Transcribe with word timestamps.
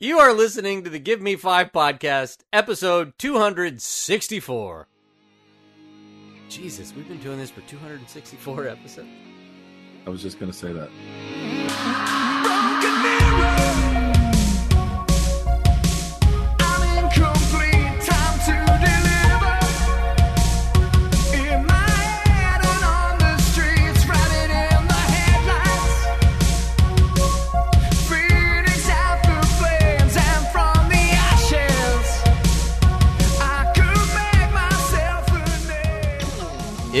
You 0.00 0.20
are 0.20 0.32
listening 0.32 0.84
to 0.84 0.90
the 0.90 1.00
Give 1.00 1.20
Me 1.20 1.34
Five 1.34 1.72
podcast, 1.72 2.44
episode 2.52 3.14
264. 3.18 4.86
Jesus, 6.48 6.94
we've 6.94 7.08
been 7.08 7.18
doing 7.18 7.36
this 7.36 7.50
for 7.50 7.62
264 7.62 8.68
episodes. 8.68 9.08
I 10.06 10.10
was 10.10 10.22
just 10.22 10.38
gonna 10.38 10.52
say 10.52 10.72
that. 10.72 10.88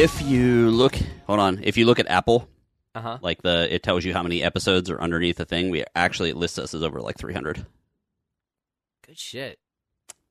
If 0.00 0.22
you 0.22 0.70
look, 0.70 0.94
hold 1.26 1.40
on. 1.40 1.58
If 1.62 1.76
you 1.76 1.84
look 1.84 1.98
at 1.98 2.06
Apple, 2.08 2.48
Uh 2.94 3.00
huh. 3.00 3.18
like 3.20 3.42
the, 3.42 3.72
it 3.74 3.82
tells 3.82 4.04
you 4.04 4.12
how 4.12 4.22
many 4.22 4.42
episodes 4.44 4.90
are 4.90 5.00
underneath 5.00 5.36
the 5.38 5.44
thing. 5.44 5.70
We 5.70 5.84
actually 5.96 6.30
it 6.30 6.36
lists 6.36 6.58
us 6.58 6.72
as 6.72 6.82
over 6.84 7.00
like 7.00 7.18
300. 7.18 7.66
Good 9.04 9.18
shit. 9.18 9.58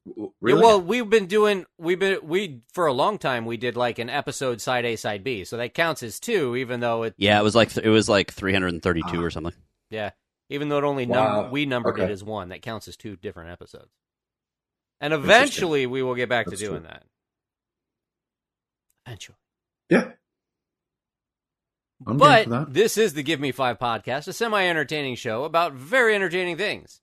W- 0.05 0.27
Yeah, 0.27 0.34
Really? 0.40 0.62
well, 0.62 0.81
we've 0.81 1.09
been 1.09 1.26
doing 1.26 1.66
we've 1.77 1.99
been 1.99 2.20
we 2.23 2.62
for 2.71 2.88
a 2.88 2.93
long 2.93 3.17
time 3.17 3.45
we 3.45 3.57
did 3.57 3.76
like 3.76 3.99
an 3.99 4.09
episode 4.09 4.62
side 4.62 4.85
A 4.85 4.95
side 4.95 5.23
B, 5.23 5.43
so 5.43 5.57
that 5.57 5.73
counts 5.73 6.02
as 6.02 6.18
two, 6.20 6.55
even 6.55 6.79
though 6.79 7.04
it 7.04 7.13
Yeah, 7.18 7.38
it 7.38 7.43
was 7.43 7.55
like 7.55 7.76
it 7.76 7.90
was 7.90 8.07
like 8.07 8.31
332 8.31 9.18
Ah. 9.18 9.21
or 9.21 9.29
something. 9.29 9.54
yeah, 9.90 10.12
even 10.49 10.70
though 10.70 10.77
it 10.77 10.85
only 10.85 11.05
Wow. 11.07 11.41
num- 11.41 11.52
we 11.52 11.65
numbered 11.65 11.99
it 11.99 12.09
as 12.09 12.23
one, 12.23 12.49
that 12.49 12.62
counts 12.62 12.88
as 12.88 12.95
two 12.95 13.18
different 13.18 13.49
episodes. 13.52 13.91
And 15.02 15.13
eventually 15.13 15.85
we 15.88 16.02
will 16.04 16.15
get 16.15 16.29
back 16.29 16.45
That's 16.45 16.62
to 16.62 16.68
doing 16.68 16.82
true. 16.84 16.90
that. 16.90 17.04
Eventually. 19.05 19.38
Yeah. 19.90 20.12
I'm 22.05 22.18
but 22.18 22.74
this 22.74 22.98
is 22.98 23.13
the 23.13 23.24
Give 23.24 23.40
Me 23.40 23.52
Five 23.52 23.80
podcast, 23.80 24.27
a 24.27 24.34
semi 24.34 24.63
entertaining 24.66 25.16
show 25.16 25.44
about 25.44 25.74
very 25.74 26.13
entertaining 26.13 26.57
things. 26.57 27.02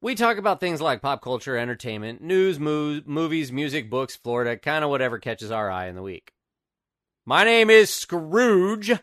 We 0.00 0.16
talk 0.16 0.36
about 0.36 0.58
things 0.58 0.80
like 0.80 1.00
pop 1.00 1.22
culture, 1.22 1.56
entertainment, 1.56 2.20
news, 2.20 2.58
mo- 2.58 3.02
movies, 3.06 3.52
music, 3.52 3.88
books, 3.88 4.16
Florida, 4.16 4.56
kind 4.56 4.82
of 4.82 4.90
whatever 4.90 5.18
catches 5.18 5.52
our 5.52 5.70
eye 5.70 5.86
in 5.86 5.94
the 5.94 6.02
week. 6.02 6.32
My 7.24 7.44
name 7.44 7.70
is 7.70 7.88
Scrooge, 7.90 8.90
and 8.90 9.00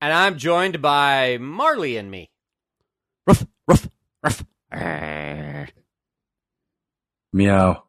I'm 0.00 0.38
joined 0.38 0.80
by 0.80 1.36
Marley 1.36 1.98
and 1.98 2.10
me. 2.10 2.30
Ruff, 3.26 3.44
ruff, 3.66 3.90
ruff. 4.22 4.44
Meow. 7.34 7.84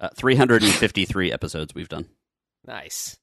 Uh, 0.00 0.08
353 0.14 1.32
episodes 1.32 1.74
we've 1.74 1.88
done, 1.88 2.08
Nice. 2.64 3.16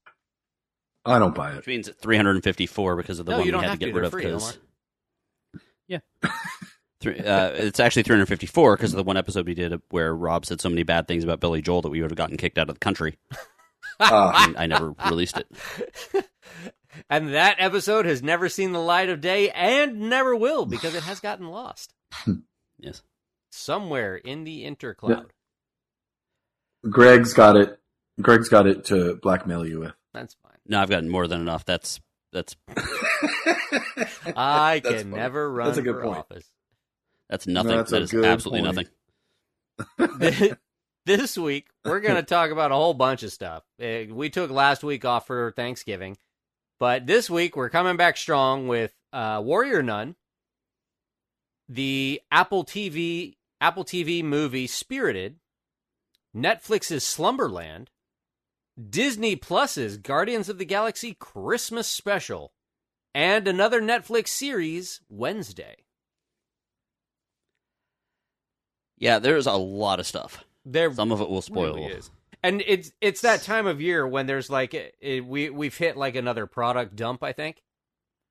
I 1.05 1.19
don't 1.19 1.35
buy 1.35 1.51
it. 1.51 1.57
which 1.57 1.67
means 1.67 1.89
354 2.01 2.95
because 2.97 3.19
of 3.19 3.25
the 3.25 3.31
No, 3.33 3.37
one 3.37 3.45
you 3.47 3.53
we 3.53 3.59
had 3.59 3.69
have 3.69 3.79
to 3.79 3.85
to. 3.85 3.91
get 3.91 3.95
rid 3.95 4.01
They're 4.01 4.05
of. 4.05 4.11
free, 4.11 4.23
Because 4.23 4.57
yeah, 5.87 5.99
Three, 7.01 7.19
uh, 7.19 7.49
it's 7.51 7.79
actually 7.79 8.03
354 8.03 8.75
because 8.77 8.93
of 8.93 8.97
the 8.97 9.03
one 9.03 9.15
episode 9.17 9.45
we 9.45 9.53
did 9.53 9.79
where 9.89 10.15
Rob 10.15 10.45
said 10.45 10.59
so 10.59 10.69
many 10.69 10.83
bad 10.83 11.07
things 11.07 11.23
about 11.23 11.39
Billy 11.39 11.61
Joel 11.61 11.83
that 11.83 11.89
we 11.89 12.01
would 12.01 12.09
have 12.09 12.17
gotten 12.17 12.37
kicked 12.37 12.57
out 12.57 12.69
of 12.69 12.75
the 12.75 12.79
country. 12.79 13.17
And 13.99 14.57
I 14.57 14.65
never 14.65 14.93
released 15.07 15.37
it. 15.37 16.25
And 17.09 17.33
that 17.33 17.57
episode 17.59 18.05
has 18.05 18.23
never 18.23 18.47
seen 18.49 18.71
the 18.71 18.79
light 18.79 19.09
of 19.09 19.19
day 19.21 19.49
and 19.51 20.09
never 20.09 20.33
will 20.35 20.65
because 20.65 20.95
it 20.95 21.03
has 21.03 21.19
gotten 21.19 21.47
lost 21.47 21.93
Yes. 22.79 23.01
somewhere 23.51 24.15
in 24.15 24.43
the 24.45 24.63
intercloud. 24.65 25.27
Greg's 26.89 27.33
got 27.33 27.55
it. 27.57 27.79
Greg's 28.21 28.49
got 28.49 28.67
it 28.67 28.85
to 28.85 29.15
blackmail 29.21 29.65
you 29.67 29.79
with. 29.79 29.93
That's 30.13 30.35
fine. 30.41 30.53
No, 30.67 30.81
I've 30.81 30.89
gotten 30.89 31.09
more 31.09 31.27
than 31.27 31.41
enough. 31.41 31.65
That's 31.65 31.99
that's 32.31 32.55
I 34.35 34.81
That's 34.83 34.95
can 35.03 35.11
funny. 35.11 35.15
never 35.15 35.51
run 35.51 35.67
That's 35.67 35.77
a 35.77 35.81
good 35.81 35.95
for 35.95 36.03
point. 36.03 36.17
office. 36.19 36.49
that's 37.29 37.47
nothing. 37.47 37.71
That's 37.75 37.91
that 37.91 38.01
a 38.01 38.03
is 38.05 38.11
good 38.11 38.25
absolutely 38.25 38.71
point. 38.71 38.89
nothing. 39.99 40.55
this 41.05 41.37
week, 41.37 41.67
we're 41.83 41.99
going 41.99 42.15
to 42.15 42.23
talk 42.23 42.51
about 42.51 42.71
a 42.71 42.75
whole 42.75 42.93
bunch 42.93 43.23
of 43.23 43.31
stuff. 43.31 43.63
Uh, 43.81 44.03
We 44.13 44.29
took 44.29 44.49
last 44.51 44.83
week 44.83 45.05
off 45.05 45.27
for 45.27 45.51
Thanksgiving, 45.55 46.17
but 46.79 47.05
this 47.07 47.29
week 47.29 47.55
we're 47.55 47.69
coming 47.69 47.97
back 47.97 48.17
strong 48.17 48.67
with 48.67 48.93
uh, 49.13 49.41
Warrior 49.43 49.83
Nun, 49.83 50.15
the 51.69 52.21
Apple 52.31 52.65
TV 52.65 53.35
Apple 53.61 53.85
TV 53.85 54.23
movie 54.23 54.67
Spirited, 54.67 55.37
Netflix's 56.35 57.03
Slumberland, 57.05 57.89
Disney 58.89 59.35
Plus's 59.35 59.97
Guardians 59.97 60.49
of 60.49 60.57
the 60.57 60.65
Galaxy 60.65 61.13
Christmas 61.13 61.87
special, 61.87 62.51
and 63.13 63.47
another 63.47 63.81
Netflix 63.81 64.27
series 64.29 64.99
Wednesday. 65.09 65.77
Yeah, 68.97 69.19
there's 69.19 69.47
a 69.47 69.53
lot 69.53 69.99
of 69.99 70.07
stuff. 70.07 70.43
There 70.65 70.93
Some 70.93 71.11
of 71.11 71.21
it 71.21 71.29
will 71.29 71.41
spoil. 71.41 71.75
really. 71.75 71.99
And 72.43 72.61
it's 72.65 72.91
it's 73.01 73.21
that 73.21 73.41
time 73.41 73.65
of 73.65 73.81
year 73.81 74.07
when 74.07 74.27
there's 74.27 74.49
like 74.49 74.73
it, 74.73 74.95
it- 74.99 75.25
we 75.25 75.49
we've 75.49 75.75
hit 75.77 75.97
like 75.97 76.15
another 76.15 76.45
product 76.45 76.95
dump. 76.95 77.23
I 77.23 77.33
think 77.33 77.61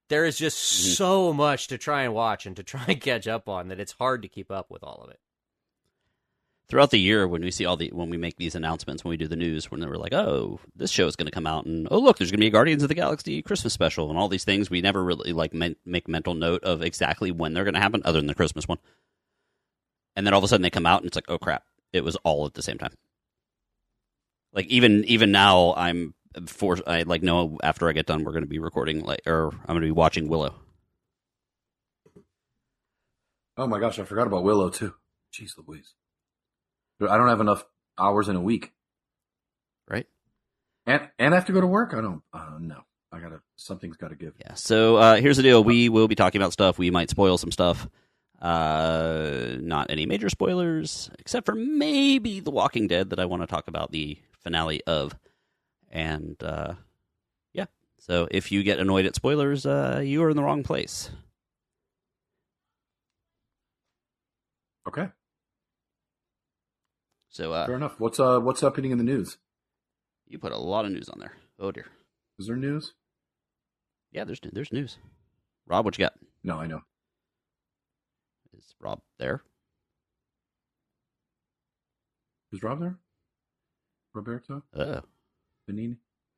there 0.08 0.24
is 0.24 0.38
just 0.38 0.56
Mhm. 0.58 0.96
so 0.96 1.32
much 1.32 1.68
to 1.68 1.78
try 1.78 2.02
and 2.02 2.14
watch 2.14 2.46
and 2.46 2.54
to 2.56 2.62
try 2.62 2.84
and 2.88 3.00
catch 3.00 3.26
up 3.26 3.48
on 3.48 3.68
that 3.68 3.80
it's 3.80 3.92
hard 3.92 4.22
to 4.22 4.28
keep 4.28 4.50
up 4.50 4.70
with 4.70 4.82
all 4.84 5.02
of 5.02 5.10
it. 5.10 5.20
Throughout 6.68 6.90
the 6.90 6.98
year, 6.98 7.28
when 7.28 7.42
we 7.42 7.50
see 7.50 7.66
all 7.66 7.76
the 7.76 7.90
when 7.92 8.08
we 8.08 8.16
make 8.16 8.36
these 8.36 8.54
announcements, 8.54 9.04
when 9.04 9.10
we 9.10 9.18
do 9.18 9.28
the 9.28 9.36
news, 9.36 9.70
when 9.70 9.86
we're 9.86 9.96
like, 9.96 10.14
"Oh, 10.14 10.60
this 10.74 10.90
show 10.90 11.06
is 11.06 11.14
going 11.14 11.26
to 11.26 11.32
come 11.32 11.46
out," 11.46 11.66
and 11.66 11.86
"Oh, 11.90 11.98
look, 11.98 12.16
there's 12.16 12.30
going 12.30 12.38
to 12.38 12.44
be 12.44 12.48
a 12.48 12.50
Guardians 12.50 12.82
of 12.82 12.88
the 12.88 12.94
Galaxy 12.94 13.42
Christmas 13.42 13.74
special," 13.74 14.08
and 14.08 14.18
all 14.18 14.28
these 14.28 14.44
things, 14.44 14.70
we 14.70 14.80
never 14.80 15.04
really 15.04 15.34
like 15.34 15.52
men- 15.52 15.76
make 15.84 16.08
mental 16.08 16.32
note 16.32 16.64
of 16.64 16.80
exactly 16.80 17.30
when 17.30 17.52
they're 17.52 17.64
going 17.64 17.74
to 17.74 17.80
happen, 17.80 18.00
other 18.04 18.18
than 18.18 18.28
the 18.28 18.34
Christmas 18.34 18.66
one. 18.66 18.78
And 20.16 20.26
then 20.26 20.32
all 20.32 20.38
of 20.38 20.44
a 20.44 20.48
sudden 20.48 20.62
they 20.62 20.70
come 20.70 20.86
out, 20.86 21.02
and 21.02 21.06
it's 21.06 21.16
like, 21.16 21.28
"Oh 21.28 21.38
crap!" 21.38 21.64
It 21.92 22.02
was 22.02 22.16
all 22.24 22.46
at 22.46 22.54
the 22.54 22.62
same 22.62 22.78
time. 22.78 22.94
Like 24.54 24.66
even 24.68 25.04
even 25.04 25.32
now, 25.32 25.74
I'm 25.76 26.14
for 26.46 26.78
I 26.86 27.02
like 27.02 27.22
know 27.22 27.58
after 27.62 27.88
I 27.88 27.92
get 27.92 28.06
done, 28.06 28.24
we're 28.24 28.32
going 28.32 28.44
to 28.44 28.48
be 28.48 28.58
recording 28.58 29.04
like 29.04 29.20
or 29.26 29.48
I'm 29.48 29.66
going 29.66 29.82
to 29.82 29.86
be 29.86 29.90
watching 29.90 30.28
Willow. 30.28 30.54
Oh 33.56 33.66
my 33.66 33.78
gosh, 33.78 33.98
I 33.98 34.04
forgot 34.04 34.26
about 34.26 34.44
Willow 34.44 34.70
too. 34.70 34.94
Jeez 35.32 35.52
Louise. 35.58 35.94
I 37.00 37.16
don't 37.16 37.28
have 37.28 37.40
enough 37.40 37.64
hours 37.98 38.28
in 38.28 38.36
a 38.36 38.40
week. 38.40 38.72
Right. 39.88 40.06
And 40.86 41.08
and 41.18 41.34
I 41.34 41.36
have 41.36 41.46
to 41.46 41.52
go 41.52 41.60
to 41.60 41.66
work. 41.66 41.94
I 41.94 42.00
don't. 42.00 42.22
Uh, 42.32 42.58
no, 42.60 42.80
I 43.12 43.20
gotta. 43.20 43.40
Something's 43.56 43.96
got 43.96 44.08
to 44.08 44.16
give. 44.16 44.34
Yeah. 44.40 44.54
So 44.54 44.96
uh, 44.96 45.16
here's 45.16 45.36
the 45.36 45.42
deal: 45.42 45.64
we 45.64 45.88
will 45.88 46.08
be 46.08 46.14
talking 46.14 46.40
about 46.40 46.52
stuff. 46.52 46.78
We 46.78 46.90
might 46.90 47.10
spoil 47.10 47.38
some 47.38 47.50
stuff. 47.50 47.88
Uh, 48.40 49.56
not 49.60 49.90
any 49.90 50.04
major 50.04 50.28
spoilers, 50.28 51.10
except 51.18 51.46
for 51.46 51.54
maybe 51.54 52.40
The 52.40 52.50
Walking 52.50 52.86
Dead 52.86 53.10
that 53.10 53.18
I 53.18 53.24
want 53.24 53.42
to 53.42 53.46
talk 53.46 53.68
about 53.68 53.90
the 53.90 54.18
finale 54.42 54.82
of. 54.86 55.16
And 55.90 56.36
uh, 56.42 56.74
yeah, 57.54 57.66
so 57.98 58.28
if 58.30 58.52
you 58.52 58.62
get 58.62 58.80
annoyed 58.80 59.06
at 59.06 59.14
spoilers, 59.14 59.64
uh, 59.64 60.02
you 60.04 60.22
are 60.24 60.30
in 60.30 60.36
the 60.36 60.42
wrong 60.42 60.62
place. 60.62 61.10
Okay, 64.86 65.08
So 67.34 67.52
uh, 67.52 67.66
fair 67.66 67.74
enough. 67.74 67.98
What's 67.98 68.20
uh 68.20 68.38
What's 68.38 68.60
happening 68.60 68.92
in 68.92 68.98
the 68.98 69.04
news? 69.04 69.38
you 70.28 70.38
put 70.38 70.52
a 70.52 70.56
lot 70.56 70.84
of 70.84 70.92
news 70.92 71.08
on 71.08 71.18
there. 71.18 71.32
Oh 71.58 71.72
dear. 71.72 71.86
Is 72.38 72.46
there 72.46 72.56
news? 72.56 72.94
Yeah, 74.12 74.22
there's 74.24 74.40
there's 74.52 74.72
news. 74.72 74.98
Rob, 75.66 75.84
what 75.84 75.98
you 75.98 76.04
got? 76.04 76.14
No, 76.44 76.58
I 76.60 76.66
know. 76.68 76.82
Is 78.56 78.74
Rob 78.80 79.00
there? 79.18 79.42
Is 82.52 82.62
Rob 82.62 82.78
there? 82.80 82.98
Roberto 84.14 84.62
Oh. 84.76 85.00
Benigni. 85.68 85.96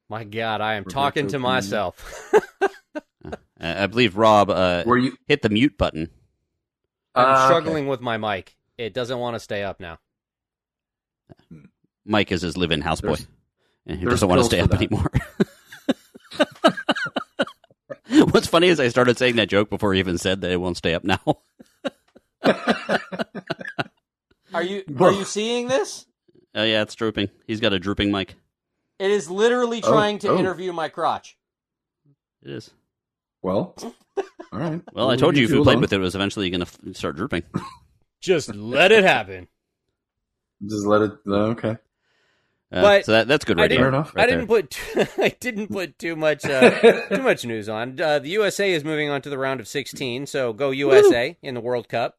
My 0.09 0.25
God, 0.25 0.63
I 0.63 0.75
am 0.75 0.81
Roberto 0.85 0.95
talking 0.95 1.27
to 1.29 1.37
Benigni. 1.37 1.43
myself. 1.43 2.33
I 3.61 3.83
I 3.83 3.87
believe 3.87 4.17
Rob 4.17 4.49
uh, 4.49 4.85
Were 4.87 4.97
you? 4.97 5.13
hit 5.27 5.43
the 5.43 5.51
mute 5.51 5.77
button. 5.77 6.09
I'm 7.15 7.35
okay. 7.35 7.45
struggling 7.45 7.87
with 7.87 8.01
my 8.01 8.17
mic. 8.17 8.57
It 8.79 8.95
doesn't 8.95 9.19
want 9.19 9.35
to 9.35 9.41
stay 9.41 9.63
up 9.63 9.79
now. 9.81 9.99
Hmm. 11.49 11.65
Mike 12.05 12.31
is 12.33 12.43
his 12.43 12.57
live-in 12.57 12.83
houseboy, 12.83 13.27
and 13.87 13.99
he 13.99 14.05
doesn't 14.05 14.29
want 14.29 14.41
to 14.41 14.45
stay 14.45 14.61
up 14.61 14.71
that. 14.71 14.81
anymore. 14.83 15.11
What's 18.33 18.47
funny 18.47 18.69
is 18.69 18.79
I 18.81 18.89
started 18.89 19.19
saying 19.19 19.37
that 19.37 19.49
joke 19.49 19.69
before 19.69 19.93
he 19.93 19.99
even 19.99 20.17
said 20.19 20.41
that 20.43 20.51
it 20.51 20.61
won't 20.61 20.77
stay 20.77 20.95
up 20.95 21.05
now. 21.05 21.21
Are 24.55 24.63
you 24.63 24.85
are 25.01 25.13
you 25.13 25.25
seeing 25.25 25.69
this? 25.69 26.07
Oh 26.55 26.63
yeah, 26.63 26.81
it's 26.83 26.95
drooping. 26.95 27.29
He's 27.47 27.61
got 27.61 27.75
a 27.75 27.79
drooping 27.79 28.11
mic. 28.11 28.37
It 28.99 29.11
is 29.11 29.29
literally 29.29 29.83
Oh, 29.85 29.91
trying 29.93 30.19
to 30.21 30.29
oh. 30.29 30.39
interview 30.39 30.73
my 30.73 30.89
crotch. 30.89 31.37
It 32.43 32.51
is. 32.53 32.71
Well, 33.43 33.75
all 33.77 34.59
right. 34.59 34.81
Well, 34.95 35.11
I 35.11 35.17
told 35.17 35.37
you 35.37 35.45
if 35.45 35.51
we 35.51 35.57
played 35.59 35.75
alone. 35.75 35.81
with 35.83 35.93
it, 35.93 35.97
it 35.97 35.99
was 35.99 36.15
eventually 36.15 36.49
going 36.49 36.65
to 36.65 36.95
start 36.95 37.17
drooping. 37.17 37.43
Just 38.23 38.55
let 38.55 38.93
it 38.93 39.05
happen. 39.05 39.47
Just 40.65 40.87
let 40.87 41.03
it. 41.03 41.13
uh, 41.27 41.35
Okay. 41.51 41.77
Uh, 42.73 42.83
But 42.83 43.05
so 43.05 43.13
that, 43.13 43.29
that's 43.29 43.45
good 43.45 43.59
I 43.61 43.63
radio. 43.63 43.79
Fair 43.79 43.89
enough. 43.89 44.15
right 44.15 44.25
I 44.25 44.27
didn't 44.27 44.49
there. 44.49 44.63
put 44.63 44.71
too, 44.71 45.05
I 45.23 45.29
didn't 45.41 45.69
put 45.69 45.99
too 45.99 46.17
much 46.17 46.45
uh, 46.45 46.71
too 47.09 47.23
much 47.23 47.45
news 47.45 47.69
on. 47.69 48.01
Uh, 48.01 48.19
the 48.19 48.29
USA 48.31 48.73
is 48.73 48.83
moving 48.85 49.09
on 49.09 49.23
to 49.23 49.31
the 49.31 49.39
round 49.39 49.61
of 49.61 49.69
16, 49.69 50.27
so 50.27 50.53
go 50.53 50.71
USA 50.71 51.37
in 51.43 51.55
the 51.55 51.61
World 51.61 51.89
Cup. 51.89 52.19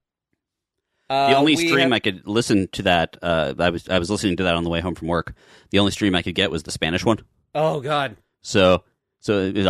Uh, 1.09 1.29
The 1.31 1.35
only 1.37 1.55
stream 1.57 1.79
have- 1.79 1.91
I 1.93 1.99
could 1.99 2.25
listen 2.27 2.67
to 2.73 2.81
that, 2.83 3.17
uh, 3.21 3.53
I 3.59 3.69
was 3.69 3.87
I 3.89 3.99
was 3.99 4.09
listening 4.09 4.37
to 4.37 4.43
that 4.43 4.55
on 4.55 4.63
the 4.63 4.69
way 4.69 4.79
home 4.79 4.95
from 4.95 5.07
work. 5.09 5.33
The 5.71 5.79
only 5.79 5.91
stream 5.91 6.15
I 6.15 6.21
could 6.21 6.35
get 6.35 6.49
was 6.51 6.63
the 6.63 6.71
Spanish 6.71 7.03
one. 7.03 7.19
Oh 7.55 7.81
God. 7.81 8.15
So 8.41 8.83
so 9.19 9.39
it 9.39 9.55
was, 9.57 9.65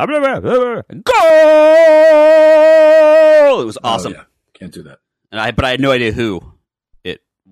goal. 2.27 3.61
It 3.61 3.65
was 3.65 3.77
awesome, 3.83 4.13
Oh, 4.13 4.15
yeah. 4.17 4.23
Can't 4.53 4.73
do 4.73 4.83
that. 4.83 4.99
and 5.31 5.39
I 5.41 5.51
but 5.51 5.65
I 5.65 5.71
had 5.71 5.79
no 5.79 5.91
idea 5.91 6.11
who 6.11 6.37
it 6.37 6.43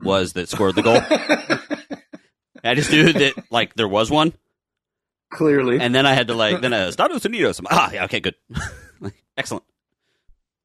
was 0.02 0.34
that 0.34 0.50
scored 0.50 0.76
the 0.76 0.82
goal. 0.82 1.00
I 2.64 2.76
just 2.76 2.92
knew 2.92 3.14
that 3.14 3.34
like 3.52 3.76
there 3.76 3.88
was 3.88 4.10
one, 4.10 4.34
Clearly. 5.32 5.80
and 5.80 5.94
then 5.94 6.06
I 6.06 6.14
had 6.14 6.28
to 6.28 6.34
like 6.34 6.62
then 6.62 6.74
uh, 6.74 6.88
Estados 6.88 7.24
Unidos. 7.24 7.62
Ah, 7.70 7.92
yeah, 7.92 8.06
okay, 8.06 8.20
good, 8.20 8.36
excellent. 9.38 9.64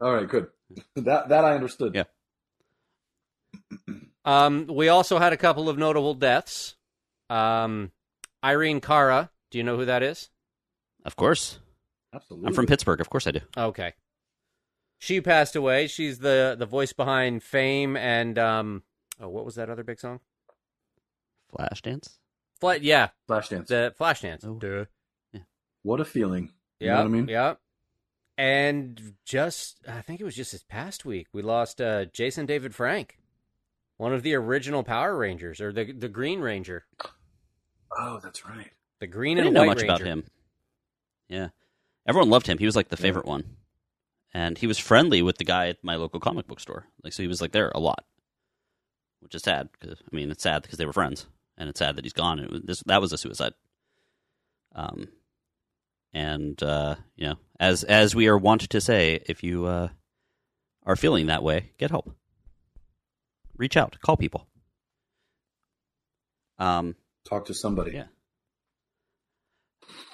all 0.00 0.12
right. 0.14 0.28
Good. 0.28 0.48
That 0.96 1.28
that 1.28 1.44
I 1.44 1.54
understood. 1.54 1.94
Yeah. 1.94 2.04
Um, 4.22 4.66
we 4.66 4.90
also 4.90 5.18
had 5.18 5.32
a 5.32 5.36
couple 5.38 5.70
of 5.70 5.78
notable 5.78 6.12
deaths. 6.12 6.76
Um, 7.30 7.90
Irene 8.44 8.82
Cara. 8.82 9.30
Do 9.50 9.56
you 9.56 9.64
know 9.64 9.78
who 9.78 9.86
that 9.86 10.02
is? 10.02 10.28
Of 11.06 11.16
course, 11.16 11.58
Absolutely. 12.14 12.48
I'm 12.48 12.52
from 12.52 12.66
Pittsburgh. 12.66 13.00
Of 13.00 13.08
course, 13.08 13.26
I 13.26 13.30
do. 13.30 13.40
Okay. 13.56 13.94
She 14.98 15.22
passed 15.22 15.56
away. 15.56 15.86
She's 15.86 16.18
the 16.18 16.54
the 16.58 16.66
voice 16.66 16.92
behind 16.92 17.42
Fame 17.42 17.96
and 17.96 18.38
um 18.38 18.82
oh 19.20 19.28
what 19.28 19.44
was 19.44 19.54
that 19.56 19.70
other 19.70 19.84
big 19.84 20.00
song? 20.00 20.20
Flashdance. 21.52 22.18
Fla- 22.60 22.78
yeah, 22.78 23.08
Flashdance. 23.28 23.66
the 23.68 23.94
Flashdance. 23.98 24.44
Oh. 24.44 24.54
Duh. 24.54 24.84
What 25.82 26.00
a 26.00 26.04
feeling. 26.04 26.50
You 26.78 26.88
Yeah, 26.88 26.94
know 26.96 26.98
what 27.00 27.06
I 27.06 27.08
mean? 27.08 27.28
yeah. 27.28 27.54
And 28.38 29.14
just 29.24 29.78
I 29.88 30.00
think 30.02 30.20
it 30.20 30.24
was 30.24 30.36
just 30.36 30.52
this 30.52 30.62
past 30.62 31.04
week 31.04 31.26
we 31.32 31.42
lost 31.42 31.80
uh 31.80 32.06
Jason 32.06 32.46
David 32.46 32.74
Frank, 32.74 33.18
one 33.96 34.12
of 34.14 34.22
the 34.22 34.34
original 34.34 34.82
Power 34.82 35.16
Rangers 35.16 35.60
or 35.60 35.72
the 35.72 35.92
the 35.92 36.08
Green 36.08 36.40
Ranger, 36.40 36.84
Oh, 37.98 38.20
that's 38.22 38.46
right. 38.46 38.70
the 39.00 39.06
Green 39.06 39.38
I 39.38 39.40
and 39.40 39.46
didn't 39.46 39.54
know 39.54 39.60
White 39.60 39.66
much 39.68 39.76
Ranger. 39.82 39.92
about 39.94 40.06
him. 40.06 40.24
Yeah, 41.28 41.48
everyone 42.06 42.30
loved 42.30 42.46
him. 42.46 42.58
He 42.58 42.66
was 42.66 42.76
like 42.76 42.88
the 42.88 42.96
Yeah. 42.96 43.02
favorite 43.02 43.26
one, 43.26 43.56
and 44.32 44.56
he 44.58 44.66
was 44.66 44.78
friendly 44.78 45.22
with 45.22 45.38
the 45.38 45.44
guy 45.44 45.68
at 45.68 45.82
my 45.84 45.96
local 45.96 46.20
comic 46.20 46.46
book 46.46 46.60
store. 46.60 46.86
Like, 47.04 47.12
so 47.12 47.22
he 47.22 47.28
was 47.28 47.40
like 47.40 47.52
there 47.52 47.70
a 47.74 47.80
lot, 47.80 48.04
which 49.20 49.34
is 49.34 49.42
sad. 49.42 49.68
Cause, 49.80 49.96
I 50.00 50.16
mean, 50.16 50.30
it's 50.30 50.42
sad 50.42 50.62
because 50.62 50.78
they 50.78 50.86
were 50.86 50.92
friends, 50.92 51.26
and 51.56 51.68
it's 51.68 51.78
sad 51.78 51.96
that 51.96 52.04
he's 52.04 52.12
gone. 52.12 52.38
It 52.38 52.50
was, 52.50 52.62
this 52.62 52.82
that 52.86 53.00
was 53.00 53.12
a 53.12 53.18
suicide. 53.18 53.52
Um, 54.74 55.08
and 56.12 56.60
uh, 56.62 56.96
you 57.16 57.28
know, 57.28 57.36
as 57.58 57.84
as 57.84 58.14
we 58.14 58.28
are 58.28 58.38
wont 58.38 58.68
to 58.68 58.80
say, 58.80 59.22
if 59.26 59.42
you 59.42 59.66
uh, 59.66 59.88
are 60.84 60.96
feeling 60.96 61.26
that 61.26 61.42
way, 61.42 61.72
get 61.78 61.90
help. 61.90 62.14
Reach 63.56 63.76
out, 63.76 63.98
call 64.00 64.16
people. 64.16 64.46
Um, 66.58 66.96
Talk 67.28 67.46
to 67.46 67.54
somebody. 67.54 67.92
Yeah. 67.92 68.06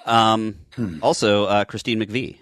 Um, 0.05 0.55
Hmm. 0.75 0.99
also, 1.01 1.45
uh, 1.45 1.65
Christine 1.65 1.99
McVie 1.99 2.37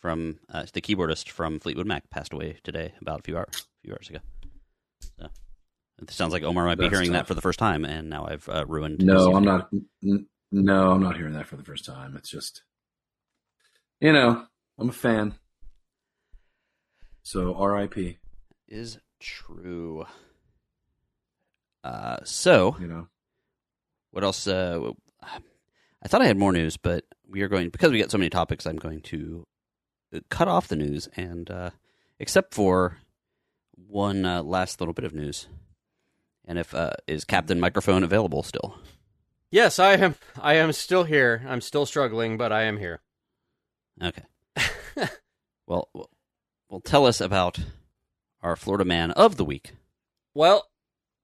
from 0.00 0.38
uh, 0.52 0.66
the 0.72 0.80
keyboardist 0.80 1.28
from 1.30 1.58
Fleetwood 1.58 1.86
Mac 1.86 2.08
passed 2.10 2.32
away 2.32 2.58
today, 2.62 2.92
about 3.00 3.20
a 3.20 3.22
few 3.22 3.36
hours, 3.36 3.66
a 3.82 3.86
few 3.86 3.92
hours 3.94 4.08
ago. 4.10 4.18
It 6.00 6.10
sounds 6.10 6.32
like 6.32 6.42
Omar 6.44 6.64
might 6.66 6.78
be 6.78 6.84
That's 6.84 6.96
hearing 6.96 7.12
that 7.12 7.26
for 7.26 7.34
the 7.34 7.40
first 7.40 7.58
time, 7.58 7.84
and 7.84 8.08
now 8.08 8.26
I've 8.26 8.48
uh, 8.48 8.64
ruined. 8.66 9.04
No, 9.04 9.34
I'm 9.34 9.44
not. 9.44 9.68
n- 10.02 10.26
No, 10.52 10.92
I'm 10.92 11.02
not 11.02 11.16
hearing 11.16 11.32
that 11.34 11.46
for 11.46 11.56
the 11.56 11.64
first 11.64 11.84
time. 11.84 12.16
It's 12.16 12.30
just, 12.30 12.62
you 14.00 14.12
know, 14.12 14.46
I'm 14.78 14.88
a 14.88 14.92
fan. 14.92 15.34
So 17.22 17.54
R.I.P. 17.54 18.18
Is 18.68 18.98
true. 19.20 20.06
Uh, 21.84 22.18
so 22.24 22.76
You 22.80 22.86
know, 22.86 23.08
what 24.10 24.24
else? 24.24 24.46
Uh, 24.46 24.92
I 25.22 26.06
thought 26.08 26.22
I 26.22 26.26
had 26.26 26.36
more 26.38 26.52
news, 26.52 26.76
but 26.76 27.04
we 27.28 27.42
are 27.42 27.48
going 27.48 27.70
because 27.70 27.90
we 27.90 27.98
got 27.98 28.10
so 28.10 28.18
many 28.18 28.30
topics. 28.30 28.66
I'm 28.66 28.76
going 28.76 29.00
to 29.02 29.46
cut 30.30 30.48
off 30.48 30.68
the 30.68 30.76
news, 30.76 31.08
and 31.16 31.50
uh, 31.50 31.70
except 32.18 32.54
for 32.54 32.98
one 33.74 34.24
uh, 34.24 34.42
last 34.42 34.80
little 34.80 34.94
bit 34.94 35.04
of 35.04 35.12
news, 35.14 35.48
and 36.48 36.58
if 36.58 36.74
uh, 36.74 36.90
is 37.06 37.24
Captain 37.24 37.60
Microphone 37.60 38.02
available 38.02 38.42
still? 38.42 38.76
Yes, 39.50 39.78
I 39.78 39.92
am. 39.92 40.16
I 40.40 40.54
am 40.54 40.72
still 40.72 41.04
here. 41.04 41.44
I'm 41.46 41.60
still 41.60 41.86
struggling, 41.86 42.36
but 42.36 42.50
I 42.50 42.62
am 42.62 42.78
here. 42.78 43.00
Okay. 44.02 44.22
well, 45.66 45.88
well, 46.68 46.80
tell 46.80 47.06
us 47.06 47.20
about 47.20 47.58
our 48.42 48.56
Florida 48.56 48.84
Man 48.84 49.10
of 49.12 49.36
the 49.36 49.44
week. 49.44 49.72
Well, 50.34 50.68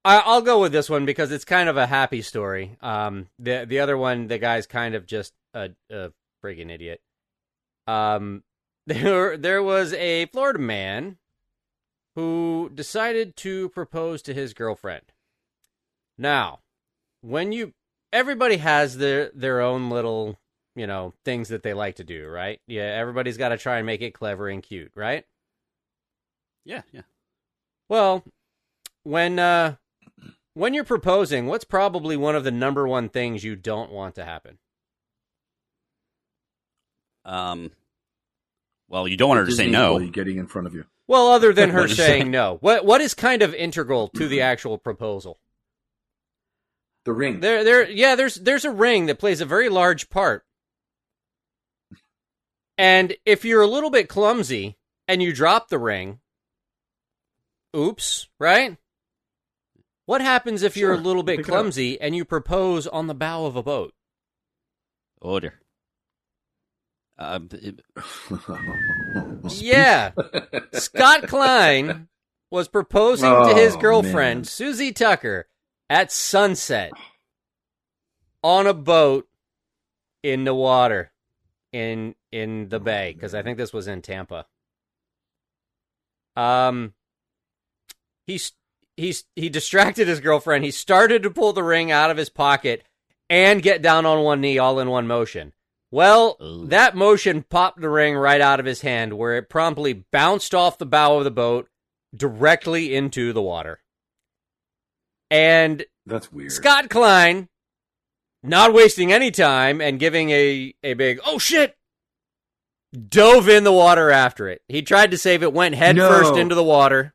I, 0.04 0.18
I'll 0.18 0.42
go 0.42 0.60
with 0.60 0.72
this 0.72 0.90
one 0.90 1.06
because 1.06 1.32
it's 1.32 1.44
kind 1.44 1.68
of 1.68 1.76
a 1.76 1.86
happy 1.86 2.22
story. 2.22 2.76
Um, 2.80 3.28
the 3.38 3.64
the 3.66 3.80
other 3.80 3.96
one, 3.96 4.28
the 4.28 4.38
guy's 4.38 4.66
kind 4.66 4.94
of 4.94 5.06
just 5.06 5.32
a, 5.54 5.70
a 5.90 6.12
friggin' 6.42 6.70
idiot. 6.70 7.00
Um, 7.86 8.42
there 8.86 9.36
there 9.38 9.62
was 9.62 9.94
a 9.94 10.26
Florida 10.26 10.58
man 10.58 11.16
who 12.14 12.70
decided 12.74 13.36
to 13.36 13.70
propose 13.70 14.22
to 14.22 14.34
his 14.34 14.54
girlfriend. 14.54 15.02
Now, 16.18 16.60
when 17.22 17.52
you 17.52 17.72
everybody 18.12 18.58
has 18.58 18.96
their 18.96 19.30
their 19.34 19.60
own 19.60 19.90
little 19.90 20.38
you 20.76 20.86
know 20.86 21.12
things 21.24 21.48
that 21.48 21.62
they 21.62 21.74
like 21.74 21.96
to 21.96 22.04
do, 22.04 22.28
right? 22.28 22.60
Yeah, 22.66 22.82
everybody's 22.82 23.36
got 23.36 23.50
to 23.50 23.58
try 23.58 23.78
and 23.78 23.86
make 23.86 24.02
it 24.02 24.14
clever 24.14 24.48
and 24.48 24.62
cute, 24.62 24.92
right? 24.94 25.24
Yeah, 26.64 26.82
yeah. 26.92 27.02
Well, 27.88 28.24
when 29.02 29.38
uh 29.38 29.76
when 30.54 30.72
you're 30.72 30.84
proposing, 30.84 31.46
what's 31.46 31.64
probably 31.64 32.16
one 32.16 32.36
of 32.36 32.44
the 32.44 32.50
number 32.50 32.86
one 32.86 33.08
things 33.08 33.44
you 33.44 33.56
don't 33.56 33.90
want 33.90 34.14
to 34.16 34.24
happen? 34.24 34.58
Um. 37.24 37.72
Well, 38.88 39.08
you 39.08 39.16
don't 39.16 39.30
want 39.30 39.40
her 39.40 39.46
to 39.46 39.52
say 39.52 39.68
no. 39.68 39.94
employee 39.94 40.10
getting 40.10 40.36
in 40.38 40.46
front 40.46 40.66
of 40.66 40.74
you. 40.74 40.84
Well, 41.08 41.28
other 41.28 41.52
than 41.52 41.70
her 41.70 41.88
saying 41.88 42.30
no. 42.30 42.58
What 42.60 42.84
what 42.84 43.00
is 43.00 43.14
kind 43.14 43.42
of 43.42 43.54
integral 43.54 44.08
to 44.08 44.28
the 44.28 44.40
actual 44.40 44.78
proposal? 44.78 45.38
The 47.04 47.12
ring. 47.12 47.40
There 47.40 47.62
there 47.64 47.90
yeah, 47.90 48.14
there's 48.14 48.36
there's 48.36 48.64
a 48.64 48.70
ring 48.70 49.06
that 49.06 49.18
plays 49.18 49.40
a 49.40 49.46
very 49.46 49.68
large 49.68 50.08
part. 50.10 50.44
And 52.78 53.14
if 53.24 53.44
you're 53.44 53.62
a 53.62 53.66
little 53.66 53.90
bit 53.90 54.08
clumsy 54.08 54.76
and 55.06 55.22
you 55.22 55.32
drop 55.32 55.68
the 55.68 55.78
ring, 55.78 56.20
oops, 57.76 58.28
right? 58.40 58.76
What 60.06 60.20
happens 60.20 60.62
if 60.62 60.76
you're 60.76 60.92
a 60.94 60.98
little 60.98 61.22
bit 61.22 61.40
it 61.40 61.46
up. 61.46 61.46
clumsy 61.46 62.00
and 62.00 62.14
you 62.16 62.24
propose 62.24 62.86
on 62.86 63.06
the 63.06 63.14
bow 63.14 63.46
of 63.46 63.54
a 63.56 63.62
boat? 63.62 63.94
Order. 65.20 65.54
dear. 67.18 67.50
It- 67.52 67.80
Yeah. 69.50 70.10
Scott 70.72 71.28
Klein 71.28 72.08
was 72.50 72.66
proposing 72.68 73.30
to 73.30 73.54
his 73.54 73.76
Oh, 73.76 73.80
girlfriend, 73.80 74.40
man. 74.40 74.44
Susie 74.44 74.92
Tucker, 74.92 75.46
at 75.88 76.10
sunset 76.10 76.92
on 78.42 78.66
a 78.66 78.74
boat 78.74 79.28
in 80.22 80.44
the 80.44 80.54
water 80.54 81.12
in 81.72 82.14
in 82.32 82.68
the 82.68 82.80
bay 82.80 83.12
because 83.12 83.34
I 83.34 83.42
think 83.42 83.58
this 83.58 83.72
was 83.72 83.88
in 83.88 84.02
Tampa. 84.02 84.46
Um 86.36 86.94
he's 88.26 88.52
he's 88.96 89.24
he 89.36 89.48
distracted 89.48 90.08
his 90.08 90.20
girlfriend. 90.20 90.64
He 90.64 90.70
started 90.70 91.22
to 91.22 91.30
pull 91.30 91.52
the 91.52 91.62
ring 91.62 91.90
out 91.90 92.10
of 92.10 92.16
his 92.16 92.30
pocket 92.30 92.84
and 93.28 93.62
get 93.62 93.82
down 93.82 94.06
on 94.06 94.22
one 94.22 94.40
knee 94.40 94.58
all 94.58 94.78
in 94.78 94.88
one 94.88 95.06
motion. 95.06 95.52
Well, 95.90 96.36
Ooh. 96.42 96.66
that 96.66 96.96
motion 96.96 97.44
popped 97.44 97.80
the 97.80 97.88
ring 97.88 98.16
right 98.16 98.40
out 98.40 98.58
of 98.58 98.66
his 98.66 98.80
hand 98.80 99.12
where 99.12 99.36
it 99.36 99.48
promptly 99.48 99.92
bounced 99.92 100.54
off 100.54 100.78
the 100.78 100.86
bow 100.86 101.18
of 101.18 101.24
the 101.24 101.30
boat 101.30 101.68
directly 102.14 102.94
into 102.94 103.32
the 103.32 103.42
water. 103.42 103.80
And 105.30 105.84
That's 106.06 106.30
weird. 106.32 106.52
Scott 106.52 106.90
Klein, 106.90 107.48
not 108.42 108.72
wasting 108.72 109.12
any 109.12 109.30
time 109.30 109.80
and 109.80 109.98
giving 109.98 110.30
a, 110.30 110.74
a 110.82 110.94
big, 110.94 111.20
oh 111.24 111.38
shit, 111.38 111.76
dove 113.08 113.48
in 113.48 113.64
the 113.64 113.72
water 113.72 114.10
after 114.10 114.48
it. 114.48 114.62
He 114.68 114.82
tried 114.82 115.10
to 115.10 115.18
save 115.18 115.42
it, 115.42 115.52
went 115.52 115.74
head 115.74 115.96
No. 115.96 116.08
first 116.08 116.36
into 116.36 116.54
the 116.54 116.62
water. 116.62 117.14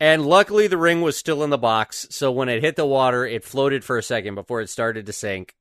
And 0.00 0.24
luckily 0.26 0.66
the 0.68 0.76
ring 0.76 1.00
was 1.00 1.16
still 1.16 1.42
in 1.42 1.50
the 1.50 1.58
box, 1.58 2.06
so 2.10 2.30
when 2.30 2.48
it 2.48 2.62
hit 2.62 2.76
the 2.76 2.86
water, 2.86 3.26
it 3.26 3.42
floated 3.44 3.82
for 3.84 3.98
a 3.98 4.02
second 4.02 4.36
before 4.36 4.60
it 4.60 4.70
started 4.70 5.06
to 5.06 5.12
sink. 5.12 5.56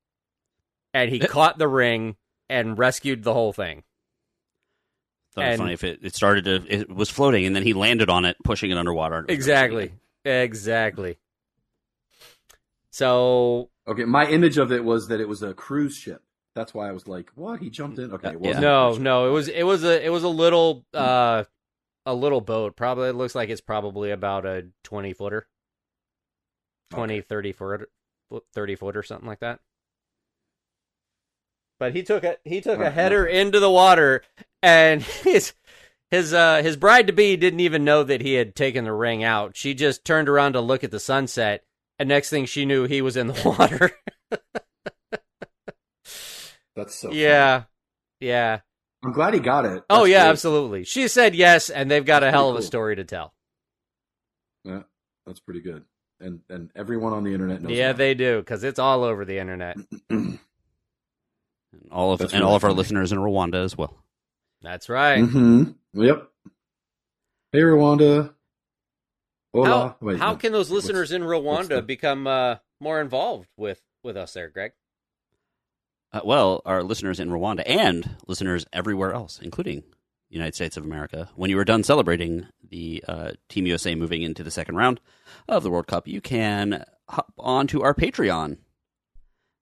And 0.93 1.09
he 1.09 1.19
caught 1.19 1.57
the 1.57 1.67
ring 1.67 2.17
and 2.49 2.77
rescued 2.77 3.23
the 3.23 3.33
whole 3.33 3.51
thing. 3.53 3.83
Thought 5.33 5.41
it'd 5.45 5.49
be 5.49 5.53
And- 5.53 5.59
funny 5.61 5.73
if 5.73 5.83
it, 5.83 5.99
it 6.03 6.15
started 6.15 6.45
to 6.45 6.63
it 6.67 6.89
was 6.89 7.09
floating 7.09 7.45
and 7.45 7.55
then 7.55 7.63
he 7.63 7.73
landed 7.73 8.09
on 8.09 8.25
it, 8.25 8.37
pushing 8.43 8.69
it 8.71 8.77
underwater. 8.77 9.25
Exactly. 9.27 9.91
Exactly. 10.23 11.17
So 12.97 13.69
Okay, 13.87 14.05
my 14.05 14.27
image 14.27 14.57
of 14.57 14.71
it 14.71 14.83
was 14.83 15.07
that 15.07 15.21
it 15.21 15.27
was 15.27 15.43
a 15.43 15.53
cruise 15.53 15.95
ship. 15.95 16.23
That's 16.55 16.73
why 16.73 16.89
I 16.89 16.91
was 16.93 17.07
like, 17.07 17.29
"What? 17.35 17.59
He 17.59 17.69
jumped 17.69 17.99
in?" 17.99 18.11
Okay, 18.11 18.31
it 18.31 18.39
Yeah. 18.39 18.39
wasn't 18.39 18.69
a 18.69 18.71
no, 18.71 18.97
no, 18.97 19.27
it 19.27 19.31
was 19.31 19.47
it 19.47 19.63
was 19.63 19.83
a 19.83 20.03
it 20.03 20.09
was 20.09 20.23
a 20.23 20.27
little 20.29 20.85
uh 20.93 21.43
a 22.05 22.15
little 22.15 22.41
boat. 22.41 22.75
Probably 22.75 23.09
it 23.09 23.13
looks 23.13 23.35
like 23.35 23.49
it's 23.49 23.61
probably 23.61 24.11
about 24.11 24.45
a 24.45 24.67
20 24.83 25.13
footer. 25.13 25.47
20 26.91 27.21
30 27.21 27.51
foot 27.51 27.89
30 28.53 28.75
foot 28.75 28.95
or 28.97 29.03
something 29.03 29.27
like 29.27 29.39
that. 29.39 29.59
But 31.79 31.93
he 31.95 32.03
took 32.03 32.23
a 32.23 32.37
he 32.43 32.61
took 32.61 32.79
a 32.79 32.89
Right, 32.89 32.93
header 32.93 33.25
into 33.25 33.59
the 33.59 33.69
water 33.69 34.23
and 34.61 35.01
his 35.23 35.53
his 36.09 36.33
uh 36.33 36.61
his 36.63 36.77
bride 36.77 37.07
to 37.07 37.13
be 37.13 37.35
didn't 37.37 37.59
even 37.59 37.83
know 37.83 38.03
that 38.03 38.21
he 38.21 38.33
had 38.33 38.55
taken 38.55 38.83
the 38.83 38.93
ring 38.93 39.23
out. 39.23 39.55
She 39.55 39.73
just 39.73 40.05
turned 40.05 40.29
around 40.29 40.53
to 40.53 40.61
look 40.61 40.83
at 40.83 40.91
the 40.91 40.99
sunset 40.99 41.63
and 41.99 42.09
next 42.09 42.29
thing 42.29 42.45
she 42.45 42.65
knew 42.65 42.85
he 42.85 43.01
was 43.01 43.17
in 43.17 43.27
the 43.27 43.41
water. 43.59 43.91
That's 46.75 46.95
so. 46.95 47.09
funny. 47.09 47.21
yeah. 47.21 47.63
Yeah. 48.19 48.59
I'm 49.03 49.11
glad 49.13 49.33
he 49.33 49.39
got 49.39 49.65
it. 49.65 49.83
Oh 49.89 49.99
That's 49.99 50.09
yeah, 50.09 50.23
great. 50.23 50.29
absolutely. 50.31 50.83
She 50.83 51.07
said 51.07 51.35
yes, 51.35 51.69
and 51.69 51.89
they've 51.89 52.05
got 52.05 52.21
That's 52.21 52.29
a 52.29 52.31
hell 52.31 52.49
of 52.49 52.55
pretty 52.55 52.61
a 52.61 52.65
cool. 52.65 52.67
story 52.67 52.95
to 52.97 53.03
tell. 53.03 53.33
Yeah, 54.63 54.81
that's 55.25 55.39
pretty 55.39 55.61
good. 55.61 55.83
And 56.19 56.39
and 56.49 56.71
everyone 56.75 57.13
on 57.13 57.23
the 57.23 57.33
internet 57.33 57.61
knows. 57.61 57.71
Yeah, 57.71 57.89
about 57.91 57.97
they 57.99 58.13
do 58.15 58.39
because 58.39 58.63
it's 58.63 58.79
all 58.79 59.03
over 59.03 59.23
the 59.25 59.37
internet. 59.39 59.77
And 61.73 61.91
all 61.91 62.13
of 62.13 62.19
That's 62.19 62.31
and 62.33 62.39
really 62.41 62.49
all 62.49 62.55
of 62.55 62.63
our 62.63 62.69
funny. 62.69 62.77
listeners 62.77 63.11
in 63.11 63.17
Rwanda 63.19 63.63
as 63.63 63.77
well. 63.77 63.93
That's 64.61 64.87
right. 64.87 65.19
mm-hmm. 65.21 65.71
Yep. 66.01 66.27
Hey, 67.51 67.59
Rwanda. 67.59 68.33
Hola. 69.53 69.67
How, 69.67 69.95
Wait, 70.01 70.19
how 70.19 70.31
no. 70.31 70.37
can 70.37 70.51
those 70.51 70.69
What's- 70.69 70.85
listeners 70.85 71.11
in 71.11 71.21
Rwanda 71.23 71.85
become 71.85 72.27
uh, 72.27 72.55
more 72.79 73.01
involved 73.01 73.49
with 73.57 73.81
with 74.03 74.17
us 74.17 74.33
there, 74.33 74.49
Greg? 74.49 74.71
Uh, 76.13 76.21
well, 76.23 76.61
our 76.65 76.83
listeners 76.83 77.19
in 77.19 77.29
Rwanda 77.29 77.63
and 77.65 78.15
listeners 78.27 78.65
everywhere 78.71 79.13
else, 79.13 79.39
including 79.41 79.81
the 80.29 80.35
United 80.35 80.55
States 80.55 80.77
of 80.77 80.85
America, 80.85 81.29
when 81.35 81.49
you 81.49 81.57
are 81.59 81.65
done 81.65 81.83
celebrating 81.83 82.47
the 82.69 83.03
uh, 83.07 83.31
Team 83.49 83.65
USA 83.67 83.93
moving 83.95 84.21
into 84.21 84.43
the 84.43 84.51
second 84.51 84.75
round 84.75 84.99
of 85.49 85.63
the 85.63 85.69
World 85.69 85.87
Cup, 85.87 86.07
you 86.07 86.21
can 86.21 86.83
hop 87.09 87.33
onto 87.37 87.81
our 87.81 87.93
Patreon 87.93 88.57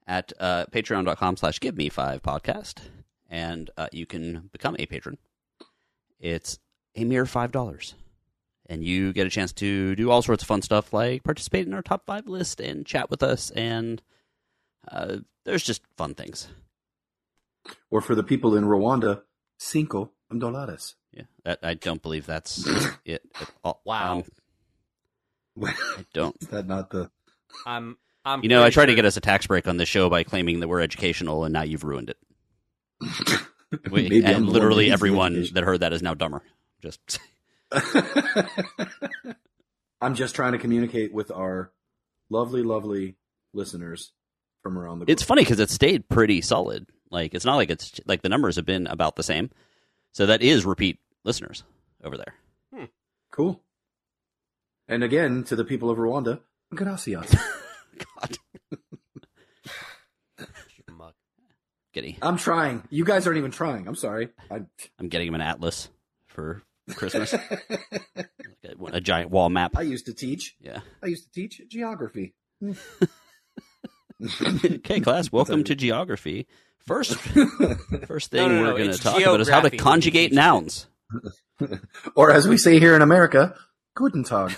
at 0.07 0.33
uh, 0.39 0.65
patreon.com 0.71 1.37
slash 1.37 1.59
give 1.59 1.75
me 1.77 1.89
five 1.89 2.21
podcast, 2.21 2.79
and 3.27 3.71
uh, 3.77 3.87
you 3.91 4.05
can 4.05 4.49
become 4.51 4.75
a 4.77 4.85
patron. 4.85 5.17
It's 6.19 6.59
a 6.95 7.03
mere 7.05 7.25
$5. 7.25 7.93
And 8.67 8.83
you 8.83 9.13
get 9.13 9.27
a 9.27 9.29
chance 9.29 9.53
to 9.53 9.95
do 9.95 10.09
all 10.09 10.21
sorts 10.21 10.43
of 10.43 10.47
fun 10.47 10.61
stuff 10.61 10.91
like 10.91 11.23
participate 11.23 11.67
in 11.67 11.73
our 11.73 11.83
top 11.83 12.05
five 12.05 12.27
list 12.27 12.59
and 12.59 12.85
chat 12.85 13.09
with 13.11 13.21
us 13.21 13.51
and 13.51 14.01
uh, 14.91 15.17
there's 15.43 15.63
just 15.63 15.81
fun 15.97 16.15
things. 16.15 16.47
Or 17.89 18.01
for 18.01 18.15
the 18.15 18.23
people 18.23 18.55
in 18.55 18.63
Rwanda, 18.63 19.21
cinco 19.57 20.11
dólares. 20.31 20.95
Yeah, 21.11 21.23
that, 21.43 21.59
I 21.63 21.75
don't 21.75 22.01
believe 22.01 22.25
that's 22.25 22.67
it 23.05 23.23
at 23.39 23.49
all. 23.63 23.81
Wow. 23.85 24.23
Um, 25.61 25.63
I 25.63 26.05
don't. 26.13 26.35
Is 26.41 26.49
that 26.49 26.67
not 26.67 26.89
the? 26.89 27.09
I'm. 27.65 27.97
I'm. 28.25 28.43
You 28.43 28.49
know, 28.49 28.59
I 28.59 28.65
pretty 28.65 28.73
tried 28.73 28.85
to 28.87 28.95
get 28.95 29.05
us 29.05 29.17
a 29.17 29.21
tax 29.21 29.47
break 29.47 29.67
on 29.67 29.77
this 29.77 29.87
show 29.87 30.09
by 30.09 30.23
claiming 30.23 30.59
that 30.59 30.67
we're 30.67 30.81
educational, 30.81 31.45
and 31.45 31.53
now 31.53 31.63
you've 31.63 31.83
ruined 31.83 32.09
it. 32.09 32.17
We, 33.91 34.03
Maybe 34.03 34.25
I'm 34.25 34.35
and 34.35 34.49
literally 34.49 34.85
that 34.85 34.91
needs 34.91 35.01
the 35.01 35.07
everyone 35.07 35.45
that 35.53 35.63
heard 35.63 35.79
that 35.81 35.91
is 35.91 36.01
now 36.01 36.13
dumber. 36.13 36.43
Just 36.81 37.19
I'm 40.01 40.15
just 40.15 40.35
trying 40.35 40.51
to 40.53 40.57
communicate 40.57 41.13
with 41.13 41.31
our 41.31 41.71
lovely, 42.29 42.63
lovely 42.63 43.15
listeners 43.53 44.11
from 44.61 44.77
around 44.77 44.99
the. 44.99 45.03
World. 45.03 45.09
It's 45.09 45.23
funny 45.23 45.41
because 45.43 45.59
it 45.59 45.69
stayed 45.69 46.07
pretty 46.09 46.41
solid. 46.41 46.87
Like 47.09 47.33
it's 47.33 47.45
not 47.45 47.55
like 47.55 47.69
it's 47.69 47.99
like 48.05 48.21
the 48.21 48.29
numbers 48.29 48.55
have 48.57 48.65
been 48.65 48.87
about 48.87 49.15
the 49.15 49.23
same. 49.23 49.49
So 50.11 50.25
that 50.25 50.41
is 50.41 50.65
repeat 50.65 50.99
listeners 51.23 51.63
over 52.03 52.17
there. 52.17 52.33
cool. 53.31 53.61
And 54.87 55.03
again, 55.03 55.43
to 55.45 55.55
the 55.55 55.65
people 55.65 55.89
of 55.89 55.97
Rwanda, 55.97 56.41
gracias. 56.73 57.35
God, 58.19 58.37
Muck. 60.91 61.15
giddy. 61.93 62.17
I'm 62.21 62.37
trying. 62.37 62.83
You 62.89 63.03
guys 63.03 63.25
aren't 63.25 63.39
even 63.39 63.51
trying. 63.51 63.87
I'm 63.87 63.95
sorry. 63.95 64.29
I... 64.51 64.61
I'm 64.99 65.09
getting 65.09 65.27
him 65.27 65.35
an 65.35 65.41
atlas 65.41 65.89
for 66.27 66.61
Christmas, 66.93 67.33
Like 68.77 68.93
a, 68.93 68.97
a 68.97 69.01
giant 69.01 69.31
wall 69.31 69.49
map. 69.49 69.71
I 69.75 69.81
used 69.81 70.05
to 70.05 70.13
teach. 70.13 70.55
Yeah. 70.59 70.81
I 71.03 71.07
used 71.07 71.23
to 71.25 71.31
teach 71.31 71.61
geography. 71.67 72.35
okay, 74.65 74.99
class. 74.99 75.31
Welcome 75.31 75.63
to 75.65 75.75
geography. 75.75 76.47
First, 76.85 77.15
first 78.07 78.31
thing 78.31 78.47
No, 78.47 78.49
no, 78.49 78.61
we're 78.61 78.77
going 78.77 78.91
to 78.91 78.97
talk 78.97 79.19
about 79.19 79.41
is 79.41 79.49
how 79.49 79.61
to 79.61 79.75
conjugate 79.75 80.31
nouns. 80.31 80.87
or 82.15 82.31
as 82.31 82.47
we 82.47 82.57
say 82.57 82.79
here 82.79 82.95
in 82.95 83.01
America, 83.01 83.55
Guten 83.95 84.23
Tag. 84.23 84.55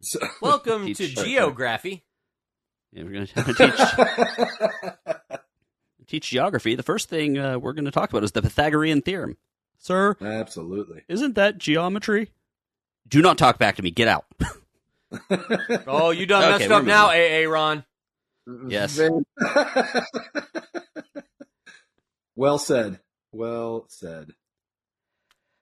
so, 0.00 0.20
Welcome 0.40 0.92
to 0.94 1.06
geography. 1.06 2.04
Yeah, 2.92 3.02
we're 3.04 3.12
going 3.12 3.26
to 3.26 3.54
teach 3.54 3.80
teach 6.06 6.30
geography. 6.30 6.74
The 6.74 6.82
first 6.82 7.08
thing 7.08 7.38
uh, 7.38 7.58
we're 7.58 7.72
going 7.72 7.86
to 7.86 7.90
talk 7.90 8.10
about 8.10 8.24
is 8.24 8.32
the 8.32 8.42
Pythagorean 8.42 9.02
theorem. 9.02 9.36
Sir, 9.84 10.16
Absolutely. 10.22 11.02
isn't 11.08 11.34
that 11.34 11.58
geometry? 11.58 12.30
Do 13.06 13.20
not 13.20 13.36
talk 13.36 13.58
back 13.58 13.76
to 13.76 13.82
me. 13.82 13.90
Get 13.90 14.08
out. 14.08 14.24
Oh, 15.86 16.10
you 16.10 16.26
done 16.26 16.42
Okay, 16.42 16.58
messed 16.66 16.70
up 16.72 16.82
now, 16.84 17.06
AA 17.10 17.48
Ron. 17.48 17.84
Yes. 18.66 18.98
well 22.34 22.58
said. 22.58 22.98
Well 23.30 23.84
said. 23.88 24.30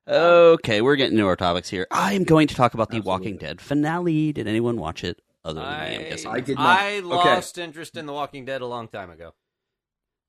Okay, 0.08 0.80
we're 0.80 0.96
getting 0.96 1.18
to 1.18 1.26
our 1.26 1.36
topics 1.36 1.68
here. 1.68 1.86
I 1.90 2.14
am 2.14 2.24
going 2.24 2.48
to 2.48 2.54
talk 2.54 2.72
about 2.72 2.88
the 2.88 2.96
Absolutely. 2.96 3.10
Walking 3.10 3.36
Dead 3.36 3.60
finale. 3.60 4.32
Did 4.32 4.48
anyone 4.48 4.78
watch 4.78 5.04
it 5.04 5.20
other 5.44 5.60
than 5.60 5.70
me? 5.70 5.76
I'm 5.96 6.00
I, 6.00 6.04
guessing. 6.08 6.30
I 6.30 6.40
did 6.40 6.56
not. 6.56 6.80
I 6.80 6.88
Okay. 6.98 7.00
lost 7.02 7.58
interest 7.58 7.98
in 7.98 8.06
The 8.06 8.12
Walking 8.14 8.46
Dead 8.46 8.62
a 8.62 8.66
long 8.66 8.88
time 8.88 9.10
ago. 9.10 9.34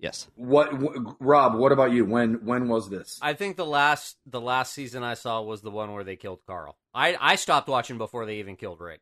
Yes. 0.04 0.28
What, 0.36 0.74
wh- 0.74 1.16
Rob? 1.22 1.56
What 1.56 1.72
about 1.72 1.94
you? 1.94 2.04
When 2.04 2.44
when 2.46 2.68
was 2.68 2.90
this? 2.90 3.18
I 3.22 3.34
think 3.34 3.56
the 3.56 3.66
last 3.66 4.18
the 4.26 4.42
last 4.42 4.74
season 4.74 5.02
I 5.02 5.14
saw 5.14 5.42
was 5.42 5.62
the 5.62 5.72
one 5.72 5.94
where 5.94 6.04
they 6.04 6.18
killed 6.18 6.42
Carl. 6.46 6.76
I 6.94 7.16
I 7.22 7.36
stopped 7.38 7.70
watching 7.70 7.98
before 7.98 8.26
they 8.26 8.40
even 8.40 8.58
killed 8.58 8.82
Rick. 8.82 9.00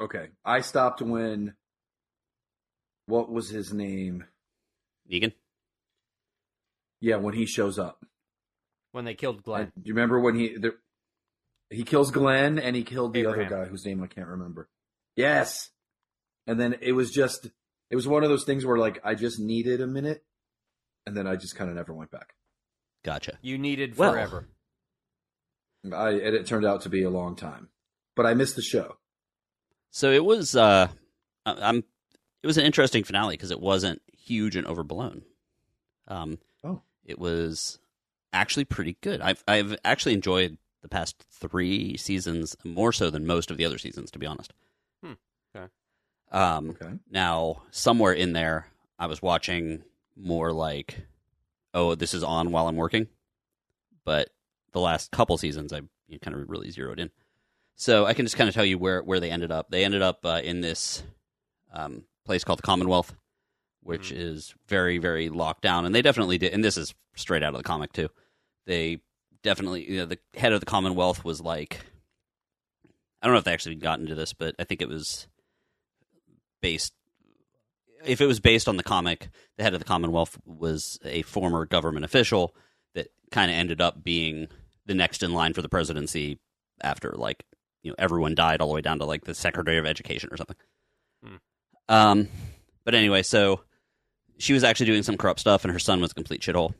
Okay, 0.00 0.28
I 0.46 0.62
stopped 0.62 1.02
when. 1.02 1.54
What 3.04 3.30
was 3.30 3.50
his 3.50 3.70
name? 3.72 4.24
Negan? 5.12 5.32
Yeah, 7.00 7.16
when 7.16 7.34
he 7.34 7.44
shows 7.44 7.78
up. 7.78 8.02
When 8.92 9.04
they 9.04 9.14
killed 9.14 9.40
I- 9.40 9.42
Glenn. 9.42 9.72
do 9.76 9.82
you 9.84 9.92
remember 9.94 10.20
when 10.20 10.36
he 10.36 10.56
the, 10.56 10.74
he 11.68 11.82
kills 11.82 12.10
Glenn 12.10 12.58
and 12.58 12.74
he 12.74 12.82
killed 12.82 13.12
the 13.12 13.20
Abraham. 13.20 13.46
other 13.46 13.64
guy 13.64 13.68
whose 13.68 13.84
name 13.84 14.02
I 14.02 14.06
can't 14.06 14.28
remember. 14.28 14.70
Yes, 15.16 15.68
and 16.46 16.58
then 16.58 16.76
it 16.80 16.92
was 16.92 17.10
just 17.10 17.50
it 17.90 17.96
was 17.96 18.06
one 18.08 18.22
of 18.22 18.30
those 18.30 18.44
things 18.44 18.64
where 18.64 18.76
like 18.78 19.00
I 19.04 19.14
just 19.14 19.38
needed 19.40 19.80
a 19.80 19.86
minute, 19.86 20.24
and 21.06 21.16
then 21.16 21.26
I 21.26 21.36
just 21.36 21.56
kind 21.56 21.68
of 21.70 21.76
never 21.76 21.92
went 21.92 22.10
back. 22.10 22.34
Gotcha. 23.04 23.38
You 23.42 23.58
needed 23.58 23.96
Well, 23.96 24.12
forever. 24.12 24.48
I 25.92 26.10
and 26.10 26.34
it 26.36 26.46
turned 26.46 26.66
out 26.66 26.82
to 26.82 26.88
be 26.88 27.02
a 27.02 27.10
long 27.10 27.36
time, 27.36 27.68
but 28.14 28.26
I 28.26 28.34
missed 28.34 28.56
the 28.56 28.62
show. 28.62 28.98
So 29.90 30.10
it 30.12 30.24
was 30.24 30.54
uh 30.54 30.88
I- 31.46 31.68
I'm 31.68 31.84
it 32.42 32.46
was 32.46 32.58
an 32.58 32.64
interesting 32.66 33.04
finale 33.04 33.34
because 33.34 33.50
it 33.50 33.60
wasn't 33.60 34.02
huge 34.12 34.56
and 34.56 34.66
overblown. 34.66 35.22
Um 36.08 36.38
Oh. 36.62 36.82
it 37.04 37.18
was 37.18 37.78
actually 38.32 38.66
pretty 38.66 38.96
good. 39.00 39.20
I've 39.22 39.42
I've 39.48 39.76
actually 39.84 40.12
enjoyed 40.14 40.58
the 40.82 40.88
past 40.88 41.24
3 41.30 41.96
seasons 41.96 42.56
more 42.64 42.92
so 42.92 43.10
than 43.10 43.26
most 43.26 43.50
of 43.50 43.56
the 43.56 43.64
other 43.64 43.78
seasons 43.78 44.10
to 44.10 44.18
be 44.18 44.26
honest. 44.26 44.52
Hmm. 45.02 45.12
Okay. 45.56 45.66
Um 46.30 46.70
Okay. 46.70 46.92
now 47.10 47.62
somewhere 47.70 48.12
in 48.12 48.32
there 48.32 48.66
I 48.98 49.06
was 49.06 49.20
watching 49.22 49.82
more 50.16 50.52
like 50.52 51.00
oh 51.74 51.94
this 51.94 52.14
is 52.14 52.22
on 52.22 52.50
while 52.52 52.68
I'm 52.68 52.76
working. 52.76 53.08
But 54.04 54.30
the 54.72 54.80
last 54.80 55.10
couple 55.10 55.36
seasons 55.38 55.72
I 55.72 55.78
you 55.78 55.88
know, 56.12 56.18
kind 56.18 56.36
of 56.36 56.48
really 56.48 56.70
zeroed 56.70 57.00
in. 57.00 57.10
So 57.76 58.04
I 58.06 58.14
can 58.14 58.26
just 58.26 58.36
kind 58.36 58.48
of 58.48 58.54
tell 58.54 58.64
you 58.64 58.78
where 58.78 59.02
where 59.02 59.20
they 59.20 59.30
ended 59.30 59.50
up. 59.50 59.70
They 59.70 59.84
ended 59.84 60.02
up 60.02 60.24
uh, 60.24 60.40
in 60.44 60.60
this 60.60 61.02
um, 61.72 62.04
place 62.26 62.44
called 62.44 62.58
the 62.58 62.62
Commonwealth, 62.64 63.14
which 63.82 64.10
Mhm. 64.10 64.18
is 64.18 64.54
very 64.68 64.98
very 64.98 65.28
locked 65.30 65.62
down, 65.62 65.86
and 65.86 65.94
they 65.94 66.02
definitely 66.02 66.36
did. 66.38 66.52
And 66.52 66.62
this 66.62 66.76
is 66.76 66.94
straight 67.16 67.42
out 67.42 67.54
of 67.54 67.58
the 67.58 67.64
comic 67.64 67.92
too. 67.92 68.08
They 68.66 69.00
definitely 69.42 69.90
you 69.90 69.96
know, 69.98 70.06
the 70.06 70.18
head 70.34 70.52
of 70.52 70.60
the 70.60 70.66
Commonwealth 70.66 71.24
was 71.24 71.40
like 71.40 71.80
I 73.22 73.26
don't 73.26 73.34
know 73.34 73.38
if 73.38 73.44
they 73.44 73.52
actually 73.52 73.76
got 73.76 74.00
into 74.00 74.14
this, 74.14 74.32
but 74.34 74.54
I 74.58 74.64
think 74.64 74.82
it 74.82 74.88
was 74.88 75.26
based. 76.60 76.92
if 78.04 78.20
it 78.20 78.26
was 78.26 78.40
based 78.40 78.68
on 78.68 78.76
the 78.76 78.82
comic, 78.82 79.28
the 79.56 79.62
head 79.62 79.74
of 79.74 79.80
the 79.80 79.86
Commonwealth 79.86 80.38
was 80.44 80.98
a 81.04 81.22
former 81.22 81.66
government 81.66 82.04
official 82.04 82.54
that 82.94 83.08
kind 83.30 83.50
of 83.50 83.56
ended 83.56 83.80
up 83.80 84.02
being 84.02 84.48
the 84.86 84.94
next 84.94 85.22
in 85.22 85.32
line 85.32 85.52
for 85.52 85.62
the 85.62 85.68
presidency 85.68 86.38
after 86.80 87.12
like 87.12 87.44
you 87.82 87.90
know 87.90 87.96
everyone 87.98 88.34
died 88.34 88.60
all 88.60 88.68
the 88.68 88.74
way 88.74 88.80
down 88.80 88.98
to 88.98 89.04
like 89.04 89.24
the 89.24 89.34
Secretary 89.34 89.78
of 89.78 89.86
Education 89.86 90.30
or 90.32 90.36
something. 90.36 90.56
Hmm. 91.24 91.36
Um, 91.88 92.28
but 92.84 92.94
anyway, 92.94 93.22
so 93.22 93.60
she 94.38 94.52
was 94.52 94.64
actually 94.64 94.86
doing 94.86 95.02
some 95.02 95.16
corrupt 95.16 95.40
stuff, 95.40 95.64
and 95.64 95.72
her 95.72 95.78
son 95.78 96.00
was 96.00 96.12
a 96.12 96.14
complete 96.14 96.40
shithole. 96.40 96.74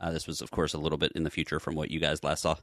Uh, 0.00 0.12
this 0.12 0.26
was, 0.26 0.40
of 0.40 0.50
course, 0.50 0.74
a 0.74 0.78
little 0.78 0.98
bit 0.98 1.12
in 1.14 1.24
the 1.24 1.30
future 1.30 1.58
from 1.58 1.74
what 1.74 1.90
you 1.90 1.98
guys 1.98 2.22
last 2.22 2.42
saw. 2.42 2.56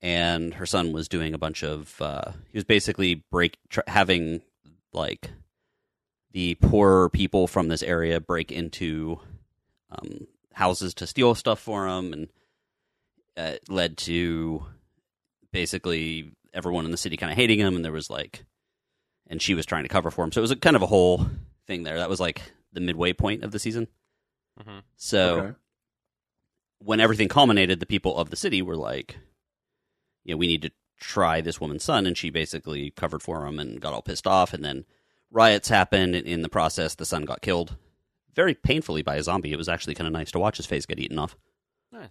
And 0.00 0.54
her 0.54 0.66
son 0.66 0.92
was 0.92 1.08
doing 1.08 1.34
a 1.34 1.38
bunch 1.38 1.64
of. 1.64 2.00
Uh, 2.00 2.32
he 2.52 2.56
was 2.56 2.64
basically 2.64 3.24
break 3.30 3.58
tr- 3.68 3.80
having 3.88 4.40
like 4.98 5.30
the 6.32 6.56
poorer 6.56 7.08
people 7.08 7.46
from 7.46 7.68
this 7.68 7.82
area 7.82 8.20
break 8.20 8.52
into 8.52 9.18
um, 9.90 10.26
houses 10.52 10.92
to 10.94 11.06
steal 11.06 11.34
stuff 11.34 11.58
for 11.60 11.86
him, 11.88 12.12
and 12.12 12.28
uh, 13.36 13.54
it 13.54 13.70
led 13.70 13.96
to 13.98 14.66
basically 15.52 16.32
everyone 16.52 16.84
in 16.84 16.90
the 16.90 16.96
city 16.96 17.16
kind 17.16 17.32
of 17.32 17.38
hating 17.38 17.58
him. 17.58 17.76
And 17.76 17.84
there 17.84 17.92
was 17.92 18.10
like, 18.10 18.44
and 19.28 19.40
she 19.40 19.54
was 19.54 19.64
trying 19.64 19.84
to 19.84 19.88
cover 19.88 20.10
for 20.10 20.24
him, 20.24 20.32
so 20.32 20.40
it 20.40 20.42
was 20.42 20.50
a, 20.50 20.56
kind 20.56 20.76
of 20.76 20.82
a 20.82 20.86
whole 20.86 21.26
thing 21.66 21.82
there. 21.84 21.96
That 21.98 22.10
was 22.10 22.20
like 22.20 22.42
the 22.72 22.80
midway 22.80 23.12
point 23.14 23.42
of 23.44 23.50
the 23.52 23.58
season. 23.58 23.88
Mhm. 24.60 24.82
So 24.96 25.38
Okay. 25.40 25.54
when 26.80 27.00
everything 27.00 27.28
culminated, 27.28 27.80
the 27.80 27.86
people 27.86 28.16
of 28.16 28.30
the 28.30 28.36
city 28.36 28.60
were 28.60 28.76
like, 28.76 29.16
you 30.24 30.34
know, 30.34 30.38
we 30.38 30.46
need 30.46 30.62
to 30.62 30.70
try 30.98 31.40
this 31.40 31.60
woman's 31.60 31.84
son. 31.84 32.06
And 32.06 32.16
she 32.16 32.30
basically 32.30 32.90
covered 32.90 33.22
for 33.22 33.46
him 33.46 33.58
and 33.58 33.80
got 33.80 33.92
all 33.92 34.02
pissed 34.02 34.26
off. 34.26 34.52
And 34.52 34.64
then 34.64 34.84
riots 35.30 35.68
happened. 35.68 36.14
And 36.14 36.26
in 36.26 36.42
the 36.42 36.48
process, 36.48 36.94
the 36.94 37.06
son 37.06 37.24
got 37.24 37.42
killed 37.42 37.76
very 38.34 38.54
painfully 38.54 39.02
by 39.02 39.16
a 39.16 39.22
zombie. 39.22 39.52
It 39.52 39.58
was 39.58 39.68
actually 39.68 39.94
kind 39.94 40.06
of 40.06 40.12
nice 40.12 40.30
to 40.32 40.38
watch 40.38 40.56
his 40.58 40.66
face 40.66 40.86
get 40.86 40.98
eaten 41.00 41.18
off. 41.18 41.36
Nice. 41.92 42.10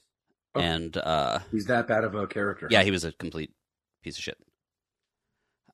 Oh. 0.55 0.59
And, 0.59 0.97
uh, 0.97 1.39
He's 1.51 1.65
that 1.67 1.87
bad 1.87 2.03
of 2.03 2.15
a 2.15 2.27
character. 2.27 2.67
yeah, 2.71 2.83
he 2.83 2.91
was 2.91 3.03
a 3.03 3.11
complete 3.11 3.51
piece 4.03 4.17
of 4.17 4.23
shit. 4.23 4.37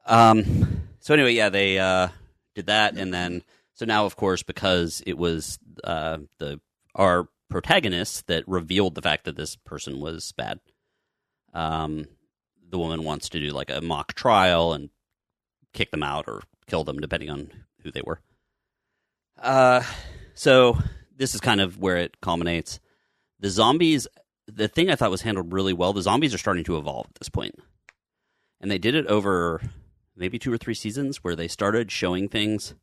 Um. 0.05 0.82
So 1.00 1.13
anyway, 1.13 1.34
yeah, 1.34 1.50
they 1.50 1.79
uh, 1.79 2.10
did 2.55 2.67
that, 2.67 2.98
and 2.98 3.13
then 3.13 3.43
so 3.74 3.86
now, 3.86 4.05
of 4.05 4.15
course, 4.15 4.43
because 4.43 5.01
it 5.05 5.17
was 5.17 5.60
uh, 5.84 6.20
the 6.39 6.60
our 6.96 7.27
protagonist 7.50 8.27
that 8.27 8.48
revealed 8.48 8.96
the 8.96 9.01
fact 9.01 9.25
that 9.25 9.36
this 9.36 9.55
person 9.55 10.00
was 10.00 10.32
bad. 10.34 10.60
Um, 11.53 12.05
the 12.74 12.80
woman 12.80 13.03
wants 13.03 13.30
to 13.30 13.39
do 13.39 13.51
like 13.51 13.70
a 13.70 13.82
mock 13.82 14.15
trial 14.15 14.74
and 14.74 14.89
kick 15.74 15.92
them 15.92 16.01
out 16.03 16.25
or 16.27 16.42
kill 16.65 16.84
them, 16.84 17.00
depending 17.00 17.30
on 17.30 17.51
who 17.84 17.92
they 17.92 18.01
were. 18.03 18.20
Uh, 19.39 19.84
so 20.34 20.80
this 21.15 21.36
is 21.36 21.39
kind 21.39 21.62
of 21.62 21.77
where 21.77 21.98
it 21.98 22.20
culminates. 22.20 22.80
The 23.39 23.51
zombies 23.51 24.08
the 24.48 24.68
thing 24.68 24.89
I 24.89 24.96
thought 24.96 25.12
was 25.12 25.22
handled 25.22 25.53
really 25.53 25.74
well, 25.74 25.94
the 25.94 26.01
zombies 26.01 26.34
are 26.34 26.39
starting 26.39 26.63
to 26.65 26.77
evolve 26.77 27.08
at 27.10 27.15
this 27.15 27.30
point. 27.30 27.56
And 28.60 28.70
they 28.70 28.77
did 28.77 28.96
it 28.96 29.08
over 29.08 29.62
maybe 30.15 30.39
two 30.39 30.51
or 30.51 30.58
three 30.58 30.74
seasons 30.74 31.24
where 31.24 31.36
they 31.36 31.48
started 31.48 31.92
showing 31.92 32.27
things 32.27 32.74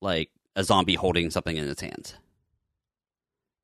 like 0.00 0.30
a 0.56 0.64
zombie 0.64 0.94
holding 0.94 1.30
something 1.30 1.56
in 1.56 1.68
its 1.68 1.80
hands. 1.80 2.16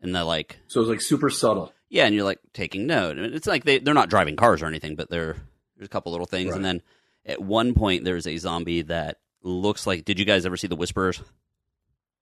And 0.01 0.15
they're 0.15 0.25
like, 0.25 0.59
So 0.69 0.81
it's 0.81 0.89
like 0.89 1.01
super 1.01 1.31
subtle. 1.31 1.73
Yeah, 1.91 2.07
and 2.07 2.15
you're 2.15 2.25
like 2.25 2.39
taking 2.55 2.87
note. 2.87 3.19
And 3.19 3.35
It's 3.35 3.47
like 3.47 3.65
they, 3.65 3.79
they're 3.79 3.93
not 3.95 4.09
driving 4.09 4.37
cars 4.37 4.63
or 4.63 4.67
anything, 4.67 4.97
but 4.97 5.11
they're, 5.11 5.37
there's 5.77 5.87
a 5.87 5.89
couple 5.89 6.13
little 6.13 6.27
things. 6.27 6.55
And 6.55 6.65
then 6.65 6.81
at 7.27 7.43
one 7.43 7.75
point, 7.75 8.05
there's 8.05 8.27
a 8.27 8.37
zombie 8.39 8.83
that 8.83 9.19
looks 9.43 9.87
like. 9.87 10.05
Did 10.05 10.19
you 10.19 10.25
guys 10.25 10.47
ever 10.47 10.57
see 10.57 10.69
the 10.69 10.77
Whisperers? 10.77 11.21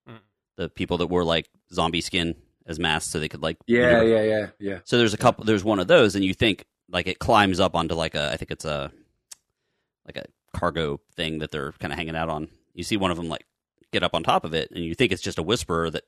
Mm. 0.09 0.19
The 0.57 0.69
people 0.69 0.99
that 0.99 1.07
wore 1.07 1.23
like 1.25 1.49
zombie 1.73 2.01
skin 2.01 2.35
as 2.67 2.79
masks 2.79 3.11
so 3.13 3.19
they 3.21 3.29
could 3.29 3.43
like 3.43 3.57
Yeah, 3.67 3.93
maneuver? 3.93 4.07
yeah, 4.07 4.23
yeah, 4.23 4.47
yeah. 4.59 4.79
So 4.85 4.99
there's 4.99 5.15
a 5.15 5.19
couple. 5.19 5.45
There's 5.45 5.65
one 5.65 5.79
of 5.79 5.87
those, 5.87 6.15
and 6.17 6.25
you 6.25 6.35
think 6.35 6.65
like 6.91 7.07
it 7.07 7.19
climbs 7.19 7.61
up 7.61 7.75
onto 7.77 7.95
like 7.95 8.15
a. 8.15 8.31
I 8.33 8.37
think 8.37 8.51
it's 8.51 8.65
a 8.65 8.91
like 10.07 10.17
a 10.17 10.25
cargo 10.57 11.01
thing 11.15 11.39
that 11.41 11.51
they're 11.51 11.73
kind 11.73 11.93
of 11.93 11.99
hanging 11.99 12.17
out 12.17 12.29
on. 12.29 12.49
You 12.75 12.85
see 12.85 12.97
one 12.97 13.11
of 13.11 13.17
them 13.17 13.29
like 13.29 13.45
get 13.93 14.03
up 14.03 14.15
on 14.15 14.23
top 14.23 14.45
of 14.45 14.55
it, 14.55 14.71
and 14.71 14.85
you 14.85 14.95
think 14.95 15.13
it's 15.13 15.23
just 15.23 15.39
a 15.39 15.43
whisperer 15.43 15.91
that 15.91 16.05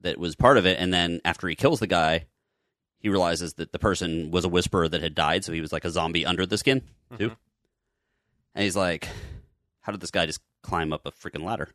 that 0.00 0.18
was 0.18 0.36
part 0.36 0.56
of 0.58 0.66
it. 0.66 0.78
And 0.78 0.92
then 0.92 1.20
after 1.24 1.48
he 1.48 1.54
kills 1.56 1.80
the 1.80 1.86
guy, 1.86 2.26
he 3.00 3.08
realizes 3.08 3.54
that 3.54 3.72
the 3.72 3.78
person 3.78 4.30
was 4.30 4.44
a 4.44 4.48
whisperer 4.48 4.88
that 4.88 5.02
had 5.02 5.14
died, 5.14 5.44
so 5.44 5.52
he 5.52 5.60
was 5.60 5.72
like 5.72 5.84
a 5.84 5.90
zombie 5.90 6.26
under 6.26 6.44
the 6.46 6.58
skin 6.58 6.82
too. 7.18 7.30
Mhm. 7.30 7.36
And 8.54 8.64
he's 8.64 8.76
like, 8.76 9.08
"How 9.80 9.92
did 9.92 10.00
this 10.00 10.10
guy 10.10 10.26
just 10.26 10.40
climb 10.62 10.92
up 10.92 11.06
a 11.06 11.12
freaking 11.12 11.44
ladder?" 11.44 11.68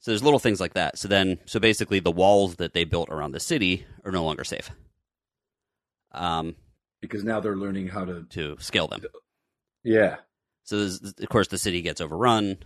So 0.00 0.10
there's 0.10 0.22
little 0.22 0.38
things 0.38 0.60
like 0.60 0.74
that. 0.74 0.98
So 0.98 1.08
then, 1.08 1.38
so 1.46 1.58
basically, 1.60 1.98
the 2.00 2.10
walls 2.10 2.56
that 2.56 2.74
they 2.74 2.84
built 2.84 3.08
around 3.08 3.32
the 3.32 3.40
city 3.40 3.86
are 4.04 4.12
no 4.12 4.24
longer 4.24 4.44
safe. 4.44 4.70
Um, 6.12 6.56
Because 7.00 7.24
now 7.24 7.40
they're 7.40 7.56
learning 7.56 7.88
how 7.88 8.04
to. 8.04 8.24
to 8.30 8.56
scale 8.58 8.86
them. 8.88 9.02
Yeah. 9.82 10.16
So 10.64 10.76
of 10.78 11.28
course, 11.28 11.48
the 11.48 11.58
city 11.58 11.82
gets 11.82 12.00
overrun. 12.00 12.58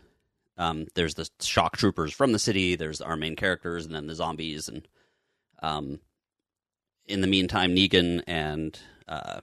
Um, 0.57 0.87
there's 0.95 1.15
the 1.15 1.29
shock 1.41 1.77
troopers 1.77 2.13
from 2.13 2.33
the 2.33 2.39
city. 2.39 2.75
There's 2.77 3.01
our 3.01 3.17
main 3.17 3.37
characters, 3.37 3.87
and 3.87 3.95
then 3.95 4.07
the 4.07 4.15
zombies. 4.15 4.69
And 4.69 4.87
um, 5.63 6.01
in 7.09 7.21
the 7.21 7.27
meantime, 7.27 7.75
Negan 7.75 8.23
and 8.27 8.79
uh, 9.09 9.41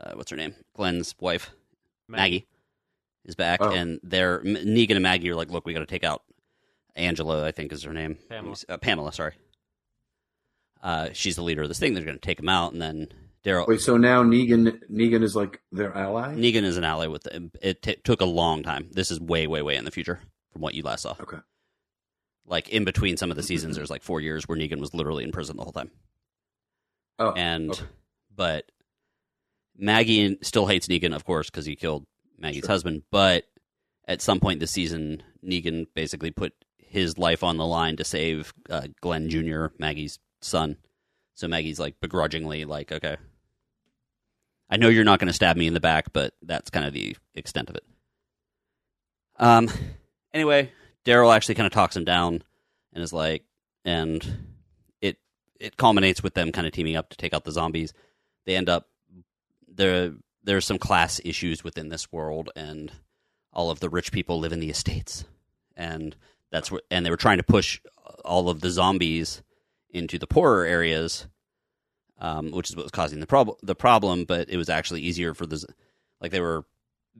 uh, 0.00 0.12
what's 0.14 0.30
her 0.30 0.36
name, 0.36 0.54
Glenn's 0.74 1.14
wife, 1.20 1.50
Maggie, 2.08 2.46
is 3.24 3.34
back, 3.34 3.60
Oh. 3.62 3.70
and 3.70 4.00
they're 4.02 4.40
Negan 4.40 4.92
and 4.92 5.02
Maggie 5.02 5.30
are 5.30 5.34
like, 5.36 5.50
"Look, 5.50 5.66
we 5.66 5.72
got 5.72 5.80
to 5.80 5.86
take 5.86 6.04
out 6.04 6.22
Angela. 6.96 7.46
I 7.46 7.52
think 7.52 7.72
is 7.72 7.82
her 7.84 7.92
name. 7.92 8.18
Pamela. 8.28 8.56
Uh, 8.68 8.76
Pamela, 8.78 9.12
sorry. 9.12 9.34
Uh, 10.82 11.10
she's 11.12 11.36
the 11.36 11.42
leader 11.42 11.62
of 11.62 11.68
this 11.68 11.78
thing. 11.78 11.94
They're 11.94 12.04
going 12.04 12.16
to 12.16 12.20
take 12.20 12.38
him 12.40 12.48
out, 12.48 12.72
and 12.72 12.80
then 12.80 13.08
Daryl. 13.44 13.66
Wait, 13.66 13.80
so 13.80 13.96
now 13.96 14.22
Negan 14.22 14.80
Negan 14.90 15.22
is 15.22 15.36
like 15.36 15.60
their 15.72 15.94
ally? 15.96 16.34
Negan 16.34 16.62
is 16.64 16.76
an 16.76 16.84
ally 16.84 17.06
with 17.06 17.24
them. 17.24 17.50
It 17.60 17.82
t- 17.82 17.96
took 18.04 18.20
a 18.20 18.26
long 18.26 18.62
time. 18.62 18.88
This 18.92 19.10
is 19.10 19.20
way, 19.20 19.46
way, 19.46 19.62
way 19.62 19.76
in 19.76 19.84
the 19.84 19.90
future 19.90 20.20
from 20.52 20.62
what 20.62 20.74
you 20.74 20.82
last 20.82 21.02
saw. 21.02 21.16
Okay. 21.20 21.38
Like 22.46 22.68
in 22.70 22.84
between 22.84 23.16
some 23.16 23.30
of 23.30 23.36
the 23.36 23.42
seasons, 23.42 23.76
there's 23.76 23.90
like 23.90 24.02
four 24.02 24.20
years 24.20 24.48
where 24.48 24.58
Negan 24.58 24.80
was 24.80 24.94
literally 24.94 25.22
in 25.22 25.32
prison 25.32 25.56
the 25.56 25.62
whole 25.62 25.72
time. 25.72 25.90
Oh, 27.20 27.32
And 27.32 27.70
okay. 27.70 27.84
but 28.34 28.72
Maggie 29.76 30.38
still 30.42 30.66
hates 30.66 30.88
Negan, 30.88 31.14
of 31.14 31.24
course, 31.24 31.50
because 31.50 31.66
he 31.66 31.76
killed 31.76 32.06
Maggie's 32.38 32.62
Sure. 32.62 32.70
husband. 32.70 33.02
But 33.10 33.44
at 34.08 34.20
some 34.22 34.40
point 34.40 34.58
this 34.58 34.70
season, 34.70 35.22
Negan 35.44 35.86
basically 35.94 36.30
put 36.30 36.52
his 36.78 37.18
life 37.18 37.44
on 37.44 37.56
the 37.58 37.66
line 37.66 37.96
to 37.98 38.04
save 38.04 38.52
uh, 38.68 38.88
Glenn 39.00 39.28
Jr., 39.28 39.66
Maggie's 39.78 40.18
son. 40.40 40.76
So 41.34 41.46
Maggie's 41.46 41.78
like 41.78 42.00
begrudgingly 42.00 42.64
like, 42.64 42.90
okay, 42.90 43.16
I 44.70 44.76
know 44.76 44.88
you're 44.88 45.04
not 45.04 45.18
going 45.20 45.26
to 45.28 45.32
stab 45.34 45.56
me 45.56 45.66
in 45.66 45.74
the 45.74 45.80
back, 45.80 46.12
but 46.12 46.32
that's 46.42 46.70
kind 46.70 46.86
of 46.86 46.92
the 46.94 47.16
extent 47.34 47.68
of 47.70 47.76
it. 47.76 47.84
Um. 49.38 49.68
Anyway, 50.32 50.70
Daryl 51.04 51.34
actually 51.34 51.56
kind 51.56 51.66
of 51.66 51.72
talks 51.72 51.96
him 51.96 52.04
down 52.04 52.42
and 52.92 53.02
is 53.02 53.12
like, 53.12 53.42
and 53.84 54.49
it 55.60 55.76
culminates 55.76 56.22
with 56.22 56.34
them 56.34 56.50
kind 56.50 56.66
of 56.66 56.72
teaming 56.72 56.96
up 56.96 57.10
to 57.10 57.16
take 57.16 57.34
out 57.34 57.44
the 57.44 57.52
zombies. 57.52 57.92
They 58.46 58.56
end 58.56 58.68
up 58.68 58.88
there. 59.68 60.14
There's 60.42 60.64
some 60.64 60.78
class 60.78 61.20
issues 61.22 61.62
within 61.62 61.90
this 61.90 62.10
world, 62.10 62.50
and 62.56 62.90
all 63.52 63.70
of 63.70 63.80
the 63.80 63.90
rich 63.90 64.10
people 64.10 64.40
live 64.40 64.52
in 64.52 64.60
the 64.60 64.70
estates, 64.70 65.24
and 65.76 66.16
that's 66.50 66.70
what. 66.72 66.84
And 66.90 67.04
they 67.04 67.10
were 67.10 67.16
trying 67.16 67.36
to 67.36 67.44
push 67.44 67.80
all 68.24 68.48
of 68.48 68.60
the 68.60 68.70
zombies 68.70 69.42
into 69.90 70.18
the 70.18 70.26
poorer 70.26 70.64
areas, 70.64 71.26
um, 72.18 72.50
which 72.50 72.70
is 72.70 72.76
what 72.76 72.84
was 72.84 72.92
causing 72.92 73.20
the 73.20 73.26
problem. 73.26 73.56
The 73.62 73.74
problem, 73.74 74.24
but 74.24 74.48
it 74.48 74.56
was 74.56 74.70
actually 74.70 75.02
easier 75.02 75.34
for 75.34 75.46
the 75.46 75.64
like 76.20 76.32
they 76.32 76.40
were 76.40 76.64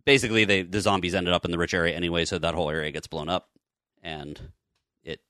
basically 0.06 0.46
they 0.46 0.62
the 0.62 0.80
zombies 0.80 1.14
ended 1.14 1.34
up 1.34 1.44
in 1.44 1.50
the 1.50 1.58
rich 1.58 1.74
area 1.74 1.94
anyway, 1.94 2.24
so 2.24 2.38
that 2.38 2.54
whole 2.54 2.70
area 2.70 2.90
gets 2.90 3.06
blown 3.06 3.28
up, 3.28 3.50
and 4.02 4.40
it 5.02 5.20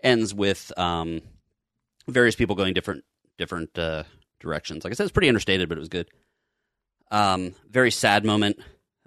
ends 0.00 0.32
with 0.32 0.72
um, 0.78 1.22
various 2.08 2.36
people 2.36 2.54
going 2.56 2.74
different 2.74 3.04
different 3.38 3.76
uh, 3.78 4.04
directions. 4.40 4.84
Like 4.84 4.92
I 4.92 4.94
said, 4.94 5.04
it's 5.04 5.12
pretty 5.12 5.28
understated, 5.28 5.68
but 5.68 5.78
it 5.78 5.80
was 5.80 5.88
good. 5.88 6.08
Um, 7.10 7.54
very 7.70 7.90
sad 7.90 8.24
moment. 8.24 8.58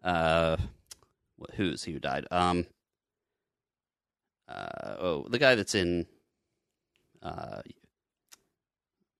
Uh, 0.03 0.57
who's 1.55 1.83
he 1.83 1.91
who 1.93 1.99
died? 1.99 2.25
Um, 2.31 2.65
uh, 4.47 4.95
oh, 4.99 5.27
the 5.29 5.39
guy 5.39 5.55
that's 5.55 5.75
in 5.75 6.05
uh, 7.21 7.61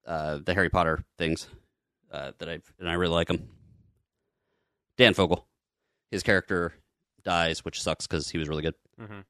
uh, 0.06 0.40
the 0.44 0.54
Harry 0.54 0.70
Potter 0.70 1.04
things 1.18 1.48
uh, 2.12 2.32
that 2.40 2.50
I 2.50 2.60
and 2.80 2.90
I 2.90 2.94
really 2.94 3.14
like 3.14 3.30
him. 3.30 3.50
Dan 4.98 5.14
Fogler, 5.14 5.44
his 6.12 6.24
character 6.24 6.74
dies, 7.24 7.64
which 7.66 7.82
sucks 7.82 8.08
because 8.08 8.30
he 8.30 8.38
was 8.38 8.48
really 8.48 8.64
good. 8.64 8.76
Mhm. 9.00 9.24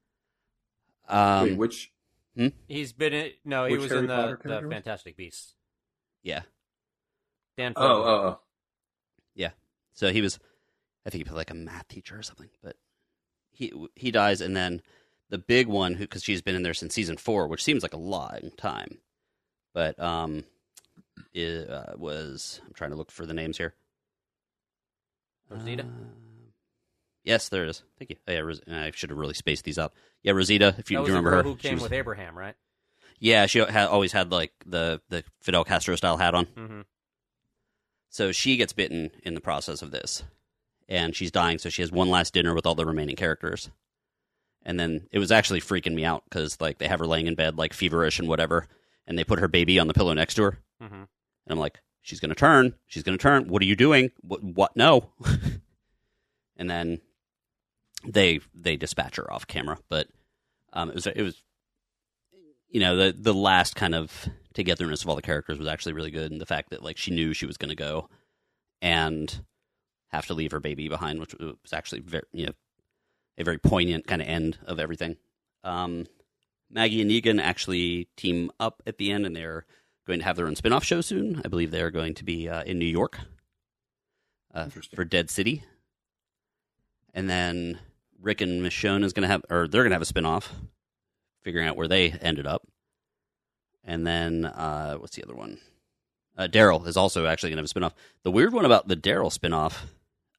Um, 1.09 1.43
Wait, 1.49 1.57
which? 1.57 1.91
He's 2.67 2.93
been 2.93 3.13
in. 3.13 3.31
No, 3.43 3.65
he 3.65 3.73
Which 3.73 3.81
was 3.83 3.91
Harry 3.91 4.03
in 4.03 4.07
Potter 4.07 4.39
the, 4.41 4.43
the 4.43 4.49
character? 4.49 4.69
Fantastic 4.69 5.17
Beasts. 5.17 5.55
yeah, 6.23 6.41
Dan. 7.57 7.73
Oh, 7.75 7.81
Fogler. 7.81 8.05
oh, 8.05 8.27
oh. 8.27 8.39
Yeah. 9.35 9.51
So 9.93 10.11
he 10.11 10.21
was, 10.21 10.39
I 11.05 11.09
think 11.09 11.21
he 11.21 11.23
played 11.23 11.37
like 11.37 11.51
a 11.51 11.55
math 11.55 11.87
teacher 11.87 12.17
or 12.17 12.23
something, 12.23 12.49
but 12.63 12.75
he 13.49 13.73
he 13.95 14.11
dies, 14.11 14.41
and 14.41 14.55
then 14.55 14.81
the 15.29 15.37
big 15.37 15.67
one 15.67 15.95
who 15.95 16.03
because 16.03 16.23
she's 16.23 16.41
been 16.41 16.55
in 16.55 16.63
there 16.63 16.73
since 16.73 16.93
season 16.93 17.17
four, 17.17 17.47
which 17.47 17.63
seems 17.63 17.81
like 17.83 17.93
a 17.93 17.97
long 17.97 18.51
time, 18.57 18.99
but 19.73 19.99
um, 19.99 20.43
it 21.33 21.69
uh, 21.69 21.93
was 21.97 22.61
I'm 22.65 22.73
trying 22.73 22.91
to 22.91 22.95
look 22.97 23.11
for 23.11 23.25
the 23.25 23.33
names 23.33 23.57
here. 23.57 23.73
Rosita? 25.49 25.83
Uh, 25.83 25.85
yes, 27.27 27.49
there 27.49 27.65
is. 27.65 27.83
Thank 27.99 28.09
you. 28.11 28.15
Oh, 28.27 28.31
yeah, 28.31 28.39
Ros- 28.39 28.61
I 28.67 28.91
should 28.95 29.11
have 29.11 29.19
really 29.19 29.33
spaced 29.35 29.63
these 29.65 29.77
out. 29.77 29.93
Yeah, 30.23 30.31
Rosita. 30.31 30.73
If 30.79 30.89
you 30.89 30.97
that 30.97 31.01
was 31.01 31.09
do 31.09 31.13
the 31.13 31.17
remember 31.19 31.29
girl 31.29 31.43
her, 31.43 31.49
who 31.49 31.55
She 31.61 31.67
came 31.67 31.73
was- 31.75 31.83
with 31.83 31.93
Abraham, 31.93 32.37
right? 32.37 32.55
yeah, 33.19 33.45
she 33.45 33.59
had 33.59 33.87
always 33.87 34.11
had 34.11 34.31
like 34.31 34.51
the 34.65 35.01
the 35.09 35.23
Fidel 35.41 35.63
Castro 35.63 35.95
style 35.95 36.17
hat 36.17 36.33
on. 36.33 36.45
Mm-hmm. 36.47 36.81
So 38.09 38.31
she 38.31 38.57
gets 38.57 38.73
bitten 38.73 39.11
in 39.23 39.33
the 39.35 39.41
process 39.41 39.81
of 39.81 39.91
this, 39.91 40.23
and 40.89 41.15
she's 41.15 41.31
dying. 41.31 41.57
So 41.59 41.69
she 41.69 41.81
has 41.81 41.91
one 41.91 42.09
last 42.09 42.33
dinner 42.33 42.53
with 42.55 42.65
all 42.65 42.75
the 42.75 42.85
remaining 42.85 43.15
characters, 43.15 43.69
and 44.63 44.79
then 44.79 45.07
it 45.11 45.19
was 45.19 45.31
actually 45.31 45.61
freaking 45.61 45.93
me 45.93 46.05
out 46.05 46.23
because 46.29 46.59
like 46.61 46.77
they 46.77 46.87
have 46.87 46.99
her 46.99 47.05
laying 47.07 47.27
in 47.27 47.35
bed 47.35 47.57
like 47.57 47.73
feverish 47.73 48.17
and 48.19 48.27
whatever, 48.27 48.67
and 49.05 49.17
they 49.17 49.23
put 49.23 49.39
her 49.39 49.47
baby 49.47 49.77
on 49.79 49.87
the 49.87 49.93
pillow 49.93 50.13
next 50.13 50.35
to 50.35 50.43
her, 50.43 50.59
Mm-hmm. 50.81 50.93
and 50.95 51.07
I'm 51.49 51.59
like, 51.59 51.79
she's 52.01 52.19
gonna 52.19 52.35
turn, 52.35 52.75
she's 52.87 53.03
gonna 53.03 53.17
turn. 53.17 53.47
What 53.49 53.61
are 53.61 53.65
you 53.65 53.75
doing? 53.75 54.11
What? 54.21 54.43
What? 54.43 54.75
No. 54.75 55.11
and 56.57 56.69
then 56.69 56.99
they 58.05 58.39
they 58.53 58.77
dispatch 58.77 59.17
her 59.17 59.31
off 59.31 59.47
camera, 59.47 59.77
but 59.89 60.07
um, 60.73 60.89
it 60.89 60.95
was 60.95 61.07
it 61.07 61.21
was 61.21 61.41
you 62.69 62.79
know 62.79 62.95
the 62.95 63.11
the 63.17 63.33
last 63.33 63.75
kind 63.75 63.95
of 63.95 64.27
togetherness 64.53 65.03
of 65.03 65.09
all 65.09 65.15
the 65.15 65.21
characters 65.21 65.59
was 65.59 65.67
actually 65.67 65.93
really 65.93 66.11
good, 66.11 66.31
and 66.31 66.41
the 66.41 66.45
fact 66.45 66.69
that 66.69 66.83
like 66.83 66.97
she 66.97 67.11
knew 67.11 67.33
she 67.33 67.45
was 67.45 67.57
going 67.57 67.69
to 67.69 67.75
go 67.75 68.09
and 68.81 69.41
have 70.09 70.27
to 70.27 70.33
leave 70.33 70.51
her 70.51 70.59
baby 70.59 70.87
behind, 70.87 71.19
which 71.19 71.35
was 71.39 71.73
actually 71.73 72.01
very 72.01 72.23
you 72.31 72.45
know 72.45 72.53
a 73.37 73.43
very 73.43 73.57
poignant 73.57 74.07
kind 74.07 74.21
of 74.21 74.27
end 74.27 74.57
of 74.65 74.79
everything. 74.79 75.17
Um, 75.63 76.05
Maggie 76.69 77.01
and 77.01 77.09
Negan 77.09 77.41
actually 77.41 78.07
team 78.17 78.51
up 78.59 78.81
at 78.85 78.97
the 78.97 79.11
end, 79.11 79.25
and 79.25 79.35
they're 79.35 79.65
going 80.05 80.19
to 80.19 80.25
have 80.25 80.35
their 80.35 80.47
own 80.47 80.55
spin-off 80.55 80.83
show 80.83 81.01
soon. 81.01 81.41
I 81.43 81.47
believe 81.47 81.71
they're 81.71 81.91
going 81.91 82.13
to 82.15 82.23
be 82.23 82.49
uh, 82.49 82.63
in 82.63 82.79
New 82.79 82.85
York 82.85 83.19
uh, 84.53 84.67
for 84.95 85.05
Dead 85.05 85.29
City, 85.29 85.63
and 87.17 87.27
then 87.29 87.79
Rick 88.21 88.41
and 88.41 88.61
Michonne 88.63 89.03
is 89.03 89.11
going 89.11 89.23
to 89.23 89.27
have, 89.27 89.41
or 89.49 89.67
they're 89.67 89.81
going 89.81 89.89
to 89.89 89.95
have 89.95 90.01
a 90.03 90.05
spin-off, 90.05 90.53
figuring 91.43 91.67
out 91.67 91.75
where 91.75 91.87
they 91.87 92.11
ended 92.11 92.45
up. 92.47 92.61
And 93.83 94.05
then 94.05 94.45
uh, 94.45 94.95
what's 94.95 95.15
the 95.15 95.23
other 95.23 95.35
one? 95.35 95.57
Uh, 96.37 96.47
Daryl 96.47 96.85
is 96.85 96.95
also 96.97 97.25
actually 97.25 97.49
going 97.49 97.57
to 97.57 97.61
have 97.61 97.65
a 97.65 97.69
spin-off. 97.69 97.95
The 98.23 98.31
weird 98.31 98.53
one 98.53 98.65
about 98.65 98.87
the 98.87 98.95
Daryl 98.95 99.31
spin-off, 99.31 99.87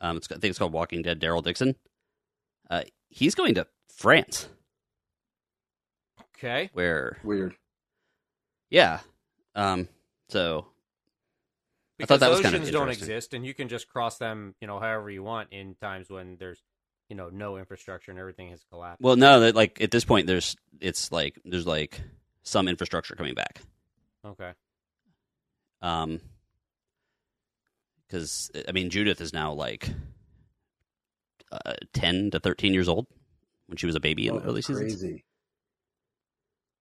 um, 0.00 0.16
it's, 0.18 0.30
I 0.30 0.34
think 0.34 0.44
it's 0.50 0.58
called 0.58 0.72
Walking 0.72 1.02
Dead. 1.02 1.20
Daryl 1.20 1.42
Dixon. 1.42 1.74
Uh, 2.70 2.82
he's 3.08 3.34
going 3.34 3.54
to 3.56 3.66
France, 3.88 4.48
Okay. 6.36 6.70
where 6.72 7.18
Weird. 7.24 7.56
yeah. 8.70 9.00
Um, 9.56 9.88
so 10.28 10.66
I 10.68 10.77
Because 11.98 12.20
thought 12.20 12.20
that 12.20 12.30
was 12.30 12.40
kind 12.40 12.54
of 12.54 12.60
oceans 12.62 12.72
don't 12.72 12.88
exist, 12.90 13.34
and 13.34 13.44
you 13.44 13.52
can 13.54 13.68
just 13.68 13.88
cross 13.88 14.18
them, 14.18 14.54
you 14.60 14.66
know, 14.66 14.78
however 14.78 15.10
you 15.10 15.22
want 15.22 15.48
in 15.52 15.74
times 15.74 16.08
when 16.08 16.36
there's, 16.38 16.62
you 17.08 17.16
know, 17.16 17.28
no 17.28 17.56
infrastructure 17.56 18.10
and 18.12 18.20
everything 18.20 18.50
has 18.50 18.64
collapsed. 18.70 19.02
well, 19.02 19.16
no, 19.16 19.40
that 19.40 19.54
like 19.56 19.80
at 19.80 19.90
this 19.90 20.04
point, 20.04 20.26
there's 20.28 20.56
it's 20.80 21.10
like 21.10 21.38
there's 21.44 21.66
like 21.66 22.00
some 22.44 22.68
infrastructure 22.68 23.14
coming 23.16 23.34
back. 23.34 23.60
Okay. 24.24 24.52
Um, 25.82 26.20
because 28.06 28.50
I 28.68 28.72
mean, 28.72 28.90
Judith 28.90 29.20
is 29.20 29.32
now 29.32 29.52
like 29.52 29.88
uh, 31.52 31.72
ten 31.92 32.30
to 32.30 32.40
thirteen 32.40 32.74
years 32.74 32.88
old 32.88 33.06
when 33.66 33.76
she 33.76 33.86
was 33.86 33.96
a 33.96 34.00
baby 34.00 34.28
in 34.28 34.34
Oh, 34.36 34.38
the 34.38 34.44
early 34.46 34.54
that's 34.56 34.66
seasons. 34.68 34.94
crazy. 35.00 35.24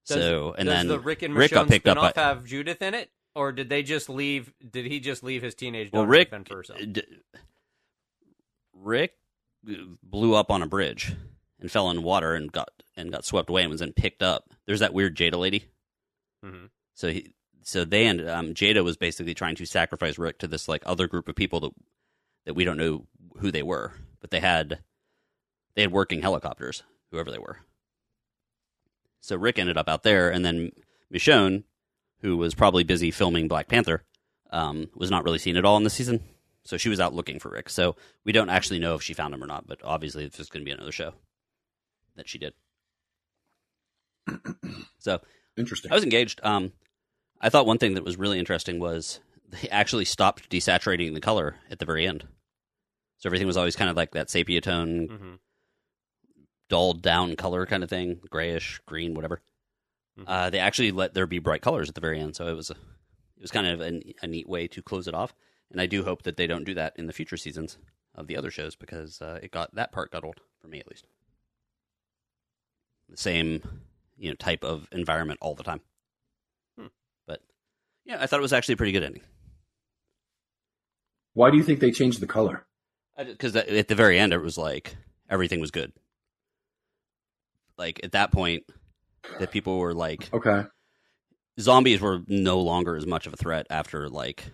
Does- 0.08 0.18
so 0.18 0.54
and 0.58 0.68
Does 0.68 0.76
then 0.78 0.88
the 0.88 1.00
Rick 1.00 1.22
and 1.24 1.36
Rick 1.36 1.52
got 1.52 1.66
Michonne 1.66 1.70
picked 1.70 1.88
up 1.88 1.98
spinoff 1.98 2.14
by- 2.16 2.22
have 2.22 2.46
Judith 2.46 2.82
in 2.82 2.94
it, 2.94 3.12
or 3.38 3.52
did 3.52 3.70
they 3.70 3.84
just 3.84 4.10
leave? 4.10 4.52
Did 4.70 4.86
he 4.86 5.00
just 5.00 5.24
leave 5.24 5.42
his 5.44 5.56
teenage 5.56 5.92
daughter 5.92 6.02
well, 6.02 6.10
Rick 6.10 6.30
to 6.30 6.32
fend 6.36 6.48
for 6.48 6.58
herself? 6.58 6.80
d- 6.92 7.04
Rick 8.74 9.14
blew 10.04 10.36
up 10.36 10.52
on 10.52 10.62
a 10.62 10.68
bridge 10.68 11.14
and 11.60 11.72
fell 11.72 11.90
in 11.90 12.04
water 12.04 12.36
and 12.36 12.52
got 12.52 12.70
and 12.96 13.12
got 13.12 13.26
swept 13.26 13.50
away 13.50 13.62
and 13.62 13.72
was 13.72 13.80
then 13.80 13.94
picked 13.94 14.22
up. 14.24 14.50
There's 14.66 14.80
that 14.80 14.94
weird 14.94 15.16
Jada 15.16 15.36
lady. 15.38 15.66
Mhm. 16.44 16.70
So 16.94 17.10
he, 17.12 17.34
so 17.64 17.84
they 17.86 18.06
and 18.06 18.28
Um, 18.30 18.54
Jada 18.54 18.84
was 18.84 18.98
basically 18.98 19.34
trying 19.34 19.56
to 19.56 19.66
sacrifice 19.66 20.18
Rick 20.18 20.40
to 20.40 20.48
this 20.48 20.68
like 20.68 20.84
other 20.86 21.08
group 21.08 21.28
of 21.28 21.36
people 21.36 21.60
that 21.62 21.72
that 22.46 22.54
we 22.54 22.64
don't 22.64 22.78
know 22.78 23.08
who 23.40 23.52
they 23.52 23.64
were, 23.64 23.94
but 24.20 24.32
they 24.32 24.40
had 24.40 24.84
they 25.76 25.82
had 25.82 25.92
working 25.92 26.22
helicopters, 26.22 26.84
whoever 27.12 27.30
they 27.32 27.38
were. 27.40 27.60
So 29.22 29.36
Rick 29.36 29.60
ended 29.60 29.78
up 29.78 29.90
out 29.90 30.04
there, 30.04 30.30
and 30.32 30.46
then 30.46 30.72
Michonne, 31.14 31.64
who 32.22 32.38
was 32.38 32.56
probably 32.56 32.84
busy 32.84 33.12
filming 33.12 33.48
Black 33.48 33.68
Panther, 33.68 34.04
um, 34.52 34.90
was 34.96 35.12
not 35.12 35.24
really 35.24 35.38
seen 35.40 35.58
at 35.58 35.66
all 35.66 35.78
in 35.78 35.84
the 35.84 35.90
season. 35.90 36.24
So 36.64 36.78
she 36.78 36.90
was 36.90 37.00
out 37.00 37.14
looking 37.14 37.40
for 37.40 37.50
Rick. 37.50 37.70
So 37.70 37.96
we 38.26 38.32
don't 38.32 38.50
actually 38.50 38.80
know 38.80 38.96
if 38.96 39.02
she 39.02 39.14
found 39.14 39.34
him 39.34 39.44
or 39.44 39.48
not, 39.48 39.68
but 39.68 39.80
obviously 39.84 40.26
it's 40.26 40.38
just 40.38 40.52
going 40.52 40.62
to 40.62 40.66
be 40.66 40.72
another 40.72 40.92
show 40.92 41.14
that 42.16 42.28
she 42.28 42.38
did. 42.38 42.54
so 45.00 45.22
Interesting. 45.58 45.92
I 45.92 45.96
was 45.96 46.04
engaged. 46.04 46.40
Um, 46.44 46.74
I 47.42 47.50
thought 47.50 47.66
one 47.66 47.78
thing 47.78 47.94
that 47.96 48.04
was 48.04 48.18
really 48.18 48.38
interesting 48.40 48.80
was 48.80 49.20
they 49.50 49.70
actually 49.70 50.06
stopped 50.06 50.50
desaturating 50.50 51.14
the 51.14 51.22
color 51.22 51.56
at 51.72 51.80
the 51.80 51.86
very 51.86 52.06
end. 52.06 52.26
So 53.18 53.28
everything 53.28 53.48
was 53.48 53.58
always 53.58 53.76
kind 53.76 53.90
of 53.90 53.96
like 53.96 54.12
that 54.12 54.30
sepia 54.30 54.62
tone, 54.62 55.08
hmm 55.08 55.36
dulled 56.70 57.02
down 57.02 57.36
color 57.38 57.66
kind 57.66 57.82
of 57.82 57.90
thing, 57.90 58.20
grayish, 58.30 58.82
green, 58.86 59.14
whatever. 59.14 59.42
Mhm. 60.18 60.24
Uh, 60.26 60.50
they 60.50 60.60
actually 60.60 60.92
let 60.92 61.14
there 61.14 61.28
be 61.28 61.40
bright 61.40 61.62
colors 61.62 61.90
at 61.90 61.96
the 61.96 62.02
very 62.02 62.20
end, 62.20 62.36
so 62.36 62.48
it 62.48 62.54
was 62.56 62.70
a, 62.70 62.74
it 62.74 63.42
was 63.42 63.52
kind 63.52 63.68
of 63.68 63.82
a, 63.82 64.02
a 64.22 64.28
neat 64.28 64.50
way 64.50 64.68
to 64.68 64.82
close 64.82 65.08
it 65.08 65.14
off. 65.14 65.34
And 65.72 65.82
I 65.82 65.86
do 65.86 66.04
hope 66.04 66.24
that 66.24 66.38
they 66.38 66.48
don't 66.48 66.64
do 66.64 66.74
that 66.76 66.94
in 66.98 67.08
the 67.08 67.14
future 67.14 67.38
seasons 67.38 67.78
of 68.16 68.28
the 68.28 68.38
other 68.38 68.50
shows 68.50 68.76
because 68.76 69.22
uh, 69.22 69.40
it 69.44 69.52
got 69.52 69.76
that 69.76 69.92
part 69.92 70.12
got 70.12 70.24
old 70.24 70.42
for 70.60 70.68
me 70.68 70.80
at 70.80 70.88
least. 70.88 71.06
The 73.10 73.18
same, 73.18 73.62
you 74.18 74.30
know, 74.30 74.36
type 74.36 74.64
of 74.64 74.88
environment 74.92 75.40
all 75.42 75.56
the 75.56 75.64
time. 75.64 75.82
Hmm. 76.80 76.88
But 77.28 77.42
yeah, 78.06 78.18
I 78.20 78.26
thought 78.26 78.40
it 78.40 78.42
was 78.42 78.54
actually 78.54 78.74
a 78.74 78.78
pretty 78.78 78.92
good 78.92 79.04
ending 79.04 79.24
Why 81.34 81.52
do 81.52 81.58
you 81.58 81.64
think 81.64 81.80
they 81.80 81.92
changed 81.92 82.20
the 82.20 82.28
color? 82.28 82.66
because 83.26 83.56
at 83.56 83.88
the 83.88 83.96
very 83.96 84.20
end 84.20 84.32
it 84.32 84.42
was 84.42 84.58
like 84.58 84.96
everything 85.30 85.60
was 85.60 85.72
good. 85.72 85.92
Like 87.78 88.00
at 88.04 88.12
that 88.14 88.32
point, 88.32 88.64
that 89.40 89.52
people 89.52 89.78
were 89.80 89.94
like 89.94 90.30
Okay. 90.34 90.64
zombies 91.60 92.02
were 92.02 92.22
no 92.28 92.60
longer 92.60 92.96
as 92.96 93.06
much 93.06 93.28
of 93.28 93.34
a 93.34 93.38
threat 93.38 93.68
after 93.70 94.10
like 94.10 94.46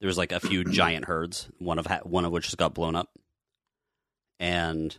there 0.00 0.06
was 0.08 0.18
like 0.18 0.32
a 0.32 0.40
few 0.40 0.64
giant 0.70 1.06
herds, 1.06 1.48
one 1.58 1.78
of 1.78 1.86
ha- 1.86 2.00
one 2.04 2.24
of 2.24 2.32
which 2.32 2.44
just 2.44 2.58
got 2.58 2.74
blown 2.74 2.94
up, 2.96 3.08
and 4.38 4.96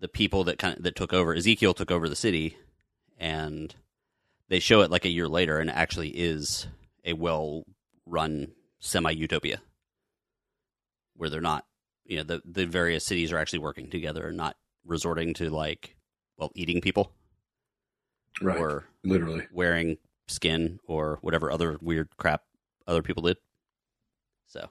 the 0.00 0.08
people 0.08 0.44
that 0.44 0.58
kind 0.58 0.76
of 0.76 0.82
that 0.82 0.96
took 0.96 1.12
over 1.12 1.34
Ezekiel 1.34 1.74
took 1.74 1.90
over 1.90 2.08
the 2.08 2.16
city, 2.16 2.56
and 3.18 3.74
they 4.48 4.60
show 4.60 4.82
it 4.82 4.90
like 4.90 5.04
a 5.04 5.10
year 5.10 5.28
later, 5.28 5.58
and 5.58 5.70
it 5.70 5.76
actually 5.76 6.10
is 6.10 6.66
a 7.04 7.14
well 7.14 7.64
run 8.06 8.52
semi 8.80 9.10
utopia 9.10 9.62
where 11.16 11.30
they're 11.30 11.40
not 11.40 11.64
you 12.04 12.18
know 12.18 12.22
the 12.22 12.42
the 12.44 12.66
various 12.66 13.06
cities 13.06 13.32
are 13.32 13.38
actually 13.38 13.58
working 13.60 13.88
together 13.88 14.26
and 14.26 14.36
not 14.36 14.56
resorting 14.84 15.32
to 15.32 15.48
like 15.48 15.96
well 16.36 16.50
eating 16.54 16.82
people 16.82 17.12
Right. 18.40 18.58
or 18.58 18.84
Literally. 19.04 19.46
wearing 19.52 19.96
skin 20.26 20.80
or 20.86 21.18
whatever 21.20 21.50
other 21.50 21.78
weird 21.80 22.08
crap 22.16 22.42
other 22.86 23.02
people 23.02 23.22
did. 23.22 23.36
So 24.46 24.68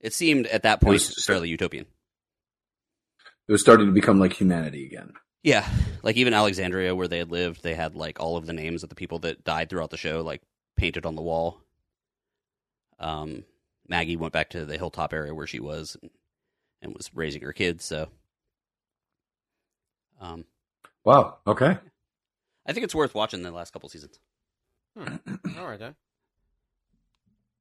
it 0.00 0.12
seemed 0.12 0.46
at 0.46 0.62
that 0.62 0.80
point 0.80 1.02
fairly 1.02 1.48
utopian. 1.48 1.86
It 3.48 3.52
was 3.52 3.60
starting 3.60 3.86
to 3.86 3.92
become 3.92 4.18
like 4.20 4.32
humanity 4.32 4.86
again. 4.86 5.12
Yeah, 5.42 5.68
like 6.04 6.16
even 6.16 6.34
Alexandria, 6.34 6.94
where 6.94 7.08
they 7.08 7.18
had 7.18 7.32
lived, 7.32 7.62
they 7.62 7.74
had 7.74 7.96
like 7.96 8.20
all 8.20 8.36
of 8.36 8.46
the 8.46 8.52
names 8.52 8.84
of 8.84 8.88
the 8.88 8.94
people 8.94 9.18
that 9.20 9.42
died 9.42 9.68
throughout 9.68 9.90
the 9.90 9.96
show, 9.96 10.20
like 10.22 10.40
painted 10.76 11.04
on 11.04 11.16
the 11.16 11.22
wall. 11.22 11.60
Um, 13.00 13.44
Maggie 13.88 14.16
went 14.16 14.32
back 14.32 14.50
to 14.50 14.64
the 14.64 14.78
hilltop 14.78 15.12
area 15.12 15.34
where 15.34 15.48
she 15.48 15.58
was 15.58 15.96
and, 16.00 16.10
and 16.80 16.94
was 16.94 17.10
raising 17.12 17.42
her 17.42 17.52
kids. 17.52 17.84
So, 17.84 18.08
um, 20.20 20.44
Wow. 21.04 21.38
Okay. 21.46 21.76
I 22.66 22.72
think 22.72 22.84
it's 22.84 22.94
worth 22.94 23.14
watching 23.14 23.42
the 23.42 23.50
last 23.50 23.72
couple 23.72 23.88
seasons. 23.88 24.18
All 24.96 25.66
right 25.68 25.78
then. 25.78 25.94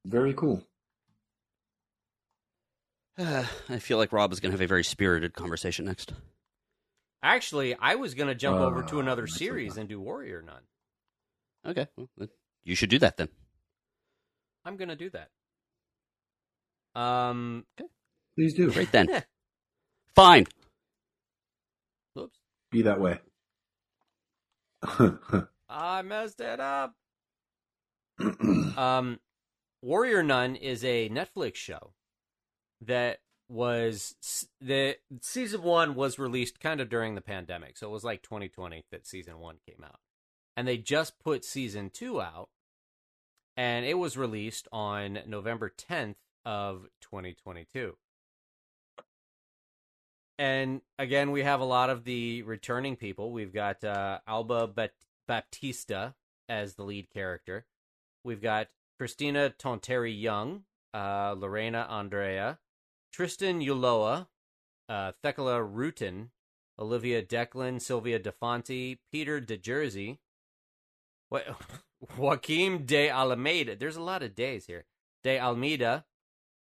Very 0.05 0.33
cool. 0.33 0.63
I 3.17 3.43
feel 3.79 3.97
like 3.97 4.13
Rob 4.13 4.31
is 4.31 4.39
going 4.39 4.51
to 4.51 4.55
have 4.55 4.61
a 4.61 4.67
very 4.67 4.83
spirited 4.83 5.33
conversation 5.33 5.85
next. 5.85 6.13
Actually, 7.23 7.75
I 7.75 7.95
was 7.95 8.15
gonna 8.15 8.33
jump 8.33 8.59
over 8.59 8.81
to 8.81 8.97
Uh, 8.97 9.01
another 9.01 9.27
series 9.27 9.77
and 9.77 9.87
do 9.87 9.99
Warrior 9.99 10.41
Nun. 10.41 10.61
Okay, 11.63 11.87
well, 11.95 12.27
you 12.63 12.73
should 12.73 12.89
do 12.89 12.97
that 12.97 13.17
then. 13.17 13.29
I'm 14.65 14.75
gonna 14.75 14.95
do 14.95 15.11
that. 15.11 15.29
Um. 16.99 17.63
Please 18.35 18.55
do. 18.55 18.71
Great 18.71 18.91
then. 18.91 19.23
Fine. 20.15 20.47
Whoops. 22.15 22.39
Be 22.71 22.81
that 22.81 22.99
way. 22.99 23.19
I 24.83 26.01
messed 26.03 26.41
it 26.41 26.59
up. 26.59 26.95
um, 28.77 29.19
Warrior 29.81 30.23
Nun 30.23 30.55
is 30.55 30.83
a 30.83 31.09
Netflix 31.09 31.55
show 31.55 31.93
that 32.81 33.19
was 33.49 34.15
the 34.61 34.95
season 35.21 35.61
one 35.61 35.93
was 35.95 36.17
released 36.17 36.59
kind 36.59 36.79
of 36.79 36.89
during 36.89 37.15
the 37.15 37.21
pandemic, 37.21 37.77
so 37.77 37.87
it 37.87 37.91
was 37.91 38.03
like 38.03 38.21
2020 38.21 38.85
that 38.91 39.05
season 39.05 39.39
one 39.39 39.57
came 39.67 39.83
out, 39.83 39.99
and 40.55 40.67
they 40.67 40.77
just 40.77 41.19
put 41.19 41.43
season 41.43 41.89
two 41.89 42.21
out, 42.21 42.49
and 43.57 43.85
it 43.85 43.97
was 43.97 44.17
released 44.17 44.67
on 44.71 45.19
November 45.27 45.69
10th 45.69 46.15
of 46.45 46.87
2022. 47.01 47.97
And 50.41 50.81
again, 50.97 51.29
we 51.29 51.43
have 51.43 51.59
a 51.59 51.65
lot 51.65 51.91
of 51.91 52.03
the 52.03 52.41
returning 52.41 52.95
people. 52.95 53.31
We've 53.31 53.53
got 53.53 53.83
uh, 53.83 54.21
Alba 54.27 54.65
Bat- 54.65 54.95
Baptista 55.27 56.15
as 56.49 56.73
the 56.73 56.83
lead 56.83 57.11
character. 57.11 57.67
We've 58.23 58.41
got 58.41 58.69
Kristina 58.99 59.53
Tonteri 59.55 60.19
Young, 60.19 60.63
uh, 60.95 61.35
Lorena 61.37 61.85
Andrea, 61.87 62.57
Tristan 63.13 63.61
Ulloa, 63.61 64.29
uh, 64.89 65.11
Thekla 65.23 65.61
Reuten, 65.63 66.29
Olivia 66.79 67.21
Declan, 67.21 67.79
Sylvia 67.79 68.19
DeFonte, 68.19 68.97
Peter 69.11 69.39
De 69.39 69.57
Jersey, 69.57 70.21
what, 71.29 71.45
Joaquim 72.17 72.87
de 72.87 73.09
Alameda. 73.09 73.75
There's 73.75 73.95
a 73.95 74.01
lot 74.01 74.23
of 74.23 74.33
days 74.33 74.65
here. 74.65 74.85
De 75.23 75.39
Almeida, 75.39 76.05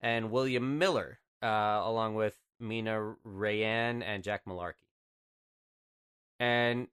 and 0.02 0.32
William 0.32 0.80
Miller, 0.80 1.20
uh, 1.44 1.82
along 1.84 2.16
with 2.16 2.36
Meena 2.62 3.16
Rayann 3.26 4.04
and 4.04 4.24
Jack 4.24 4.46
Mullarkey. 4.46 4.88
And 6.40 6.88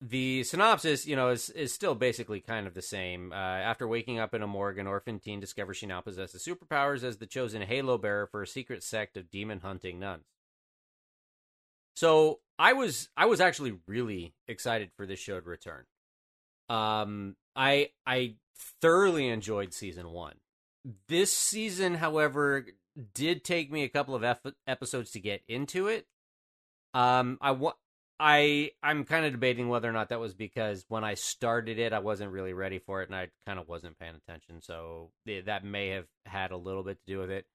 the 0.00 0.42
synopsis, 0.44 1.06
you 1.06 1.16
know, 1.16 1.30
is 1.30 1.50
is 1.50 1.72
still 1.72 1.94
basically 1.94 2.40
kind 2.40 2.66
of 2.66 2.74
the 2.74 2.82
same. 2.82 3.32
Uh, 3.32 3.36
after 3.36 3.88
waking 3.88 4.18
up 4.18 4.34
in 4.34 4.42
a 4.42 4.46
morgue, 4.46 4.78
an 4.78 4.86
orphan 4.86 5.18
teen 5.18 5.40
discovers 5.40 5.76
she 5.76 5.86
now 5.86 6.00
possesses 6.00 6.46
superpowers 6.46 7.02
as 7.02 7.16
the 7.16 7.26
chosen 7.26 7.62
halo 7.62 7.96
bearer 7.96 8.26
for 8.26 8.42
a 8.42 8.46
secret 8.46 8.82
sect 8.82 9.16
of 9.16 9.30
demon 9.30 9.60
hunting 9.60 9.98
nuns. 9.98 10.24
So 11.96 12.40
I 12.58 12.72
was 12.72 13.08
I 13.16 13.26
was 13.26 13.40
actually 13.40 13.78
really 13.86 14.34
excited 14.46 14.90
for 14.96 15.06
this 15.06 15.20
show 15.20 15.40
to 15.40 15.48
return. 15.48 15.84
Um, 16.68 17.36
I 17.56 17.90
I 18.06 18.34
thoroughly 18.80 19.28
enjoyed 19.28 19.72
season 19.72 20.10
one. 20.10 20.34
This 21.08 21.32
season, 21.32 21.94
however, 21.94 22.66
did 23.14 23.44
take 23.44 23.70
me 23.72 23.82
a 23.82 23.88
couple 23.88 24.14
of 24.14 24.24
ep- 24.24 24.54
episodes 24.66 25.10
to 25.12 25.20
get 25.20 25.42
into 25.48 25.88
it. 25.88 26.06
Um, 26.92 27.38
I 27.40 27.50
want 27.52 27.76
I 28.20 28.70
I'm 28.82 29.04
kind 29.04 29.26
of 29.26 29.32
debating 29.32 29.68
whether 29.68 29.88
or 29.88 29.92
not 29.92 30.10
that 30.10 30.20
was 30.20 30.34
because 30.34 30.84
when 30.88 31.02
I 31.02 31.14
started 31.14 31.78
it, 31.78 31.92
I 31.92 31.98
wasn't 31.98 32.30
really 32.30 32.52
ready 32.52 32.78
for 32.78 33.02
it, 33.02 33.08
and 33.08 33.16
I 33.16 33.28
kind 33.46 33.58
of 33.58 33.68
wasn't 33.68 33.98
paying 33.98 34.14
attention. 34.14 34.62
So 34.62 35.10
that 35.26 35.64
may 35.64 35.88
have 35.88 36.06
had 36.26 36.52
a 36.52 36.56
little 36.56 36.84
bit 36.84 36.98
to 37.00 37.12
do 37.12 37.18
with 37.18 37.30
it. 37.30 37.46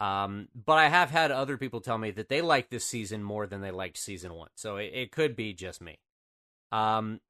Um, 0.00 0.48
but 0.54 0.78
I 0.78 0.88
have 0.88 1.10
had 1.10 1.30
other 1.30 1.56
people 1.56 1.80
tell 1.80 1.98
me 1.98 2.10
that 2.12 2.28
they 2.28 2.40
like 2.40 2.70
this 2.70 2.84
season 2.84 3.22
more 3.22 3.46
than 3.46 3.60
they 3.60 3.70
liked 3.70 3.98
season 3.98 4.34
one. 4.34 4.50
So 4.54 4.76
it, 4.76 4.92
it 4.94 5.12
could 5.12 5.34
be 5.34 5.52
just 5.52 5.80
me. 5.80 5.98
Um, 6.70 7.20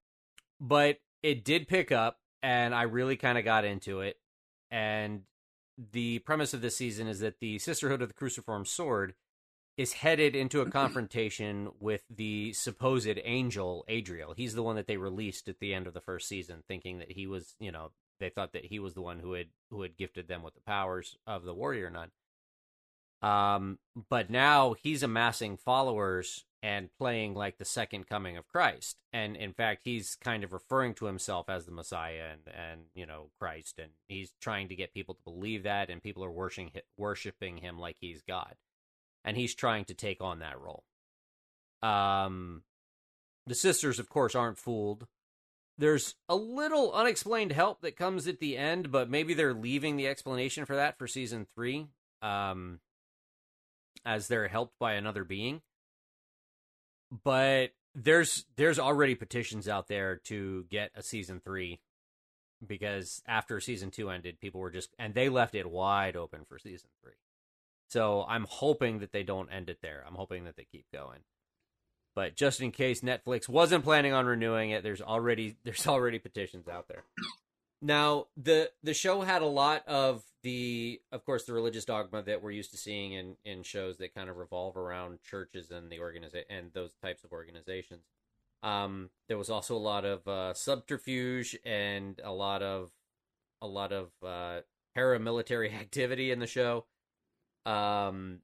but 0.61 0.99
it 1.23 1.45
did 1.45 1.69
pick 1.69 1.93
up, 1.93 2.19
and 2.43 2.75
I 2.75 2.83
really 2.83 3.17
kind 3.17 3.39
of 3.39 3.45
got 3.45 3.65
into 3.65 4.01
it. 4.01 4.17
And 4.71 5.23
the 5.93 6.19
premise 6.21 6.53
of 6.53 6.61
this 6.61 6.77
season 6.77 7.07
is 7.07 7.21
that 7.21 7.41
the 7.41 7.59
Sisterhood 7.59 8.03
of 8.03 8.09
the 8.09 8.15
Cruciform 8.15 8.65
Sword 8.65 9.15
is 9.77 9.93
headed 9.93 10.35
into 10.35 10.61
a 10.61 10.69
confrontation 10.71 11.71
with 11.79 12.03
the 12.11 12.53
supposed 12.53 13.19
angel 13.25 13.85
Adriel. 13.87 14.35
He's 14.37 14.55
the 14.55 14.63
one 14.65 14.75
that 14.75 14.89
they 14.89 14.97
released 14.97 15.49
at 15.49 15.61
the 15.61 15.73
end 15.73 15.87
of 15.87 15.95
the 15.95 16.01
first 16.01 16.27
season, 16.27 16.65
thinking 16.67 16.99
that 16.99 17.13
he 17.13 17.29
was, 17.29 17.55
you 17.61 17.71
know, 17.71 17.93
they 18.19 18.29
thought 18.29 18.53
that 18.55 18.65
he 18.65 18.81
was 18.81 18.95
the 18.95 19.03
one 19.03 19.21
who 19.21 19.35
had 19.35 19.47
who 19.71 19.83
had 19.83 19.97
gifted 19.97 20.27
them 20.27 20.43
with 20.43 20.55
the 20.55 20.61
powers 20.61 21.17
of 21.29 21.45
the 21.45 21.55
warrior 21.55 21.91
nun. 21.91 22.11
Um, 23.23 23.79
but 24.11 24.31
now 24.31 24.75
he's 24.83 25.05
amassing 25.05 25.57
followers 25.57 26.45
and 26.63 26.89
playing 26.99 27.35
like 27.35 27.59
the 27.59 27.65
second 27.65 28.09
coming 28.09 28.37
of 28.37 28.49
Christ. 28.49 28.97
And 29.13 29.37
in 29.37 29.53
fact, 29.53 29.83
he's 29.85 30.17
kind 30.17 30.43
of 30.43 30.53
referring 30.53 30.95
to 30.95 31.07
himself 31.07 31.49
as 31.49 31.65
the 31.65 31.73
Messiah 31.73 32.31
and 32.33 32.55
and 32.55 32.81
you 32.95 33.07
know 33.07 33.31
Christ, 33.39 33.79
and 33.79 33.93
he's 34.07 34.33
trying 34.41 34.69
to 34.69 34.77
get 34.77 34.95
people 34.95 35.15
to 35.15 35.23
believe 35.23 35.63
that, 35.65 35.91
and 35.91 36.03
people 36.03 36.25
are 36.25 36.31
worshiping 36.31 36.73
worshiping 36.97 37.59
him 37.59 37.79
like 37.79 37.97
he's 38.01 38.23
God 38.23 38.55
and 39.25 39.37
he's 39.37 39.55
trying 39.55 39.85
to 39.85 39.95
take 39.95 40.23
on 40.23 40.39
that 40.39 40.59
role. 40.59 40.85
Um, 41.83 42.63
the 43.47 43.55
sisters, 43.55 43.99
of 43.99 44.09
course, 44.09 44.35
aren't 44.35 44.59
fooled. 44.59 45.07
There's 45.77 46.15
a 46.29 46.35
little 46.35 46.93
unexplained 46.93 47.53
help 47.53 47.83
that 47.83 47.97
comes 47.97 48.27
at 48.27 48.41
the 48.41 48.57
end, 48.57 48.91
but 48.91 49.11
maybe 49.11 49.35
they're 49.35 49.55
leaving 49.55 49.97
the 49.97 50.09
explanation 50.09 50.65
for 50.65 50.77
that 50.77 50.99
for 50.99 51.07
season 51.07 51.47
three, 51.55 51.87
um, 52.21 52.81
as 54.05 54.27
they're 54.27 54.49
helped 54.49 54.79
by 54.79 54.95
another 54.95 55.25
being. 55.25 55.61
But 57.25 57.71
there's 57.95 58.45
there's 58.57 58.79
already 58.79 59.15
petitions 59.15 59.69
out 59.69 59.89
there 59.89 60.17
to 60.25 60.67
get 60.71 60.91
a 60.95 61.03
season 61.03 61.41
three 61.41 61.81
because 62.65 63.23
after 63.27 63.61
season 63.61 63.91
two 63.91 64.11
ended, 64.11 64.41
people 64.41 64.61
were 64.61 64.71
just 64.71 64.95
and 64.99 65.15
they 65.15 65.29
left 65.29 65.55
it 65.55 65.71
wide 65.71 66.17
open 66.17 66.45
for 66.49 66.59
season 66.59 66.91
three. 67.03 67.13
So 67.89 68.25
I'm 68.29 68.47
hoping 68.49 68.99
that 68.99 69.13
they 69.13 69.23
don't 69.23 69.51
end 69.51 69.71
it 69.71 69.79
there. 69.83 70.05
I'm 70.07 70.15
hoping 70.15 70.45
that 70.45 70.57
they 70.57 70.67
keep 70.71 70.85
going. 70.93 71.21
But 72.15 72.37
just 72.37 72.61
in 72.61 72.73
case 72.73 73.01
Netflix 73.01 73.49
wasn't 73.49 73.85
planning 73.85 74.13
on 74.13 74.27
renewing 74.27 74.71
it, 74.71 74.83
there's 74.83 75.01
already 75.01 75.57
there's 75.65 75.87
already 75.87 76.19
petitions 76.19 76.69
out 76.69 76.89
there. 76.89 77.05
Now, 77.81 78.27
the 78.37 78.71
the 78.83 78.95
show 78.95 79.23
had 79.23 79.43
a 79.43 79.47
lot 79.47 79.87
of 79.87 80.25
the 80.43 81.01
of 81.13 81.25
course 81.25 81.45
the 81.45 81.53
religious 81.53 81.85
dogma 81.85 82.23
that 82.23 82.43
we're 82.43 82.51
used 82.51 82.73
to 82.73 82.77
seeing 82.77 83.13
in 83.13 83.37
in 83.45 83.63
shows 83.63 83.99
that 83.99 84.15
kind 84.15 84.29
of 84.29 84.37
revolve 84.37 84.77
around 84.77 85.21
churches 85.23 85.71
and 85.71 85.91
the 85.91 85.99
organiza- 85.99 86.45
and 86.51 86.73
those 86.73 86.95
types 87.03 87.23
of 87.25 87.33
organizations. 87.33 88.03
Um, 88.63 89.11
there 89.29 89.39
was 89.39 89.51
also 89.51 89.77
a 89.77 89.79
lot 89.79 90.05
of 90.05 90.27
uh, 90.27 90.55
subterfuge 90.55 91.57
and 91.65 92.21
a 92.25 92.33
lot 92.33 92.63
of 92.63 92.91
a 93.63 93.67
lot 93.67 93.93
of 93.93 94.11
uh, 94.25 94.61
paramilitary 94.97 95.73
activity 95.81 96.33
in 96.33 96.41
the 96.41 96.47
show. 96.47 96.85
Um, 97.65 98.41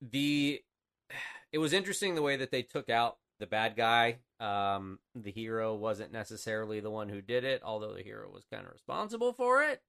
the 0.00 0.62
it 1.52 1.58
was 1.58 1.72
interesting 1.72 2.14
the 2.14 2.22
way 2.22 2.36
that 2.36 2.52
they 2.52 2.62
took 2.62 2.88
out 2.90 3.16
the 3.38 3.46
bad 3.46 3.76
guy. 3.76 4.18
Um, 4.40 4.98
the 5.14 5.30
hero 5.30 5.74
wasn't 5.74 6.12
necessarily 6.12 6.80
the 6.80 6.90
one 6.90 7.08
who 7.08 7.20
did 7.20 7.44
it, 7.44 7.62
although 7.64 7.94
the 7.94 8.02
hero 8.02 8.30
was 8.30 8.44
kind 8.52 8.66
of 8.66 8.72
responsible 8.72 9.32
for 9.32 9.62
it. 9.62 9.80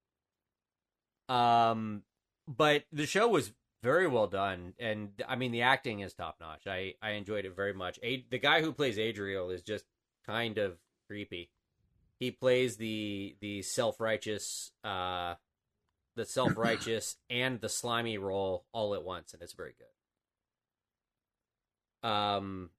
Um, 1.30 2.04
but 2.48 2.86
the 2.92 3.06
show 3.06 3.28
was 3.28 3.52
very 3.84 4.08
well 4.08 4.28
done, 4.28 4.74
and 4.80 5.10
I 5.28 5.36
mean 5.36 5.52
the 5.52 5.62
acting 5.64 6.00
is 6.00 6.14
top 6.14 6.38
notch. 6.40 6.68
I 6.68 6.94
I 7.02 7.12
enjoyed 7.12 7.46
it 7.46 7.56
very 7.56 7.74
much. 7.74 8.00
A- 8.04 8.26
the 8.30 8.40
guy 8.40 8.62
who 8.62 8.72
plays 8.72 8.98
Adriel 8.98 9.50
is 9.50 9.62
just 9.64 9.86
kind 10.26 10.58
of 10.58 10.78
creepy. 11.08 11.50
He 12.20 12.32
plays 12.32 12.78
the 12.78 13.36
the 13.42 13.62
self 13.62 14.00
righteous 14.00 14.72
uh 14.84 15.36
the 16.16 16.26
self 16.26 16.58
righteous 16.58 17.18
and 17.30 17.62
the 17.62 17.70
slimy 17.70 18.18
role 18.18 18.66
all 18.72 18.96
at 18.96 19.04
once, 19.04 19.34
and 19.34 19.42
it's 19.42 19.54
very 19.54 19.76
good. 19.78 19.88
Um, 22.10 22.70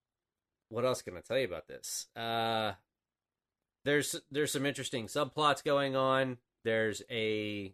what 0.68 0.84
else 0.84 1.02
can 1.02 1.16
I 1.16 1.20
tell 1.20 1.38
you 1.38 1.46
about 1.46 1.68
this? 1.68 2.06
Uh, 2.14 2.72
there's 3.84 4.20
there's 4.30 4.52
some 4.52 4.66
interesting 4.66 5.06
subplots 5.06 5.64
going 5.64 5.96
on. 5.96 6.38
There's 6.64 7.02
a 7.10 7.72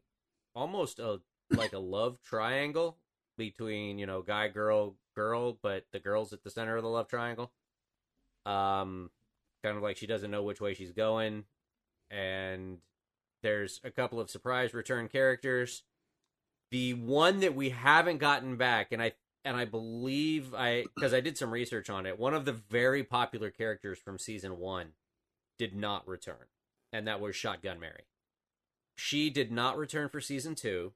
almost 0.54 0.98
a 0.98 1.20
like 1.50 1.72
a 1.72 1.78
love 1.78 2.20
triangle 2.22 2.98
between 3.36 3.98
you 3.98 4.06
know 4.06 4.22
guy 4.22 4.48
girl 4.48 4.96
girl, 5.14 5.58
but 5.60 5.84
the 5.92 5.98
girl's 5.98 6.32
at 6.32 6.42
the 6.44 6.50
center 6.50 6.76
of 6.76 6.82
the 6.82 6.88
love 6.88 7.08
triangle. 7.08 7.52
Um, 8.46 9.10
kind 9.62 9.76
of 9.76 9.82
like 9.82 9.96
she 9.96 10.06
doesn't 10.06 10.30
know 10.30 10.42
which 10.42 10.60
way 10.60 10.74
she's 10.74 10.92
going, 10.92 11.44
and 12.10 12.78
there's 13.42 13.80
a 13.84 13.90
couple 13.90 14.20
of 14.20 14.30
surprise 14.30 14.74
return 14.74 15.08
characters. 15.08 15.82
The 16.70 16.94
one 16.94 17.40
that 17.40 17.54
we 17.54 17.70
haven't 17.70 18.18
gotten 18.18 18.56
back, 18.56 18.92
and 18.92 19.02
I 19.02 19.12
and 19.44 19.56
I 19.56 19.64
believe 19.64 20.54
I 20.54 20.84
because 20.94 21.12
I 21.14 21.20
did 21.20 21.36
some 21.36 21.52
research 21.52 21.90
on 21.90 22.06
it. 22.06 22.18
One 22.18 22.34
of 22.34 22.44
the 22.44 22.52
very 22.52 23.04
popular 23.04 23.50
characters 23.50 23.98
from 23.98 24.18
season 24.18 24.58
one 24.58 24.92
did 25.58 25.74
not 25.76 26.08
return, 26.08 26.46
and 26.92 27.06
that 27.06 27.20
was 27.20 27.36
Shotgun 27.36 27.78
Mary. 27.78 28.04
She 28.96 29.30
did 29.30 29.52
not 29.52 29.76
return 29.76 30.08
for 30.08 30.20
season 30.20 30.54
two, 30.54 30.92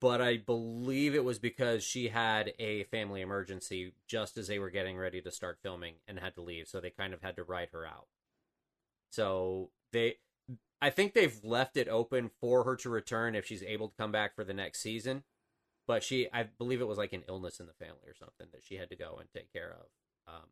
but 0.00 0.20
I 0.20 0.38
believe 0.38 1.14
it 1.14 1.24
was 1.24 1.38
because 1.38 1.82
she 1.84 2.08
had 2.08 2.52
a 2.58 2.84
family 2.84 3.20
emergency 3.20 3.92
just 4.06 4.38
as 4.38 4.48
they 4.48 4.58
were 4.58 4.70
getting 4.70 4.96
ready 4.96 5.20
to 5.20 5.30
start 5.30 5.58
filming 5.62 5.96
and 6.08 6.18
had 6.18 6.34
to 6.36 6.42
leave, 6.42 6.68
so 6.68 6.80
they 6.80 6.90
kind 6.90 7.12
of 7.12 7.22
had 7.22 7.36
to 7.36 7.44
write 7.44 7.70
her 7.72 7.86
out. 7.86 8.06
So 9.10 9.70
they 9.92 10.16
I 10.80 10.90
think 10.90 11.12
they've 11.12 11.38
left 11.44 11.76
it 11.76 11.88
open 11.88 12.30
for 12.40 12.64
her 12.64 12.74
to 12.76 12.88
return 12.88 13.34
if 13.34 13.46
she's 13.46 13.62
able 13.62 13.88
to 13.88 13.96
come 13.96 14.12
back 14.12 14.34
for 14.34 14.44
the 14.44 14.54
next 14.54 14.80
season. 14.80 15.24
But 15.90 16.04
she, 16.04 16.28
I 16.32 16.44
believe 16.44 16.80
it 16.80 16.86
was 16.86 16.98
like 16.98 17.12
an 17.12 17.24
illness 17.28 17.58
in 17.58 17.66
the 17.66 17.72
family 17.72 18.06
or 18.06 18.14
something 18.14 18.46
that 18.52 18.62
she 18.62 18.76
had 18.76 18.90
to 18.90 18.96
go 18.96 19.16
and 19.18 19.28
take 19.34 19.52
care 19.52 19.74
of 19.76 20.32
um, 20.32 20.46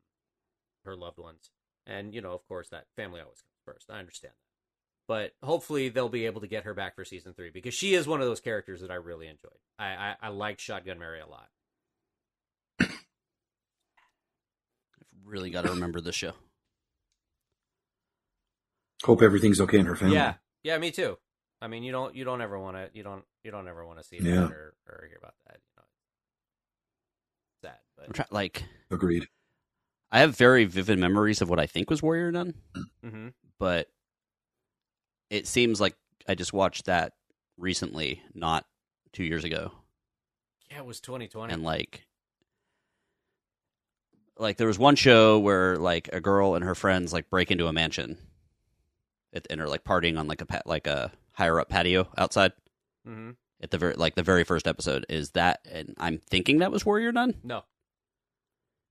her 0.85 0.97
loved 0.97 1.17
ones. 1.21 1.51
and 1.87 2.13
you 2.13 2.21
know, 2.21 2.33
of 2.33 2.45
course, 2.49 2.71
that 2.71 2.87
family 2.97 3.21
always 3.21 3.41
comes 3.41 3.61
first. 3.65 3.89
I 3.89 4.01
understand 4.01 4.35
that, 4.35 5.07
but 5.07 5.35
hopefully 5.47 5.91
they'll 5.91 6.09
be 6.09 6.27
able 6.27 6.41
to 6.41 6.49
get 6.49 6.65
her 6.65 6.75
back 6.75 6.97
for 6.97 7.05
season 7.05 7.35
three 7.35 7.51
because 7.51 7.73
she 7.73 7.95
is 7.95 8.09
one 8.09 8.21
of 8.21 8.27
those 8.27 8.41
characters 8.41 8.81
that 8.81 8.91
I 8.91 8.97
really 8.97 9.29
enjoyed. 9.29 9.61
I 9.79 9.87
I, 9.87 10.17
I 10.23 10.29
liked 10.31 10.61
Shotgun 10.61 10.99
Mary 10.99 11.21
a 11.21 11.29
lot. 11.29 11.51
I've 12.81 12.89
really 15.25 15.51
got 15.51 15.67
to 15.67 15.71
remember 15.71 16.01
the 16.01 16.11
show. 16.11 16.33
Hope 19.05 19.23
everything's 19.23 19.61
okay 19.61 19.79
in 19.79 19.87
her 19.87 19.95
family. 19.95 20.17
Yeah, 20.17 20.35
yeah, 20.65 20.79
me 20.79 20.91
too. 20.91 21.17
I 21.61 21.67
mean, 21.69 21.83
you 21.83 21.93
don't 21.93 22.15
you 22.15 22.25
don't 22.25 22.41
ever 22.41 22.59
want 22.59 22.77
to 22.77 22.89
you 22.95 23.03
don't 23.03 23.25
you 23.45 23.51
don't 23.51 23.67
ever 23.69 23.85
want 23.87 23.99
to 23.99 24.05
see 24.05 24.19
that 24.21 24.25
Yeah. 24.29 24.45
or, 24.49 24.75
or 24.89 25.05
hear 25.09 25.19
about 25.19 25.35
that. 25.47 25.59
You 25.59 25.83
know, 25.83 25.85
sad, 27.71 27.79
I'm 27.99 28.07
but 28.09 28.15
try- 28.15 28.27
like, 28.31 28.65
Agreed. 28.91 29.27
I 30.11 30.21
have 30.21 30.37
very 30.37 30.65
vivid 30.65 30.99
memories 30.99 31.43
of 31.43 31.51
what 31.51 31.59
I 31.61 31.67
think 31.67 31.91
was 31.91 32.03
Warrior 32.03 32.31
Nun, 32.33 32.55
hmm 33.05 33.29
but 33.59 33.89
it 35.31 35.47
seems 35.47 35.81
like 35.81 35.95
I 36.29 36.35
just 36.35 36.53
watched 36.53 36.87
that 36.87 37.15
recently, 37.59 38.23
not 38.35 38.65
two 39.13 39.25
years 39.25 39.43
ago. 39.45 39.73
yeah, 40.71 40.79
it 40.79 40.87
was 40.87 41.01
2020. 41.01 41.53
and 41.53 41.63
like 41.65 42.07
like 44.39 44.57
there 44.57 44.67
was 44.69 44.79
one 44.79 44.95
show 44.97 45.39
where 45.39 45.77
like 45.77 46.09
a 46.13 46.21
girl 46.21 46.55
and 46.55 46.65
her 46.65 46.75
friends 46.77 47.13
like 47.13 47.29
break 47.29 47.51
into 47.51 47.67
a 47.67 47.73
mansion 47.73 48.17
at, 49.33 49.47
and 49.51 49.61
are 49.61 49.69
like 49.69 49.85
partying 49.85 50.19
on 50.19 50.29
like 50.29 50.41
a 50.41 50.47
pa- 50.47 50.63
like 50.65 50.87
a 50.87 51.11
higher 51.39 51.59
up 51.61 51.69
patio 51.69 52.07
outside 52.19 52.53
hmm 53.07 53.31
at 53.61 53.71
the 53.71 53.79
very 53.79 53.95
like 53.95 54.15
the 54.17 54.23
very 54.23 54.43
first 54.45 54.67
episode 54.67 55.07
is 55.09 55.31
that 55.31 55.61
and 55.71 55.95
i'm 55.99 56.19
thinking 56.19 56.59
that 56.59 56.71
was 56.73 56.85
warrior 56.85 57.11
nun 57.13 57.35
No, 57.43 57.63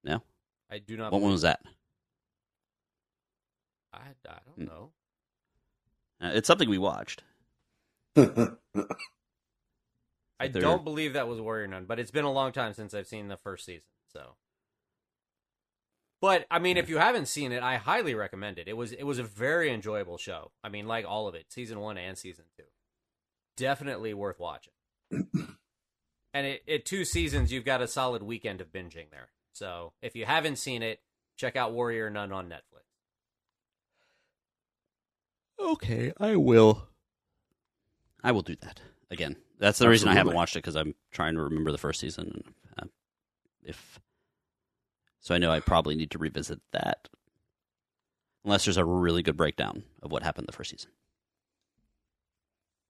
no 0.03 0.23
I 0.71 0.79
do 0.79 0.97
not. 0.97 1.12
what 1.12 1.21
one 1.21 1.31
was 1.31 1.43
that 1.43 1.60
I, 3.93 3.99
I 4.29 4.38
don't 4.45 4.55
Hmm. 4.57 4.65
know. 4.65 4.91
uh, 6.21 6.31
it's 6.33 6.47
something 6.47 6.69
we 6.69 6.77
watched 6.77 7.21
I 10.39 10.47
don't 10.49 10.83
believe 10.83 11.13
that 11.13 11.27
was 11.27 11.39
Warrior 11.41 11.67
Nun, 11.67 11.86
but 11.86 11.99
it's 11.99 12.12
been 12.12 12.25
a 12.25 12.31
long 12.31 12.51
time 12.51 12.73
since 12.73 12.93
I've 12.93 13.07
seen 13.07 13.27
the 13.27 13.38
first 13.38 13.65
season. 13.65 13.88
So, 14.13 14.36
but 16.21 16.45
I 16.49 16.60
mean, 16.60 16.77
if 16.77 16.89
you 16.89 16.97
haven't 16.97 17.27
seen 17.27 17.51
it, 17.51 17.63
I 17.63 17.77
highly 17.77 18.15
recommend 18.15 18.60
it. 18.60 18.67
It 18.67 18.77
was 18.77 18.91
it 18.91 19.03
was 19.03 19.19
a 19.19 19.23
very 19.23 19.71
enjoyable 19.71 20.17
show. 20.17 20.51
I 20.63 20.69
mean, 20.69 20.88
like 20.88 21.06
all 21.08 21.27
of 21.27 21.36
it, 21.36 21.45
season 21.49 21.80
one 21.80 21.97
and 21.97 22.17
season 22.17 22.45
two, 22.56 22.63
definitely 23.56 24.13
worth 24.13 24.39
watching. 24.39 24.73
and 25.12 26.47
it, 26.47 26.63
it 26.67 26.86
two 26.86 27.06
seasons, 27.06 27.51
you've 27.51 27.65
got 27.65 27.82
a 27.82 27.88
solid 27.88 28.23
weekend 28.23 28.62
of 28.62 28.71
binging 28.71 29.10
there. 29.12 29.30
So 29.53 29.93
if 30.01 30.15
you 30.15 30.25
haven't 30.25 30.58
seen 30.58 30.84
it, 30.84 30.99
check 31.38 31.56
out 31.56 31.73
Warrior 31.73 32.10
Nun 32.10 32.32
on 32.32 32.47
Netflix. 32.47 32.88
okay 35.60 36.13
i 36.19 36.36
will 36.36 36.88
i 38.23 38.32
will 38.32 38.41
do 38.41 38.56
that 38.62 38.80
again 39.10 39.36
that's 39.60 39.80
the 39.80 39.89
reason 39.89 40.08
i 40.08 40.13
haven't 40.13 40.36
watched 40.36 40.56
it 40.56 40.60
because 40.60 40.75
i'm 40.75 40.93
trying 41.12 41.34
to 41.34 41.41
remember 41.41 41.71
the 41.71 41.77
first 41.77 41.99
season 41.99 42.43
and 42.77 42.89
uh, 42.89 42.93
if 43.63 43.99
so 45.27 45.35
i 45.35 45.37
know 45.37 45.51
i 45.51 45.59
probably 45.59 45.93
need 45.95 46.09
to 46.11 46.17
revisit 46.17 46.61
that 46.71 47.09
unless 48.45 48.63
there's 48.63 48.77
a 48.77 48.85
really 48.85 49.21
good 49.21 49.35
breakdown 49.35 49.83
of 50.01 50.09
what 50.09 50.23
happened 50.23 50.47
the 50.47 50.53
first 50.53 50.71
season 50.71 50.89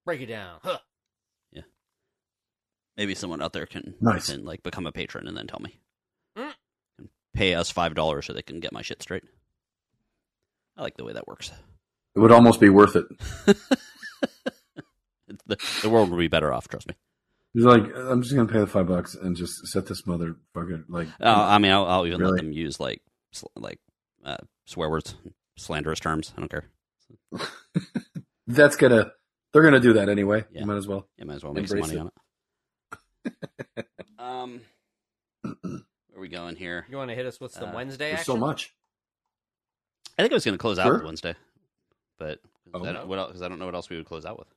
Break 0.06 0.20
it 0.22 0.26
down. 0.26 0.60
Huh. 0.62 0.78
Yeah. 1.52 1.62
Maybe 2.96 3.14
someone 3.14 3.42
out 3.42 3.52
there 3.52 3.66
can, 3.66 3.94
Nice. 4.00 4.30
can 4.30 4.42
like 4.44 4.62
become 4.62 4.86
a 4.86 4.92
patron 4.92 5.26
and 5.28 5.36
then 5.36 5.46
tell 5.48 5.60
me 5.60 5.80
Mm. 6.38 6.52
and 6.98 7.08
pay 7.34 7.54
us 7.54 7.70
five 7.70 7.94
dollars 7.94 8.24
so 8.26 8.32
they 8.32 8.40
can 8.42 8.60
get 8.60 8.72
my 8.72 8.80
shit 8.82 9.02
straight 9.02 9.24
i 10.76 10.82
like 10.82 10.96
the 10.96 11.04
way 11.04 11.12
that 11.12 11.26
works 11.26 11.50
It 12.14 12.20
would 12.20 12.32
almost 12.32 12.60
be 12.60 12.68
worth 12.70 12.94
it. 12.96 13.04
the, 15.46 15.56
the 15.82 15.90
world 15.90 16.08
will 16.10 16.18
be 16.18 16.28
better 16.28 16.52
off 16.54 16.68
trust 16.68 16.86
me 16.88 16.94
He's 17.58 17.64
like, 17.64 17.82
I'm 17.96 18.22
just 18.22 18.36
gonna 18.36 18.46
pay 18.48 18.60
the 18.60 18.68
five 18.68 18.86
bucks 18.86 19.16
and 19.16 19.34
just 19.36 19.66
set 19.66 19.84
this 19.86 20.02
motherfucker 20.02 20.84
like. 20.88 21.08
Uh, 21.20 21.24
I 21.28 21.58
mean, 21.58 21.72
I'll, 21.72 21.86
I'll 21.86 22.06
even 22.06 22.20
let 22.20 22.36
them 22.36 22.52
use 22.52 22.78
like 22.78 23.02
sl- 23.32 23.46
like 23.56 23.80
uh, 24.24 24.36
swear 24.66 24.88
words, 24.88 25.16
slanderous 25.56 25.98
terms. 25.98 26.32
I 26.36 26.40
don't 26.40 26.50
care. 26.50 26.70
that's 28.46 28.76
gonna. 28.76 29.10
They're 29.52 29.64
gonna 29.64 29.80
do 29.80 29.94
that 29.94 30.08
anyway. 30.08 30.44
Yeah. 30.52 30.60
You 30.60 30.66
might 30.66 30.76
as 30.76 30.86
well. 30.86 31.08
You 31.16 31.26
might 31.26 31.34
as 31.34 31.42
well 31.42 31.52
make 31.52 31.66
some 31.66 31.78
Embrace 31.78 31.96
money 31.96 32.10
on 33.26 33.34
it. 33.76 33.86
um, 34.20 34.60
where 35.42 35.82
are 36.16 36.20
we 36.20 36.28
going 36.28 36.54
here? 36.54 36.86
You 36.88 36.96
want 36.96 37.10
to 37.10 37.16
hit 37.16 37.26
us 37.26 37.40
with 37.40 37.50
some 37.50 37.70
Uh, 37.70 37.74
Wednesday 37.74 38.12
action? 38.12 38.24
so 38.24 38.36
much. 38.36 38.72
I 40.16 40.22
think 40.22 40.32
I 40.32 40.36
was 40.36 40.44
going 40.44 40.54
to 40.56 40.58
close 40.62 40.78
out 40.78 40.92
with 40.92 41.02
Wednesday, 41.04 41.34
but 42.20 42.38
Oh. 42.74 42.84
I, 42.84 42.92
don't, 42.92 43.08
what 43.08 43.18
else, 43.18 43.32
'cause 43.32 43.42
I 43.42 43.48
don't 43.48 43.58
know 43.58 43.64
what 43.64 43.74
else 43.74 43.88
we 43.88 43.96
would 43.96 44.04
close 44.06 44.26
out 44.26 44.38
with. 44.38 44.48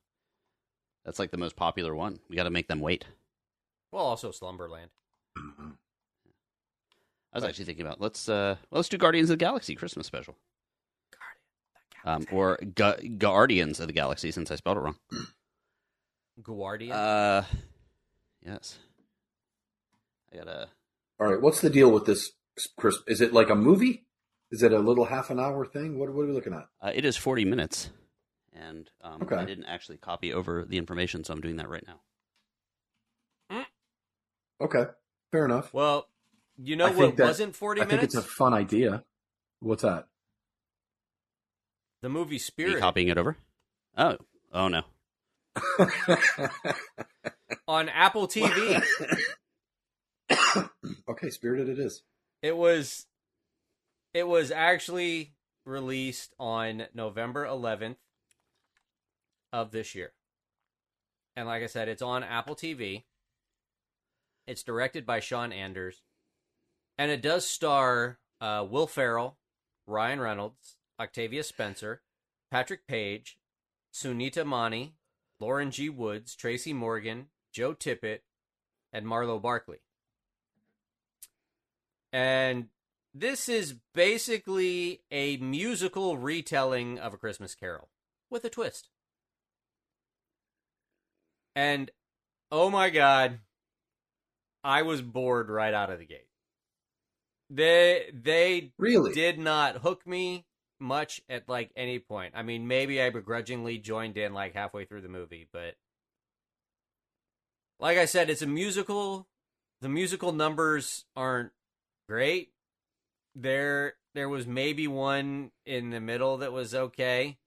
That's 1.06 1.20
like 1.20 1.32
the 1.32 1.38
most 1.38 1.56
popular 1.56 1.96
one. 1.96 2.20
We 2.30 2.36
got 2.36 2.44
to 2.44 2.50
make 2.50 2.68
them 2.68 2.80
wait. 2.80 3.06
Well, 3.92 4.06
also 4.06 4.32
Slumberland. 4.32 4.92
Mm-hmm. 5.38 5.72
I 7.34 7.38
was 7.38 7.44
actually 7.44 7.66
thinking 7.66 7.86
about 7.86 8.02
let's 8.02 8.28
uh 8.28 8.58
let's 8.72 8.90
do 8.90 8.98
Guardians 8.98 9.30
of 9.30 9.40
the 9.40 9.46
Galaxy 9.46 9.74
Christmas 9.74 10.06
special, 10.06 10.36
Guardians 12.04 12.28
um, 12.32 12.38
or 12.38 12.58
Gu- 12.76 13.18
Guardians 13.18 13.80
of 13.80 13.88
the 13.88 13.94
Galaxy 13.94 14.32
since 14.32 14.52
I 14.52 14.56
spelled 14.56 14.78
it 14.78 14.82
wrong. 14.82 14.98
Guardian. 16.44 16.92
Uh, 16.92 17.46
yes. 18.46 18.80
I 20.34 20.38
gotta. 20.38 20.68
All 21.20 21.28
right, 21.28 21.42
what's 21.42 21.62
the 21.62 21.70
deal 21.70 21.92
with 21.92 22.06
this, 22.06 22.32
Chris? 22.78 22.98
Is 23.08 23.22
it 23.22 23.32
like 23.32 23.50
a 23.50 23.56
movie? 23.56 24.06
Is 24.50 24.64
it 24.64 24.74
a 24.74 24.80
little 24.80 25.06
half 25.06 25.30
an 25.30 25.40
hour 25.40 25.66
thing? 25.66 25.98
What, 26.00 26.14
what 26.14 26.24
are 26.24 26.28
we 26.28 26.34
looking 26.34 26.54
at? 26.54 26.68
Uh, 26.82 26.92
it 26.94 27.06
is 27.06 27.16
forty 27.16 27.46
minutes, 27.46 27.92
and 28.54 28.90
um, 29.02 29.22
Okay. 29.24 29.36
I 29.36 29.46
didn't 29.46 29.66
actually 29.66 29.98
copy 29.98 30.34
over 30.34 30.66
the 30.66 30.78
information, 30.78 31.24
so 31.24 31.34
I'm 31.34 31.42
doing 31.42 31.58
that 31.58 31.70
right 31.70 31.86
now. 31.88 32.02
Okay, 34.62 34.86
fair 35.32 35.46
enough. 35.46 35.74
well, 35.74 36.08
you 36.56 36.76
know 36.76 36.86
I 36.86 36.92
what 36.92 37.18
that- 37.18 37.26
wasn't 37.26 37.56
40 37.56 37.82
I 37.82 37.86
think 37.86 38.04
it's 38.04 38.14
a 38.14 38.22
fun 38.22 38.54
idea. 38.54 39.04
What's 39.60 39.82
that? 39.82 40.08
The 42.04 42.10
movie 42.10 42.32
Are 42.32 42.34
you 42.34 42.40
Spirit 42.40 42.80
copying 42.80 43.08
it 43.08 43.18
over? 43.18 43.38
Oh, 43.98 44.18
oh 44.54 44.68
no. 44.68 44.84
on 47.68 47.90
Apple 47.90 48.28
TV. 48.28 48.82
okay, 51.10 51.30
spirited 51.32 51.68
it 51.70 51.80
is. 51.80 52.04
it 52.44 52.56
was 52.56 53.08
it 54.14 54.28
was 54.28 54.52
actually 54.52 55.34
released 55.66 56.34
on 56.40 56.84
November 56.94 57.46
11th 57.46 57.96
of 59.52 59.72
this 59.72 59.96
year. 59.96 60.14
And 61.36 61.48
like 61.48 61.64
I 61.64 61.68
said, 61.68 61.88
it's 61.88 62.02
on 62.02 62.24
Apple 62.24 62.56
TV. 62.56 63.04
It's 64.48 64.64
directed 64.64 65.06
by 65.06 65.20
Sean 65.20 65.52
Anders. 65.54 66.02
And 66.98 67.10
it 67.10 67.22
does 67.22 67.48
star 67.48 68.20
uh, 68.40 68.66
Will 68.70 68.88
Ferrell, 68.88 69.38
Ryan 69.88 70.20
Reynolds, 70.20 70.78
Octavia 71.00 71.44
Spencer, 71.44 72.02
Patrick 72.52 72.86
Page, 72.88 73.38
Sunita 73.94 74.46
Mani, 74.46 74.96
Loren 75.40 75.72
G. 75.72 75.90
Woods, 75.90 76.36
Tracy 76.36 76.74
Morgan, 76.74 77.28
Joe 77.52 77.74
Tippett, 77.74 78.20
and 78.94 79.08
Marlow 79.08 79.40
Barkley. 79.40 79.80
And 82.14 82.68
this 83.14 83.50
is 83.50 83.76
basically 83.94 85.02
a 85.12 85.38
musical 85.38 86.18
retelling 86.18 87.00
of 87.00 87.14
A 87.14 87.18
Christmas 87.18 87.56
Carol 87.56 87.90
with 88.30 88.46
a 88.46 88.50
twist. 88.50 88.90
And 91.56 91.92
oh 92.52 92.70
my 92.70 92.90
god, 92.90 93.40
I 94.64 94.84
was 94.84 95.02
bored 95.02 95.50
right 95.50 95.74
out 95.74 95.90
of 95.90 96.00
the 96.00 96.06
gate. 96.06 96.28
They 97.50 98.10
they 98.14 98.72
Really? 98.78 99.14
did 99.14 99.38
not 99.38 99.78
hook 99.78 100.08
me 100.08 100.46
much 100.80 101.22
at 101.30 101.49
like 101.49 101.72
any 101.76 101.99
point. 101.99 102.34
I 102.36 102.43
mean, 102.43 102.68
maybe 102.68 103.02
I 103.02 103.10
begrudgingly 103.10 103.78
joined 103.78 104.18
in 104.18 104.34
like 104.34 104.54
halfway 104.54 104.86
through 104.86 105.02
the 105.02 105.10
movie, 105.10 105.47
but 105.52 105.76
like 107.80 107.97
I 107.97 108.06
said, 108.06 108.30
it's 108.30 108.41
a 108.41 108.47
musical. 108.47 109.28
The 109.82 109.89
musical 109.89 110.32
numbers 110.32 111.06
aren't 111.16 111.52
great. 112.08 112.52
There 113.36 113.95
there 114.14 114.30
was 114.30 114.45
maybe 114.45 114.88
one 114.88 115.52
in 115.66 115.89
the 115.89 115.99
middle 115.99 116.38
that 116.38 116.52
was 116.54 116.74
okay. 116.76 117.38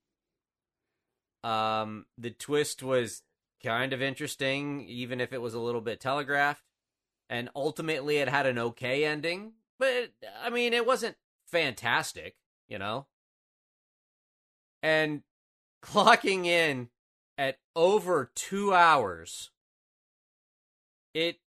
Um 1.42 2.07
the 2.18 2.30
twist 2.30 2.82
was 2.82 3.22
kind 3.64 3.92
of 3.92 4.02
interesting 4.02 4.84
even 4.86 5.20
if 5.20 5.32
it 5.32 5.40
was 5.40 5.54
a 5.54 5.60
little 5.60 5.80
bit 5.80 6.00
telegraphed 6.00 6.62
and 7.30 7.48
ultimately 7.56 8.18
it 8.18 8.28
had 8.28 8.46
an 8.46 8.58
okay 8.58 9.04
ending, 9.04 9.52
but 9.78 10.12
I 10.42 10.50
mean 10.50 10.74
it 10.74 10.86
wasn't 10.86 11.16
fantastic, 11.46 12.36
you 12.68 12.78
know. 12.78 13.06
And 14.82 15.22
clocking 15.82 16.44
in 16.46 16.90
at 17.38 17.58
over 17.74 18.30
2 18.34 18.74
hours 18.74 19.50
it 21.14 21.38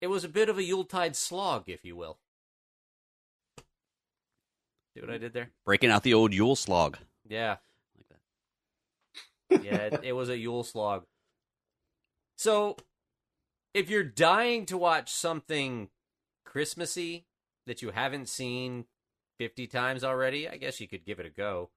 it 0.00 0.08
was 0.08 0.24
a 0.24 0.28
bit 0.28 0.48
of 0.48 0.58
a 0.58 0.62
Yuletide 0.62 1.16
slog, 1.16 1.64
if 1.68 1.84
you 1.84 1.96
will. 1.96 2.18
See 4.94 5.00
what 5.00 5.10
I 5.10 5.18
did 5.18 5.32
there? 5.32 5.50
Breaking 5.64 5.90
out 5.90 6.02
the 6.02 6.14
old 6.14 6.34
Yule 6.34 6.56
slog. 6.56 6.98
Yeah. 7.28 7.56
Like 9.50 9.62
that. 9.62 9.64
yeah, 9.64 9.76
it, 9.76 10.00
it 10.04 10.12
was 10.12 10.28
a 10.28 10.36
Yule 10.36 10.64
slog. 10.64 11.04
So, 12.36 12.76
if 13.74 13.90
you're 13.90 14.04
dying 14.04 14.66
to 14.66 14.76
watch 14.76 15.12
something 15.12 15.88
Christmassy 16.44 17.26
that 17.66 17.82
you 17.82 17.90
haven't 17.90 18.28
seen 18.28 18.86
50 19.38 19.66
times 19.66 20.04
already, 20.04 20.48
I 20.48 20.56
guess 20.56 20.80
you 20.80 20.88
could 20.88 21.04
give 21.04 21.18
it 21.20 21.26
a 21.26 21.30
go. 21.30 21.70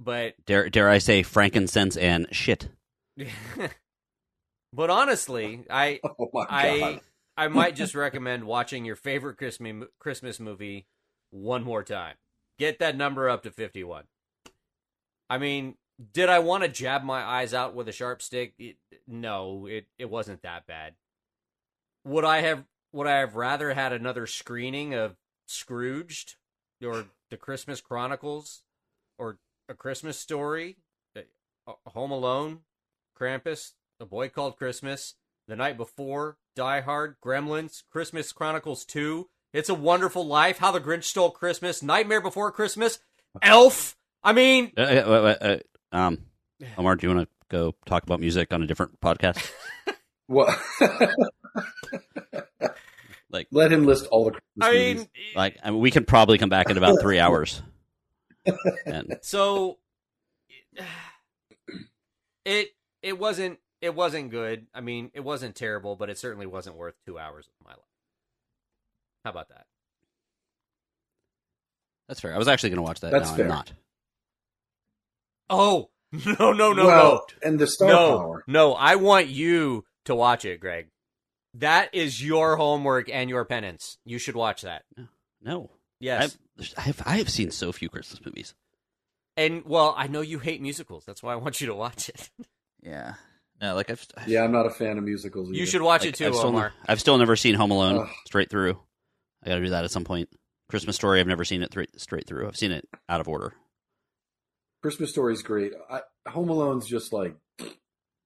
But 0.00 0.34
Dare 0.46 0.68
dare 0.68 0.88
I 0.88 0.98
say 0.98 1.22
frankincense 1.22 1.96
and 1.96 2.26
shit. 2.32 2.68
but 4.72 4.90
honestly, 4.90 5.64
I 5.70 6.00
Oh 6.18 6.30
I. 6.48 7.00
I 7.34 7.48
might 7.48 7.76
just 7.76 7.94
recommend 7.94 8.44
watching 8.44 8.84
your 8.84 8.96
favorite 8.96 9.38
Christmas 9.38 9.88
Christmas 9.98 10.38
movie 10.38 10.86
one 11.30 11.64
more 11.64 11.82
time. 11.82 12.16
Get 12.58 12.78
that 12.80 12.96
number 12.96 13.28
up 13.28 13.42
to 13.44 13.50
51. 13.50 14.04
I 15.30 15.38
mean, 15.38 15.76
did 16.12 16.28
I 16.28 16.38
want 16.40 16.62
to 16.62 16.68
jab 16.68 17.04
my 17.04 17.22
eyes 17.22 17.54
out 17.54 17.74
with 17.74 17.88
a 17.88 17.92
sharp 17.92 18.22
stick? 18.22 18.54
It, 18.58 18.76
no, 19.06 19.66
it 19.66 19.86
it 19.98 20.10
wasn't 20.10 20.42
that 20.42 20.66
bad. 20.66 20.94
Would 22.04 22.24
I 22.24 22.40
have 22.40 22.64
would 22.92 23.06
I 23.06 23.18
have 23.18 23.36
rather 23.36 23.72
had 23.74 23.92
another 23.92 24.26
screening 24.26 24.94
of 24.94 25.16
Scrooged 25.46 26.36
or 26.84 27.06
The 27.30 27.36
Christmas 27.36 27.80
Chronicles 27.80 28.62
or 29.18 29.38
A 29.68 29.74
Christmas 29.74 30.18
Story, 30.18 30.78
uh, 31.16 31.72
Home 31.86 32.10
Alone, 32.10 32.60
Krampus, 33.18 33.72
A 34.00 34.06
Boy 34.06 34.28
Called 34.28 34.56
Christmas, 34.56 35.14
The 35.48 35.56
Night 35.56 35.76
Before, 35.76 36.38
Die 36.56 36.80
Hard, 36.80 37.16
Gremlins, 37.24 37.82
Christmas 37.90 38.32
Chronicles 38.32 38.84
2, 38.84 39.28
It's 39.52 39.68
a 39.68 39.74
Wonderful 39.74 40.26
Life, 40.26 40.58
How 40.58 40.72
the 40.72 40.80
Grinch 40.80 41.04
Stole 41.04 41.30
Christmas, 41.30 41.82
Nightmare 41.82 42.20
Before 42.20 42.50
Christmas, 42.50 42.98
Elf. 43.40 43.96
I 44.22 44.32
mean, 44.32 44.72
Uh, 44.76 44.80
uh, 44.82 44.84
uh, 44.84 45.44
uh, 45.44 45.58
um, 45.92 46.18
Omar, 46.78 46.96
do 46.96 47.06
you 47.08 47.14
want 47.14 47.28
to 47.28 47.34
go 47.48 47.74
talk 47.86 48.02
about 48.02 48.20
music 48.20 48.52
on 48.52 48.62
a 48.62 48.66
different 48.66 49.00
podcast? 49.00 49.50
What? 50.28 50.56
Like- 53.30 53.48
let 53.50 53.72
him 53.72 53.86
list 53.86 54.06
all 54.10 54.26
the. 54.26 54.30
Christmas 54.32 54.42
I 54.60 54.72
movies. 54.72 54.96
mean, 54.98 55.08
like, 55.34 55.58
I 55.64 55.70
mean, 55.70 55.80
we 55.80 55.90
can 55.90 56.04
probably 56.04 56.36
come 56.38 56.50
back 56.50 56.68
in 56.70 56.76
about 56.76 57.00
three 57.00 57.18
hours. 57.18 57.62
And 58.86 59.18
so 59.22 59.78
it 62.44 62.68
it 63.02 63.18
wasn't 63.18 63.58
it 63.80 63.94
wasn't 63.94 64.30
good. 64.30 64.66
I 64.74 64.80
mean, 64.80 65.10
it 65.14 65.20
wasn't 65.20 65.54
terrible, 65.54 65.94
but 65.96 66.10
it 66.10 66.18
certainly 66.18 66.46
wasn't 66.46 66.76
worth 66.76 66.94
two 67.06 67.18
hours 67.18 67.46
of 67.48 67.64
my 67.64 67.72
life. 67.72 67.80
How 69.24 69.30
about 69.30 69.48
that? 69.50 69.66
that's 72.08 72.20
fair. 72.20 72.34
I 72.34 72.38
was 72.38 72.48
actually 72.48 72.70
going 72.70 72.78
to 72.78 72.82
watch 72.82 73.00
that. 73.00 73.12
That's 73.12 73.30
now 73.30 73.36
fair. 73.36 73.44
I'm 73.44 73.50
not. 73.50 73.72
Oh 75.52 75.90
no 76.38 76.52
no 76.52 76.72
no 76.72 76.86
well, 76.86 77.26
and 77.42 77.58
the 77.58 77.66
star 77.66 77.88
no 77.88 78.18
power. 78.18 78.44
no! 78.46 78.72
I 78.74 78.96
want 78.96 79.28
you 79.28 79.84
to 80.06 80.14
watch 80.14 80.44
it, 80.44 80.60
Greg. 80.60 80.88
That 81.54 81.94
is 81.94 82.24
your 82.24 82.56
homework 82.56 83.10
and 83.10 83.28
your 83.28 83.44
penance. 83.44 83.98
You 84.04 84.18
should 84.18 84.34
watch 84.34 84.62
that. 84.62 84.84
No, 85.42 85.70
Yes, 86.00 86.36
I've, 86.58 86.74
I've 86.78 87.02
I 87.06 87.16
have 87.18 87.28
seen 87.28 87.50
so 87.50 87.70
few 87.72 87.88
Christmas 87.88 88.20
movies. 88.24 88.54
and 89.36 89.64
well, 89.64 89.94
I 89.96 90.06
know 90.08 90.20
you 90.22 90.38
hate 90.38 90.60
musicals. 90.60 91.04
That's 91.06 91.22
why 91.22 91.32
I 91.32 91.36
want 91.36 91.60
you 91.60 91.66
to 91.68 91.74
watch 91.74 92.08
it. 92.08 92.30
Yeah, 92.84 93.14
no, 93.60 93.76
like 93.76 93.90
I've, 93.90 94.04
I've 94.16 94.26
Yeah, 94.26 94.42
I'm 94.42 94.50
not 94.50 94.66
a 94.66 94.70
fan 94.70 94.98
of 94.98 95.04
musicals. 95.04 95.50
You 95.52 95.66
should 95.66 95.82
watch 95.82 96.00
like, 96.00 96.08
it 96.08 96.14
too, 96.16 96.26
I've 96.26 96.34
still, 96.34 96.48
Omar. 96.48 96.72
I've 96.88 96.98
still 96.98 97.16
never 97.16 97.36
seen 97.36 97.54
Home 97.54 97.70
Alone 97.70 97.98
Ugh. 98.00 98.08
straight 98.26 98.50
through. 98.50 98.76
I 99.44 99.48
got 99.50 99.54
to 99.54 99.60
do 99.62 99.70
that 99.70 99.84
at 99.84 99.92
some 99.92 100.02
point. 100.02 100.28
Christmas 100.68 100.96
Story, 100.96 101.20
I've 101.20 101.28
never 101.28 101.44
seen 101.44 101.62
it 101.62 101.70
thr 101.70 101.82
straight 101.96 102.26
through. 102.26 102.48
I've 102.48 102.56
seen 102.56 102.72
it 102.72 102.88
out 103.08 103.20
of 103.20 103.28
order. 103.28 103.54
Christmas 104.82 105.10
Story's 105.10 105.42
great. 105.42 105.72
I, 105.90 106.00
Home 106.28 106.48
Alone's 106.48 106.86
just 106.86 107.12
like 107.12 107.36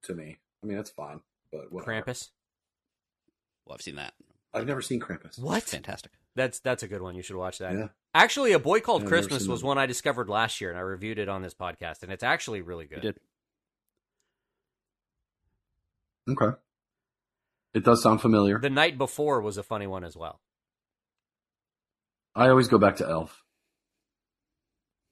to 0.02 0.14
me. 0.14 0.38
I 0.62 0.66
mean, 0.66 0.76
that's 0.76 0.90
fine, 0.90 1.20
but 1.52 1.70
whatever. 1.72 1.92
Krampus. 2.02 2.30
Well, 3.66 3.74
I've 3.74 3.82
seen 3.82 3.96
that. 3.96 4.14
I've 4.54 4.66
never 4.66 4.80
seen 4.80 5.00
Krampus. 5.00 5.38
What? 5.38 5.62
Fantastic. 5.64 6.12
That's 6.34 6.60
that's 6.60 6.82
a 6.82 6.88
good 6.88 7.02
one. 7.02 7.14
You 7.14 7.22
should 7.22 7.36
watch 7.36 7.58
that. 7.58 7.74
Yeah. 7.74 7.88
Actually, 8.14 8.52
A 8.52 8.58
Boy 8.58 8.80
Called 8.80 9.02
I've 9.02 9.08
Christmas 9.08 9.46
was 9.46 9.62
one 9.62 9.76
I 9.76 9.84
discovered 9.86 10.28
last 10.30 10.60
year, 10.60 10.70
and 10.70 10.78
I 10.78 10.82
reviewed 10.82 11.18
it 11.18 11.28
on 11.28 11.42
this 11.42 11.52
podcast, 11.54 12.02
and 12.02 12.10
it's 12.10 12.22
actually 12.22 12.62
really 12.62 12.84
You 12.90 12.96
good. 12.96 13.00
did. 13.02 13.20
Okay. 16.28 16.56
It 17.74 17.84
does 17.84 18.02
sound 18.02 18.20
familiar. 18.22 18.58
The 18.58 18.70
Night 18.70 18.96
Before 18.96 19.40
was 19.42 19.58
a 19.58 19.62
funny 19.62 19.86
one 19.86 20.04
as 20.04 20.16
well. 20.16 20.40
I 22.34 22.48
always 22.48 22.68
go 22.68 22.78
back 22.78 22.96
to 22.96 23.08
Elf. 23.08 23.44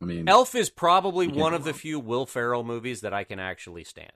I 0.03 0.07
mean, 0.07 0.29
Elf 0.29 0.55
is 0.55 0.71
probably 0.71 1.29
one 1.29 1.55
of 1.55 1.65
the 1.65 1.73
few 1.73 1.99
Will 1.99 2.27
Ferrell 2.27 2.65
movies 2.65 3.01
that 3.01 3.15
I 3.15 3.25
can 3.25 3.39
actually 3.39 3.85
stand. 3.85 4.13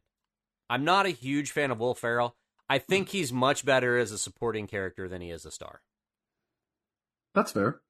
I'm 0.68 0.84
not 0.84 1.06
a 1.06 1.10
huge 1.10 1.50
fan 1.50 1.70
of 1.70 1.78
Will 1.78 1.94
Ferrell. 1.94 2.36
I 2.68 2.78
think 2.78 3.08
he's 3.08 3.32
much 3.32 3.64
better 3.64 3.96
as 3.96 4.12
a 4.12 4.18
supporting 4.18 4.66
character 4.66 5.08
than 5.08 5.22
he 5.22 5.30
is 5.30 5.46
a 5.46 5.50
star. 5.50 5.80
that's 7.34 7.52
fair. 7.52 7.80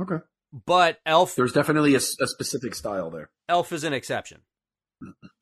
Okay. 0.00 0.18
But 0.66 1.00
Elf 1.06 1.34
There's 1.36 1.52
definitely 1.52 1.94
a 1.94 2.00
specific 2.00 2.74
style 2.74 3.10
there. 3.10 3.30
Elf 3.48 3.72
is 3.72 3.84
an 3.84 3.92
exception. 3.92 4.40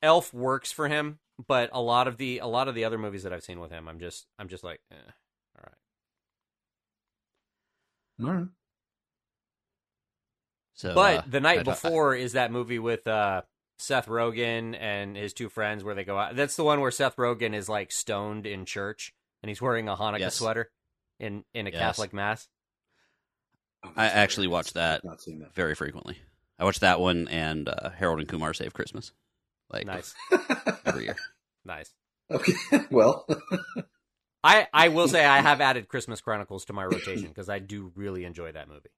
Elf 0.01 0.33
works 0.33 0.71
for 0.71 0.87
him, 0.87 1.19
but 1.47 1.69
a 1.73 1.81
lot 1.81 2.07
of 2.07 2.17
the 2.17 2.39
a 2.39 2.47
lot 2.47 2.67
of 2.67 2.75
the 2.75 2.85
other 2.85 2.97
movies 2.97 3.23
that 3.23 3.33
I've 3.33 3.43
seen 3.43 3.59
with 3.59 3.71
him, 3.71 3.87
I'm 3.87 3.99
just 3.99 4.27
I'm 4.39 4.47
just 4.47 4.63
like, 4.63 4.81
eh, 4.91 4.95
all 5.57 5.63
right. 8.27 8.29
All 8.29 8.33
right. 8.35 8.47
So, 10.73 10.93
But 10.95 11.17
uh, 11.17 11.21
the 11.27 11.39
night 11.39 11.57
I- 11.59 11.61
I- 11.61 11.63
before 11.63 12.15
is 12.15 12.33
that 12.33 12.51
movie 12.51 12.79
with 12.79 13.05
uh, 13.07 13.41
Seth 13.77 14.07
Rogen 14.07 14.75
and 14.79 15.15
his 15.17 15.33
two 15.33 15.49
friends 15.49 15.83
where 15.83 15.95
they 15.95 16.03
go 16.03 16.17
out. 16.17 16.35
That's 16.35 16.55
the 16.55 16.63
one 16.63 16.81
where 16.81 16.91
Seth 16.91 17.15
Rogen 17.17 17.53
is 17.53 17.67
like 17.69 17.91
stoned 17.91 18.45
in 18.45 18.65
church 18.65 19.13
and 19.43 19.49
he's 19.49 19.61
wearing 19.61 19.87
a 19.89 19.95
Hanukkah 19.95 20.19
Yes. 20.19 20.35
sweater 20.35 20.71
in 21.19 21.43
in 21.53 21.67
a 21.67 21.71
Yes. 21.71 21.79
Catholic 21.79 22.13
mass. 22.13 22.47
I 23.95 24.05
actually 24.07 24.47
watch 24.47 24.73
that. 24.73 24.99
I've 24.99 25.03
Not 25.03 25.21
seen 25.21 25.39
that. 25.39 25.53
very 25.55 25.73
frequently. 25.75 26.19
I 26.59 26.63
watch 26.65 26.79
that 26.81 26.99
one 26.99 27.27
and 27.27 27.67
uh, 27.67 27.89
Harold 27.89 28.19
and 28.19 28.27
Kumar 28.29 28.53
Save 28.53 28.73
Christmas, 28.73 29.11
like 29.71 29.87
Nice, 29.87 30.13
every 30.85 31.05
year. 31.05 31.15
nice. 31.65 31.91
okay. 32.29 32.53
Well, 32.91 33.25
I 34.43 34.67
I 34.73 34.89
will 34.89 35.07
say 35.07 35.25
I 35.25 35.41
have 35.41 35.59
added 35.61 35.87
Christmas 35.87 36.21
Chronicles 36.21 36.65
to 36.65 36.73
my 36.73 36.85
rotation 36.85 37.27
because 37.29 37.49
I 37.49 37.57
do 37.59 37.91
really 37.95 38.23
enjoy 38.25 38.51
that 38.51 38.67
movie. 38.69 38.89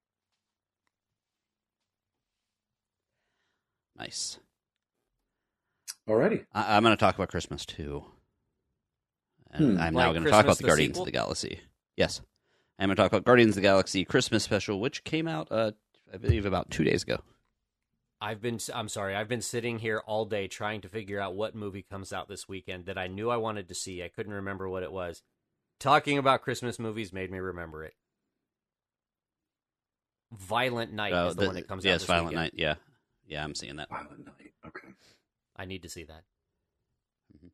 Nice. 3.98 4.39
alrighty. 6.08 6.46
I- 6.52 6.76
I'm 6.76 6.84
going 6.84 6.96
to 6.96 7.00
talk 7.00 7.16
about 7.16 7.30
Christmas 7.30 7.66
too, 7.66 8.04
and 9.52 9.76
Hmm. 9.78 9.82
I'm 9.82 9.94
Like 9.94 10.06
now 10.08 10.12
going 10.14 10.24
to 10.26 10.30
talk 10.32 10.44
about 10.46 10.58
the 10.58 10.64
the 10.64 10.68
Guardians 10.68 10.91
sequel? 10.96 11.04
of 11.04 11.06
the 11.06 11.12
Galaxy. 11.12 11.62
Yes, 11.96 12.22
I'm 12.80 12.88
going 12.88 12.96
to 12.96 13.02
talk 13.02 13.12
about 13.12 13.24
Guardians 13.26 13.52
of 13.52 13.56
the 13.56 13.62
Galaxy 13.62 14.04
Christmas 14.04 14.44
special, 14.44 14.80
which 14.80 15.04
came 15.04 15.28
out, 15.28 15.48
uh, 15.52 15.72
I 16.14 16.18
believe, 16.18 16.46
about 16.46 16.72
two 16.72 16.84
days 16.84 17.04
ago. 17.04 17.22
I've 18.20 18.41
been 18.41 18.58
I'm 18.74 18.88
sorry, 18.89 19.16
I've 19.16 19.28
been 19.28 19.41
sitting 19.41 19.80
here 19.80 20.00
all 20.06 20.26
day 20.26 20.48
trying 20.48 20.82
to 20.82 20.89
figure 20.89 21.20
out 21.20 21.36
what 21.36 21.56
movie 21.56 21.84
comes 21.84 22.12
out 22.14 22.28
this 22.30 22.48
weekend 22.48 22.86
that 22.86 22.98
I 22.98 23.08
knew 23.08 23.30
I 23.30 23.38
wanted 23.38 23.68
to 23.68 23.76
see. 23.76 24.02
I 24.02 24.08
couldn't 24.10 24.34
remember 24.34 24.68
what 24.70 24.82
it 24.84 24.91
was. 24.94 25.22
Talking 25.80 26.18
about 26.18 26.41
Christmas 26.41 26.80
movies 26.80 27.12
made 27.12 27.30
me 27.32 27.39
remember 27.39 27.84
it. 27.84 27.94
Violent 30.32 30.94
Night 30.94 31.14
Uh, 31.14 31.28
is 31.28 31.36
the, 31.36 31.46
one 31.46 31.56
that 31.56 31.68
comes 31.68 31.86
out 31.86 31.89
yes, 31.89 32.02
this 32.02 32.08
Violent 32.08 32.30
weekend. 32.30 32.44
Night. 32.46 32.54
Yeah, 32.56 32.76
yeah, 33.34 33.44
I'm 33.44 33.56
seeing 33.56 33.76
that. 33.78 33.90
Violent 33.90 34.26
Night. 34.26 34.54
Okay. 34.68 34.88
I 35.56 35.66
need 35.66 35.84
to 35.84 35.90
see 35.90 36.04
that. 36.06 36.24
Mhm. 37.36 37.50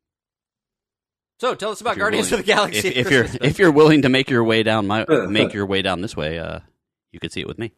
So 1.40 1.54
tell 1.54 1.70
us 1.70 1.80
about 1.80 1.96
Guardians 1.98 2.30
willing- 2.30 2.40
of 2.40 2.46
the 2.46 2.52
Galaxy. 2.52 2.88
If, 2.88 3.06
if 3.06 3.10
you're 3.10 3.26
if 3.48 3.58
you're 3.58 3.72
willing 3.72 4.02
to 4.02 4.08
make 4.08 4.30
your 4.30 4.44
way 4.44 4.62
down 4.62 4.86
my 4.86 5.04
make 5.28 5.52
your 5.52 5.66
way 5.66 5.82
down 5.82 6.00
this 6.00 6.16
way, 6.16 6.38
uh, 6.38 6.60
you 7.12 7.20
could 7.20 7.32
see 7.32 7.40
it 7.40 7.48
with 7.48 7.58
me 7.58 7.72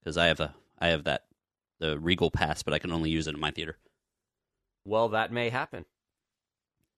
because 0.00 0.16
I 0.16 0.26
have 0.26 0.40
a 0.40 0.54
I 0.78 0.88
have 0.88 1.04
that 1.04 1.24
the 1.80 1.98
Regal 1.98 2.30
pass, 2.30 2.62
but 2.62 2.74
I 2.74 2.78
can 2.78 2.92
only 2.92 3.10
use 3.10 3.26
it 3.26 3.34
in 3.34 3.40
my 3.40 3.50
theater. 3.50 3.76
well, 4.84 5.08
that 5.10 5.32
may 5.32 5.48
happen. 5.50 5.84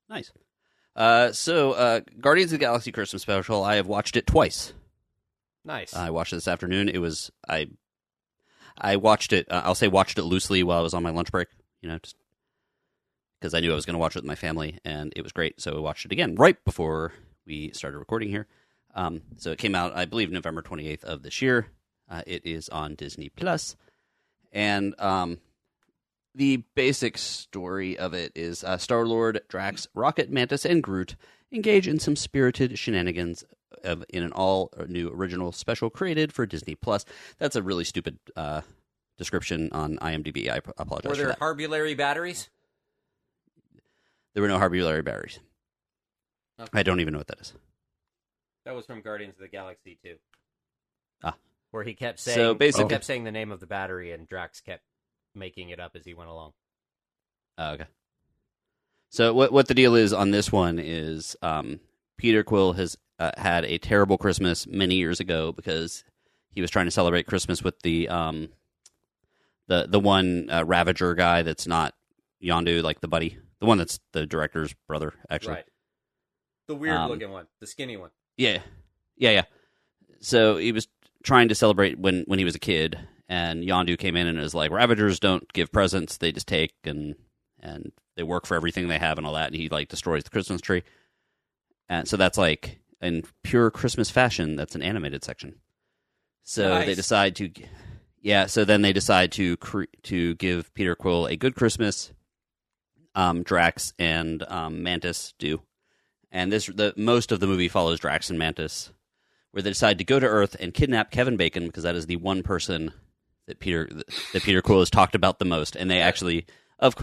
Nice. 0.08 0.30
Uh, 0.96 1.32
so 1.32 1.72
uh, 1.72 2.00
Guardians 2.20 2.52
of 2.52 2.58
the 2.58 2.64
Galaxy 2.64 2.92
Christmas 2.92 3.22
special, 3.22 3.64
I 3.64 3.76
have 3.76 3.86
watched 3.86 4.16
it 4.16 4.26
twice. 4.26 4.72
Nice. 5.64 5.94
I 5.94 6.10
watched 6.10 6.32
it 6.32 6.36
this 6.36 6.46
afternoon. 6.48 6.88
It 6.88 6.98
was 6.98 7.30
I 7.48 7.68
I 8.76 8.96
watched 8.96 9.32
it. 9.32 9.50
Uh, 9.50 9.62
I'll 9.64 9.74
say 9.74 9.88
watched 9.88 10.18
it 10.18 10.24
loosely 10.24 10.62
while 10.62 10.78
I 10.78 10.82
was 10.82 10.94
on 10.94 11.02
my 11.02 11.10
lunch 11.10 11.30
break. 11.30 11.48
You 11.80 11.88
know, 11.88 11.98
just 11.98 12.16
because 13.40 13.54
I 13.54 13.60
knew 13.60 13.72
I 13.72 13.74
was 13.74 13.86
going 13.86 13.94
to 13.94 14.00
watch 14.00 14.16
it 14.16 14.20
with 14.20 14.28
my 14.28 14.34
family, 14.34 14.78
and 14.84 15.12
it 15.14 15.22
was 15.22 15.32
great. 15.32 15.60
So 15.60 15.76
I 15.76 15.80
watched 15.80 16.06
it 16.06 16.12
again 16.12 16.34
right 16.34 16.62
before 16.64 17.12
we 17.46 17.70
started 17.72 17.98
recording 17.98 18.30
here. 18.30 18.46
Um, 18.94 19.22
so 19.36 19.50
it 19.50 19.58
came 19.58 19.74
out, 19.74 19.96
I 19.96 20.04
believe, 20.04 20.30
November 20.30 20.62
twenty 20.62 20.88
eighth 20.88 21.04
of 21.04 21.22
this 21.22 21.42
year. 21.42 21.68
Uh, 22.10 22.22
it 22.26 22.44
is 22.46 22.68
on 22.68 22.94
Disney 22.94 23.28
Plus, 23.28 23.76
and 24.52 24.94
um, 25.00 25.38
the 26.34 26.64
basic 26.74 27.16
story 27.18 27.98
of 27.98 28.12
it 28.14 28.32
is 28.34 28.64
uh, 28.64 28.76
Star 28.78 29.06
Lord, 29.06 29.40
Drax, 29.48 29.88
Rocket, 29.94 30.30
Mantis, 30.30 30.64
and 30.64 30.82
Groot 30.82 31.16
engage 31.52 31.86
in 31.86 31.98
some 31.98 32.16
spirited 32.16 32.78
shenanigans 32.78 33.44
of, 33.82 34.04
in 34.08 34.22
an 34.22 34.32
all 34.32 34.70
new 34.86 35.10
original 35.10 35.52
special 35.52 35.90
created 35.90 36.32
for 36.32 36.46
Disney 36.46 36.74
Plus. 36.74 37.04
That's 37.38 37.56
a 37.56 37.62
really 37.62 37.84
stupid 37.84 38.18
uh, 38.36 38.60
description 39.18 39.70
on 39.72 39.96
IMDb. 39.98 40.50
I 40.50 40.60
apologize 40.78 41.10
Were 41.10 41.16
there. 41.16 41.36
Harbulary 41.40 41.96
batteries? 41.96 42.48
There 44.34 44.42
were 44.42 44.48
no 44.48 44.58
Harbulary 44.58 45.04
batteries. 45.04 45.38
Okay. 46.60 46.68
I 46.72 46.82
don't 46.82 47.00
even 47.00 47.12
know 47.12 47.18
what 47.18 47.28
that 47.28 47.40
is. 47.40 47.52
That 48.64 48.74
was 48.74 48.86
from 48.86 49.00
Guardians 49.02 49.34
of 49.34 49.40
the 49.40 49.48
Galaxy 49.48 49.98
too. 50.02 50.16
Ah. 51.22 51.34
Where 51.70 51.82
he 51.84 51.94
kept 51.94 52.20
saying, 52.20 52.36
So 52.36 52.54
basically- 52.54 52.90
kept 52.90 53.04
saying 53.04 53.24
the 53.24 53.32
name 53.32 53.52
of 53.52 53.60
the 53.60 53.66
battery, 53.66 54.12
and 54.12 54.26
Drax 54.28 54.60
kept 54.60 54.82
making 55.34 55.70
it 55.70 55.80
up 55.80 55.92
as 55.96 56.04
he 56.04 56.14
went 56.14 56.30
along. 56.30 56.52
Oh, 57.58 57.72
okay. 57.72 57.86
So 59.10 59.32
what 59.32 59.52
what 59.52 59.68
the 59.68 59.74
deal 59.74 59.94
is 59.94 60.12
on 60.12 60.32
this 60.32 60.50
one 60.50 60.80
is 60.80 61.36
um, 61.40 61.78
Peter 62.16 62.42
Quill 62.42 62.72
has 62.72 62.96
uh, 63.18 63.30
had 63.36 63.64
a 63.64 63.78
terrible 63.78 64.18
Christmas 64.18 64.66
many 64.66 64.96
years 64.96 65.20
ago 65.20 65.52
because 65.52 66.04
he 66.50 66.60
was 66.60 66.70
trying 66.70 66.86
to 66.86 66.90
celebrate 66.90 67.26
Christmas 67.26 67.62
with 67.62 67.80
the 67.80 68.08
um, 68.08 68.48
the 69.66 69.86
the 69.88 70.00
one 70.00 70.48
uh, 70.50 70.64
Ravager 70.64 71.14
guy 71.14 71.42
that's 71.42 71.66
not 71.66 71.94
Yondu, 72.42 72.82
like 72.82 73.00
the 73.00 73.08
buddy, 73.08 73.38
the 73.60 73.66
one 73.66 73.78
that's 73.78 74.00
the 74.12 74.26
director's 74.26 74.74
brother, 74.86 75.14
actually. 75.30 75.54
Right. 75.54 75.64
The 76.66 76.74
weird 76.74 76.96
Um, 76.96 77.10
looking 77.10 77.30
one, 77.30 77.46
the 77.60 77.66
skinny 77.66 77.96
one. 77.96 78.10
Yeah, 78.36 78.60
yeah, 79.16 79.30
yeah. 79.30 79.44
So 80.20 80.56
he 80.56 80.72
was 80.72 80.88
trying 81.22 81.48
to 81.48 81.54
celebrate 81.54 81.98
when 81.98 82.24
when 82.26 82.38
he 82.38 82.44
was 82.44 82.54
a 82.54 82.60
kid, 82.60 82.98
and 83.28 83.62
Yondu 83.62 83.98
came 83.98 84.16
in 84.16 84.26
and 84.26 84.38
was 84.38 84.54
like, 84.54 84.70
"Ravagers 84.70 85.20
don't 85.20 85.50
give 85.52 85.72
presents; 85.72 86.16
they 86.16 86.32
just 86.32 86.48
take 86.48 86.74
and 86.84 87.14
and 87.60 87.92
they 88.16 88.22
work 88.22 88.46
for 88.46 88.54
everything 88.54 88.88
they 88.88 88.98
have 88.98 89.18
and 89.18 89.26
all 89.26 89.34
that." 89.34 89.48
And 89.48 89.56
he 89.56 89.68
like 89.68 89.88
destroys 89.88 90.24
the 90.24 90.30
Christmas 90.30 90.60
tree, 90.60 90.84
and 91.88 92.08
so 92.08 92.16
that's 92.16 92.38
like 92.38 92.78
in 93.04 93.22
pure 93.42 93.70
Christmas 93.70 94.10
fashion. 94.10 94.56
That's 94.56 94.74
an 94.74 94.82
animated 94.82 95.24
section. 95.24 95.60
So 96.42 96.80
they 96.84 96.94
decide 96.94 97.36
to, 97.36 97.50
yeah. 98.20 98.46
So 98.46 98.64
then 98.64 98.82
they 98.82 98.92
decide 98.92 99.32
to 99.32 99.56
cre- 99.58 99.84
to 100.04 100.34
give 100.34 100.74
Peter 100.74 100.94
Quill 100.94 101.26
a 101.26 101.36
good 101.36 101.54
Christmas. 101.54 102.12
Um, 103.16 103.44
Drax 103.44 103.92
and 103.96 104.42
um, 104.48 104.82
Mantis 104.82 105.34
do 105.38 105.62
and 106.34 106.52
this 106.52 106.66
the 106.66 106.92
most 106.96 107.32
of 107.32 107.40
the 107.40 107.46
movie 107.46 107.68
follows 107.68 108.00
Drax 108.00 108.28
and 108.28 108.38
Mantis, 108.38 108.90
where 109.52 109.62
they 109.62 109.70
decide 109.70 109.98
to 109.98 110.04
go 110.04 110.18
to 110.18 110.26
Earth 110.26 110.56
and 110.58 110.74
kidnap 110.74 111.12
Kevin 111.12 111.36
Bacon 111.36 111.66
because 111.66 111.84
that 111.84 111.94
is 111.94 112.06
the 112.06 112.16
one 112.16 112.42
person 112.42 112.92
that 113.46 113.60
Peter 113.60 113.88
that 114.32 114.42
Peter 114.42 114.60
Quill 114.60 114.80
has 114.80 114.90
talked 114.90 115.14
about 115.14 115.38
the 115.38 115.44
most, 115.44 115.76
and 115.76 115.88
they 115.88 116.00
actually 116.00 116.44
of 116.80 116.94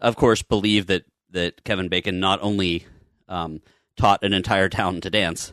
of 0.00 0.16
course 0.16 0.42
believe 0.42 0.88
that 0.88 1.04
that 1.30 1.62
Kevin 1.64 1.88
Bacon 1.88 2.18
not 2.18 2.40
only 2.42 2.84
um, 3.28 3.62
taught 3.96 4.22
an 4.22 4.32
entire 4.32 4.68
town 4.68 5.00
to 5.00 5.10
dance, 5.10 5.52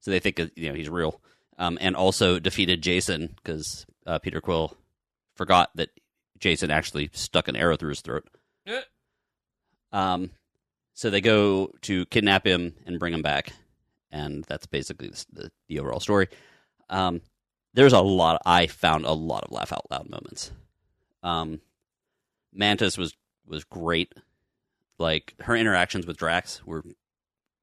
so 0.00 0.10
they 0.10 0.20
think 0.20 0.38
you 0.54 0.68
know 0.68 0.74
he's 0.74 0.88
real, 0.88 1.20
um, 1.58 1.78
and 1.80 1.96
also 1.96 2.38
defeated 2.38 2.82
Jason 2.82 3.34
because 3.36 3.86
uh, 4.06 4.18
Peter 4.18 4.40
Quill 4.40 4.76
forgot 5.34 5.70
that 5.74 5.90
Jason 6.38 6.70
actually 6.70 7.10
stuck 7.12 7.48
an 7.48 7.56
arrow 7.56 7.76
through 7.76 7.90
his 7.90 8.00
throat. 8.00 8.28
Eh. 8.66 8.80
Um, 9.92 10.30
so 10.94 11.10
they 11.10 11.20
go 11.20 11.72
to 11.82 12.06
kidnap 12.06 12.46
him 12.46 12.74
and 12.86 12.98
bring 12.98 13.14
him 13.14 13.22
back, 13.22 13.52
and 14.10 14.44
that's 14.44 14.66
basically 14.66 15.08
the, 15.08 15.26
the, 15.32 15.50
the 15.68 15.78
overall 15.80 16.00
story. 16.00 16.28
Um, 16.88 17.20
there's 17.74 17.92
a 17.92 18.00
lot. 18.00 18.40
I 18.46 18.66
found 18.66 19.04
a 19.04 19.12
lot 19.12 19.44
of 19.44 19.52
laugh 19.52 19.72
out 19.72 19.90
loud 19.90 20.08
moments. 20.08 20.50
Um, 21.22 21.60
Mantis 22.52 22.96
was 22.96 23.14
was 23.46 23.64
great. 23.64 24.14
Like 24.98 25.34
her 25.40 25.54
interactions 25.54 26.06
with 26.06 26.16
Drax 26.16 26.64
were 26.64 26.82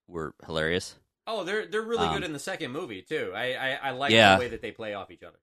were 0.08 0.34
hilarious. 0.46 0.96
Oh, 1.26 1.44
they're 1.44 1.66
they're 1.66 1.82
really 1.82 2.06
Um, 2.08 2.16
good 2.16 2.24
in 2.24 2.34
the 2.34 2.40
second 2.40 2.72
movie 2.72 3.02
too. 3.02 3.32
I 3.36 3.54
I, 3.54 3.70
I 3.84 3.92
like 3.92 4.12
Yeah. 4.12 4.36
the 4.36 4.40
way 4.42 4.48
that 4.50 4.62
they 4.62 4.72
play 4.72 4.94
off 4.94 5.10
each 5.12 5.24
other. 5.24 5.38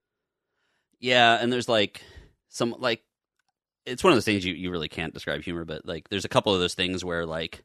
Yeah, 0.99 1.37
and 1.41 1.51
there's 1.51 1.69
like 1.69 2.01
some 2.49 2.75
like 2.77 3.03
it's 3.85 4.03
one 4.03 4.13
of 4.13 4.15
those 4.17 4.25
things 4.25 4.45
you, 4.45 4.53
you 4.53 4.69
really 4.69 4.89
can't 4.89 5.13
describe 5.13 5.41
humor, 5.41 5.65
but 5.65 5.85
like 5.85 6.07
there's 6.09 6.25
a 6.25 6.29
couple 6.29 6.53
of 6.53 6.59
those 6.59 6.75
things 6.75 7.03
where 7.03 7.25
like 7.25 7.63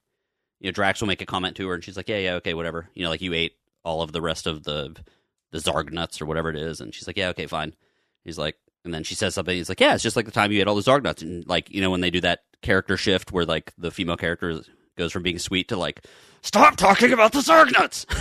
you 0.61 0.69
know 0.69 0.73
Drax 0.73 1.01
will 1.01 1.09
make 1.09 1.21
a 1.21 1.27
comment 1.27 1.57
to 1.57 1.69
her 1.69 1.75
and 1.75 1.85
she's 1.85 1.97
like, 1.97 2.09
yeah, 2.09 2.19
yeah, 2.19 2.33
okay, 2.35 2.55
whatever. 2.55 2.89
You 2.95 3.05
know, 3.05 3.11
like 3.11 3.21
you 3.21 3.35
ate 3.35 3.57
all 3.85 4.01
of 4.03 4.13
the 4.13 4.23
rest 4.23 4.47
of 4.47 4.63
the 4.65 4.97
the 5.53 5.59
Zarg 5.59 5.93
nuts 5.93 6.21
or 6.21 6.27
whatever 6.27 6.49
it 6.51 6.57
is, 6.57 6.81
and 6.81 6.95
she's 6.95 7.07
like, 7.07 7.17
yeah, 7.19 7.29
okay, 7.29 7.47
fine. 7.47 7.75
He's 8.25 8.39
like, 8.39 8.57
and 8.85 8.93
then 8.95 9.05
she 9.05 9.15
says 9.15 9.35
something. 9.35 9.55
He's 9.57 9.69
like, 9.69 9.81
yeah, 9.81 9.95
it's 9.95 10.03
just 10.03 10.17
like 10.17 10.25
the 10.25 10.33
time 10.33 10.51
you 10.51 10.61
ate 10.61 10.67
all 10.67 10.75
the 10.75 10.81
Zarg 10.83 11.03
nuts, 11.03 11.21
and 11.23 11.47
like 11.47 11.71
you 11.71 11.83
know 11.83 11.91
when 11.91 12.01
they 12.01 12.11
do 12.11 12.23
that 12.23 12.41
character 12.63 12.97
shift 12.97 13.31
where 13.33 13.45
like 13.45 13.75
the 13.77 13.91
female 13.91 14.17
character 14.17 14.63
goes 14.97 15.13
from 15.13 15.23
being 15.23 15.39
sweet 15.39 15.69
to 15.69 15.77
like, 15.77 16.05
stop 16.43 16.77
talking 16.77 17.13
about 17.13 17.33
the 17.33 17.41
Zarg 17.41 17.73
nuts. 17.73 18.07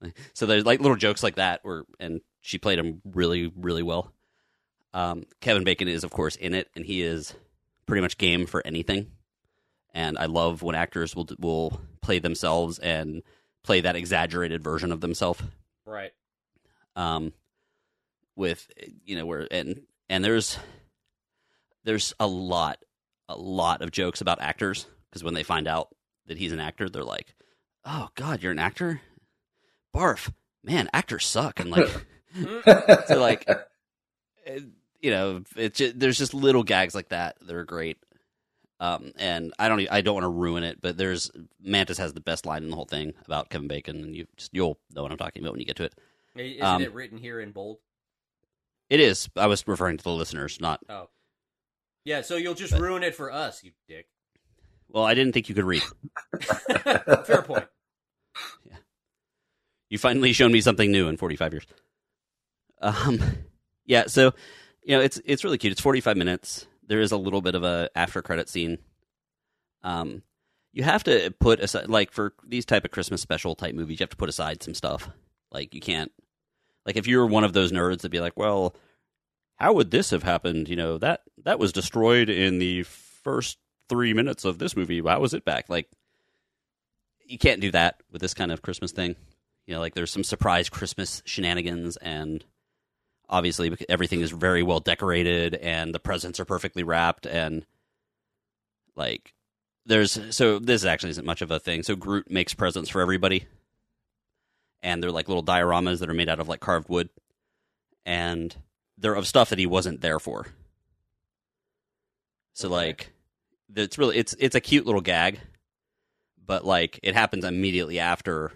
Like- 0.00 0.16
so 0.32 0.46
there's 0.46 0.64
like 0.64 0.80
little 0.80 0.96
jokes 0.96 1.22
like 1.24 1.34
that 1.36 1.60
where 1.64 1.82
and 1.98 2.20
she 2.40 2.56
played 2.58 2.78
him 2.78 3.02
really 3.04 3.52
really 3.56 3.82
well. 3.82 4.12
Um, 4.94 5.24
kevin 5.40 5.64
bacon 5.64 5.88
is 5.88 6.04
of 6.04 6.10
course 6.12 6.36
in 6.36 6.54
it 6.54 6.68
and 6.76 6.84
he 6.86 7.02
is 7.02 7.34
pretty 7.86 8.00
much 8.00 8.16
game 8.16 8.46
for 8.46 8.64
anything. 8.64 9.10
And 9.92 10.16
i 10.16 10.26
love 10.26 10.62
when 10.62 10.76
actors 10.76 11.16
will 11.16 11.26
will 11.40 11.80
play 12.00 12.20
themselves 12.20 12.78
and 12.78 13.22
play 13.64 13.80
that 13.80 13.96
exaggerated 13.96 14.62
version 14.62 14.92
of 14.92 15.00
themselves. 15.00 15.42
Right. 15.84 16.12
um, 16.94 17.32
with 18.36 18.70
you 19.04 19.16
know 19.16 19.26
where 19.26 19.48
and 19.50 19.80
and 20.08 20.24
there's 20.24 20.58
there's 21.82 22.14
a 22.20 22.26
lot 22.28 22.78
a 23.28 23.36
lot 23.36 23.82
of 23.82 23.90
jokes 23.90 24.20
about 24.20 24.40
actors 24.40 24.86
because 25.10 25.24
when 25.24 25.34
they 25.34 25.42
find 25.42 25.66
out 25.68 25.88
that 26.26 26.38
he's 26.38 26.52
an 26.52 26.60
actor 26.60 26.88
they're 26.88 27.04
like 27.04 27.34
oh 27.84 28.08
god 28.14 28.42
you're 28.42 28.52
an 28.52 28.58
actor 28.58 29.00
barf 29.94 30.32
man 30.64 30.88
actors 30.92 31.24
suck 31.26 31.60
and 31.60 31.70
like 31.70 31.88
so 33.06 33.18
like 33.20 33.48
you 35.00 35.10
know 35.10 35.42
it's 35.56 35.78
just, 35.78 35.98
there's 35.98 36.18
just 36.18 36.34
little 36.34 36.62
gags 36.62 36.94
like 36.94 37.08
that 37.10 37.36
that 37.40 37.54
are 37.54 37.64
great 37.64 37.98
um, 38.80 39.10
and 39.18 39.52
I 39.58 39.68
don't 39.68 39.88
I 39.90 40.02
don't 40.02 40.14
want 40.14 40.22
to 40.22 40.28
ruin 40.28 40.62
it, 40.62 40.80
but 40.80 40.96
there's 40.96 41.32
Mantis 41.60 41.98
has 41.98 42.12
the 42.12 42.20
best 42.20 42.46
line 42.46 42.62
in 42.62 42.70
the 42.70 42.76
whole 42.76 42.84
thing 42.84 43.12
about 43.26 43.50
Kevin 43.50 43.66
Bacon, 43.66 43.96
and 44.04 44.14
you 44.14 44.28
just 44.36 44.54
you'll 44.54 44.78
know 44.94 45.02
what 45.02 45.10
I'm 45.10 45.18
talking 45.18 45.42
about 45.42 45.50
when 45.50 45.58
you 45.58 45.66
get 45.66 45.74
to 45.78 45.82
it. 45.82 45.94
Isn't 46.36 46.62
Um, 46.62 46.80
it 46.82 46.94
written 46.94 47.18
here 47.18 47.40
in 47.40 47.50
bold? 47.50 47.78
It 48.88 49.00
is. 49.00 49.28
I 49.34 49.48
was 49.48 49.66
referring 49.66 49.96
to 49.96 50.04
the 50.04 50.12
listeners, 50.12 50.60
not. 50.60 50.78
Oh. 50.88 51.08
Yeah, 52.04 52.20
so 52.20 52.36
you'll 52.36 52.54
just 52.54 52.72
ruin 52.72 53.02
it 53.02 53.16
for 53.16 53.32
us, 53.32 53.64
you 53.64 53.72
dick. 53.88 54.06
Well, 54.90 55.04
I 55.04 55.14
didn't 55.14 55.32
think 55.32 55.48
you 55.48 55.54
could 55.54 55.64
read. 55.64 55.82
Fair 56.44 57.42
point. 57.42 57.66
Yeah. 58.64 58.76
You 59.90 59.98
finally 59.98 60.32
shown 60.32 60.52
me 60.52 60.60
something 60.60 60.90
new 60.90 61.08
in 61.08 61.16
45 61.16 61.52
years. 61.52 61.66
Um, 62.80 63.20
yeah. 63.84 64.06
So, 64.06 64.32
you 64.82 64.96
know, 64.96 65.02
it's 65.02 65.20
it's 65.24 65.44
really 65.44 65.58
cute. 65.58 65.72
It's 65.72 65.80
45 65.80 66.16
minutes. 66.16 66.66
There 66.86 67.00
is 67.00 67.12
a 67.12 67.18
little 67.18 67.42
bit 67.42 67.54
of 67.54 67.64
a 67.64 67.90
after 67.94 68.22
credit 68.22 68.48
scene. 68.48 68.78
Um, 69.82 70.22
you 70.72 70.82
have 70.84 71.04
to 71.04 71.34
put 71.38 71.60
aside, 71.60 71.88
like 71.88 72.12
for 72.12 72.34
these 72.46 72.64
type 72.64 72.84
of 72.84 72.90
Christmas 72.90 73.20
special 73.20 73.54
type 73.54 73.74
movies, 73.74 74.00
you 74.00 74.04
have 74.04 74.10
to 74.10 74.16
put 74.16 74.28
aside 74.28 74.62
some 74.62 74.74
stuff. 74.74 75.10
Like 75.50 75.74
you 75.74 75.80
can't, 75.80 76.12
like 76.86 76.96
if 76.96 77.06
you're 77.06 77.26
one 77.26 77.44
of 77.44 77.52
those 77.52 77.72
nerds 77.72 77.98
that'd 77.98 78.10
be 78.10 78.20
like, 78.20 78.36
well, 78.36 78.74
how 79.56 79.72
would 79.72 79.90
this 79.90 80.10
have 80.10 80.22
happened? 80.22 80.68
You 80.68 80.76
know 80.76 80.98
that 80.98 81.22
that 81.44 81.58
was 81.58 81.72
destroyed 81.72 82.28
in 82.28 82.58
the 82.58 82.84
first 82.84 83.58
three 83.88 84.14
minutes 84.14 84.44
of 84.44 84.58
this 84.58 84.76
movie. 84.76 85.00
How 85.00 85.20
was 85.20 85.34
it 85.34 85.44
back? 85.44 85.68
Like, 85.68 85.88
you 87.24 87.38
can't 87.38 87.60
do 87.60 87.70
that 87.72 88.02
with 88.10 88.20
this 88.20 88.34
kind 88.34 88.50
of 88.52 88.62
Christmas 88.62 88.92
thing. 88.92 89.16
You 89.66 89.74
know, 89.74 89.80
like 89.80 89.94
there's 89.94 90.10
some 90.10 90.24
surprise 90.24 90.68
Christmas 90.68 91.22
shenanigans, 91.26 91.96
and 91.98 92.42
obviously 93.28 93.76
everything 93.88 94.20
is 94.22 94.30
very 94.30 94.62
well 94.62 94.80
decorated, 94.80 95.54
and 95.54 95.94
the 95.94 95.98
presents 96.00 96.40
are 96.40 96.46
perfectly 96.46 96.82
wrapped, 96.82 97.26
and 97.26 97.66
like 98.96 99.34
there's 99.84 100.34
so 100.34 100.58
this 100.58 100.84
actually 100.84 101.10
isn't 101.10 101.26
much 101.26 101.42
of 101.42 101.50
a 101.50 101.58
thing. 101.58 101.82
So 101.82 101.96
Groot 101.96 102.30
makes 102.30 102.54
presents 102.54 102.88
for 102.88 103.02
everybody, 103.02 103.46
and 104.82 105.02
they're 105.02 105.10
like 105.10 105.28
little 105.28 105.44
dioramas 105.44 105.98
that 106.00 106.08
are 106.08 106.14
made 106.14 106.30
out 106.30 106.40
of 106.40 106.48
like 106.48 106.60
carved 106.60 106.88
wood, 106.88 107.10
and 108.06 108.56
they're 108.96 109.14
of 109.14 109.26
stuff 109.26 109.50
that 109.50 109.58
he 109.58 109.66
wasn't 109.66 110.00
there 110.00 110.18
for. 110.18 110.46
So 112.54 112.68
Okay. 112.68 112.74
like, 112.74 113.12
it's 113.74 113.98
really 113.98 114.16
it's 114.16 114.34
it's 114.38 114.54
a 114.54 114.60
cute 114.60 114.86
little 114.86 115.00
gag, 115.00 115.40
but 116.44 116.64
like 116.64 116.98
it 117.02 117.14
happens 117.14 117.44
immediately 117.44 117.98
after 117.98 118.52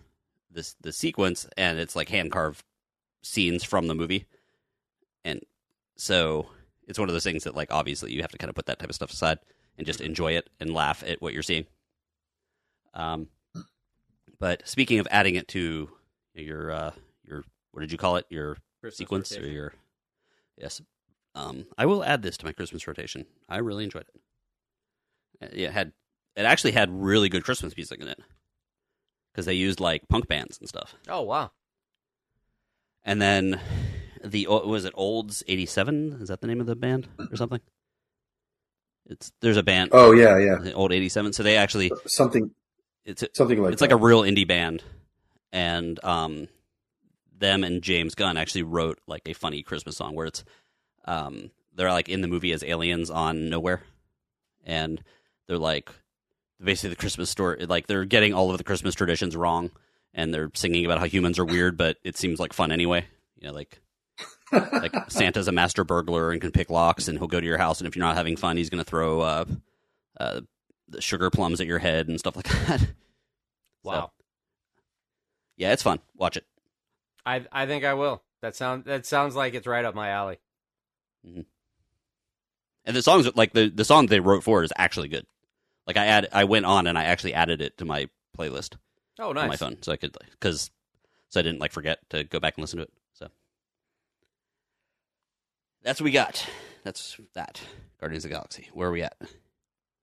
this 0.51 0.75
the 0.81 0.93
sequence, 0.93 1.47
and 1.57 1.79
it's 1.79 1.97
like 1.97 2.09
hand 2.09 2.33
carved 2.33 2.63
scenes 3.23 3.65
from 3.65 3.87
the 3.87 3.95
movie, 3.95 4.27
and 5.25 5.41
so 5.97 6.49
it's 6.89 6.99
one 6.99 7.09
of 7.09 7.13
those 7.13 7.25
things 7.25 7.45
that 7.45 7.55
like 7.55 7.73
obviously 7.73 8.13
you 8.13 8.23
have 8.23 8.33
to 8.33 8.39
kind 8.39 8.49
of 8.49 8.55
put 8.55 8.67
that 8.67 8.79
type 8.79 8.89
of 8.89 8.95
stuff 8.95 9.13
aside 9.13 9.39
and 9.79 9.87
just 9.87 10.01
enjoy 10.01 10.33
it 10.33 10.49
and 10.61 10.75
laugh 10.75 11.03
at 11.07 11.21
what 11.23 11.33
you're 11.33 11.43
seeing. 11.43 11.67
Um, 12.95 13.29
but 14.39 14.67
speaking 14.67 14.99
of 14.99 15.09
adding 15.11 15.35
it 15.35 15.49
to 15.49 15.91
your 16.35 16.71
uh 16.71 16.91
your 17.25 17.45
what 17.73 17.81
did 17.81 17.93
you 17.93 17.99
call 17.99 18.17
it? 18.17 18.27
Your 18.31 18.57
Christmas 18.81 18.99
sequence 18.99 19.37
or 19.37 19.47
your 19.47 19.75
yes. 20.57 20.81
Um 21.35 21.67
i 21.79 21.87
will 21.87 22.05
add 22.05 22.23
this 22.23 22.37
to 22.39 22.47
my 22.47 22.53
christmas 22.53 22.87
rotation. 22.87 23.27
I 23.49 23.59
really 23.59 23.85
enjoyed 23.85 24.03
it 24.03 24.21
it 25.53 25.71
had 25.71 25.93
it 26.37 26.45
actually 26.45 26.73
had 26.73 26.91
really 26.91 27.29
good 27.29 27.45
christmas 27.45 27.77
music 27.77 28.01
in 28.01 28.09
it 28.09 28.19
because 29.33 29.47
they 29.47 29.55
used 29.55 29.81
like 29.81 30.09
punk 30.09 30.29
bands 30.29 30.59
and 30.59 30.69
stuff. 30.69 30.95
Oh 31.09 31.23
wow. 31.23 31.51
And 33.05 33.21
then 33.21 33.61
the 34.25 34.47
was 34.47 34.85
it 34.85 34.93
Olds 34.97 35.43
eighty 35.49 35.67
seven? 35.67 36.19
Is 36.21 36.29
that 36.29 36.41
the 36.41 36.47
name 36.47 36.61
of 36.61 36.67
the 36.67 36.77
band 36.77 37.09
or 37.31 37.37
something? 37.37 37.61
It's 39.07 39.33
there's 39.41 39.57
a 39.57 39.63
band. 39.63 39.91
Oh 39.93 40.13
yeah, 40.13 40.39
yeah. 40.39 40.73
Old 40.73 40.93
eighty 40.93 41.09
seven. 41.09 41.33
So 41.33 41.43
they 41.43 41.57
actually 41.57 41.91
Something 42.07 42.53
it's 43.05 43.23
a, 43.23 43.29
something 43.35 43.61
like 43.61 43.73
it's 43.73 43.81
that. 43.81 43.91
like 43.91 43.99
a 43.99 44.03
real 44.03 44.23
indie 44.23 44.47
band, 44.47 44.85
and 45.51 46.03
um, 46.05 46.49
them 47.37 47.65
and 47.65 47.83
James 47.83 48.15
Gunn 48.15 48.37
actually 48.37 48.63
wrote 48.63 49.01
like 49.09 49.23
a 49.27 49.33
funny 49.33 49.63
Christmas 49.63 49.97
song 49.97 50.15
where 50.15 50.27
it's 50.27 50.45
um 51.05 51.51
they're 51.75 51.91
like 51.91 52.09
in 52.09 52.21
the 52.21 52.29
movie 52.29 52.53
as 52.53 52.63
aliens 52.63 53.11
on 53.11 53.51
Knowhere, 53.51 53.81
and 54.65 55.03
they're 55.53 55.59
like 55.59 55.91
basically 56.63 56.91
the 56.91 56.97
Christmas 56.97 57.29
story 57.29 57.67
like 57.67 57.87
they're 57.87 58.07
getting 58.07 58.33
all 58.33 58.51
of 58.51 58.57
the 58.57 58.65
Christmas 58.65 58.95
traditions 58.95 59.37
wrong, 59.37 59.71
and 60.15 60.33
they're 60.33 60.51
singing 60.55 60.87
about 60.87 60.99
how 60.99 61.05
humans 61.05 61.39
are 61.39 61.45
weird, 61.45 61.77
but 61.77 61.99
it 62.03 62.17
seems 62.17 62.41
like 62.41 62.55
fun 62.55 62.73
anyway. 62.73 63.05
You 63.39 63.49
know, 63.49 63.53
like 63.53 63.83
like 64.51 64.95
Santa's 65.11 65.49
a 65.49 65.53
master 65.53 65.85
burglar 65.85 66.33
and 66.33 66.41
can 66.41 66.53
pick 66.53 66.71
locks, 66.71 67.07
and 67.07 67.19
he'll 67.19 67.29
go 67.29 67.39
to 67.39 67.47
your 67.47 67.59
house, 67.59 67.81
and 67.81 67.87
if 67.87 67.95
you're 67.95 68.05
not 68.05 68.17
having 68.17 68.37
fun, 68.37 68.57
he's 68.57 68.71
going 68.71 68.83
to 68.83 68.89
throw 68.89 69.21
uh, 69.21 69.45
uh, 70.19 70.41
the 70.89 71.03
sugar 71.03 71.29
plums 71.29 71.61
at 71.61 71.67
your 71.67 71.79
head 71.79 72.09
and 72.09 72.19
stuff 72.19 72.35
like 72.35 72.49
that. 72.67 72.87
Wow. 73.83 74.11
Yeah, 75.59 75.73
it's 75.73 75.83
fun. 75.83 75.99
Watch 76.17 76.39
it. 76.39 76.47
I 77.27 77.45
I 77.53 77.67
think 77.67 77.85
I 77.85 77.93
will. 77.93 78.23
That 78.41 78.57
sound 78.57 78.87
that 78.87 79.05
sounds 79.05 79.37
like 79.37 79.53
it's 79.53 79.67
right 79.67 79.85
up 79.85 79.95
my 79.95 80.09
alley. 80.09 80.39
And 81.25 82.97
the 82.97 83.03
songs 83.03 83.29
like 83.37 83.53
the 83.53 83.69
the 83.69 83.85
song 83.85 84.07
they 84.07 84.21
wrote 84.21 84.45
for 84.45 84.63
it 84.63 84.65
is 84.65 84.73
actually 84.79 85.09
good. 85.09 85.27
Like 85.87 85.97
I 85.97 86.07
add 86.07 86.29
I 86.33 86.45
went 86.45 86.67
on 86.67 86.87
and 86.87 86.97
I 86.99 87.05
actually 87.05 87.35
added 87.35 87.61
it 87.61 87.79
to 87.79 87.85
my 87.85 88.09
playlist 88.39 88.77
Oh, 89.19 89.31
on 89.31 89.35
my 89.35 89.57
phone 89.57 89.83
so 89.83 89.93
I 89.93 89.97
could 89.97 90.17
because 90.31 90.71
so 91.29 91.41
I 91.41 91.43
didn't 91.43 91.61
like 91.61 91.73
forget 91.73 91.99
to 92.11 92.25
go 92.25 92.41
back 92.41 92.57
and 92.57 92.63
listen 92.63 92.79
to 92.79 92.85
it. 92.85 92.93
So 93.15 93.29
that's 95.83 96.01
what 96.01 96.05
we 96.05 96.11
got. 96.13 96.47
That's 96.85 97.19
that. 97.35 97.61
Guardians 98.01 98.25
of 98.25 98.31
the 98.31 98.35
Galaxy. 98.37 98.69
Where 98.73 98.89
are 98.89 98.93
we 98.93 99.03
at? 99.03 99.17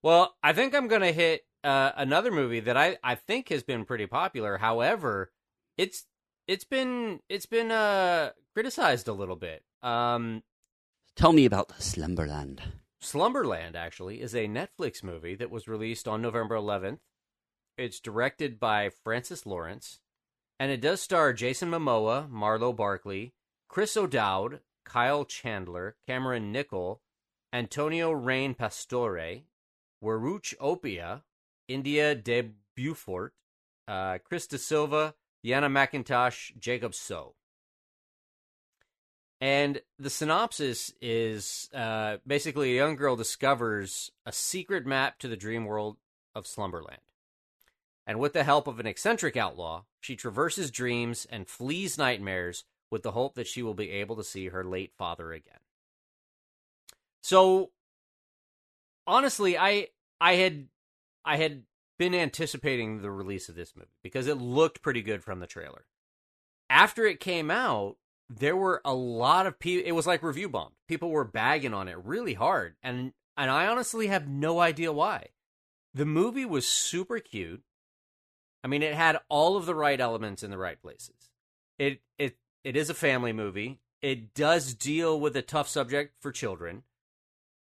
Well, 0.02 0.34
I 0.42 0.52
think 0.54 0.74
I'm 0.74 0.88
going 0.88 1.02
to 1.02 1.12
hit 1.12 1.42
uh, 1.62 1.92
another 1.96 2.30
movie 2.30 2.60
that 2.60 2.76
I, 2.76 2.96
I 3.04 3.16
think 3.16 3.50
has 3.50 3.62
been 3.62 3.84
pretty 3.84 4.06
popular. 4.06 4.56
However, 4.56 5.30
it's 5.76 6.06
it's 6.46 6.64
been 6.64 7.20
it's 7.28 7.46
been 7.46 7.70
uh, 7.70 8.30
criticized 8.54 9.08
a 9.08 9.12
little 9.12 9.36
bit. 9.36 9.62
Um, 9.82 10.42
Tell 11.16 11.32
me 11.32 11.44
about 11.44 11.72
Slumberland. 11.82 12.62
Slumberland 13.00 13.76
actually 13.76 14.20
is 14.20 14.34
a 14.34 14.46
Netflix 14.46 15.02
movie 15.02 15.34
that 15.34 15.50
was 15.50 15.66
released 15.66 16.06
on 16.06 16.20
November 16.20 16.54
11th. 16.54 16.98
It's 17.78 17.98
directed 17.98 18.60
by 18.60 18.90
Francis 18.90 19.46
Lawrence, 19.46 20.00
and 20.58 20.70
it 20.70 20.82
does 20.82 21.00
star 21.00 21.32
Jason 21.32 21.70
Momoa, 21.70 22.28
Marlow 22.28 22.74
Barkley, 22.74 23.32
Chris 23.68 23.96
O'Dowd, 23.96 24.60
Kyle 24.84 25.24
Chandler, 25.24 25.96
Cameron 26.06 26.52
Nickel, 26.52 27.00
Antonio 27.54 28.10
Rain 28.10 28.54
Pastore, 28.54 29.44
Weruche 30.04 30.54
Opia, 30.58 31.22
India 31.68 32.14
de 32.14 32.50
Beaufort, 32.76 33.32
uh, 33.88 34.18
Chris 34.18 34.46
De 34.46 34.58
Silva, 34.58 35.14
Yanna 35.42 35.68
McIntosh, 35.68 36.56
Jacob 36.58 36.94
So. 36.94 37.34
And 39.40 39.80
the 39.98 40.10
synopsis 40.10 40.92
is 41.00 41.70
uh, 41.74 42.18
basically 42.26 42.72
a 42.72 42.76
young 42.76 42.96
girl 42.96 43.16
discovers 43.16 44.10
a 44.26 44.32
secret 44.32 44.84
map 44.84 45.18
to 45.20 45.28
the 45.28 45.36
dream 45.36 45.64
world 45.64 45.96
of 46.34 46.46
Slumberland. 46.46 47.00
And 48.06 48.18
with 48.18 48.34
the 48.34 48.44
help 48.44 48.66
of 48.66 48.80
an 48.80 48.86
eccentric 48.86 49.36
outlaw, 49.36 49.84
she 50.00 50.16
traverses 50.16 50.70
dreams 50.70 51.26
and 51.30 51.48
flees 51.48 51.96
nightmares 51.96 52.64
with 52.90 53.02
the 53.02 53.12
hope 53.12 53.34
that 53.34 53.46
she 53.46 53.62
will 53.62 53.74
be 53.74 53.90
able 53.90 54.16
to 54.16 54.24
see 54.24 54.48
her 54.48 54.64
late 54.64 54.92
father 54.98 55.32
again. 55.32 55.60
So 57.22 57.70
honestly, 59.06 59.56
I 59.56 59.88
I 60.20 60.34
had 60.34 60.68
I 61.24 61.36
had 61.36 61.62
been 61.98 62.14
anticipating 62.14 63.00
the 63.00 63.10
release 63.10 63.48
of 63.48 63.54
this 63.54 63.74
movie 63.76 63.88
because 64.02 64.26
it 64.26 64.38
looked 64.38 64.82
pretty 64.82 65.02
good 65.02 65.22
from 65.22 65.40
the 65.40 65.46
trailer. 65.46 65.84
After 66.68 67.04
it 67.06 67.20
came 67.20 67.50
out, 67.50 67.96
there 68.30 68.56
were 68.56 68.80
a 68.84 68.94
lot 68.94 69.46
of 69.46 69.58
people 69.58 69.86
it 69.86 69.92
was 69.92 70.06
like 70.06 70.22
review 70.22 70.48
bombed. 70.48 70.74
People 70.88 71.10
were 71.10 71.24
bagging 71.24 71.74
on 71.74 71.88
it 71.88 71.98
really 72.02 72.34
hard 72.34 72.76
and 72.82 73.12
and 73.36 73.50
I 73.50 73.66
honestly 73.66 74.06
have 74.06 74.28
no 74.28 74.60
idea 74.60 74.92
why. 74.92 75.28
The 75.94 76.06
movie 76.06 76.44
was 76.44 76.68
super 76.68 77.18
cute. 77.18 77.62
I 78.62 78.68
mean, 78.68 78.82
it 78.82 78.94
had 78.94 79.18
all 79.28 79.56
of 79.56 79.66
the 79.66 79.74
right 79.74 80.00
elements 80.00 80.42
in 80.42 80.50
the 80.50 80.58
right 80.58 80.80
places. 80.80 81.30
It 81.78 82.00
it 82.18 82.36
it 82.62 82.76
is 82.76 82.90
a 82.90 82.94
family 82.94 83.32
movie. 83.32 83.80
It 84.02 84.34
does 84.34 84.74
deal 84.74 85.18
with 85.18 85.36
a 85.36 85.42
tough 85.42 85.68
subject 85.68 86.14
for 86.20 86.32
children, 86.32 86.84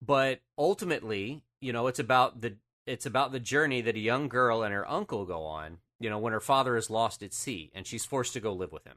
but 0.04 0.40
ultimately, 0.56 1.44
you 1.60 1.72
know, 1.72 1.86
it's 1.86 1.98
about 1.98 2.40
the 2.42 2.56
it's 2.86 3.06
about 3.06 3.32
the 3.32 3.40
journey 3.40 3.80
that 3.80 3.96
a 3.96 4.00
young 4.00 4.28
girl 4.28 4.62
and 4.62 4.74
her 4.74 4.88
uncle 4.88 5.24
go 5.24 5.44
on, 5.44 5.78
you 6.00 6.10
know, 6.10 6.18
when 6.18 6.32
her 6.32 6.40
father 6.40 6.76
is 6.76 6.90
lost 6.90 7.22
at 7.22 7.32
sea 7.32 7.70
and 7.74 7.86
she's 7.86 8.04
forced 8.04 8.32
to 8.34 8.40
go 8.40 8.52
live 8.52 8.72
with 8.72 8.84
him. 8.84 8.96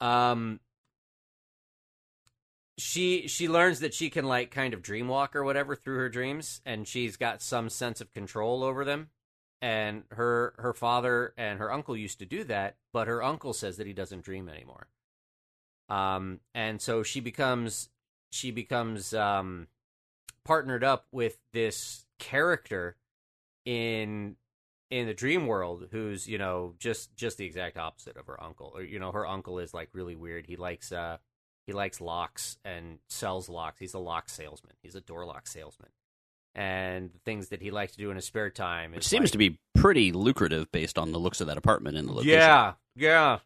Um 0.00 0.60
she 2.78 3.26
she 3.26 3.48
learns 3.48 3.80
that 3.80 3.92
she 3.92 4.08
can 4.08 4.24
like 4.24 4.50
kind 4.50 4.72
of 4.72 4.82
dreamwalk 4.82 5.34
or 5.34 5.42
whatever 5.42 5.74
through 5.74 5.96
her 5.96 6.08
dreams 6.08 6.60
and 6.64 6.86
she's 6.86 7.16
got 7.16 7.42
some 7.42 7.68
sense 7.68 8.00
of 8.00 8.12
control 8.12 8.62
over 8.62 8.84
them. 8.84 9.10
And 9.60 10.04
her 10.10 10.54
her 10.58 10.72
father 10.72 11.34
and 11.36 11.58
her 11.58 11.72
uncle 11.72 11.96
used 11.96 12.20
to 12.20 12.26
do 12.26 12.44
that 12.44 12.76
but 12.92 13.08
her 13.08 13.22
uncle 13.22 13.52
says 13.52 13.76
that 13.76 13.86
he 13.86 13.92
doesn't 13.92 14.22
dream 14.24 14.48
anymore. 14.48 14.86
Um 15.88 16.40
and 16.54 16.80
so 16.80 17.02
she 17.02 17.20
becomes 17.20 17.88
she 18.30 18.50
becomes 18.52 19.12
um 19.12 19.66
partnered 20.44 20.84
up 20.84 21.06
with 21.10 21.38
this 21.52 22.04
character 22.18 22.96
in 23.64 24.36
in 24.90 25.06
the 25.06 25.14
dream 25.14 25.46
world 25.46 25.88
who's 25.90 26.26
you 26.26 26.38
know 26.38 26.74
just 26.78 27.14
just 27.16 27.36
the 27.38 27.44
exact 27.44 27.76
opposite 27.76 28.16
of 28.16 28.26
her 28.26 28.42
uncle. 28.42 28.72
Or 28.74 28.82
you 28.82 28.98
know 28.98 29.12
her 29.12 29.26
uncle 29.26 29.58
is 29.58 29.74
like 29.74 29.88
really 29.92 30.14
weird. 30.16 30.46
He 30.46 30.56
likes 30.56 30.92
uh 30.92 31.18
he 31.66 31.72
likes 31.72 32.00
locks 32.00 32.56
and 32.64 32.98
sells 33.08 33.48
locks. 33.48 33.78
He's 33.78 33.94
a 33.94 33.98
lock 33.98 34.28
salesman. 34.30 34.74
He's 34.82 34.94
a 34.94 35.00
door 35.00 35.26
lock 35.26 35.46
salesman. 35.46 35.90
And 36.54 37.10
the 37.12 37.18
things 37.20 37.48
that 37.50 37.60
he 37.62 37.70
likes 37.70 37.92
to 37.92 37.98
do 37.98 38.10
in 38.10 38.16
his 38.16 38.24
spare 38.24 38.50
time 38.50 38.92
Which 38.92 39.06
seems 39.06 39.24
like- 39.24 39.32
to 39.32 39.38
be 39.38 39.58
pretty 39.74 40.12
lucrative 40.12 40.72
based 40.72 40.98
on 40.98 41.12
the 41.12 41.18
looks 41.18 41.40
of 41.40 41.46
that 41.46 41.58
apartment 41.58 41.96
and 41.96 42.08
the 42.08 42.12
location. 42.12 42.38
yeah, 42.38 42.72
yeah. 42.96 43.38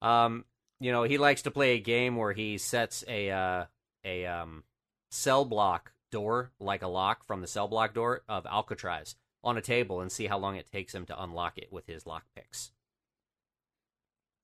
Um, 0.00 0.44
you 0.80 0.92
know, 0.92 1.02
he 1.02 1.18
likes 1.18 1.42
to 1.42 1.50
play 1.50 1.72
a 1.74 1.80
game 1.80 2.16
where 2.16 2.32
he 2.32 2.56
sets 2.58 3.04
a 3.08 3.30
uh, 3.30 3.64
a 4.04 4.26
um 4.26 4.62
cell 5.10 5.44
block 5.44 5.92
door 6.12 6.50
like 6.60 6.82
a 6.82 6.88
lock 6.88 7.26
from 7.26 7.40
the 7.40 7.46
cell 7.46 7.66
block 7.68 7.92
door 7.94 8.22
of 8.28 8.46
Alcatraz 8.46 9.16
on 9.46 9.56
a 9.56 9.62
table 9.62 10.00
and 10.00 10.10
see 10.10 10.26
how 10.26 10.36
long 10.38 10.56
it 10.56 10.70
takes 10.70 10.94
him 10.94 11.06
to 11.06 11.22
unlock 11.22 11.56
it 11.56 11.72
with 11.72 11.86
his 11.86 12.04
lock 12.04 12.24
picks. 12.34 12.72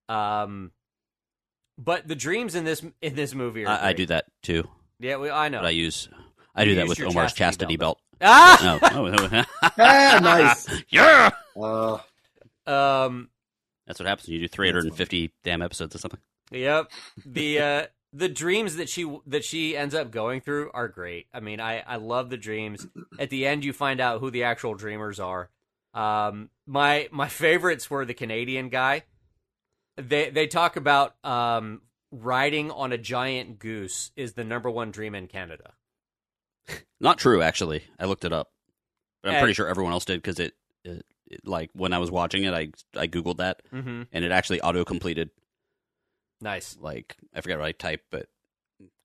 Um, 0.09 0.71
but 1.77 2.07
the 2.07 2.15
dreams 2.15 2.55
in 2.55 2.65
this 2.65 2.85
in 3.03 3.15
this 3.15 3.35
movie 3.35 3.67
are 3.67 3.77
I, 3.77 3.89
I 3.89 3.93
do 3.93 4.07
that 4.07 4.27
too. 4.43 4.69
Yeah, 5.01 5.17
we, 5.17 5.29
I 5.29 5.49
know. 5.49 5.59
But 5.59 5.67
I 5.67 5.71
use 5.71 6.09
I 6.55 6.65
do 6.65 6.77
that 6.77 6.89
with 6.89 7.01
Omar's 7.01 7.33
chastity 7.33 7.75
chastity 7.75 7.77
belt. 7.77 7.99
belt. 8.21 8.31
ah, 8.31 8.79
No, 8.95 9.17
oh, 9.17 9.45
ah, 9.63 10.21
nice. 10.23 10.83
yeah. 10.89 11.31
Uh, 11.57 11.99
um, 12.67 13.29
That's 13.87 13.99
what 13.99 14.07
happens 14.07 14.29
when 14.29 14.35
you 14.35 14.41
do 14.43 14.49
350 14.49 15.33
damn 15.43 15.63
episodes 15.63 15.97
or 15.97 15.99
something. 15.99 16.21
Yep. 16.53 16.93
The 17.27 17.59
uh 17.59 17.87
the 18.13 18.29
dreams 18.29 18.77
that 18.77 18.89
she 18.89 19.19
that 19.27 19.45
she 19.45 19.77
ends 19.77 19.95
up 19.95 20.11
going 20.11 20.41
through 20.41 20.71
are 20.75 20.89
great. 20.89 21.27
I 21.33 21.41
mean, 21.41 21.61
I 21.61 21.81
I 21.81 21.97
love 21.97 22.29
the 22.31 22.37
dreams. 22.37 22.87
At 23.19 23.31
the 23.31 23.47
end 23.47 23.65
you 23.65 23.73
find 23.73 24.01
out 24.01 24.21
who 24.21 24.31
the 24.31 24.45
actual 24.45 24.75
dreamers 24.75 25.19
are. 25.21 25.49
Um 25.95 26.51
my 26.67 27.09
my 27.11 27.29
favorites 27.29 27.91
were 27.91 28.05
the 28.05 28.15
Canadian 28.15 28.69
guy. 28.69 29.03
They 29.97 30.31
they 30.31 30.47
talk 30.47 30.77
about 30.77 31.15
um 31.25 31.83
riding 32.11 32.71
on 32.71 32.93
a 32.93 32.99
giant 32.99 33.59
goose 33.59 34.11
is 34.17 34.35
the 34.35 34.45
number 34.45 34.71
one 34.71 34.91
dream 34.91 35.15
in 35.15 35.27
Canada. 35.27 35.73
Not 37.01 37.19
true, 37.19 37.43
actually. 37.43 37.83
I 37.99 38.05
looked 38.05 38.25
it 38.25 38.33
up, 38.33 38.53
but 39.23 39.31
I'm 39.31 39.37
Eh. 39.37 39.41
pretty 39.41 39.55
sure 39.55 39.67
everyone 39.67 39.93
else 39.93 40.05
did 40.05 40.23
because 40.23 40.39
it, 40.39 40.55
it, 40.85 41.05
it, 41.27 41.41
like 41.47 41.71
when 41.73 41.93
I 41.93 41.99
was 41.99 42.11
watching 42.11 42.45
it, 42.45 42.55
I 42.55 42.71
I 42.95 43.09
googled 43.09 43.39
that 43.39 43.63
Mhm. 43.73 44.07
and 44.13 44.25
it 44.25 44.31
actually 44.31 44.61
auto 44.61 44.85
completed. 44.85 45.31
Nice. 46.43 46.77
Like 46.81 47.17
I 47.35 47.41
forget 47.41 47.59
what 47.59 47.69
I 47.69 47.73
typed, 47.73 48.05
but 48.11 48.27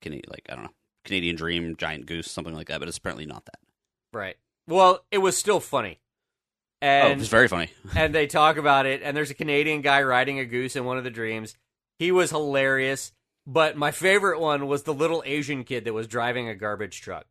Cana- 0.01 0.21
like 0.27 0.47
I 0.49 0.55
don't 0.55 0.63
know, 0.65 0.73
Canadian 1.05 1.35
Dream, 1.35 1.75
Giant 1.77 2.07
Goose, 2.07 2.29
something 2.31 2.53
like 2.55 2.67
that. 2.67 2.79
But 2.79 2.88
it's 2.88 2.97
apparently 2.97 3.27
not 3.27 3.45
that. 3.45 3.59
Right. 4.11 4.35
Well, 4.67 5.05
it 5.11 5.19
was 5.19 5.38
still 5.38 5.59
funny. 5.59 5.99
oh, 6.81 6.85
And 6.88 7.21
it's 7.21 7.29
very 7.29 7.47
funny. 7.47 7.69
and 7.95 8.13
they 8.13 8.25
talk 8.27 8.57
about 8.57 8.85
it 8.88 9.01
and 9.03 9.15
there's 9.15 9.29
a 9.29 9.35
Canadian 9.35 9.81
guy 9.81 10.01
riding 10.01 10.39
a 10.39 10.45
goose 10.45 10.75
in 10.75 10.83
one 10.83 10.97
of 10.97 11.03
the 11.03 11.11
dreams. 11.11 11.55
He 11.99 12.11
was 12.11 12.31
hilarious, 12.31 13.11
but 13.45 13.77
my 13.77 13.91
favorite 13.91 14.39
one 14.39 14.67
was 14.67 14.83
the 14.83 14.93
little 14.93 15.21
Asian 15.25 15.63
kid 15.63 15.85
that 15.85 15.93
was 15.93 16.07
driving 16.07 16.49
a 16.49 16.55
garbage 16.55 17.01
truck. 17.01 17.25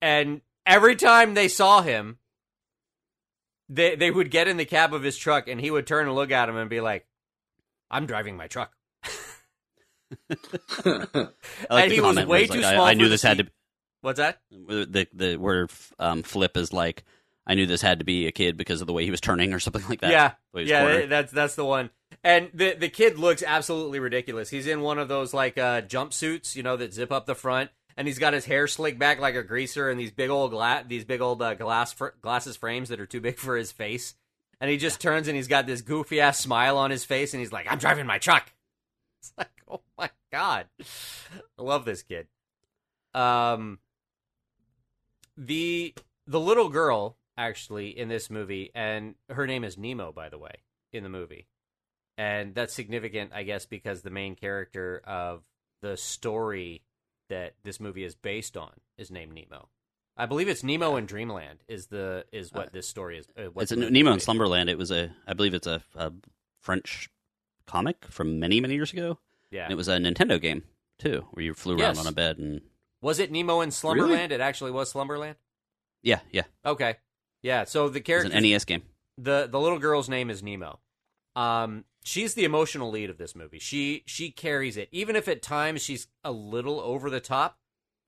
And 0.00 0.42
every 0.64 0.94
time 0.94 1.34
they 1.34 1.48
saw 1.48 1.82
him, 1.82 2.18
they 3.68 3.96
they 3.96 4.10
would 4.12 4.30
get 4.30 4.46
in 4.48 4.56
the 4.56 4.64
cab 4.64 4.94
of 4.94 5.02
his 5.02 5.16
truck 5.18 5.48
and 5.48 5.60
he 5.60 5.70
would 5.72 5.86
turn 5.88 6.06
and 6.06 6.14
look 6.14 6.30
at 6.30 6.48
him 6.48 6.56
and 6.56 6.70
be 6.70 6.80
like, 6.80 7.04
"I'm 7.90 8.06
driving 8.06 8.36
my 8.36 8.46
truck." 8.46 8.72
I 10.84 11.28
like 11.70 11.90
he 11.90 12.00
was 12.00 12.24
way 12.26 12.44
it's 12.44 12.52
too 12.52 12.60
like, 12.60 12.74
small 12.74 12.84
I, 12.84 12.90
I 12.90 12.94
knew 12.94 13.08
this 13.08 13.22
had 13.22 13.38
to. 13.38 13.44
seat. 13.44 13.52
What's 14.00 14.18
that? 14.18 14.40
The 14.50 15.08
the 15.12 15.36
where 15.36 15.68
um, 15.98 16.22
Flip 16.22 16.56
is 16.56 16.72
like, 16.72 17.04
I 17.46 17.54
knew 17.54 17.66
this 17.66 17.82
had 17.82 17.98
to 17.98 18.04
be 18.04 18.26
a 18.26 18.32
kid 18.32 18.56
because 18.56 18.80
of 18.80 18.86
the 18.86 18.92
way 18.92 19.04
he 19.04 19.10
was 19.10 19.20
turning 19.20 19.52
or 19.52 19.58
something 19.58 19.84
like 19.88 20.00
that. 20.00 20.10
Yeah, 20.10 20.32
The 20.52 20.56
way 20.56 20.64
he 20.66 20.72
was 20.72 21.00
yeah, 21.00 21.06
that's 21.06 21.32
that's 21.32 21.54
the 21.56 21.64
one. 21.64 21.90
And 22.22 22.50
the 22.54 22.74
the 22.74 22.88
kid 22.88 23.18
looks 23.18 23.42
absolutely 23.42 24.00
ridiculous. 24.00 24.50
He's 24.50 24.66
in 24.66 24.82
one 24.82 24.98
of 24.98 25.08
those 25.08 25.34
like 25.34 25.58
uh, 25.58 25.82
jumpsuits, 25.82 26.54
you 26.54 26.62
know, 26.62 26.76
that 26.76 26.94
zip 26.94 27.10
up 27.10 27.26
the 27.26 27.34
front, 27.34 27.70
and 27.96 28.06
he's 28.06 28.18
got 28.18 28.32
his 28.32 28.44
hair 28.44 28.66
slicked 28.66 28.98
back 28.98 29.20
like 29.20 29.34
a 29.34 29.42
greaser, 29.42 29.90
and 29.90 29.98
these 29.98 30.10
big 30.10 30.30
old 30.30 30.52
gla- 30.52 30.84
these 30.86 31.04
big 31.04 31.20
old 31.20 31.42
uh, 31.42 31.54
glass 31.54 31.92
fr- 31.92 32.08
glasses 32.20 32.56
frames 32.56 32.88
that 32.88 33.00
are 33.00 33.06
too 33.06 33.20
big 33.20 33.38
for 33.38 33.56
his 33.56 33.72
face. 33.72 34.14
And 34.60 34.70
he 34.70 34.76
just 34.76 35.00
turns 35.00 35.28
and 35.28 35.36
he's 35.36 35.48
got 35.48 35.66
this 35.66 35.82
goofy 35.82 36.20
ass 36.20 36.38
smile 36.38 36.76
on 36.76 36.90
his 36.90 37.04
face, 37.04 37.32
and 37.32 37.40
he's 37.40 37.52
like, 37.52 37.66
"I'm 37.70 37.78
driving 37.78 38.06
my 38.06 38.18
truck." 38.18 38.52
It's 39.20 39.32
like, 39.36 39.50
oh 39.68 39.80
my 39.98 40.10
god, 40.30 40.66
I 40.80 41.62
love 41.62 41.84
this 41.84 42.04
kid. 42.04 42.28
Um, 43.14 43.80
the 45.36 45.92
the 46.28 46.38
little 46.38 46.68
girl 46.68 47.16
actually 47.36 47.98
in 47.98 48.08
this 48.08 48.30
movie, 48.30 48.70
and 48.76 49.16
her 49.28 49.44
name 49.44 49.64
is 49.64 49.76
Nemo, 49.76 50.12
by 50.12 50.28
the 50.28 50.38
way, 50.38 50.62
in 50.92 51.02
the 51.02 51.08
movie, 51.08 51.48
and 52.16 52.54
that's 52.54 52.74
significant, 52.74 53.32
I 53.34 53.42
guess, 53.42 53.66
because 53.66 54.02
the 54.02 54.10
main 54.10 54.36
character 54.36 55.02
of 55.04 55.42
the 55.82 55.96
story 55.96 56.82
that 57.28 57.54
this 57.64 57.80
movie 57.80 58.04
is 58.04 58.14
based 58.14 58.56
on 58.56 58.72
is 58.96 59.10
named 59.10 59.34
Nemo. 59.34 59.68
I 60.18 60.26
believe 60.26 60.48
it's 60.48 60.64
Nemo 60.64 60.96
in 60.96 61.06
Dreamland 61.06 61.60
is 61.68 61.86
the 61.86 62.24
is 62.32 62.52
what 62.52 62.72
this 62.72 62.88
story 62.88 63.18
is. 63.18 63.26
Uh, 63.38 63.50
It's 63.56 63.70
a 63.72 63.76
Nemo 63.76 64.12
in 64.12 64.20
Slumberland. 64.20 64.68
It 64.68 64.76
was 64.76 64.90
a, 64.90 65.10
I 65.26 65.32
believe 65.34 65.54
it's 65.54 65.66
a, 65.68 65.82
a 65.94 66.12
French 66.60 67.08
comic 67.66 68.04
from 68.10 68.38
many 68.40 68.60
many 68.60 68.74
years 68.74 68.92
ago. 68.92 69.18
Yeah, 69.50 69.64
And 69.64 69.72
it 69.72 69.76
was 69.76 69.88
a 69.88 69.96
Nintendo 69.98 70.40
game 70.40 70.64
too, 70.98 71.24
where 71.30 71.44
you 71.44 71.54
flew 71.54 71.74
around 71.74 71.94
Yes. 71.96 72.00
on 72.00 72.06
a 72.06 72.12
bed 72.12 72.38
and 72.38 72.60
was 73.00 73.18
it 73.20 73.30
Nemo 73.30 73.60
in 73.60 73.70
Slumberland? 73.70 74.12
Really? 74.12 74.34
It 74.34 74.40
actually 74.40 74.72
was 74.72 74.90
Slumberland. 74.90 75.36
yeah, 76.02 76.20
yeah, 76.32 76.42
Okay, 76.66 76.96
yeah. 77.42 77.64
So 77.64 77.88
the 77.88 78.00
character 78.00 78.32
an 78.36 78.42
NES 78.42 78.64
game. 78.64 78.82
the 79.16 79.46
the 79.50 79.60
little 79.60 79.78
girl's 79.78 80.08
name 80.08 80.28
is 80.30 80.42
Nemo. 80.42 80.80
Um, 81.36 81.84
she's 82.04 82.34
the 82.34 82.44
emotional 82.44 82.90
lead 82.90 83.08
of 83.10 83.18
this 83.18 83.36
movie. 83.36 83.60
She 83.60 84.02
she 84.06 84.30
carries 84.32 84.76
it, 84.76 84.88
even 84.90 85.14
if 85.14 85.28
at 85.28 85.40
times 85.42 85.80
she's 85.82 86.08
a 86.24 86.32
little 86.32 86.80
over 86.80 87.08
the 87.08 87.20
top, 87.20 87.58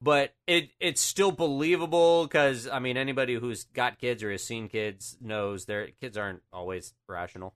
but 0.01 0.35
it 0.47 0.71
it's 0.81 1.01
still 1.01 1.33
believable 1.33 2.25
because 2.25 2.67
I 2.67 2.79
mean 2.79 2.97
anybody 2.97 3.35
who's 3.35 3.65
got 3.65 3.99
kids 3.99 4.23
or 4.23 4.31
has 4.31 4.43
seen 4.43 4.69
kids 4.69 5.17
knows 5.21 5.67
their 5.67 5.89
kids 6.01 6.17
aren't 6.17 6.43
always 6.53 6.95
rational. 7.09 7.55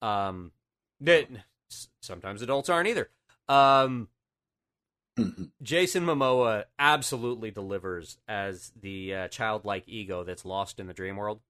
Um, 0.00 0.52
that 1.00 1.28
sometimes 2.00 2.42
adults 2.42 2.68
aren't 2.68 2.88
either. 2.88 3.08
Um, 3.48 4.08
Jason 5.62 6.04
Momoa 6.04 6.64
absolutely 6.78 7.50
delivers 7.50 8.18
as 8.26 8.72
the 8.80 9.14
uh, 9.14 9.28
childlike 9.28 9.84
ego 9.86 10.24
that's 10.24 10.44
lost 10.44 10.80
in 10.80 10.86
the 10.86 10.94
dream 10.94 11.16
world. 11.16 11.40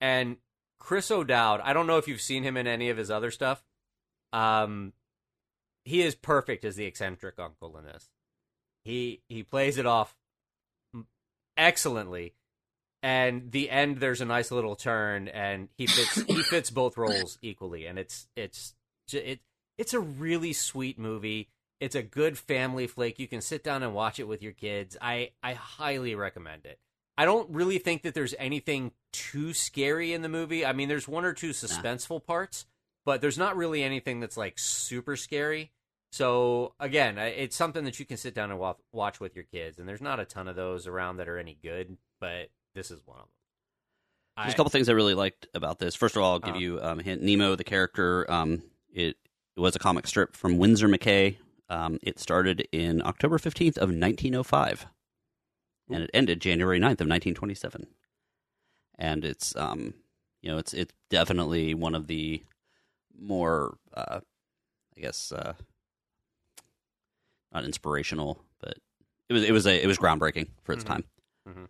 And 0.00 0.36
Chris 0.78 1.10
O'Dowd, 1.10 1.60
I 1.62 1.72
don't 1.72 1.86
know 1.86 1.98
if 1.98 2.06
you've 2.06 2.20
seen 2.20 2.42
him 2.42 2.56
in 2.56 2.66
any 2.66 2.90
of 2.90 2.96
his 2.96 3.10
other 3.10 3.30
stuff. 3.30 3.64
Um, 4.32 4.92
he 5.86 6.02
is 6.02 6.16
perfect 6.16 6.64
as 6.64 6.74
the 6.74 6.84
eccentric 6.84 7.38
uncle 7.38 7.78
in 7.78 7.84
this. 7.84 8.10
He 8.84 9.22
he 9.28 9.42
plays 9.44 9.78
it 9.78 9.86
off 9.86 10.14
excellently, 11.56 12.34
and 13.02 13.52
the 13.52 13.70
end 13.70 13.98
there's 13.98 14.20
a 14.20 14.26
nice 14.26 14.50
little 14.50 14.74
turn, 14.74 15.28
and 15.28 15.68
he 15.78 15.86
fits 15.86 16.22
he 16.22 16.42
fits 16.50 16.70
both 16.70 16.98
roles 16.98 17.38
equally, 17.40 17.86
and 17.86 17.98
it's 17.98 18.26
it's 18.36 18.74
it 19.12 19.40
it's 19.78 19.94
a 19.94 20.00
really 20.00 20.52
sweet 20.52 20.98
movie. 20.98 21.48
It's 21.78 21.94
a 21.94 22.02
good 22.02 22.36
family 22.36 22.86
flick. 22.86 23.18
You 23.18 23.28
can 23.28 23.40
sit 23.40 23.62
down 23.62 23.82
and 23.82 23.94
watch 23.94 24.18
it 24.18 24.26
with 24.26 24.42
your 24.42 24.52
kids. 24.52 24.96
I 25.00 25.30
I 25.42 25.54
highly 25.54 26.16
recommend 26.16 26.66
it. 26.66 26.80
I 27.16 27.24
don't 27.24 27.48
really 27.50 27.78
think 27.78 28.02
that 28.02 28.12
there's 28.12 28.34
anything 28.38 28.90
too 29.12 29.54
scary 29.54 30.12
in 30.12 30.22
the 30.22 30.28
movie. 30.28 30.66
I 30.66 30.72
mean, 30.72 30.88
there's 30.88 31.08
one 31.08 31.24
or 31.24 31.32
two 31.32 31.50
suspenseful 31.50 32.24
parts, 32.26 32.66
but 33.04 33.20
there's 33.20 33.38
not 33.38 33.56
really 33.56 33.82
anything 33.82 34.20
that's 34.20 34.36
like 34.36 34.58
super 34.58 35.16
scary. 35.16 35.70
So 36.12 36.74
again, 36.80 37.18
it's 37.18 37.56
something 37.56 37.84
that 37.84 37.98
you 37.98 38.06
can 38.06 38.16
sit 38.16 38.34
down 38.34 38.50
and 38.50 38.60
watch 38.92 39.20
with 39.20 39.34
your 39.34 39.44
kids. 39.44 39.78
And 39.78 39.88
there's 39.88 40.00
not 40.00 40.20
a 40.20 40.24
ton 40.24 40.48
of 40.48 40.56
those 40.56 40.86
around 40.86 41.18
that 41.18 41.28
are 41.28 41.38
any 41.38 41.58
good, 41.62 41.96
but 42.20 42.48
this 42.74 42.90
is 42.90 43.00
one 43.04 43.18
of 43.18 43.24
them. 43.24 43.30
There's 44.38 44.50
I- 44.50 44.54
a 44.54 44.56
couple 44.56 44.70
things 44.70 44.88
I 44.88 44.92
really 44.92 45.14
liked 45.14 45.46
about 45.54 45.78
this. 45.78 45.94
First 45.94 46.16
of 46.16 46.22
all, 46.22 46.32
I'll 46.32 46.38
give 46.38 46.50
Uh-huh. 46.50 46.58
you 46.58 46.80
um, 46.82 47.00
a 47.00 47.02
hint. 47.02 47.22
Nemo, 47.22 47.54
the 47.56 47.64
character, 47.64 48.30
um, 48.30 48.62
it, 48.92 49.16
it 49.56 49.60
was 49.60 49.74
a 49.76 49.78
comic 49.78 50.06
strip 50.06 50.36
from 50.36 50.58
Winsor 50.58 50.88
McCay. 50.88 51.36
Um, 51.68 51.98
it 52.02 52.18
started 52.20 52.68
in 52.70 53.02
October 53.04 53.38
15th 53.38 53.76
of 53.76 53.90
1905, 53.90 54.86
and 55.90 56.02
it 56.04 56.10
ended 56.14 56.40
January 56.40 56.78
9th 56.78 57.00
of 57.00 57.08
1927. 57.08 57.88
And 58.98 59.24
it's, 59.24 59.54
um, 59.56 59.94
you 60.42 60.50
know, 60.50 60.58
it's 60.58 60.72
it's 60.72 60.92
definitely 61.10 61.74
one 61.74 61.94
of 61.96 62.06
the 62.06 62.44
more, 63.18 63.78
uh, 63.94 64.20
I 64.96 65.00
guess, 65.00 65.32
uh, 65.32 65.54
not 67.52 67.64
inspirational, 67.64 68.42
but 68.60 68.74
it 69.28 69.32
was 69.32 69.42
it 69.44 69.52
was 69.52 69.66
a 69.66 69.82
it 69.82 69.86
was 69.86 69.98
groundbreaking 69.98 70.48
for 70.64 70.72
its 70.72 70.84
Mhm. 70.84 70.88
time. 70.88 71.04
Mhm. 71.48 71.68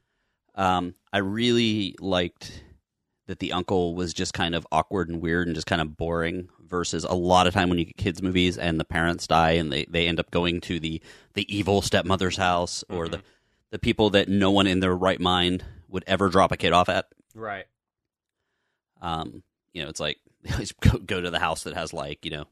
Um, 0.61 0.95
I 1.12 1.18
really 1.18 1.95
liked 2.01 2.62
that 3.27 3.41
the 3.41 3.53
uncle 3.53 3.95
was 3.95 4.14
just 4.14 4.33
kind 4.33 4.55
of 4.55 4.66
awkward 4.72 5.09
and 5.09 5.20
weird 5.20 5.49
and 5.49 5.55
just 5.55 5.66
kind 5.66 5.83
of 5.83 5.97
boring 5.97 6.49
versus 6.61 7.05
a 7.05 7.14
lot 7.14 7.47
of 7.47 7.53
time 7.55 7.68
when 7.68 7.79
you 7.79 7.85
get 7.85 7.97
kids 7.97 8.22
movies 8.22 8.57
and 8.57 8.79
the 8.81 8.85
parents 8.85 9.27
die 9.27 9.51
and 9.53 9.72
they, 9.72 9.85
they 9.87 10.07
end 10.07 10.20
up 10.20 10.31
going 10.31 10.61
to 10.61 10.79
the, 10.81 11.03
the 11.35 11.45
evil 11.55 11.83
stepmother's 11.83 12.37
house 12.37 12.85
or 12.89 13.09
the, 13.09 13.20
the 13.70 13.79
people 13.81 14.11
that 14.11 14.29
no 14.29 14.51
one 14.53 14.66
in 14.68 14.79
their 14.81 14.95
right 14.97 15.20
mind 15.20 15.64
would 15.89 16.05
ever 16.07 16.29
drop 16.29 16.53
a 16.53 16.57
kid 16.57 16.72
off 16.72 16.89
at. 16.89 17.07
right. 17.35 17.66
Um, 19.01 19.43
you 19.72 19.83
know, 19.83 19.89
it's 19.89 20.01
like 20.01 20.18
they 20.43 20.53
always 20.53 20.72
go, 20.72 20.99
go 20.99 21.20
to 21.20 21.31
the 21.31 21.39
house 21.41 21.64
that 21.64 21.74
has 21.74 21.93
like, 21.93 22.24
you 22.24 22.31
know, 22.31 22.45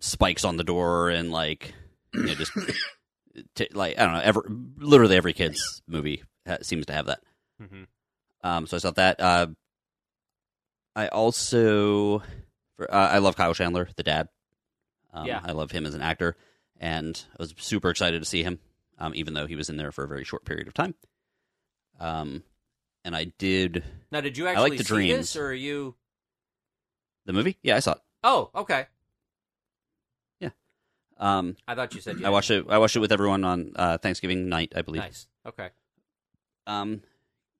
spikes 0.00 0.44
on 0.44 0.56
the 0.56 0.64
door 0.64 1.10
and 1.10 1.30
like, 1.32 1.74
you 2.14 2.24
know, 2.26 2.34
just 2.34 2.52
t- 3.54 3.68
like, 3.72 3.98
I 3.98 4.04
don't 4.04 4.14
know, 4.14 4.20
ever, 4.20 4.46
literally 4.78 5.16
every 5.16 5.32
kid's 5.32 5.82
movie 5.86 6.22
ha- 6.46 6.58
seems 6.62 6.86
to 6.86 6.92
have 6.92 7.06
that. 7.06 7.20
hmm 7.60 7.84
Um, 8.42 8.66
so 8.66 8.76
I 8.76 8.80
saw 8.80 8.90
that. 8.92 9.20
Uh, 9.20 9.46
I 10.94 11.08
also, 11.08 12.18
for, 12.76 12.92
uh, 12.92 13.08
I 13.08 13.18
love 13.18 13.36
Kyle 13.36 13.54
Chandler, 13.54 13.88
the 13.96 14.02
dad. 14.02 14.28
Um, 15.12 15.26
Yeah. 15.26 15.40
I 15.42 15.52
love 15.52 15.70
him 15.70 15.86
as 15.86 15.94
an 15.94 16.02
actor, 16.02 16.36
and 16.80 17.22
I 17.32 17.42
was 17.42 17.54
super 17.58 17.90
excited 17.90 18.20
to 18.20 18.28
see 18.28 18.42
him, 18.42 18.58
um, 18.98 19.12
even 19.14 19.34
though 19.34 19.46
he 19.46 19.56
was 19.56 19.68
in 19.70 19.76
there 19.76 19.92
for 19.92 20.04
a 20.04 20.08
very 20.08 20.24
short 20.24 20.44
period 20.44 20.68
of 20.68 20.74
time. 20.74 20.94
Um, 22.00 22.42
and 23.04 23.14
I 23.16 23.24
did 23.38 23.84
Now, 24.10 24.20
did 24.20 24.36
you 24.36 24.46
actually 24.48 24.58
I 24.66 24.68
like 24.70 24.78
the 24.78 24.84
see 24.84 24.88
dreams. 24.88 25.18
this, 25.18 25.36
or 25.36 25.46
are 25.48 25.52
you? 25.54 25.94
the 27.24 27.32
movie. 27.32 27.56
Yeah, 27.62 27.76
I 27.76 27.80
saw 27.80 27.92
it. 27.92 27.98
Oh, 28.24 28.50
okay. 28.54 28.86
Um, 31.22 31.56
I 31.68 31.76
thought 31.76 31.94
you 31.94 32.00
said 32.00 32.18
you 32.18 32.26
I 32.26 32.30
watched 32.30 32.50
it. 32.50 32.66
I 32.68 32.78
watched 32.78 32.96
it 32.96 32.98
with 32.98 33.12
everyone 33.12 33.44
on 33.44 33.72
uh, 33.76 33.98
Thanksgiving 33.98 34.48
night, 34.48 34.72
I 34.74 34.82
believe. 34.82 35.02
Nice. 35.02 35.28
Okay. 35.46 35.68
Um, 36.66 37.02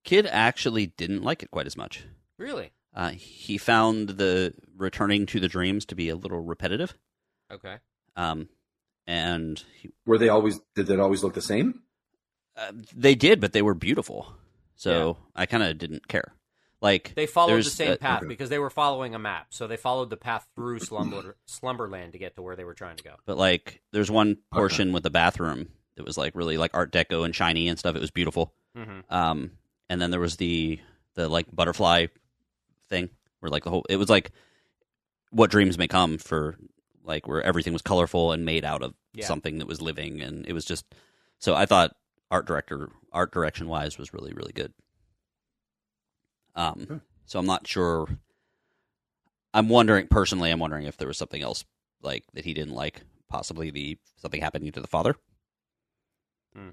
kid 0.05 0.27
actually 0.27 0.87
didn't 0.87 1.23
like 1.23 1.43
it 1.45 1.51
quite 1.53 1.67
as 1.67 1.77
much. 1.77 2.05
Really? 2.39 2.73
Uh, 2.95 3.11
he 3.11 3.59
found 3.59 4.11
the 4.11 4.53
returning 4.77 5.27
to 5.27 5.39
the 5.39 5.49
dreams 5.49 5.85
to 5.87 5.95
be 5.95 6.09
a 6.09 6.17
little 6.17 6.41
repetitive. 6.41 6.99
Okay. 7.53 7.77
Um, 8.17 8.49
and 9.07 9.63
he, 9.81 9.91
Were 10.07 10.19
they 10.19 10.29
always? 10.29 10.61
Did 10.75 10.91
it 10.91 10.99
always 11.01 11.23
look 11.23 11.35
the 11.35 11.41
same? 11.41 11.83
uh, 12.57 12.73
they 12.95 13.15
did, 13.15 13.41
but 13.41 13.53
they 13.53 13.63
were 13.63 13.75
beautiful. 13.75 14.35
So 14.75 15.19
I 15.37 15.47
kind 15.47 15.63
of 15.63 15.79
didn't 15.79 16.09
care. 16.09 16.35
Like 16.83 17.15
They 17.15 17.27
followed 17.27 17.59
the 17.59 17.71
same 17.71 17.93
a- 17.93 17.97
path 17.97 18.19
okay. 18.23 18.27
because 18.29 18.51
they 18.51 18.59
were 18.59 18.69
following 18.69 19.15
a 19.15 19.19
map. 19.19 19.47
So 19.51 19.67
they 19.69 19.77
followed 19.77 20.11
the 20.11 20.17
path 20.19 20.47
through 20.57 20.81
Slumber 20.81 21.37
Slumberland 21.47 22.13
to 22.13 22.19
get 22.19 22.35
to 22.37 22.43
where 22.43 22.57
they 22.57 22.65
were 22.65 22.75
trying 22.75 22.97
to 22.97 23.05
go. 23.05 23.15
but 23.25 23.39
like 23.39 23.81
there's 23.93 24.11
one 24.11 24.37
portion 24.53 24.93
with 24.93 25.05
the 25.05 25.11
bathroom 25.11 25.69
that 25.97 26.05
was 26.05 26.19
like 26.19 26.35
really 26.35 26.59
like 26.59 26.73
Art 26.75 26.91
Deco 26.93 27.25
and 27.25 27.35
shiny 27.35 27.69
and 27.69 27.79
stuff. 27.79 27.95
It 27.97 28.01
was 28.01 28.11
beautiful. 28.11 28.53
Mm-hmm. 28.77 29.15
Um, 29.15 29.53
and 29.89 30.03
then 30.03 30.11
there 30.11 30.21
was 30.21 30.37
the 30.37 30.81
the 31.15 31.29
like 31.29 31.47
butterfly 31.55 32.07
thing 32.89 33.11
where 33.41 33.51
like 33.51 33.65
the 33.65 33.71
whole 33.71 33.85
it 33.89 33.97
was 33.97 34.09
like 34.11 34.33
what 35.31 35.51
dreams 35.51 35.79
may 35.79 35.87
come 35.89 36.19
for 36.19 36.57
like 37.05 37.27
where 37.29 37.43
everything 37.43 37.73
was 37.73 37.83
colorful 37.83 38.33
and 38.33 38.45
made 38.45 38.65
out 38.65 38.83
of 38.83 38.95
Yeah. 39.15 39.27
something 39.27 39.59
that 39.59 39.67
was 39.69 39.81
living 39.83 40.21
and 40.23 40.47
it 40.47 40.53
was 40.53 40.65
just 40.65 40.85
so 41.39 41.55
I 41.55 41.67
thought 41.67 41.95
art 42.31 42.47
director 42.47 42.91
art 43.13 43.31
direction 43.33 43.69
wise 43.69 43.99
was 43.99 44.13
really 44.13 44.33
really 44.33 44.53
good. 44.53 44.73
Um, 46.55 47.01
so 47.27 47.39
I'm 47.39 47.47
not 47.47 47.67
sure. 47.67 48.07
I'm 49.55 49.69
wondering 49.69 50.07
personally. 50.09 50.51
I'm 50.51 50.59
wondering 50.59 50.87
if 50.87 50.97
there 50.97 51.09
was 51.09 51.19
something 51.19 51.43
else 51.43 51.65
like 52.03 52.25
that 52.35 52.45
he 52.45 52.55
didn't 52.55 52.75
like. 52.75 53.03
Possibly 53.29 53.71
the 53.71 53.99
something 54.17 54.41
happening 54.43 54.73
to 54.73 54.81
the 54.81 54.87
father. 54.87 55.15
Hmm. 56.55 56.69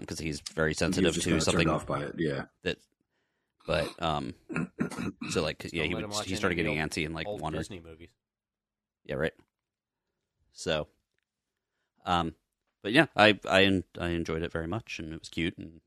because 0.00 0.18
he's 0.18 0.40
very 0.54 0.70
He 0.70 0.74
sensitive 0.74 1.08
was 1.16 1.24
just 1.24 1.26
to 1.26 1.40
something 1.40 1.68
off 1.68 1.86
by 1.86 2.02
it. 2.02 2.14
Yeah. 2.18 2.44
that. 2.62 2.78
But 3.66 3.90
um, 4.02 4.34
so 5.30 5.42
like 5.42 5.66
yeah, 5.72 5.84
he 5.84 5.94
would, 5.94 6.12
he 6.24 6.36
started 6.36 6.56
getting 6.56 6.78
old- 6.78 6.90
antsy 6.90 7.06
and 7.06 7.14
like 7.14 7.26
Old 7.26 7.40
wanted 7.40 7.58
Disney 7.58 7.80
movies. 7.80 8.10
yeah 9.06 9.14
right. 9.14 9.32
So, 10.52 10.88
um, 12.04 12.34
but 12.82 12.92
yeah, 12.92 13.06
I 13.16 13.38
I 13.48 13.82
I 13.98 14.08
enjoyed 14.08 14.42
it 14.42 14.52
very 14.52 14.66
much 14.66 14.98
and 14.98 15.14
it 15.14 15.18
was 15.20 15.30
cute 15.30 15.56
and 15.56 15.80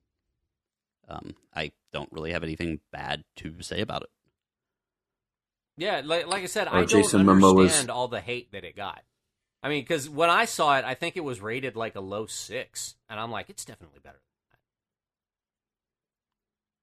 um 1.08 1.36
I 1.56 1.72
don't 1.94 2.12
really 2.12 2.32
have 2.34 2.44
anything 2.44 2.80
bad 2.92 3.24
to 3.38 3.62
say 3.62 3.82
about 3.82 4.04
it. 4.04 4.10
Yeah, 5.78 6.02
like, 6.04 6.26
like 6.28 6.44
I 6.44 6.48
said, 6.48 6.68
Oh, 6.68 6.72
I 6.72 6.78
don't 6.80 6.90
Jason 6.90 7.24
Momoa's- 7.24 7.58
understand 7.60 7.92
all 7.92 8.08
the 8.08 8.20
hate 8.22 8.52
that 8.52 8.64
it 8.64 8.76
got. 8.76 9.04
I 9.64 9.70
mean, 9.70 9.82
because 9.84 10.10
when 10.10 10.30
I 10.30 10.46
saw 10.46 10.78
it, 10.78 10.86
I 10.86 10.94
think 10.96 11.18
it 11.18 11.24
was 11.24 11.40
rated 11.42 11.76
like 11.76 11.96
a 11.96 12.00
low 12.00 12.26
six, 12.26 12.96
and 13.10 13.20
I'm 13.20 13.32
like, 13.32 13.50
it's 13.50 13.64
definitely 13.66 14.00
better. 14.04 14.22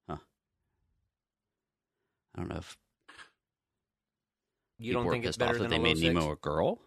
Huh? 0.08 0.16
I 2.34 2.40
don't 2.40 2.48
know 2.48 2.56
if 2.56 2.76
You 4.78 4.92
don't 4.92 5.10
think 5.10 5.24
it's 5.24 5.36
pissed 5.36 5.42
off 5.42 5.48
better 5.54 5.58
that 5.64 5.70
they 5.70 5.76
a 5.76 5.78
low 5.78 5.84
made 5.84 5.98
six? 5.98 6.14
Nemo 6.14 6.32
a 6.32 6.36
girl. 6.36 6.80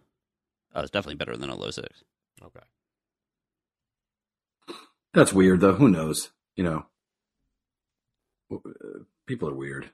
Oh, 0.74 0.80
it's 0.82 0.90
definitely 0.90 1.16
better 1.16 1.36
than 1.36 1.50
a 1.50 1.54
low 1.56 1.70
six. 1.70 2.04
Okay. 2.42 2.60
That's 5.14 5.32
weird, 5.32 5.60
though. 5.60 5.74
Who 5.74 5.88
knows? 5.88 6.30
You 6.54 6.64
know, 6.64 6.70
W- 6.70 6.86
people 9.26 9.48
are 9.48 9.54
weird 9.54 9.90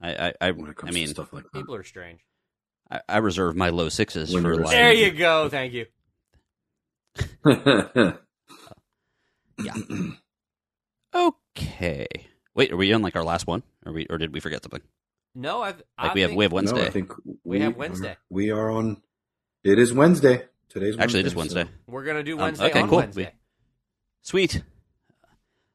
I 0.00 0.28
I 0.28 0.32
I, 0.40 0.50
when 0.52 0.70
it 0.70 0.76
comes 0.76 0.90
I 0.90 0.94
mean 0.94 1.06
to 1.08 1.14
stuff 1.14 1.32
like 1.32 1.44
that. 1.44 1.52
People 1.52 1.74
are 1.74 1.82
strange. 1.84 2.20
I, 2.90 3.00
I 3.08 3.18
reserve 3.18 3.54
my 3.56 3.68
low 3.70 3.88
sixes 3.88 4.32
When 4.32 4.42
for 4.42 4.56
they're 4.56 4.64
like 4.64 4.72
There 4.74 4.92
you 4.92 5.10
go. 5.12 5.48
Thank 5.48 5.72
you. 5.74 5.86
Yeah. 9.62 9.74
okay. 11.14 12.06
Wait, 12.54 12.72
are 12.72 12.76
we 12.76 12.92
on 12.94 13.02
like 13.02 13.14
our 13.14 13.22
last 13.24 13.46
one, 13.46 13.62
or 13.84 13.92
we 13.92 14.06
or 14.08 14.16
did 14.16 14.32
we 14.32 14.40
forget 14.40 14.62
something? 14.62 14.80
No, 15.34 15.60
I've, 15.62 15.82
I 15.98 16.06
Like 16.06 16.14
we 16.14 16.20
have 16.22 16.30
think- 16.30 16.38
we 16.38 16.44
have 16.44 16.52
No, 16.52 16.56
Wednesday. 16.56 16.86
I 16.86 16.90
think 16.90 17.12
We 17.44 17.60
have 17.60 17.76
Wednesday. 17.76 18.16
We 18.30 18.50
are 18.50 18.70
on. 18.70 19.02
It 19.62 19.78
is 19.78 19.92
Wednesday. 19.92 20.44
Today's 20.70 20.96
Wednesday, 20.96 21.02
Actually, 21.02 21.20
it 21.20 21.26
is 21.26 21.32
so- 21.32 21.38
Wednesday. 21.38 21.64
we're 21.86 22.04
gonna 22.04 22.22
do 22.22 22.34
Um, 22.36 22.42
Wednesday 22.42 22.70
okay, 22.70 22.80
on 22.80 22.88
cool. 22.88 22.98
Wednesday. 22.98 23.34
Sweet. 24.22 24.62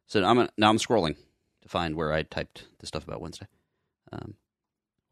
So 0.07 0.23
I'm 0.23 0.47
now 0.57 0.69
I'm 0.69 0.77
scrolling 0.77 1.15
to 1.61 1.69
find 1.69 1.95
where 1.95 2.13
I 2.13 2.23
typed 2.23 2.65
the 2.79 2.87
stuff 2.87 3.03
about 3.07 3.21
Wednesday. 3.21 3.47
Um, 4.11 4.35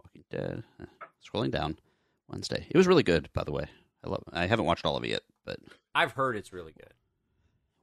Walking 0.04 0.24
Dead. 0.30 0.64
uh, 0.82 0.86
Scrolling 1.26 1.52
down. 1.52 1.78
Wednesday. 2.30 2.66
It 2.70 2.78
was 2.78 2.88
really 2.88 3.04
good, 3.04 3.30
by 3.34 3.44
the 3.44 3.52
way. 3.52 3.66
I 4.04 4.10
love. 4.10 4.24
I 4.32 4.46
haven't 4.48 4.66
watched 4.66 4.86
all 4.86 4.96
of 4.98 5.04
it 5.04 5.10
yet, 5.10 5.22
but 5.46 5.60
I've 5.94 6.14
heard 6.14 6.36
it's 6.36 6.54
really 6.54 6.72
good. 6.74 6.94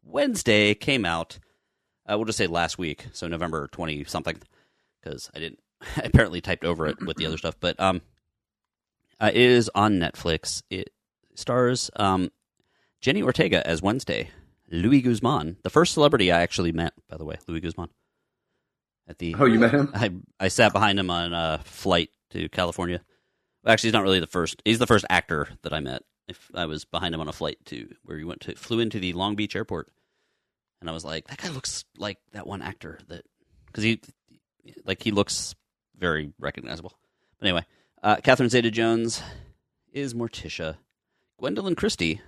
Wednesday 0.03 0.75
came 0.75 1.05
out. 1.05 1.39
Uh, 2.07 2.17
we'll 2.17 2.25
just 2.27 2.39
say 2.39 2.47
last 2.47 2.79
week, 2.79 3.07
so 3.13 3.29
November 3.29 3.69
twenty 3.69 4.03
something, 4.05 4.37
because 5.01 5.31
I 5.35 5.39
didn't 5.41 5.59
I 5.97 6.03
apparently 6.05 6.41
typed 6.41 6.65
over 6.65 6.87
it 6.87 7.01
with 7.05 7.17
the 7.17 7.27
other 7.27 7.39
stuff. 7.39 7.57
But 7.61 7.79
um, 7.81 8.01
uh, 9.21 9.31
it 9.33 9.41
is 9.41 9.71
on 9.75 9.99
Netflix. 9.99 10.63
It 10.71 10.91
stars 11.35 11.91
um, 11.97 12.31
Jenny 13.01 13.23
Ortega 13.23 13.67
as 13.67 13.83
Wednesday, 13.83 14.31
Luis 14.71 15.03
Guzmán, 15.03 15.57
the 15.63 15.71
first 15.71 15.95
celebrity 15.95 16.31
I 16.31 16.43
actually 16.43 16.73
met, 16.73 16.95
by 17.09 17.17
the 17.17 17.25
way, 17.25 17.37
Luis 17.47 17.63
Guzmán. 17.63 17.89
At 19.09 19.19
the 19.19 19.35
Oh, 19.39 19.45
you 19.45 19.59
met 19.59 19.73
him? 19.73 19.91
I 19.95 20.13
I 20.39 20.49
sat 20.49 20.73
behind 20.73 20.99
him 20.99 21.11
on 21.11 21.33
a 21.33 21.61
flight 21.65 22.11
to 22.31 22.49
California. 22.49 23.03
Actually, 23.67 23.89
he's 23.89 23.95
not 23.95 24.05
really 24.05 24.21
the 24.21 24.27
first. 24.27 24.63
He's 24.65 24.79
the 24.79 24.87
first 24.87 25.05
actor 25.11 25.49
that 25.63 25.73
I 25.73 25.81
met. 25.81 26.03
If 26.29 26.49
I 26.55 26.67
was 26.67 26.85
behind 26.85 27.15
him 27.15 27.21
on 27.21 27.29
a 27.29 27.33
flight 27.33 27.59
to 27.67 27.89
where 28.05 28.17
he 28.17 28.25
went 28.25 28.43
to 28.43 28.55
flew 28.55 28.79
into 28.79 29.01
the 29.01 29.13
Long 29.13 29.35
Beach 29.35 29.57
airport, 29.57 29.91
and 30.81 30.89
I 30.89 30.93
was 30.93 31.05
like, 31.05 31.27
that 31.27 31.39
guy 31.39 31.49
looks 31.49 31.85
like 31.99 32.19
that 32.33 32.47
one 32.47 32.63
actor 32.63 33.01
that 33.09 33.25
because 33.67 33.83
he 33.83 34.01
like 34.85 35.03
he 35.03 35.11
looks 35.11 35.57
very 35.99 36.33
recognizable. 36.39 36.93
But 37.41 37.49
anyway, 37.49 37.67
uh, 38.03 38.17
Catherine 38.17 38.49
Zeta-Jones 38.49 39.23
is 39.93 40.15
Morticia. 40.15 40.77
Gwendoline 41.41 41.77
Christie, 41.77 42.21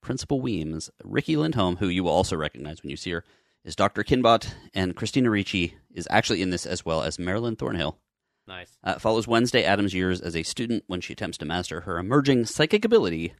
Principal 0.00 0.40
Weems. 0.40 0.90
Riki 1.04 1.36
Lindhome, 1.36 1.78
who 1.78 1.88
you 1.88 2.04
will 2.04 2.12
also 2.12 2.36
recognize 2.36 2.82
when 2.82 2.90
you 2.90 2.96
see 2.96 3.10
her, 3.10 3.24
is 3.64 3.76
Dr. 3.76 4.02
Kinbott, 4.02 4.52
and 4.74 4.96
Christina 4.96 5.30
Ricci 5.30 5.76
is 5.94 6.08
actually 6.10 6.42
in 6.42 6.50
this 6.50 6.66
as 6.66 6.84
well 6.84 7.02
as 7.02 7.18
Marilyn 7.18 7.56
Thornhill. 7.56 7.98
Nice. 8.46 8.78
Uh, 8.82 8.98
follows 8.98 9.28
Wednesday 9.28 9.64
Addams' 9.64 9.94
years 9.94 10.20
as 10.20 10.34
a 10.34 10.42
student 10.42 10.84
when 10.86 11.00
she 11.00 11.12
attempts 11.12 11.38
to 11.38 11.44
master 11.44 11.82
her 11.82 11.98
emerging 11.98 12.46
psychic 12.46 12.84
ability, 12.84 13.34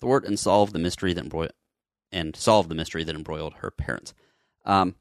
thwart 0.00 0.24
and 0.24 0.38
solve 0.38 0.72
the 0.72 0.78
mystery 0.78 1.12
that 1.12 1.24
embroiled 1.24 1.52
and 2.12 2.36
solve 2.36 2.68
the 2.68 2.74
mystery 2.74 3.04
that 3.04 3.16
embroiled 3.16 3.54
her 3.54 3.70
parents. 3.70 4.14
Um, 4.64 4.94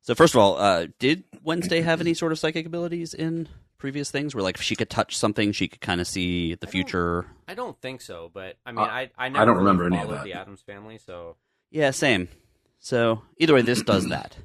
so 0.00 0.14
first 0.14 0.34
of 0.34 0.40
all, 0.40 0.56
uh, 0.56 0.86
did 0.98 1.24
Wednesday 1.42 1.82
have 1.82 2.00
any 2.00 2.14
sort 2.14 2.32
of 2.32 2.38
psychic 2.38 2.66
abilities 2.66 3.14
in 3.14 3.48
previous 3.84 4.10
things, 4.10 4.34
where 4.34 4.42
like 4.42 4.54
if 4.56 4.62
she 4.62 4.74
could 4.74 4.88
touch 4.88 5.14
something, 5.14 5.52
she 5.52 5.68
could 5.68 5.82
kind 5.82 6.00
of 6.00 6.06
see 6.06 6.54
the 6.54 6.64
don't- 6.64 6.72
future? 6.72 7.26
I 7.46 7.52
don't 7.52 7.78
think 7.82 8.00
so, 8.00 8.30
but 8.32 8.56
I 8.64 8.72
mean, 8.72 8.78
Uh, 8.82 8.88
I 8.88 9.10
I 9.18 9.28
never 9.28 9.44
don't 9.44 9.56
really 9.56 9.66
remember 9.66 9.84
any 9.94 10.02
of 10.02 10.08
that. 10.08 10.24
the 10.24 10.32
Addams 10.32 10.62
family, 10.62 10.96
so 10.96 11.36
Yeah, 11.70 11.90
same. 11.90 12.28
So 12.78 13.20
either 13.36 13.52
way, 13.52 13.60
this 13.60 13.82
does 13.82 14.08
that, 14.08 14.38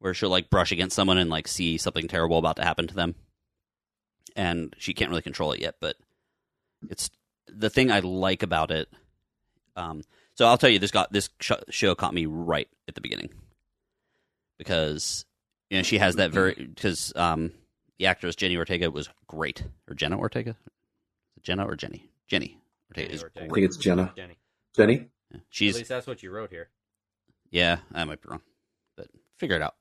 where 0.00 0.12
she'll 0.12 0.28
like 0.28 0.50
brush 0.50 0.70
against 0.70 0.94
someone 0.94 1.16
and 1.16 1.30
like 1.30 1.48
see 1.48 1.78
something 1.78 2.08
terrible 2.08 2.36
about 2.36 2.56
to 2.56 2.62
happen 2.62 2.86
to 2.88 2.94
them, 2.94 3.14
and 4.36 4.74
she 4.78 4.92
can't 4.92 5.08
really 5.08 5.22
control 5.22 5.52
it 5.52 5.60
yet. 5.60 5.76
But 5.80 5.96
it's 6.90 7.08
the 7.46 7.70
thing 7.70 7.90
I 7.90 8.00
like 8.00 8.42
about 8.42 8.70
it. 8.70 8.90
Um, 9.76 10.02
so 10.34 10.44
I'll 10.46 10.58
tell 10.58 10.68
you, 10.68 10.78
this 10.78 10.90
got 10.90 11.10
this 11.10 11.30
sh- 11.40 11.52
show 11.70 11.94
caught 11.94 12.12
me 12.12 12.26
right 12.26 12.68
at 12.86 12.94
the 12.94 13.00
beginning 13.00 13.30
because 14.58 15.24
you 15.70 15.78
know 15.78 15.82
she 15.82 15.96
has 15.96 16.16
that 16.16 16.30
very 16.32 16.54
because 16.54 17.14
um 17.16 17.50
the 17.98 18.06
actress 18.06 18.36
Jenny 18.36 18.56
Ortega 18.56 18.90
was 18.90 19.08
great 19.26 19.64
or 19.88 19.94
Jenna 19.94 20.18
Ortega, 20.18 20.56
Jenna 21.42 21.66
or 21.66 21.76
Jenny 21.76 22.08
Jenny 22.26 22.58
Ortega 22.90 23.06
Jenny 23.08 23.14
is 23.14 23.22
Ortega. 23.22 23.46
I 23.46 23.54
think 23.54 23.66
it's 23.66 23.76
Jenna. 23.76 24.12
Jenny. 24.16 24.38
Jenny? 24.76 25.06
At 25.32 25.40
She's 25.50 25.76
least 25.76 25.88
that's 25.88 26.06
what 26.06 26.22
you 26.22 26.30
wrote 26.30 26.50
here. 26.50 26.68
Yeah, 27.50 27.78
I 27.92 28.04
might 28.04 28.20
be 28.22 28.28
wrong, 28.28 28.42
but 28.96 29.08
figure 29.38 29.56
it 29.56 29.62
out. 29.62 29.74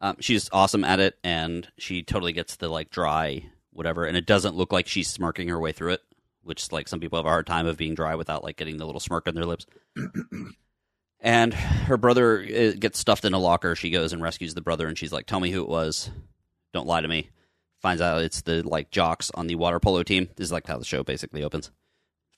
Um, 0.00 0.16
she's 0.20 0.48
awesome 0.52 0.84
at 0.84 1.00
it, 1.00 1.18
and 1.24 1.68
she 1.76 2.02
totally 2.02 2.32
gets 2.32 2.56
the 2.56 2.68
like 2.68 2.90
dry 2.90 3.44
whatever, 3.72 4.04
and 4.04 4.16
it 4.16 4.26
doesn't 4.26 4.56
look 4.56 4.72
like 4.72 4.86
she's 4.88 5.08
smirking 5.08 5.48
her 5.48 5.58
way 5.60 5.72
through 5.72 5.92
it, 5.92 6.02
which 6.42 6.70
like 6.72 6.88
some 6.88 7.00
people 7.00 7.18
have 7.18 7.26
a 7.26 7.30
hard 7.30 7.46
time 7.46 7.66
of 7.66 7.76
being 7.76 7.94
dry 7.94 8.14
without 8.14 8.42
like 8.44 8.56
getting 8.56 8.76
the 8.76 8.86
little 8.86 9.00
smirk 9.00 9.28
on 9.28 9.34
their 9.34 9.44
lips. 9.44 9.66
and 11.20 11.52
her 11.54 11.96
brother 11.96 12.40
uh, 12.42 12.72
gets 12.78 12.98
stuffed 12.98 13.24
in 13.24 13.34
a 13.34 13.38
locker. 13.38 13.74
She 13.74 13.90
goes 13.90 14.12
and 14.12 14.22
rescues 14.22 14.54
the 14.54 14.60
brother, 14.60 14.86
and 14.88 14.96
she's 14.96 15.12
like, 15.12 15.26
"Tell 15.26 15.40
me 15.40 15.50
who 15.50 15.62
it 15.62 15.68
was. 15.68 16.10
Don't 16.72 16.86
lie 16.86 17.00
to 17.00 17.08
me." 17.08 17.30
Finds 17.80 18.02
out 18.02 18.22
it's 18.22 18.42
the 18.42 18.62
like 18.66 18.90
jocks 18.90 19.30
on 19.34 19.46
the 19.46 19.54
water 19.54 19.78
polo 19.78 20.02
team. 20.02 20.28
This 20.36 20.46
is 20.46 20.52
like 20.52 20.66
how 20.66 20.78
the 20.78 20.84
show 20.84 21.04
basically 21.04 21.44
opens. 21.44 21.70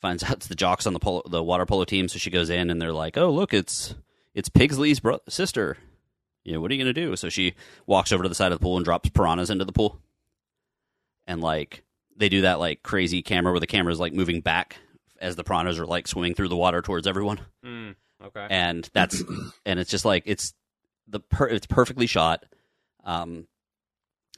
Finds 0.00 0.22
out 0.24 0.32
it's 0.36 0.46
the 0.48 0.54
jocks 0.54 0.86
on 0.86 0.92
the 0.92 1.00
polo, 1.00 1.22
the 1.28 1.42
water 1.42 1.66
polo 1.66 1.84
team, 1.84 2.08
so 2.08 2.18
she 2.18 2.30
goes 2.30 2.50
in, 2.50 2.70
and 2.70 2.80
they're 2.80 2.92
like, 2.92 3.16
"Oh, 3.16 3.30
look, 3.30 3.54
it's 3.54 3.94
it's 4.34 4.48
Pigsley's 4.48 5.00
bro- 5.00 5.20
sister. 5.28 5.76
You 6.44 6.52
know, 6.54 6.60
what 6.60 6.70
are 6.70 6.74
you 6.74 6.82
going 6.82 6.94
to 6.94 7.00
do? 7.00 7.16
So 7.16 7.28
she 7.28 7.54
walks 7.86 8.12
over 8.12 8.22
to 8.22 8.28
the 8.28 8.34
side 8.34 8.52
of 8.52 8.58
the 8.58 8.62
pool 8.62 8.76
and 8.76 8.84
drops 8.84 9.10
piranhas 9.10 9.50
into 9.50 9.64
the 9.64 9.72
pool. 9.72 10.00
And 11.26 11.40
like 11.40 11.84
they 12.16 12.28
do 12.28 12.42
that 12.42 12.58
like 12.58 12.82
crazy 12.82 13.22
camera 13.22 13.52
where 13.52 13.60
the 13.60 13.66
camera 13.66 13.92
is 13.92 14.00
like 14.00 14.12
moving 14.12 14.40
back 14.40 14.76
as 15.20 15.36
the 15.36 15.44
piranhas 15.44 15.78
are 15.78 15.86
like 15.86 16.08
swimming 16.08 16.34
through 16.34 16.48
the 16.48 16.56
water 16.56 16.82
towards 16.82 17.06
everyone. 17.06 17.40
Mm, 17.64 17.94
okay. 18.24 18.46
And 18.50 18.88
that's 18.92 19.22
and 19.66 19.78
it's 19.78 19.90
just 19.90 20.04
like 20.04 20.22
it's 20.26 20.54
the 21.06 21.20
per- 21.20 21.48
it's 21.48 21.66
perfectly 21.66 22.06
shot. 22.06 22.44
Um 23.04 23.46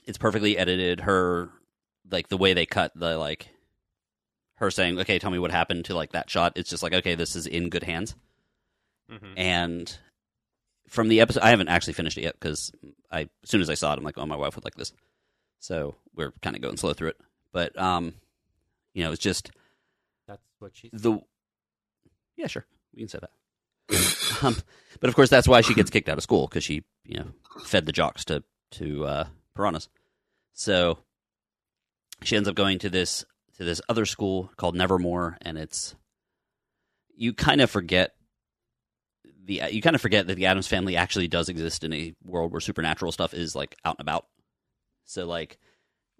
it's 0.04 0.18
perfectly 0.18 0.56
edited 0.58 1.00
her 1.00 1.50
like 2.10 2.28
the 2.28 2.36
way 2.36 2.52
they 2.54 2.66
cut 2.66 2.92
the 2.94 3.16
like 3.18 3.48
her 4.56 4.70
saying, 4.70 4.98
"Okay, 5.00 5.18
tell 5.18 5.30
me 5.30 5.38
what 5.38 5.50
happened 5.50 5.84
to 5.86 5.94
like 5.94 6.12
that 6.12 6.30
shot." 6.30 6.52
It's 6.56 6.70
just 6.70 6.82
like, 6.82 6.92
"Okay, 6.94 7.14
this 7.14 7.36
is 7.36 7.46
in 7.46 7.68
good 7.68 7.82
hands." 7.84 8.14
Mhm. 9.10 9.34
and 9.36 9.98
from 10.88 11.08
the 11.08 11.20
episode, 11.20 11.42
I 11.42 11.50
haven't 11.50 11.68
actually 11.68 11.92
finished 11.94 12.16
it 12.18 12.22
yet 12.22 12.34
because 12.38 12.70
I 13.10 13.22
as 13.22 13.28
soon 13.44 13.60
as 13.60 13.68
I 13.70 13.74
saw 13.74 13.92
it, 13.92 13.98
I'm 13.98 14.04
like, 14.04 14.16
oh, 14.18 14.26
my 14.26 14.36
wife 14.36 14.54
would 14.56 14.64
like 14.64 14.74
this. 14.74 14.92
So 15.58 15.96
we're 16.14 16.32
kind 16.42 16.54
of 16.56 16.62
going 16.62 16.76
slow 16.76 16.92
through 16.92 17.08
it, 17.10 17.20
but 17.52 17.76
um, 17.78 18.14
you 18.94 19.02
know, 19.04 19.12
it's 19.12 19.22
just 19.22 19.50
That's 20.28 20.42
what 20.60 20.76
she. 20.76 20.90
the 20.92 21.20
yeah, 22.36 22.46
sure, 22.46 22.64
we 22.94 23.00
can 23.02 23.08
say 23.08 23.18
that. 23.20 23.30
um, 24.42 24.56
but 25.00 25.08
of 25.08 25.14
course, 25.16 25.28
that's 25.30 25.48
why 25.48 25.60
she 25.60 25.74
gets 25.74 25.90
kicked 25.90 26.08
out 26.08 26.16
of 26.18 26.22
school 26.22 26.46
because 26.46 26.64
she, 26.64 26.84
you 27.04 27.18
know, 27.18 27.28
fed 27.64 27.86
the 27.86 27.92
jocks 27.92 28.24
to 28.26 28.42
to 28.72 29.04
uh, 29.04 29.24
piranhas. 29.54 29.88
So 30.52 30.98
she 32.22 32.36
ends 32.36 32.48
up 32.48 32.54
going 32.54 32.78
to 32.80 32.90
this 32.90 33.24
to 33.56 33.64
this 33.64 33.80
other 33.88 34.06
school 34.06 34.50
called 34.56 34.76
Nevermore, 34.76 35.38
and 35.42 35.58
it's 35.58 35.94
you 37.14 37.32
kind 37.32 37.60
of 37.60 37.70
forget 37.70 38.14
the 39.44 39.62
you 39.70 39.82
kind 39.82 39.96
of 39.96 40.02
forget 40.02 40.26
that 40.26 40.34
the 40.34 40.46
Addams 40.46 40.68
family 40.68 40.96
actually 40.96 41.28
does 41.28 41.48
exist 41.48 41.84
in 41.84 41.92
a 41.92 42.14
world 42.24 42.52
where 42.52 42.60
supernatural 42.60 43.12
stuff 43.12 43.34
is 43.34 43.54
like 43.54 43.74
out 43.84 43.96
and 43.98 44.06
about. 44.06 44.26
So 45.04 45.26
like 45.26 45.58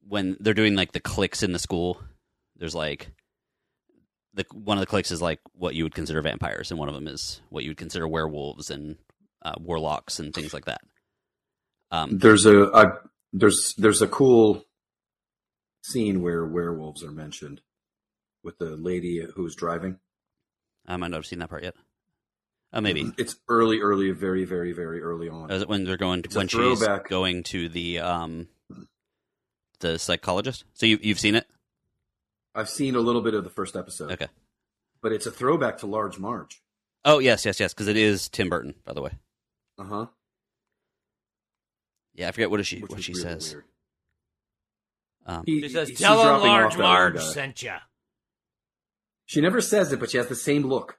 when 0.07 0.37
they're 0.41 0.55
doing 0.55 0.75
like 0.75 0.93
the 0.93 1.01
clicks 1.01 1.43
in 1.43 1.53
the 1.53 1.59
school, 1.59 2.01
there's 2.57 2.75
like 2.75 3.11
the 4.35 4.45
one 4.53 4.79
of 4.79 4.83
the 4.83 4.87
clicks 4.87 5.11
is 5.11 5.23
like 5.23 5.41
what 5.55 5.75
you 5.75 5.85
would 5.85 5.95
consider 5.95 6.23
vampires, 6.23 6.71
and 6.71 6.79
one 6.79 6.89
of 6.89 6.95
them 6.95 7.09
is 7.09 7.41
what 7.49 7.65
you 7.65 7.71
would 7.71 7.77
consider 7.77 8.09
werewolves 8.09 8.71
and 8.71 8.97
uh, 9.43 9.55
warlocks 9.61 10.19
and 10.19 10.35
things 10.35 10.55
like 10.55 10.65
that. 10.65 10.81
Um, 11.91 12.19
There's 12.19 12.47
a, 12.47 12.65
a 12.69 12.99
there's 13.33 13.75
there's 13.77 14.03
a 14.03 14.09
cool 14.09 14.65
scene 15.83 16.23
where 16.23 16.45
werewolves 16.45 17.03
are 17.03 17.11
mentioned 17.11 17.61
with 18.43 18.59
the 18.59 18.77
lady 18.77 19.25
who's 19.35 19.55
driving. 19.57 19.99
I 20.87 20.97
might 20.97 21.11
not 21.11 21.19
have 21.19 21.27
seen 21.27 21.39
that 21.41 21.51
part 21.51 21.63
yet. 21.63 21.75
Oh, 22.73 22.81
maybe. 22.81 23.13
It's 23.19 23.37
early, 23.49 23.81
early, 23.81 24.11
very, 24.13 24.45
very, 24.45 24.73
very 24.73 25.03
early 25.03 25.29
on. 25.29 25.51
Is 25.51 25.63
it 25.63 25.69
when 25.69 25.85
they're 25.85 25.99
going 25.99 26.21
It's 26.25 26.35
when 26.35 26.49
she's 26.49 26.83
going 27.09 27.43
to 27.45 27.69
the 27.69 28.01
um 28.01 28.49
the 29.81 29.99
psychologist? 29.99 30.65
So 30.75 30.87
you 30.87 30.99
you've 31.03 31.21
seen 31.21 31.35
it? 31.35 31.47
I've 32.55 32.71
seen 32.71 32.95
a 32.95 33.01
little 33.01 33.23
bit 33.23 33.35
of 33.35 33.45
the 33.45 33.51
first 33.51 33.77
episode. 33.77 34.13
Okay. 34.13 34.29
But 35.03 35.13
it's 35.13 35.27
a 35.27 35.31
throwback 35.31 35.79
to 35.79 35.87
Large 35.87 36.19
March. 36.19 36.63
Oh 37.05 37.19
yes, 37.19 37.45
yes, 37.45 37.61
yes, 37.61 37.75
because 37.75 37.89
it 37.89 37.97
is 37.97 38.29
Tim 38.29 38.49
Burton, 38.49 38.75
by 38.85 38.93
the 38.93 39.03
way. 39.03 39.13
Uh 39.79 39.85
huh. 39.85 40.07
Yeah, 42.15 42.29
I 42.29 42.33
forget 42.33 42.51
what 42.51 42.61
is 42.61 42.67
she 42.67 42.81
Which 42.81 42.91
what 42.91 42.97
was 42.97 43.05
she 43.05 43.13
really 43.13 43.23
says. 43.25 43.53
weird. 43.53 43.65
Um, 45.25 45.43
He- 45.47 45.61
She 45.63 45.69
says, 45.69 45.89
she's 45.89 45.99
"Tell 46.01 46.19
him 46.21 46.27
dropping 46.27 46.47
Large 46.49 46.65
off 46.67 46.73
that 46.73 46.79
Marge 46.83 47.15
one 47.15 47.23
guy. 47.25 47.33
sent 47.33 47.63
ya." 47.63 47.79
She 49.27 49.41
never 49.41 49.61
says 49.61 49.93
it, 49.93 50.01
but 50.01 50.11
she 50.11 50.19
has 50.19 50.27
the 50.29 50.35
same 50.37 50.63
look. 50.65 50.99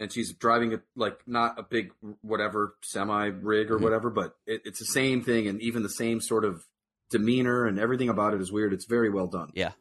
And 0.00 0.10
she's 0.10 0.32
driving 0.32 0.72
a 0.74 0.82
like 0.96 1.20
not 1.28 1.58
a 1.58 1.62
big 1.62 1.92
whatever 2.22 2.76
semi 2.82 3.26
rig 3.26 3.70
or 3.70 3.78
Mhm. 3.78 3.82
whatever, 3.82 4.08
but 4.10 4.36
it, 4.46 4.62
it's 4.64 4.78
the 4.78 4.86
same 4.86 5.22
thing, 5.22 5.46
and 5.46 5.60
even 5.60 5.82
the 5.82 5.90
same 5.90 6.20
sort 6.22 6.44
of 6.44 6.64
demeanor 7.10 7.66
and 7.66 7.78
everything 7.78 8.08
about 8.08 8.32
it 8.34 8.40
is 8.40 8.50
weird. 8.50 8.72
It's 8.72 8.86
very 8.86 9.10
well 9.10 9.26
done. 9.26 9.50
Yeah. 9.54 9.72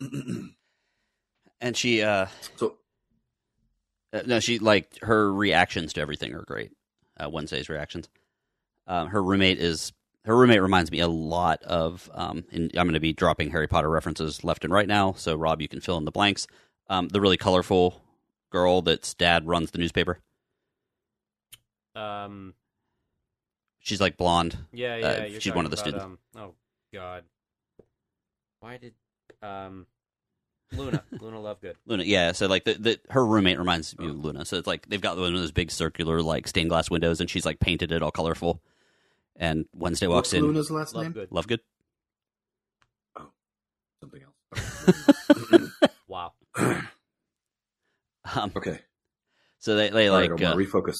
and 1.60 1.76
she 1.76 2.02
uh 2.02 2.26
so 2.56 2.76
Uh, 4.12 4.22
no, 4.26 4.38
she 4.40 4.58
like 4.58 4.98
her 5.02 5.32
reactions 5.32 5.94
to 5.94 6.00
everything 6.00 6.34
are 6.34 6.44
great. 6.44 6.72
Uh, 7.18 7.28
Wednesday's 7.30 7.68
reactions. 7.70 8.08
Um, 8.86 9.08
her 9.08 9.22
roommate 9.22 9.58
is 9.58 9.92
her 10.24 10.36
roommate 10.36 10.62
reminds 10.62 10.90
me 10.90 11.00
a 11.00 11.08
lot 11.08 11.62
of. 11.62 12.10
Um, 12.14 12.44
and 12.52 12.70
I'm 12.76 12.86
going 12.86 12.94
to 12.94 13.00
be 13.00 13.12
dropping 13.12 13.50
Harry 13.50 13.68
Potter 13.68 13.88
references 13.90 14.42
left 14.44 14.64
and 14.64 14.72
right 14.72 14.88
now. 14.88 15.12
So 15.14 15.34
Rob, 15.36 15.60
you 15.60 15.68
can 15.68 15.80
fill 15.80 15.98
in 15.98 16.04
the 16.04 16.10
blanks. 16.12 16.46
Um, 16.88 17.08
the 17.08 17.20
really 17.20 17.36
colorful 17.36 18.02
girl 18.50 18.82
that's 18.82 19.14
dad 19.14 19.46
runs 19.46 19.70
the 19.72 19.78
newspaper. 19.78 20.20
Um, 21.94 22.54
She's 23.80 24.00
like 24.00 24.16
blonde. 24.16 24.58
yeah, 24.72 24.94
Uh, 24.94 24.98
yeah. 24.98 25.24
you're 25.26 25.40
she's 25.40 25.54
one 25.54 25.64
of 25.64 25.70
the 25.70 25.76
talking 25.76 25.92
students. 26.00 26.04
Um, 26.34 26.42
oh 26.42 26.54
God, 26.92 27.22
why 28.60 28.78
did 28.78 28.94
um 29.42 29.86
Luna 30.72 31.04
Luna 31.20 31.36
Lovegood? 31.36 31.74
Luna, 31.86 32.02
yeah. 32.02 32.32
So 32.32 32.48
like 32.48 32.64
the, 32.64 32.74
the 32.74 33.00
her 33.10 33.24
roommate 33.24 33.58
reminds 33.58 33.96
me 33.96 34.08
of 34.08 34.16
Luna. 34.24 34.44
So 34.44 34.56
it's 34.56 34.66
like 34.66 34.88
they've 34.88 35.00
got 35.00 35.16
one 35.16 35.32
of 35.34 35.40
those 35.40 35.52
big 35.52 35.70
circular 35.70 36.20
like 36.20 36.48
stained 36.48 36.68
glass 36.70 36.90
windows, 36.90 37.20
and 37.20 37.30
she's 37.30 37.46
like 37.46 37.60
painted 37.60 37.92
it 37.92 38.02
all 38.02 38.10
colorful. 38.10 38.60
And 39.38 39.66
Wednesday 39.74 40.06
walks 40.06 40.28
what's 40.28 40.34
in. 40.34 40.44
Luna's 40.44 40.70
last 40.70 40.94
name? 40.94 41.12
Lovegood. 41.12 41.58
Lovegood. 43.16 43.28
Something 44.00 44.22
else. 44.22 45.70
Wow. 46.08 46.34
Um, 48.34 48.52
okay. 48.56 48.78
so 49.58 49.74
they 49.76 49.90
they 49.90 50.08
All 50.08 50.18
right, 50.18 50.30
like 50.30 50.40
Omar, 50.40 50.52
uh, 50.52 50.56
refocus. 50.56 50.96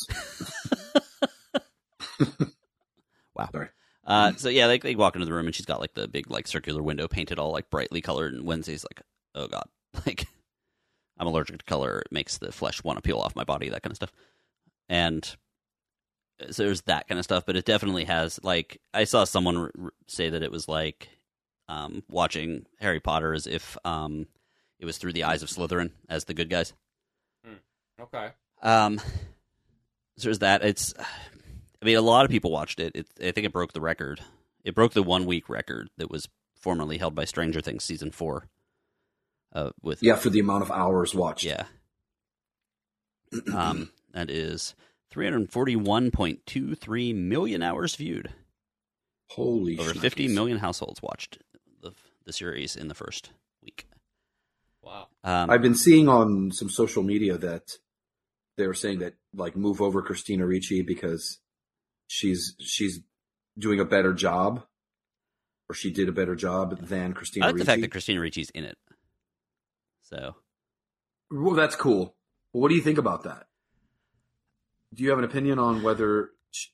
Wow. 3.36 3.48
Sorry. 3.52 3.68
Uh, 4.06 4.32
so 4.36 4.48
yeah, 4.48 4.66
they, 4.66 4.78
they 4.78 4.94
walk 4.94 5.14
into 5.14 5.26
the 5.26 5.32
room 5.32 5.46
and 5.46 5.54
she's 5.54 5.66
got 5.66 5.80
like 5.80 5.92
the 5.94 6.08
big 6.08 6.30
like 6.30 6.46
circular 6.46 6.82
window 6.82 7.06
painted 7.06 7.38
all 7.38 7.52
like 7.52 7.70
brightly 7.70 8.00
colored. 8.00 8.32
And 8.32 8.46
Wednesday's 8.46 8.84
like, 8.84 9.02
oh 9.34 9.46
god, 9.46 9.68
like 10.06 10.26
I'm 11.18 11.26
allergic 11.26 11.58
to 11.58 11.64
color. 11.64 12.00
It 12.00 12.12
makes 12.12 12.38
the 12.38 12.50
flesh 12.52 12.82
want 12.82 12.96
to 12.96 13.02
peel 13.02 13.18
off 13.18 13.36
my 13.36 13.44
body, 13.44 13.68
that 13.68 13.82
kind 13.82 13.92
of 13.92 13.96
stuff. 13.96 14.12
And 14.88 15.36
so 16.50 16.64
there's 16.64 16.82
that 16.82 17.08
kind 17.08 17.18
of 17.18 17.24
stuff, 17.24 17.44
but 17.46 17.56
it 17.56 17.64
definitely 17.64 18.04
has 18.04 18.38
like 18.42 18.80
I 18.94 19.04
saw 19.04 19.24
someone 19.24 19.56
r- 19.56 19.70
r- 19.82 19.92
say 20.06 20.28
that 20.30 20.42
it 20.42 20.50
was 20.52 20.68
like 20.68 21.08
um, 21.68 22.02
watching 22.08 22.66
Harry 22.80 23.00
Potter 23.00 23.32
as 23.34 23.46
if 23.46 23.76
um, 23.84 24.26
it 24.78 24.84
was 24.86 24.98
through 24.98 25.12
the 25.14 25.24
eyes 25.24 25.42
of 25.42 25.48
Slytherin 25.48 25.90
as 26.08 26.24
the 26.24 26.34
good 26.34 26.50
guys. 26.50 26.72
Okay. 28.00 28.28
Um, 28.62 28.98
so 30.18 30.24
there's 30.24 30.40
that. 30.40 30.62
It's, 30.62 30.92
I 31.80 31.84
mean, 31.86 31.96
a 31.96 32.02
lot 32.02 32.24
of 32.26 32.30
people 32.30 32.50
watched 32.50 32.78
it. 32.80 32.94
it. 32.94 33.06
I 33.18 33.30
think 33.32 33.46
it 33.46 33.52
broke 33.52 33.72
the 33.72 33.80
record. 33.80 34.20
It 34.64 34.74
broke 34.74 34.92
the 34.92 35.02
one 35.02 35.24
week 35.26 35.48
record 35.48 35.88
that 35.96 36.10
was 36.10 36.28
formerly 36.54 36.98
held 36.98 37.14
by 37.14 37.24
Stranger 37.24 37.60
Things 37.62 37.84
season 37.84 38.10
four. 38.10 38.48
Uh, 39.52 39.70
with 39.82 40.02
Yeah, 40.02 40.16
for 40.16 40.28
the 40.28 40.40
amount 40.40 40.62
of 40.62 40.70
hours 40.70 41.14
watched. 41.14 41.44
yeah. 41.44 41.64
Um, 43.54 43.90
that 44.12 44.30
is 44.30 44.74
341.23 45.12 47.14
million 47.14 47.62
hours 47.62 47.96
viewed. 47.96 48.30
Holy 49.30 49.78
Over 49.78 49.92
shnikes. 49.92 50.00
50 50.00 50.28
million 50.28 50.58
households 50.58 51.02
watched 51.02 51.38
the 51.82 51.92
the 52.24 52.32
series 52.32 52.76
in 52.76 52.88
the 52.88 52.94
first 52.94 53.30
week. 53.62 53.86
Wow. 54.82 55.08
Um, 55.24 55.50
I've 55.50 55.62
been 55.62 55.74
seeing 55.74 56.08
on 56.08 56.52
some 56.52 56.70
social 56.70 57.02
media 57.02 57.36
that 57.38 57.78
they 58.56 58.66
were 58.66 58.74
saying 58.74 59.00
that 59.00 59.14
like 59.34 59.56
move 59.56 59.80
over 59.80 60.02
Christina 60.02 60.46
Ricci 60.46 60.82
because 60.82 61.38
she's 62.06 62.54
she's 62.60 63.00
doing 63.58 63.80
a 63.80 63.84
better 63.84 64.12
job, 64.12 64.64
or 65.68 65.74
she 65.74 65.90
did 65.90 66.08
a 66.08 66.12
better 66.12 66.34
job 66.34 66.78
than 66.80 67.14
Christina 67.14 67.46
I 67.46 67.48
like 67.48 67.56
Ricci. 67.56 67.64
the 67.64 67.72
fact 67.72 67.80
that 67.82 67.90
Christina 67.90 68.20
Ricci's 68.20 68.50
in 68.50 68.64
it. 68.64 68.78
So 70.02 70.36
well, 71.30 71.54
that's 71.54 71.76
cool. 71.76 72.14
What 72.52 72.68
do 72.68 72.74
you 72.74 72.82
think 72.82 72.98
about 72.98 73.24
that? 73.24 73.46
Do 74.94 75.02
you 75.02 75.10
have 75.10 75.18
an 75.18 75.24
opinion 75.24 75.58
on 75.58 75.82
whether? 75.82 76.30
sh 76.52 76.68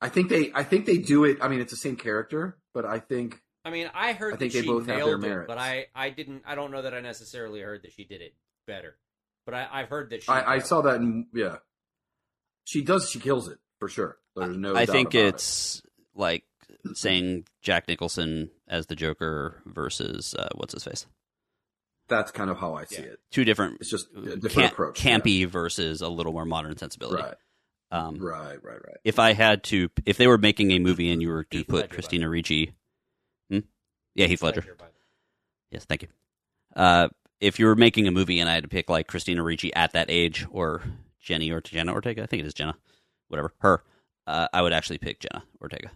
I 0.00 0.08
think 0.08 0.28
they. 0.28 0.50
I 0.54 0.62
think 0.62 0.86
they 0.86 0.98
do 0.98 1.24
it. 1.24 1.38
I 1.40 1.48
mean, 1.48 1.60
it's 1.60 1.70
the 1.70 1.76
same 1.76 1.96
character, 1.96 2.58
but 2.72 2.84
I 2.84 2.98
think 2.98 3.40
I 3.64 3.70
mean, 3.70 3.90
I 3.94 4.12
heard 4.12 4.34
I 4.34 4.36
think 4.36 4.52
that 4.52 4.58
they 4.58 4.62
she 4.62 4.68
both 4.68 4.86
have 4.86 4.96
nailed 4.98 5.08
their 5.08 5.16
it, 5.16 5.20
merits. 5.20 5.48
but 5.48 5.58
I, 5.58 5.86
I 5.94 6.10
didn't. 6.10 6.42
I 6.46 6.54
don't 6.54 6.70
know 6.70 6.82
that 6.82 6.92
I 6.92 7.00
necessarily 7.00 7.60
heard 7.60 7.82
that 7.82 7.92
she 7.92 8.04
did 8.04 8.20
it 8.20 8.34
better. 8.66 8.96
But 9.46 9.54
I, 9.54 9.68
I've 9.72 9.88
heard 9.88 10.10
that 10.10 10.22
she. 10.22 10.28
I, 10.28 10.56
I 10.56 10.58
saw 10.58 10.82
that. 10.82 10.96
In, 10.96 11.26
yeah, 11.32 11.56
she 12.64 12.82
does. 12.82 13.10
She 13.10 13.20
kills 13.20 13.48
it 13.48 13.58
for 13.78 13.88
sure. 13.88 14.18
There's 14.36 14.56
no. 14.56 14.74
I 14.74 14.84
doubt 14.84 14.92
think 14.92 15.14
about 15.14 15.24
it. 15.24 15.34
it's 15.34 15.82
like 16.14 16.44
saying 16.92 17.46
Jack 17.62 17.88
Nicholson 17.88 18.50
as 18.68 18.86
the 18.86 18.96
Joker 18.96 19.62
versus 19.64 20.34
uh, 20.34 20.50
what's 20.54 20.74
his 20.74 20.84
face. 20.84 21.06
That's 22.08 22.30
kind 22.30 22.50
of 22.50 22.58
how 22.58 22.74
I 22.74 22.84
see 22.84 22.96
Yeah. 22.96 23.08
it. 23.12 23.20
Two 23.30 23.44
different, 23.44 23.80
It's 23.80 23.90
just 23.90 24.08
a 24.14 24.36
different 24.36 24.50
camp- 24.52 24.72
approach. 24.72 25.00
campy 25.00 25.46
versus 25.46 26.00
a 26.02 26.08
little 26.08 26.32
more 26.32 26.44
modern 26.44 26.76
sensibility. 26.76 27.22
Right, 27.22 27.34
Um, 27.90 28.16
right, 28.18 28.62
right, 28.62 28.80
right. 28.86 28.96
If 29.04 29.18
I 29.18 29.32
had 29.32 29.62
to, 29.64 29.88
if 30.04 30.16
they 30.16 30.26
were 30.26 30.38
making 30.38 30.70
a 30.72 30.78
movie 30.78 31.10
and 31.10 31.22
you 31.22 31.28
were 31.28 31.44
to 31.44 31.58
Heath 31.58 31.66
put 31.68 31.82
Ledger, 31.82 31.94
Christina 31.94 32.28
Ricci, 32.28 32.74
hmm? 33.50 33.60
yeah, 34.14 34.26
Heath 34.26 34.42
Ledger. 34.42 34.60
Ledger, 34.60 34.74
by 34.74 34.86
the 34.86 34.90
way. 34.92 34.98
Yes, 35.70 35.84
thank 35.86 36.02
you. 36.02 36.08
Uh, 36.76 37.08
if 37.40 37.58
you 37.58 37.66
were 37.66 37.76
making 37.76 38.06
a 38.06 38.10
movie 38.10 38.38
and 38.40 38.48
I 38.48 38.54
had 38.54 38.64
to 38.64 38.68
pick 38.68 38.88
like 38.90 39.06
Christina 39.06 39.42
Ricci 39.42 39.72
at 39.74 39.92
that 39.92 40.10
age 40.10 40.46
or 40.50 40.82
Jenny 41.20 41.50
or 41.50 41.60
Jenna 41.60 41.92
Ortega, 41.92 42.22
I 42.22 42.26
think 42.26 42.42
it 42.42 42.46
is 42.46 42.54
Jenna, 42.54 42.76
whatever, 43.28 43.52
her, 43.58 43.82
uh, 44.26 44.48
I 44.52 44.62
would 44.62 44.72
actually 44.72 44.98
pick 44.98 45.20
Jenna 45.20 45.44
Ortega. 45.60 45.90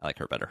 I 0.00 0.06
like 0.06 0.18
her 0.18 0.26
better 0.28 0.50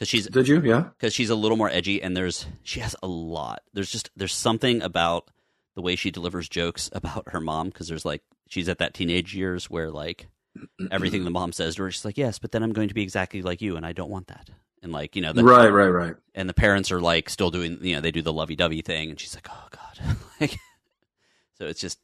because 0.00 0.08
she's 0.08 0.26
Did 0.28 0.48
you? 0.48 0.62
Yeah. 0.62 0.84
because 0.98 1.12
she's 1.12 1.28
a 1.28 1.34
little 1.34 1.58
more 1.58 1.68
edgy 1.68 2.02
and 2.02 2.16
there's 2.16 2.46
she 2.62 2.80
has 2.80 2.96
a 3.02 3.06
lot. 3.06 3.60
There's 3.74 3.90
just 3.90 4.08
there's 4.16 4.34
something 4.34 4.80
about 4.80 5.30
the 5.74 5.82
way 5.82 5.94
she 5.94 6.10
delivers 6.10 6.48
jokes 6.48 6.88
about 6.94 7.28
her 7.28 7.40
mom 7.40 7.68
because 7.68 7.86
there's 7.86 8.06
like 8.06 8.22
she's 8.48 8.70
at 8.70 8.78
that 8.78 8.94
teenage 8.94 9.34
years 9.34 9.68
where 9.68 9.90
like 9.90 10.28
everything 10.90 11.24
the 11.24 11.30
mom 11.30 11.52
says 11.52 11.74
to 11.74 11.82
her, 11.82 11.90
she's 11.90 12.06
like, 12.06 12.16
yes, 12.16 12.38
but 12.38 12.50
then 12.50 12.62
I'm 12.62 12.72
going 12.72 12.88
to 12.88 12.94
be 12.94 13.02
exactly 13.02 13.42
like 13.42 13.60
you, 13.60 13.76
and 13.76 13.84
I 13.84 13.92
don't 13.92 14.10
want 14.10 14.28
that. 14.28 14.48
And 14.82 14.90
like 14.90 15.14
you 15.14 15.20
know, 15.20 15.34
the, 15.34 15.44
right, 15.44 15.68
right, 15.68 15.88
right. 15.88 16.14
and 16.34 16.48
the 16.48 16.54
parents 16.54 16.90
are 16.90 17.02
like 17.02 17.28
still 17.28 17.50
doing 17.50 17.78
you 17.82 17.94
know 17.94 18.00
they 18.00 18.10
do 18.10 18.22
the 18.22 18.32
lovey 18.32 18.56
dovey 18.56 18.80
thing 18.80 19.10
and 19.10 19.20
she's 19.20 19.34
like 19.34 19.46
oh 19.50 19.68
god 19.70 20.16
like 20.40 20.58
so 21.58 21.66
it's 21.66 21.82
just 21.82 21.98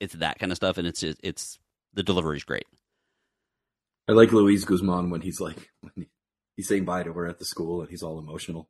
it's 0.00 0.14
that 0.14 0.40
kind 0.40 0.50
of 0.50 0.56
stuff 0.56 0.76
and 0.78 0.88
it's 0.88 0.98
just, 1.00 1.20
it's 1.22 1.60
the 1.94 2.02
delivery's 2.02 2.42
great 2.42 2.66
I 4.08 4.12
like 4.12 4.32
Luis 4.32 4.64
Guzmán 4.64 5.10
when 5.10 5.20
he's 5.20 5.40
like 5.40 5.70
when 5.82 5.92
he- 5.94 6.08
he's 6.58 6.68
saying 6.68 6.84
bye 6.84 7.02
to 7.04 7.12
her 7.14 7.26
at 7.26 7.38
the 7.38 7.44
school 7.46 7.80
and 7.80 7.88
he's 7.88 8.02
all 8.02 8.18
emotional. 8.18 8.66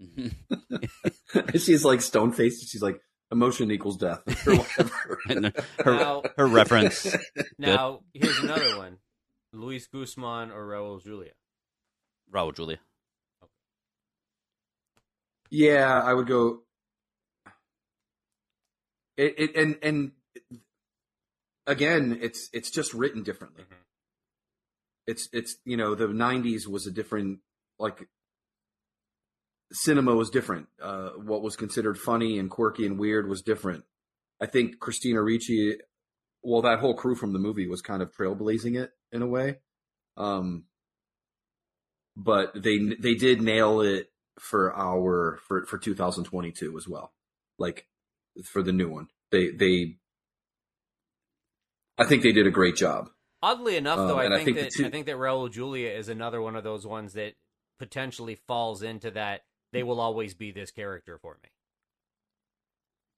she's 1.54 1.84
like 1.84 2.02
stone 2.02 2.30
faced. 2.32 2.68
She's 2.68 2.82
like 2.82 3.00
emotion 3.32 3.70
equals 3.72 3.96
death 3.96 4.22
or 4.46 4.56
whatever. 4.56 5.18
her 5.84 5.94
Now- 5.94 6.22
her 6.36 6.46
reference 6.46 7.16
Now, 7.58 8.00
here's 8.14 8.38
another 8.40 8.76
one: 8.76 8.98
Luis 9.52 9.88
Guzmán 9.88 10.52
or 10.54 10.68
Raul 10.68 11.02
Julia. 11.02 11.32
Raul 12.32 12.54
Julia 12.54 12.78
yeah, 15.50 16.02
I 16.02 16.12
would 16.12 16.26
go. 16.26 16.60
It, 19.16 19.34
it 19.38 19.56
and 19.56 19.78
and 19.82 20.12
again, 21.66 22.18
it's 22.20 22.48
it's 22.52 22.70
just 22.70 22.94
written 22.94 23.22
differently. 23.22 23.62
Mhm. 23.64 23.76
It's 25.06 25.28
it's 25.32 25.56
you 25.64 25.76
know 25.76 25.94
the 25.94 26.06
'90s 26.08 26.66
was 26.66 26.86
a 26.86 26.90
different 26.90 27.38
like 27.78 28.08
cinema 29.72 30.14
was 30.14 30.30
different. 30.30 30.66
Uh, 30.82 31.10
what 31.10 31.42
was 31.42 31.56
considered 31.56 31.98
funny 31.98 32.38
and 32.38 32.50
quirky 32.50 32.86
and 32.86 32.98
weird 32.98 33.28
was 33.28 33.42
different. 33.42 33.84
I 34.40 34.46
think 34.46 34.78
Christina 34.78 35.22
Ricci, 35.22 35.76
well, 36.42 36.62
that 36.62 36.78
whole 36.78 36.94
crew 36.94 37.14
from 37.14 37.32
the 37.32 37.38
movie 37.38 37.68
was 37.68 37.82
kind 37.82 38.02
of 38.02 38.12
trailblazing 38.12 38.78
it 38.80 38.90
in 39.12 39.22
a 39.22 39.26
way. 39.26 39.56
Um, 40.16 40.64
but 42.16 42.52
they 42.54 42.78
they 43.00 43.14
did 43.14 43.40
nail 43.42 43.80
it 43.80 44.10
for 44.40 44.74
our 44.74 45.38
for 45.46 45.64
for 45.66 45.78
2022 45.78 46.76
as 46.76 46.88
well. 46.88 47.12
Like 47.58 47.86
for 48.44 48.62
the 48.62 48.72
new 48.72 48.88
one, 48.88 49.08
they 49.30 49.50
they. 49.50 49.96
I 51.96 52.04
think 52.04 52.22
they 52.22 52.32
did 52.32 52.46
a 52.46 52.50
great 52.50 52.76
job. 52.76 53.10
Oddly 53.42 53.76
enough, 53.76 53.98
though, 53.98 54.14
Um, 54.14 54.18
I 54.20 54.24
and 54.24 54.34
I 54.34 54.44
think, 54.44 54.56
think 54.56 54.68
that 54.68 54.72
two- 54.76 54.86
I 54.86 54.90
think 54.90 55.06
that 55.06 55.16
Raul 55.16 55.50
Julia 55.50 55.90
is 55.90 56.08
another 56.08 56.40
one 56.40 56.56
of 56.56 56.64
those 56.64 56.86
ones 56.86 57.12
that 57.14 57.34
potentially 57.78 58.34
falls 58.34 58.82
into 58.82 59.10
that. 59.12 59.44
They 59.72 59.82
will 59.82 60.00
always 60.00 60.34
be 60.34 60.50
this 60.50 60.70
character 60.70 61.18
for 61.18 61.38
me. 61.42 61.50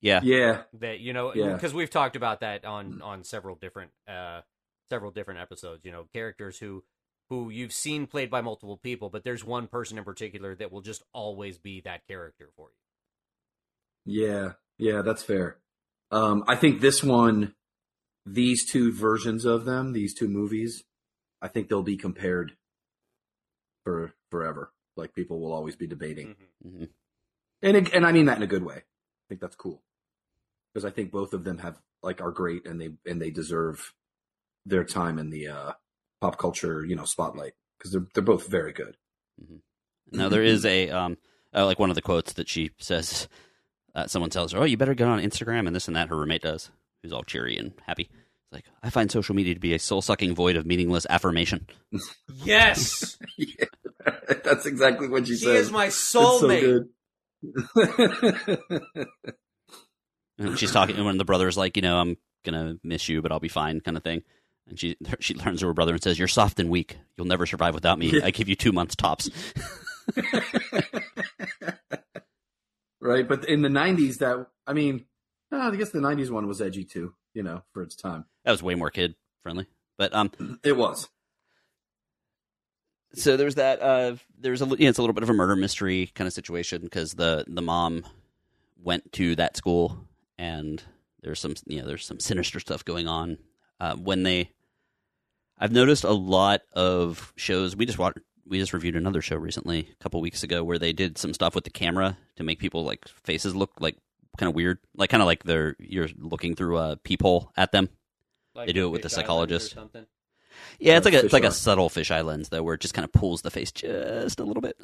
Yeah. 0.01 0.21
Yeah, 0.23 0.63
That 0.75 1.01
you 1.01 1.13
know, 1.13 1.35
Yeah. 1.35 1.53
because 1.55 1.75
we've 1.75 1.91
talked 1.91 2.17
about 2.17 2.41
that 2.41 2.65
on 2.65 3.03
on 3.03 3.23
several 3.25 3.55
different 3.57 3.91
uh 4.09 4.41
several 4.89 5.11
different 5.11 5.41
episodes. 5.41 5.85
You 5.85 5.93
know, 5.93 6.07
characters 6.13 6.59
who 6.59 6.85
who 7.29 7.51
you've 7.51 7.73
seen 7.73 8.07
played 8.07 8.31
by 8.31 8.41
multiple 8.41 8.77
people, 8.77 9.09
but 9.11 9.23
there's 9.25 9.45
one 9.45 9.69
person 9.69 9.99
in 9.99 10.05
particular 10.05 10.55
that 10.57 10.73
will 10.73 10.81
just 10.81 11.05
always 11.13 11.59
be 11.59 11.81
that 11.83 12.07
character 12.09 12.49
for 12.57 12.71
you. 14.07 14.25
Yeah, 14.27 14.53
yeah, 14.79 15.03
that's 15.03 15.23
fair. 15.23 15.59
Um, 16.11 16.43
I 16.49 16.57
think 16.57 16.81
this 16.81 17.05
one, 17.05 17.55
these 18.27 18.69
two 18.69 18.93
versions 18.93 19.45
of 19.45 19.65
them, 19.65 19.93
these 19.93 20.13
two 20.15 20.27
movies, 20.29 20.83
I 21.41 21.47
think 21.49 21.69
they'll 21.69 21.83
be 21.85 21.97
compared 21.97 22.57
for 23.85 24.13
forever. 24.31 24.73
Like 24.97 25.15
people 25.15 25.41
will 25.41 25.53
always 25.53 25.77
be 25.77 25.87
debating, 25.87 26.37
Mhm. 26.65 26.79
hmm 26.79 26.85
and 27.63 27.77
it, 27.77 27.93
and 27.93 28.07
I 28.07 28.13
mean 28.13 28.27
that 28.27 28.37
in 28.37 28.43
a 28.43 28.47
good 28.47 28.63
way. 28.65 28.77
I 28.77 29.25
think 29.29 29.41
that's 29.41 29.57
cool 29.57 29.83
because 30.73 30.85
I 30.85 30.91
think 30.91 31.11
both 31.11 31.33
of 31.33 31.45
them 31.45 31.59
have 31.59 31.81
like 32.03 32.21
are 32.21 32.31
great 32.33 32.67
and 32.67 32.81
they 32.81 32.91
and 33.07 33.21
they 33.21 33.31
deserve 33.31 33.95
their 34.67 34.85
time 34.85 35.19
in 35.19 35.31
the 35.31 35.49
uh, 35.49 35.73
pop 36.21 36.39
culture 36.39 36.85
you 36.85 36.97
know 36.97 37.05
spotlight 37.05 37.53
because 37.79 37.93
they're 37.93 38.07
they're 38.15 38.23
both 38.23 38.47
very 38.49 38.73
good. 38.73 38.97
Now 40.13 40.29
there 40.29 40.43
is 40.43 40.65
a 40.67 40.91
um, 40.91 41.17
uh, 41.55 41.65
like 41.65 41.79
one 41.79 41.91
of 41.91 41.97
the 41.97 42.03
quotes 42.03 42.33
that 42.35 42.49
she 42.49 42.71
says. 42.79 43.29
Uh, 43.93 44.07
someone 44.07 44.31
tells 44.31 44.53
her, 44.53 44.61
"Oh, 44.61 44.65
you 44.65 44.77
better 44.77 44.95
get 44.95 45.09
on 45.09 45.21
Instagram 45.21 45.67
and 45.67 45.75
this 45.75 45.89
and 45.89 45.97
that." 45.97 46.11
Her 46.11 46.17
roommate 46.17 46.43
does, 46.43 46.71
who's 47.03 47.13
all 47.13 47.25
cheery 47.25 47.57
and 47.57 47.73
happy. 47.89 48.09
It's 48.51 48.57
like, 48.57 48.65
I 48.83 48.91
find 48.91 49.11
social 49.11 49.35
media 49.35 49.55
to 49.55 49.61
be 49.61 49.75
a 49.75 49.79
soul 49.79 50.03
sucking 50.03 50.35
void 50.35 50.57
of 50.57 50.67
meaningless 50.67 51.07
affirmation. 51.09 51.67
Yes, 52.43 53.19
yeah, 53.37 53.67
that's 54.45 54.65
exactly 54.65 55.09
what 55.09 55.27
she, 55.27 55.35
said. 55.35 55.39
she 55.41 55.45
says. 55.45 55.67
is 55.67 55.73
my 55.73 55.87
It's 55.87 55.97
so 55.97 56.41
soulmate. 56.41 56.87
And 60.39 60.59
she's 60.59 60.73
talking, 60.73 60.97
and 60.97 61.05
when 61.05 61.19
the 61.19 61.25
brother's 61.27 61.59
like, 61.59 61.77
you 61.77 61.83
know, 61.83 61.99
I'm 61.99 62.17
gonna 62.47 62.77
miss 62.83 63.11
you, 63.11 63.21
but 63.21 63.31
I'll 63.31 63.41
be 63.41 63.49
fine, 63.49 63.81
kind 63.81 63.99
of 63.99 64.03
thing. 64.03 64.23
And 64.67 64.81
she 64.81 64.97
she 65.21 65.35
turns 65.35 65.61
to 65.61 65.67
her 65.67 65.75
brother 65.75 65.93
and 65.93 66.03
says, 66.03 66.19
"You're 66.19 66.29
soft 66.29 66.59
and 66.59 66.71
weak. 66.71 66.97
You'll 67.19 67.27
never 67.27 67.45
survive 67.45 67.75
without 67.75 67.99
me. 67.99 68.23
I 68.23 68.31
give 68.31 68.49
you 68.49 68.57
two 68.57 68.73
months 68.73 68.97
tops." 68.97 69.29
right, 73.03 73.29
but 73.29 73.47
in 73.47 73.61
the 73.61 73.69
'90s, 73.69 74.19
that 74.19 74.47
I 74.67 74.73
mean, 74.73 75.05
uh, 75.53 75.59
I 75.59 75.77
guess 75.77 75.91
the 75.91 75.99
'90s 75.99 76.31
one 76.31 76.47
was 76.47 76.63
edgy 76.63 76.85
too, 76.85 77.15
you 77.35 77.43
know, 77.43 77.63
for 77.73 77.83
its 77.83 77.95
time. 77.97 78.25
That 78.45 78.51
was 78.53 78.63
way 78.63 78.75
more 78.75 78.91
kid 78.91 79.15
friendly. 79.43 79.67
But 79.99 80.15
um, 80.15 80.31
It 80.65 80.77
was. 80.77 81.09
so 83.15 83.37
there's 83.37 83.57
that. 83.57 83.81
Uh, 83.83 84.17
there's 84.39 84.61
a 84.61 84.67
li- 84.67 84.77
yeah, 84.81 84.89
it's 84.89 84.99
a 84.99 85.03
little 85.03 85.15
bit 85.15 85.23
of 85.23 85.31
a 85.31 85.35
murder 85.35 85.57
mystery 85.57 86.11
kind 86.15 86.27
of 86.27 86.33
situation 86.33 86.83
because 86.83 87.15
the 87.15 87.45
the 87.49 87.63
mom 87.63 88.05
went 88.83 89.13
to 89.13 89.37
that 89.37 89.57
school 89.57 90.07
and 90.39 90.83
there's 91.23 91.39
some 91.41 91.55
you 91.67 91.81
know 91.81 91.87
there's 91.87 92.07
some 92.07 92.21
sinister 92.21 92.61
stuff 92.61 92.85
going 92.85 93.09
on 93.09 93.39
uh, 93.81 93.95
when 93.97 94.23
they. 94.23 94.51
I've 95.63 95.73
noticed 95.73 96.05
a 96.05 96.13
lot 96.13 96.63
of 96.73 97.33
shows. 97.37 97.77
We 97.77 97.85
just 97.87 97.99
watched. 97.99 98.19
We 98.47 98.59
just 98.59 98.73
reviewed 98.73 98.97
another 98.97 99.21
show 99.23 99.37
recently, 99.37 99.89
a 99.93 100.03
couple 100.03 100.21
weeks 100.21 100.43
ago, 100.43 100.65
where 100.65 100.79
they 100.79 100.93
did 100.93 101.19
some 101.19 101.35
stuff 101.35 101.55
with 101.55 101.65
the 101.65 101.71
camera 101.71 102.17
to 102.37 102.43
make 102.43 102.59
people 102.59 102.85
like 102.85 103.07
faces 103.09 103.55
look 103.55 103.71
like 103.79 103.97
kind 104.41 104.49
of 104.49 104.57
weird, 104.57 104.79
like 104.97 105.11
kind 105.11 105.23
of 105.23 105.27
like 105.27 105.45
they're 105.45 105.77
you're 105.79 106.09
looking 106.19 106.57
through 106.57 106.79
a 106.79 106.97
peephole 106.97 107.53
at 107.57 107.71
them. 107.71 107.89
Like 108.55 108.67
They 108.67 108.73
do 108.73 108.87
it 108.87 108.91
with 108.91 109.03
the 109.03 109.07
Island 109.09 109.13
psychologist. 109.15 109.77
or. 109.77 110.07
Yeah, 110.81 110.97
it's 110.97 111.07
Uh, 111.07 111.11
like 111.11 111.23
a 111.23 111.25
it's 111.25 111.33
like 111.33 111.45
a 111.45 111.49
fisheye. 111.49 111.53
subtle 111.53 111.89
fisheye 111.89 112.25
lens 112.25 112.49
though, 112.49 112.63
where 112.63 112.75
it 112.75 112.81
just 112.81 112.95
kind 112.95 113.05
of 113.05 113.13
pulls 113.13 113.43
the 113.43 113.51
face 113.51 113.71
just 113.71 114.41
a 114.41 114.45
little 114.45 114.61
bit. 114.61 114.79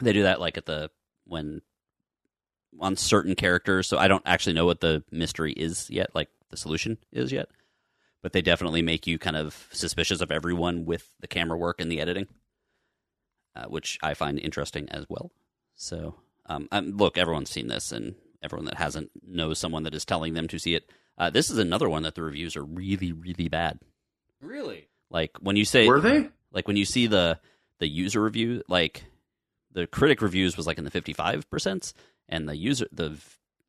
They 0.00 0.12
do 0.12 0.24
that 0.24 0.40
like 0.40 0.58
at 0.58 0.66
the 0.66 0.90
when 1.26 1.62
on 2.80 2.96
certain 2.96 3.34
characters. 3.34 3.86
So 3.86 3.98
I 3.98 4.08
don't 4.08 4.22
actually 4.26 4.54
know 4.54 4.66
what 4.66 4.80
the 4.80 5.04
mystery 5.10 5.52
is 5.52 5.88
yet, 5.90 6.10
like 6.14 6.28
the 6.50 6.56
solution 6.56 6.98
is 7.12 7.30
yet. 7.32 7.48
But 8.22 8.32
they 8.32 8.42
definitely 8.42 8.82
make 8.82 9.06
you 9.06 9.18
kind 9.18 9.36
of 9.36 9.68
suspicious 9.72 10.20
of 10.20 10.30
everyone 10.30 10.84
with 10.84 11.08
the 11.20 11.26
camera 11.28 11.56
work 11.58 11.80
and 11.80 11.90
the 11.90 12.00
editing, 12.00 12.28
uh, 13.56 13.64
which 13.66 13.98
I 14.02 14.14
find 14.14 14.38
interesting 14.38 14.88
as 14.90 15.06
well. 15.08 15.32
So, 15.74 16.14
um, 16.46 16.68
um, 16.70 16.96
look, 16.96 17.18
everyone's 17.18 17.50
seen 17.50 17.66
this, 17.68 17.90
and 17.92 18.14
everyone 18.42 18.66
that 18.66 18.76
hasn't 18.78 19.10
knows 19.26 19.58
someone 19.58 19.82
that 19.84 19.94
is 19.94 20.04
telling 20.04 20.34
them 20.34 20.48
to 20.48 20.58
see 20.58 20.74
it. 20.74 20.90
Uh, 21.18 21.30
this 21.30 21.50
is 21.50 21.58
another 21.58 21.88
one 21.88 22.02
that 22.02 22.14
the 22.14 22.22
reviews 22.22 22.56
are 22.56 22.64
really, 22.64 23.12
really 23.12 23.48
bad. 23.48 23.78
Really? 24.40 24.88
Like 25.10 25.32
when 25.40 25.56
you 25.56 25.64
say 25.64 25.86
Were 25.86 26.00
they? 26.00 26.28
like 26.52 26.66
when 26.66 26.76
you 26.76 26.84
see 26.84 27.06
the 27.06 27.38
the 27.78 27.86
user 27.88 28.22
review 28.22 28.62
like 28.68 29.04
the 29.72 29.86
critic 29.86 30.22
reviews 30.22 30.56
was 30.56 30.66
like 30.66 30.78
in 30.78 30.84
the 30.84 30.90
55 30.90 31.50
percent 31.50 31.92
and 32.28 32.48
the 32.48 32.56
user 32.56 32.86
the 32.92 33.10
v- 33.10 33.20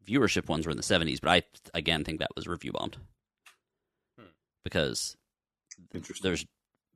viewership 0.06 0.48
ones 0.48 0.66
were 0.66 0.72
in 0.72 0.78
the 0.78 0.84
70s 0.84 1.20
but 1.22 1.30
i 1.32 1.42
again 1.74 2.04
think 2.04 2.20
that 2.20 2.30
was 2.36 2.48
review 2.48 2.72
bombed 2.74 2.98
Hmm. 4.20 4.26
because 4.64 5.16
there's 6.22 6.46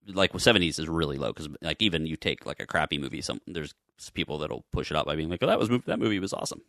like 0.07 0.32
70s 0.34 0.80
is 0.80 0.88
really 0.88 1.17
low 1.17 1.30
because 1.34 1.49
like 1.61 1.82
even 1.82 2.05
you 2.05 2.15
take 2.17 2.45
like 2.45 2.59
a 2.59 2.67
crappy 2.67 2.97
movie 2.99 3.21
some 3.21 3.41
there's 3.47 3.73
people 4.13 4.38
that'll 4.38 4.63
push 4.71 4.91
it 4.91 4.97
up 4.97 5.05
by 5.07 5.15
being 5.15 5.30
like 5.30 5.41
oh 5.41 5.47
that 5.47 5.59
was 5.59 5.69
that 5.88 5.99
movie 5.99 6.19
was 6.19 6.34
awesome 6.34 6.61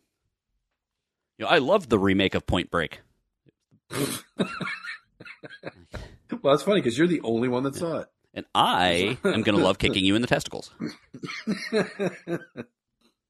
you 1.39 1.45
know 1.45 1.49
i 1.49 1.57
loved 1.57 1.89
the 1.89 1.97
remake 1.97 2.35
of 2.35 2.45
point 2.45 2.69
break 2.69 3.01
well, 3.89 4.07
that's 6.43 6.61
funny 6.61 6.79
because 6.79 6.95
you're 6.95 7.07
the 7.07 7.21
only 7.21 7.47
one 7.47 7.63
that 7.63 7.75
saw 7.75 8.01
it. 8.01 8.07
and 8.35 8.45
i 8.53 9.17
am 9.23 9.41
gonna 9.41 9.57
love 9.57 9.79
kicking 9.79 10.05
you 10.05 10.15
in 10.15 10.21
the 10.21 10.27
testicles. 10.27 10.69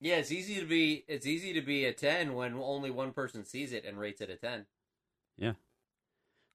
Yeah, 0.02 0.16
it's 0.16 0.32
easy 0.32 0.60
to 0.62 0.66
be 0.66 1.04
it's 1.08 1.26
easy 1.26 1.54
to 1.54 1.62
be 1.62 1.86
a 1.86 1.92
ten 1.94 2.34
when 2.34 2.54
only 2.54 2.90
one 2.90 3.12
person 3.12 3.44
sees 3.44 3.74
it 3.74 3.84
and 3.84 4.00
rates 4.00 4.22
it 4.22 4.30
a 4.30 4.38
ten. 4.38 4.66
Yeah. 5.38 5.54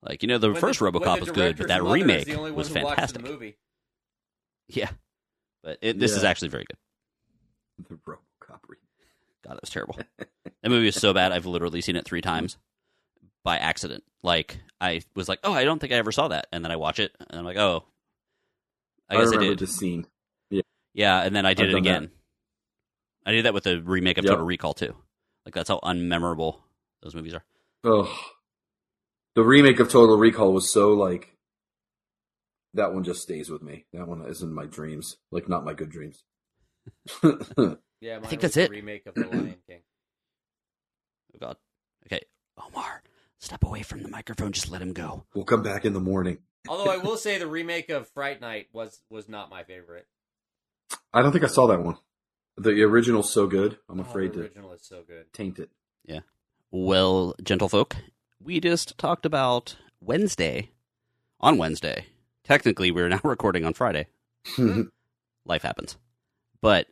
like 0.03 0.23
you 0.23 0.29
know 0.29 0.39
the 0.39 0.53
When 0.53 0.61
first 0.61 0.81
when 0.81 0.93
robocop 0.93 1.21
was 1.21 1.31
good 1.31 1.59
but 1.59 1.69
that 1.69 1.83
remake 1.83 2.27
the 2.27 2.37
only 2.37 2.53
one 2.53 2.59
was 2.59 2.71
fantastic 2.71 3.23
The 3.23 3.29
movie. 3.29 3.57
Yeah, 4.69 4.89
but 5.63 5.79
it, 5.83 5.99
this 5.99 6.17
is 6.17 6.25
actually 6.25 6.49
very 6.49 6.65
good. 6.65 6.79
the 7.87 7.97
RoboCop 7.97 8.07
remake. 8.07 8.19
God, 9.45 9.55
that 9.57 9.63
was 9.63 9.71
terrible. 9.71 9.97
that 10.19 10.69
movie 10.71 10.89
is 10.89 10.95
so 11.01 11.13
bad. 11.13 11.33
I've 11.33 11.47
literally 11.47 11.81
seen 11.81 11.97
it 11.97 12.05
three 12.05 12.21
times 12.23 12.57
by 13.45 13.59
accident. 13.59 14.03
Like 14.23 14.59
I 14.81 15.03
was 15.15 15.29
like, 15.29 15.41
oh, 15.45 15.53
I 15.53 15.65
don't 15.65 15.79
think 15.79 15.93
I 15.93 15.97
ever 15.97 16.13
saw 16.13 16.29
that, 16.29 16.47
and 16.53 16.65
then 16.65 16.73
I 16.73 16.77
watch 16.77 16.99
it, 16.99 17.13
and 17.29 17.39
I'm 17.39 17.45
like, 17.45 17.59
oh, 17.59 17.85
I 19.11 19.17
I, 19.17 19.21
guess 19.21 19.33
I, 19.35 19.37
did. 19.37 19.59
the 19.59 19.67
scene. 19.67 20.07
Yeah, 20.51 20.63
Yeah, 20.95 21.23
and 21.23 21.37
then 21.37 21.45
I 21.45 21.53
did 21.55 21.65
I've 21.65 21.69
it 21.71 21.73
done 21.73 21.83
that. 21.83 21.91
again. 21.91 22.11
I 23.27 23.33
did 23.33 23.45
that 23.45 23.55
with 23.55 23.65
the 23.65 23.81
remake 23.83 24.19
of 24.19 24.25
Yep. 24.25 24.33
Total 24.33 24.47
Recall 24.47 24.75
too. 24.75 24.95
Like 25.45 25.55
that's 25.55 25.69
how 25.69 25.79
unmemorable 25.83 26.59
those 27.03 27.15
movies 27.15 27.35
are. 27.35 27.45
Oh, 27.85 28.15
the 29.35 29.43
remake 29.43 29.81
of 29.81 29.91
Total 29.91 30.17
Recall 30.17 30.53
was 30.53 30.73
so 30.73 30.93
like. 30.95 31.31
That 32.77 32.93
one 32.93 33.05
just 33.05 33.23
stays 33.23 33.51
with 33.51 33.63
me. 33.63 33.85
That 33.93 34.09
one 34.09 34.23
is 34.27 34.43
in 34.43 34.53
my 34.53 34.65
dreams, 34.67 35.17
like 35.31 35.49
not 35.49 35.65
my 35.65 35.75
good 35.75 35.91
dreams. 35.91 36.25
Yeah, 38.05 38.19
mine 38.19 38.29
think 38.29 38.43
was 38.43 38.55
that's 38.55 38.55
the 38.57 38.63
it. 38.65 38.71
remake 38.71 39.07
of 39.07 39.15
The 39.15 39.23
Lion 39.27 39.57
King. 39.69 39.81
Oh 41.35 41.39
God. 41.41 41.57
Okay, 42.07 42.21
Omar, 42.59 43.03
step 43.39 43.65
away 43.65 43.83
from 43.83 44.03
the 44.03 44.09
microphone. 44.11 44.53
Just 44.53 44.71
let 44.71 44.83
him 44.83 44.93
go. 44.93 45.25
we'll 45.35 45.45
come 45.47 45.63
back 45.63 45.85
in 45.87 45.95
the 45.95 46.01
morning. 46.01 46.39
Although 46.69 46.91
I 46.91 46.97
will 47.05 47.17
say 47.17 47.39
the 47.39 47.47
remake 47.47 47.89
of 47.91 48.09
Fright 48.09 48.41
Night 48.41 48.69
was 48.73 49.01
was 49.09 49.29
not 49.29 49.49
my 49.51 49.63
favorite. 49.65 50.07
I 51.15 51.23
don't 51.23 51.33
think 51.33 51.45
I 51.45 51.49
saw 51.49 51.67
that 51.69 51.83
one. 51.83 51.97
The 52.57 52.83
original's 52.83 53.33
so 53.33 53.47
good. 53.47 53.79
I'm 53.89 53.99
Oh, 54.01 54.03
afraid 54.03 54.33
the 54.33 54.37
to 54.37 54.41
original 54.43 54.73
is 54.75 54.83
so 54.83 55.03
good. 55.07 55.33
taint 55.33 55.59
it. 55.59 55.71
Yeah. 56.05 56.21
Well, 56.71 57.35
gentlefolk, 57.43 57.95
we 58.41 58.61
just 58.61 58.99
talked 58.99 59.25
about 59.25 59.77
Wednesday. 60.01 60.71
On 61.41 61.59
Wednesday, 61.59 62.07
technically, 62.43 62.91
we're 62.91 63.09
now 63.09 63.21
recording 63.25 63.65
on 63.65 63.73
Friday. 63.73 64.09
Mm-hmm. 64.57 64.83
life 65.47 65.63
happens. 65.63 65.97
But 66.61 66.87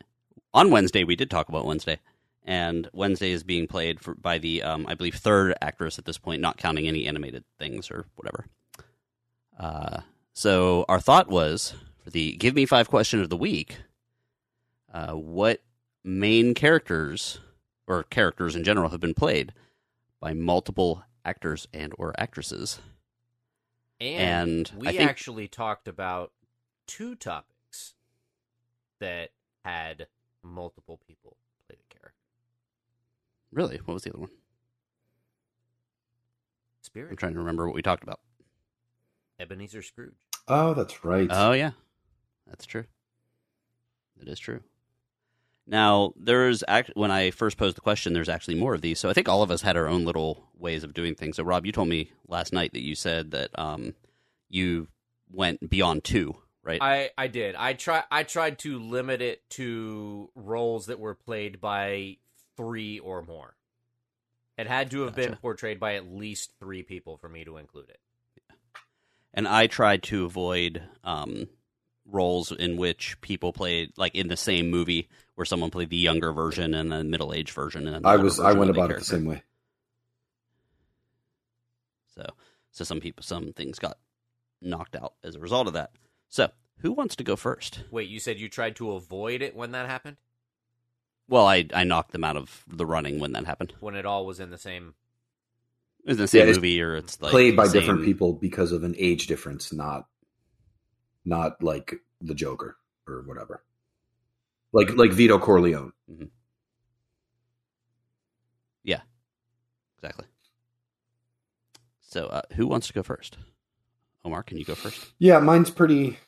on 0.54 0.70
Wednesday, 0.70 1.04
we 1.04 1.16
did 1.16 1.30
talk 1.30 1.48
about 1.48 1.64
Wednesday, 1.64 1.98
and 2.44 2.88
Wednesday 2.92 3.30
is 3.30 3.42
being 3.42 3.66
played 3.66 4.00
for, 4.00 4.14
by 4.14 4.38
the, 4.38 4.62
um, 4.62 4.86
I 4.86 4.94
believe, 4.94 5.14
third 5.14 5.54
actress 5.60 5.98
at 5.98 6.04
this 6.04 6.18
point, 6.18 6.40
not 6.42 6.56
counting 6.56 6.86
any 6.86 7.06
animated 7.06 7.44
things 7.58 7.90
or 7.90 8.06
whatever. 8.16 8.46
Uh, 9.58 10.00
so 10.32 10.84
our 10.88 11.00
thought 11.00 11.28
was 11.28 11.74
for 12.02 12.10
the 12.10 12.36
"Give 12.36 12.54
Me 12.54 12.66
Five 12.66 12.88
Question 12.88 13.20
of 13.20 13.28
the 13.30 13.36
Week." 13.36 13.78
Uh, 14.92 15.12
what 15.12 15.62
main 16.04 16.52
characters 16.54 17.40
or 17.86 18.02
characters 18.04 18.54
in 18.56 18.64
general 18.64 18.90
have 18.90 19.00
been 19.00 19.14
played 19.14 19.52
by 20.20 20.32
multiple 20.32 21.04
actors 21.24 21.66
and 21.72 21.92
or 21.98 22.12
actresses. 22.18 22.80
And, 24.00 24.70
And 24.70 24.80
we 24.80 24.88
think- 24.88 25.08
actually 25.08 25.48
talked 25.48 25.86
about 25.88 26.32
two 26.86 27.14
topics 27.14 27.94
that 28.98 29.30
had 29.64 30.08
multiple 30.42 31.00
people 31.06 31.36
play 31.66 31.76
the 31.76 31.94
character. 31.94 32.18
Really? 33.52 33.80
What 33.84 33.94
was 33.94 34.02
the 34.02 34.10
other 34.10 34.20
one? 34.20 34.30
Spirit. 36.82 37.10
I'm 37.10 37.16
trying 37.16 37.34
to 37.34 37.38
remember 37.38 37.66
what 37.66 37.74
we 37.74 37.82
talked 37.82 38.02
about. 38.02 38.20
Ebenezer 39.38 39.82
Scrooge. 39.82 40.14
Oh, 40.48 40.74
that's 40.74 41.04
right. 41.04 41.28
Oh 41.30 41.52
yeah, 41.52 41.72
that's 42.46 42.66
true. 42.66 42.84
That 44.18 44.28
is 44.28 44.38
true. 44.38 44.60
Now 45.66 46.12
there's 46.16 46.64
act 46.66 46.90
when 46.94 47.10
I 47.10 47.30
first 47.30 47.56
posed 47.56 47.76
the 47.76 47.80
question, 47.80 48.12
there's 48.12 48.28
actually 48.28 48.56
more 48.56 48.74
of 48.74 48.80
these. 48.80 48.98
So 48.98 49.08
I 49.08 49.12
think 49.12 49.28
all 49.28 49.42
of 49.42 49.50
us 49.50 49.62
had 49.62 49.76
our 49.76 49.86
own 49.88 50.04
little 50.04 50.48
ways 50.56 50.82
of 50.84 50.94
doing 50.94 51.14
things. 51.14 51.36
So 51.36 51.44
Rob, 51.44 51.64
you 51.66 51.72
told 51.72 51.88
me 51.88 52.10
last 52.26 52.52
night 52.52 52.72
that 52.72 52.82
you 52.82 52.94
said 52.94 53.30
that 53.30 53.50
um, 53.58 53.94
you 54.48 54.88
went 55.30 55.70
beyond 55.70 56.04
two, 56.04 56.36
right? 56.62 56.80
I 56.80 57.10
I 57.16 57.26
did. 57.28 57.54
I 57.54 57.74
try 57.74 58.04
I 58.10 58.22
tried 58.22 58.58
to 58.60 58.78
limit 58.78 59.22
it 59.22 59.48
to 59.50 60.30
roles 60.34 60.86
that 60.86 60.98
were 60.98 61.14
played 61.14 61.60
by 61.60 62.16
three 62.56 62.98
or 62.98 63.22
more. 63.22 63.54
It 64.58 64.66
had 64.66 64.90
to 64.92 65.02
have 65.02 65.14
been 65.14 65.36
portrayed 65.36 65.80
by 65.80 65.94
at 65.94 66.06
least 66.06 66.52
three 66.60 66.82
people 66.82 67.16
for 67.16 67.28
me 67.28 67.44
to 67.44 67.56
include 67.56 67.88
it. 67.88 68.00
and 69.34 69.48
I 69.48 69.66
tried 69.66 70.02
to 70.04 70.24
avoid 70.24 70.82
um, 71.02 71.48
roles 72.06 72.52
in 72.52 72.76
which 72.76 73.20
people 73.20 73.52
played 73.52 73.92
like 73.96 74.14
in 74.14 74.28
the 74.28 74.36
same 74.36 74.70
movie 74.70 75.08
where 75.34 75.44
someone 75.44 75.70
played 75.70 75.90
the 75.90 75.96
younger 75.96 76.32
version 76.32 76.74
and 76.74 76.92
the 76.92 77.02
middle 77.02 77.32
aged 77.32 77.52
version. 77.54 77.88
And 77.88 78.06
I 78.06 78.16
was 78.16 78.38
I 78.38 78.52
went 78.52 78.70
of 78.70 78.76
the 78.76 78.82
about 78.82 78.90
it 78.92 78.98
the 78.98 79.04
same 79.04 79.24
way. 79.24 79.42
So, 82.14 82.26
so 82.72 82.84
some 82.84 83.00
people, 83.00 83.22
some 83.22 83.52
things 83.52 83.78
got 83.78 83.98
knocked 84.60 84.94
out 84.94 85.14
as 85.24 85.34
a 85.34 85.40
result 85.40 85.66
of 85.66 85.72
that. 85.72 85.90
So, 86.32 86.48
who 86.78 86.92
wants 86.92 87.14
to 87.16 87.24
go 87.24 87.36
first? 87.36 87.80
Wait, 87.90 88.08
you 88.08 88.18
said 88.18 88.40
you 88.40 88.48
tried 88.48 88.74
to 88.76 88.92
avoid 88.92 89.42
it 89.42 89.54
when 89.54 89.72
that 89.72 89.86
happened? 89.86 90.16
Well, 91.28 91.46
I 91.46 91.66
I 91.74 91.84
knocked 91.84 92.12
them 92.12 92.24
out 92.24 92.38
of 92.38 92.64
the 92.66 92.86
running 92.86 93.20
when 93.20 93.32
that 93.32 93.44
happened. 93.44 93.74
When 93.80 93.94
it 93.94 94.06
all 94.06 94.24
was 94.24 94.40
in 94.40 94.48
the 94.48 94.56
same 94.56 94.94
It 96.06 96.08
was 96.08 96.16
in 96.16 96.22
the 96.22 96.28
same 96.28 96.40
Yeah, 96.40 96.48
it's 96.48 96.56
movie, 96.56 96.80
or 96.80 96.96
it's 96.96 97.20
like 97.20 97.32
Played 97.32 97.54
by 97.54 97.66
the 97.66 97.74
different 97.74 98.06
people 98.06 98.32
because 98.32 98.72
of 98.72 98.82
an 98.82 98.94
age 98.96 99.26
difference, 99.26 99.74
not 99.74 100.06
not 101.26 101.62
like 101.62 101.96
the 102.22 102.34
Joker 102.34 102.78
or 103.06 103.24
whatever. 103.26 103.62
Like 104.72 104.96
like 104.96 105.12
Vito 105.12 105.38
Corleone. 105.38 105.92
Yeah. 108.84 109.02
Exactly. 109.98 110.24
So, 112.00 112.28
uh, 112.28 112.42
who 112.54 112.66
wants 112.66 112.86
to 112.86 112.94
go 112.94 113.02
first? 113.02 113.36
Omar, 114.24 114.42
can 114.42 114.56
you 114.58 114.64
go 114.64 114.74
first? 114.74 115.12
Yeah, 115.18 115.38
mine's 115.40 115.70
pretty. 115.70 116.18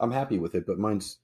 I'm 0.00 0.10
happy 0.10 0.38
with 0.38 0.54
it, 0.54 0.66
but 0.66 0.78
mine's 0.78 1.18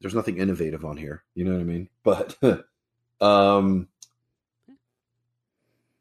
there's 0.00 0.14
nothing 0.14 0.38
innovative 0.38 0.84
on 0.84 0.96
here. 0.96 1.24
You 1.34 1.44
know 1.44 1.52
what 1.52 1.60
I 1.60 1.64
mean? 1.64 1.88
But 2.02 2.36
um, 3.20 3.88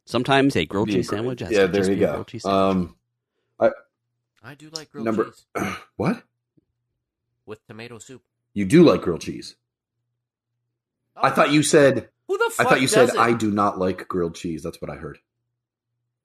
Sometimes 0.05 0.55
a 0.55 0.65
grilled 0.65 0.89
cheese 0.89 1.09
sandwich. 1.09 1.39
Has 1.39 1.51
Yeah, 1.51 1.61
to 1.61 1.67
there 1.67 1.81
just 1.81 1.89
you 1.89 1.95
be 1.95 2.01
go. 2.01 2.11
grilled 2.11 2.27
cheese. 2.27 2.45
Um, 2.45 2.95
I 4.45 4.55
do 4.55 4.69
like 4.71 4.91
grilled 4.91 5.05
number 5.05 5.25
cheese 5.25 5.45
what? 5.95 6.21
with 7.45 7.65
tomato 7.65 7.97
soup. 7.97 8.21
You 8.53 8.65
do 8.65 8.83
like 8.83 9.01
grilled 9.01 9.21
cheese? 9.21 9.55
I 11.15 11.29
thought 11.29 11.51
you 11.51 11.63
said. 11.63 12.09
Who 12.27 12.37
the 12.37 12.53
I 12.59 12.63
thought 12.65 12.81
you 12.81 12.87
said 12.87 13.07
doesn't? 13.07 13.19
I 13.21 13.33
do 13.33 13.51
not 13.51 13.79
like 13.79 14.07
grilled 14.07 14.35
cheese. 14.35 14.61
That's 14.63 14.81
what 14.81 14.89
I 14.91 14.95
heard. 14.95 15.19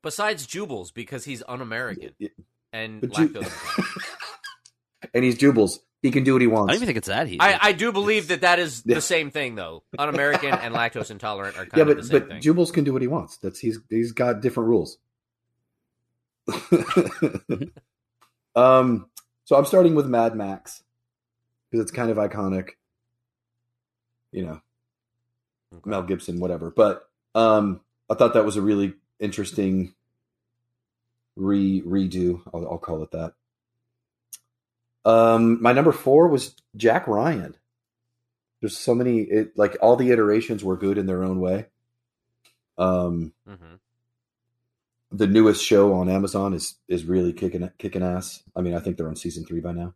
Besides 0.02 0.46
Jubal's 0.46 0.90
because 0.92 1.24
he's 1.24 1.42
un-American 1.48 2.10
Yeah, 2.18 2.28
and 2.72 3.00
But 3.00 3.18
you- 3.18 3.28
lactose. 3.30 4.04
and 5.14 5.24
he's 5.24 5.36
Jubal's. 5.36 5.80
He 6.00 6.12
can 6.12 6.22
do 6.22 6.32
what 6.34 6.40
he 6.40 6.46
wants. 6.46 6.70
I 6.70 6.74
don't 6.74 6.76
even 6.76 6.86
think 6.86 6.98
it's 6.98 7.08
that 7.08 7.26
easy. 7.26 7.40
I, 7.40 7.58
I 7.60 7.72
do 7.72 7.90
believe 7.90 8.28
that 8.28 8.42
that 8.42 8.60
is 8.60 8.84
Yeah. 8.86 8.94
the 8.94 9.00
same 9.00 9.32
thing 9.32 9.56
though. 9.56 9.82
Un-American 9.98 10.50
and 10.54 10.72
lactose 10.72 11.10
intolerant 11.10 11.56
are 11.56 11.66
kind 11.66 11.72
yeah, 11.76 11.82
of 11.82 11.88
but 11.88 11.96
the 11.96 12.02
same 12.04 12.18
but 12.20 12.28
thing. 12.28 12.40
Jubal's 12.40 12.70
can 12.70 12.84
do 12.84 12.92
what 12.92 13.02
he 13.02 13.08
wants. 13.08 13.36
That's 13.38 13.58
he's 13.58 13.80
he's 13.90 14.12
got 14.12 14.40
different 14.40 14.68
rules. 14.68 14.98
um, 18.56 19.06
so 19.44 19.56
I'm 19.56 19.64
starting 19.64 19.94
with 19.94 20.06
Mad 20.06 20.34
Max 20.36 20.82
because 21.70 21.82
it's 21.82 21.92
kind 21.92 22.10
of 22.10 22.16
iconic. 22.16 22.70
You 24.32 24.44
know, 24.46 24.60
Okay. 25.74 25.90
Mel 25.90 26.02
Gibson, 26.02 26.38
whatever. 26.40 26.70
But 26.70 27.08
um, 27.34 27.80
I 28.08 28.14
thought 28.14 28.34
that 28.34 28.44
was 28.44 28.56
a 28.56 28.62
really 28.62 28.94
interesting 29.20 29.94
re 31.36 31.82
redo. 31.82 32.42
I'll, 32.52 32.66
I'll 32.72 32.78
call 32.78 33.02
it 33.02 33.10
that. 33.12 33.34
Um, 35.04 35.62
my 35.62 35.72
number 35.72 35.92
four 35.92 36.28
was 36.28 36.54
Jack 36.76 37.06
Ryan. 37.06 37.56
There's 38.60 38.76
so 38.76 38.94
many, 38.94 39.20
it, 39.20 39.56
like 39.56 39.76
all 39.80 39.96
the 39.96 40.10
iterations 40.10 40.64
were 40.64 40.76
good 40.76 40.98
in 40.98 41.06
their 41.06 41.22
own 41.22 41.40
way. 41.40 41.66
Um, 42.76 43.32
Mhm. 43.48 43.78
the 45.10 45.26
newest 45.26 45.64
show 45.64 45.94
on 45.94 46.08
Amazon 46.08 46.54
is 46.54 46.76
is 46.86 47.04
really 47.04 47.32
kicking 47.32 47.68
kicking 47.78 48.02
ass. 48.02 48.42
I 48.54 48.60
mean, 48.60 48.74
I 48.74 48.80
think 48.80 48.96
they're 48.96 49.08
on 49.08 49.16
season 49.16 49.44
three 49.44 49.60
by 49.60 49.72
now. 49.72 49.94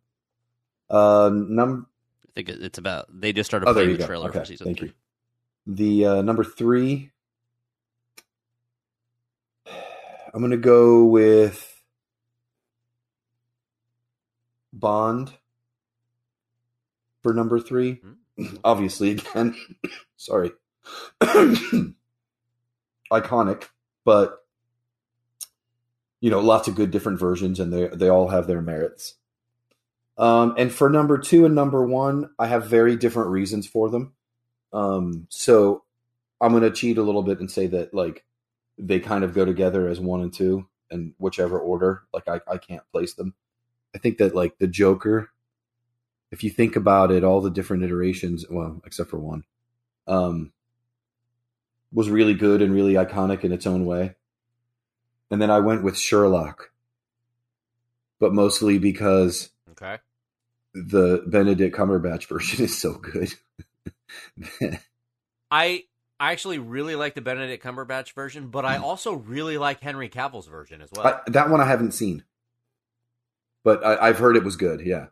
Uh, 0.91 1.31
num 1.33 1.87
I 2.25 2.29
think 2.35 2.49
it's 2.49 2.79
about. 2.79 3.09
They 3.21 3.33
just 3.33 3.49
started 3.51 3.69
Oh, 3.69 3.75
playing 3.75 3.99
the 3.99 4.07
trailer 4.07 4.31
Okay, 4.31 4.39
for 4.41 4.45
season 4.45 4.65
thank 4.67 4.79
three. 4.79 4.89
you. 4.89 4.95
the 5.75 6.07
uh, 6.07 6.23
number 6.23 6.43
three. 6.45 7.12
I'm 10.33 10.41
gonna 10.41 10.57
go 10.57 11.05
with 11.05 11.69
Bond 14.73 15.33
for 17.23 17.35
number 17.35 17.61
three. 17.61 18.01
Mhm. 18.39 18.59
Obviously, 18.65 19.13
again, 19.13 19.55
sorry, 20.17 20.53
iconic, 23.13 23.65
but 24.05 24.39
you 26.21 26.31
know, 26.31 26.41
lots 26.41 26.69
of 26.69 26.75
good 26.77 26.91
different 26.91 27.19
versions, 27.19 27.61
and 27.61 27.73
they 27.73 27.89
they 27.89 28.09
all 28.09 28.29
have 28.29 28.47
their 28.47 28.63
merits. 28.63 29.17
Um, 30.19 30.55
and 30.57 30.73
for 30.73 30.89
number 30.89 31.19
two 31.19 31.45
and 31.47 31.55
number 31.55 31.85
one, 31.85 32.31
I 32.39 32.47
have 32.47 32.67
very 32.67 32.97
different 32.97 33.31
reasons 33.31 33.67
for 33.67 33.89
them. 33.91 34.13
Um, 34.73 35.27
so 35.31 35.85
I'm 36.41 36.53
going 36.53 36.63
to 36.63 36.71
cheat 36.71 36.99
a 36.99 37.03
little 37.03 37.23
bit 37.23 37.41
and 37.41 37.51
say 37.51 37.67
that 37.69 37.95
like 37.95 38.25
they 38.83 39.01
kind 39.01 39.25
of 39.25 39.35
go 39.35 39.45
together 39.45 39.89
as 39.89 40.01
one 40.01 40.21
and 40.21 40.33
two, 40.33 40.67
and 40.91 41.15
whichever 41.19 41.59
order. 41.59 42.03
Like 42.13 42.29
I, 42.29 42.41
I 42.49 42.59
can't 42.59 42.83
place 42.93 43.15
them. 43.15 43.35
I 43.95 43.99
think 43.99 44.19
that 44.19 44.35
like 44.35 44.59
the 44.59 44.67
Joker, 44.67 45.31
if 46.31 46.43
you 46.45 46.51
think 46.51 46.77
about 46.77 47.11
it, 47.11 47.25
all 47.25 47.41
the 47.41 47.51
different 47.51 47.85
iterations, 47.85 48.45
well, 48.51 48.81
except 48.85 49.11
for 49.11 49.19
one, 49.19 49.45
um, 50.07 50.53
was 51.93 52.11
really 52.11 52.35
good 52.35 52.63
and 52.63 52.73
really 52.75 52.95
iconic 52.95 53.45
in 53.45 53.53
its 53.53 53.67
own 53.67 53.85
way. 53.85 54.15
And 55.31 55.41
then 55.41 55.51
I 55.51 55.61
went 55.61 55.83
with 55.83 55.99
Sherlock, 55.99 56.71
but 58.19 58.35
mostly 58.35 58.79
because 58.79 59.51
Okay. 59.71 59.99
the 60.75 61.23
Benedict 61.27 61.77
Cumberbatch 61.77 62.27
version 62.29 62.65
is 62.65 62.79
so 62.79 62.95
good. 62.95 63.35
I 65.51 65.85
I 66.23 66.31
actually 66.31 66.61
really 66.61 66.95
like 66.95 67.17
the 67.17 67.21
Benedict 67.21 67.65
Cumberbatch 67.65 68.13
version, 68.13 68.47
but 68.47 68.65
I 68.65 68.77
also 68.77 69.15
really 69.15 69.59
like 69.59 69.81
Henry 69.81 70.09
Cavill's 70.09 70.47
version 70.47 70.81
as 70.81 70.89
well. 70.95 71.05
I, 71.05 71.21
that 71.33 71.51
one 71.51 71.61
I 71.61 71.65
haven't 71.67 71.91
seen, 71.95 72.23
but 73.65 73.85
I, 73.85 73.97
I've 74.07 74.19
heard 74.21 74.37
it 74.37 74.45
was 74.45 74.55
good. 74.55 74.83
Yeah. 74.83 75.07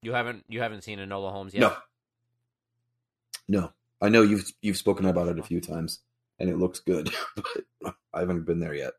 you 0.00 0.14
haven't 0.14 0.46
you 0.48 0.62
haven't 0.62 0.84
seen 0.84 0.98
Enola 0.98 1.32
Holmes 1.32 1.52
yet? 1.52 1.60
No. 1.60 1.76
No, 3.46 3.72
I 4.00 4.08
know 4.08 4.22
you've 4.22 4.50
you've 4.62 4.78
spoken 4.78 5.04
about 5.04 5.28
it 5.28 5.38
a 5.38 5.42
few 5.42 5.60
times, 5.60 5.98
and 6.38 6.48
it 6.48 6.56
looks 6.56 6.80
good, 6.80 7.10
but 7.82 7.94
I 8.14 8.20
haven't 8.20 8.46
been 8.46 8.58
there 8.60 8.74
yet. 8.74 8.94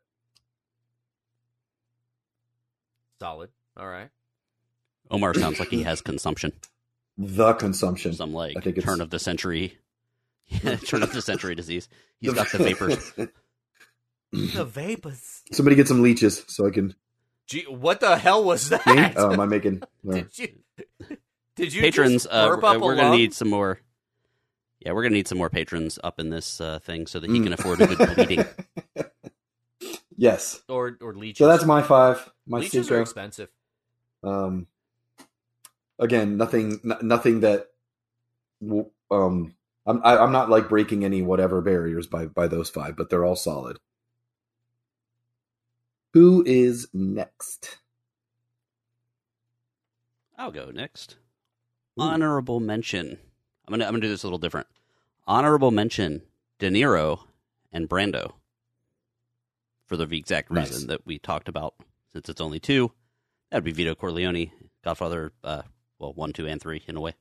Solid. 3.18 3.50
All 3.76 3.88
right. 3.88 4.10
Omar 5.10 5.34
sounds 5.34 5.58
like 5.58 5.70
he 5.70 5.82
has 5.82 6.00
consumption. 6.00 6.52
The 7.18 7.54
consumption. 7.54 8.12
Some 8.12 8.32
like 8.32 8.56
I 8.56 8.60
think 8.60 8.78
it's- 8.78 8.88
turn 8.88 9.00
of 9.00 9.10
the 9.10 9.18
century, 9.18 9.78
turn 10.86 11.02
of 11.02 11.12
the 11.12 11.22
century 11.22 11.54
disease. 11.54 11.88
He's 12.20 12.32
got 12.34 12.50
the 12.52 12.58
vapors. 12.58 13.12
The 14.32 14.64
vapors. 14.64 15.42
Somebody 15.52 15.76
get 15.76 15.88
some 15.88 16.02
leeches 16.02 16.44
so 16.48 16.66
I 16.66 16.70
can. 16.70 16.94
Gee, 17.46 17.62
what 17.68 18.00
the 18.00 18.16
hell 18.16 18.42
was 18.42 18.68
that? 18.70 18.86
Me? 18.86 19.12
Oh, 19.16 19.32
am 19.32 19.40
I 19.40 19.46
making? 19.46 19.82
no. 20.02 20.12
Did 20.22 20.38
you? 20.38 20.48
Did 21.56 21.72
you 21.72 21.82
patrons, 21.82 22.24
just 22.24 22.34
uh, 22.34 22.48
burp 22.48 22.62
we're, 22.62 22.68
up 22.70 22.80
we're 22.80 22.96
gonna 22.96 23.16
need 23.16 23.32
some 23.34 23.48
more. 23.50 23.78
Yeah, 24.80 24.92
we're 24.92 25.02
gonna 25.02 25.14
need 25.14 25.28
some 25.28 25.38
more 25.38 25.50
patrons 25.50 25.98
up 26.02 26.18
in 26.18 26.30
this 26.30 26.60
uh, 26.60 26.78
thing 26.80 27.06
so 27.06 27.20
that 27.20 27.30
he 27.30 27.38
Mm. 27.38 27.44
can 27.44 27.52
afford 27.52 27.80
a 27.80 27.86
good 27.86 28.14
bleeding. 28.16 28.44
yes. 30.16 30.62
or 30.68 30.98
or 31.00 31.14
leeches. 31.14 31.38
So 31.38 31.46
that's 31.46 31.64
my 31.64 31.82
five. 31.82 32.28
My 32.46 32.58
leeches 32.58 32.90
are 32.90 33.00
expensive. 33.00 33.50
Um, 34.22 34.66
again, 35.98 36.36
nothing, 36.36 36.80
n- 36.84 36.98
nothing 37.02 37.40
that 37.40 37.68
w- 38.62 38.90
um, 39.10 39.54
I'm 39.86 40.00
I, 40.04 40.18
I'm 40.18 40.32
not 40.32 40.50
like 40.50 40.68
breaking 40.68 41.04
any 41.04 41.22
whatever 41.22 41.60
barriers 41.60 42.06
by 42.06 42.26
by 42.26 42.48
those 42.48 42.70
five, 42.70 42.96
but 42.96 43.10
they're 43.10 43.24
all 43.24 43.36
solid. 43.36 43.78
Who 46.14 46.44
is 46.46 46.88
next? 46.94 47.78
I'll 50.38 50.52
go 50.52 50.70
next. 50.70 51.16
Ooh. 52.00 52.02
Honorable 52.02 52.60
mention. 52.60 53.18
I'm 53.66 53.72
gonna 53.72 53.84
I'm 53.84 53.92
gonna 53.92 54.00
do 54.02 54.08
this 54.08 54.24
a 54.24 54.26
little 54.26 54.38
different. 54.38 54.68
Honorable 55.26 55.70
mention: 55.70 56.22
De 56.58 56.70
Niro 56.70 57.20
and 57.72 57.88
Brando. 57.88 58.34
For 59.86 59.96
the 59.96 60.04
exact 60.16 60.50
Nice. 60.50 60.70
reason 60.70 60.88
that 60.88 61.06
we 61.06 61.18
talked 61.18 61.48
about, 61.48 61.74
since 62.12 62.28
it's 62.28 62.40
only 62.40 62.60
two, 62.60 62.92
that'd 63.50 63.64
be 63.64 63.72
Vito 63.72 63.94
Corleone, 63.94 64.50
Godfather, 64.84 65.32
uh, 65.44 65.62
well, 65.98 66.14
one, 66.14 66.32
two, 66.32 66.46
and 66.46 66.60
three 66.60 66.82
in 66.88 66.96
a 66.96 67.00
way. 67.00 67.14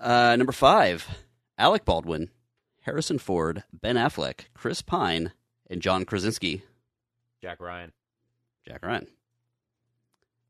Uh, 0.00 0.36
number 0.36 0.52
five, 0.52 1.08
Alec 1.58 1.84
Baldwin, 1.84 2.30
Harrison 2.82 3.18
Ford, 3.18 3.64
Ben 3.72 3.96
Affleck, 3.96 4.46
Chris 4.54 4.82
Pine, 4.82 5.32
and 5.68 5.82
John 5.82 6.04
Krasinski. 6.04 6.62
Jack 7.40 7.60
Ryan. 7.60 7.92
Jack 8.66 8.84
Ryan. 8.84 9.06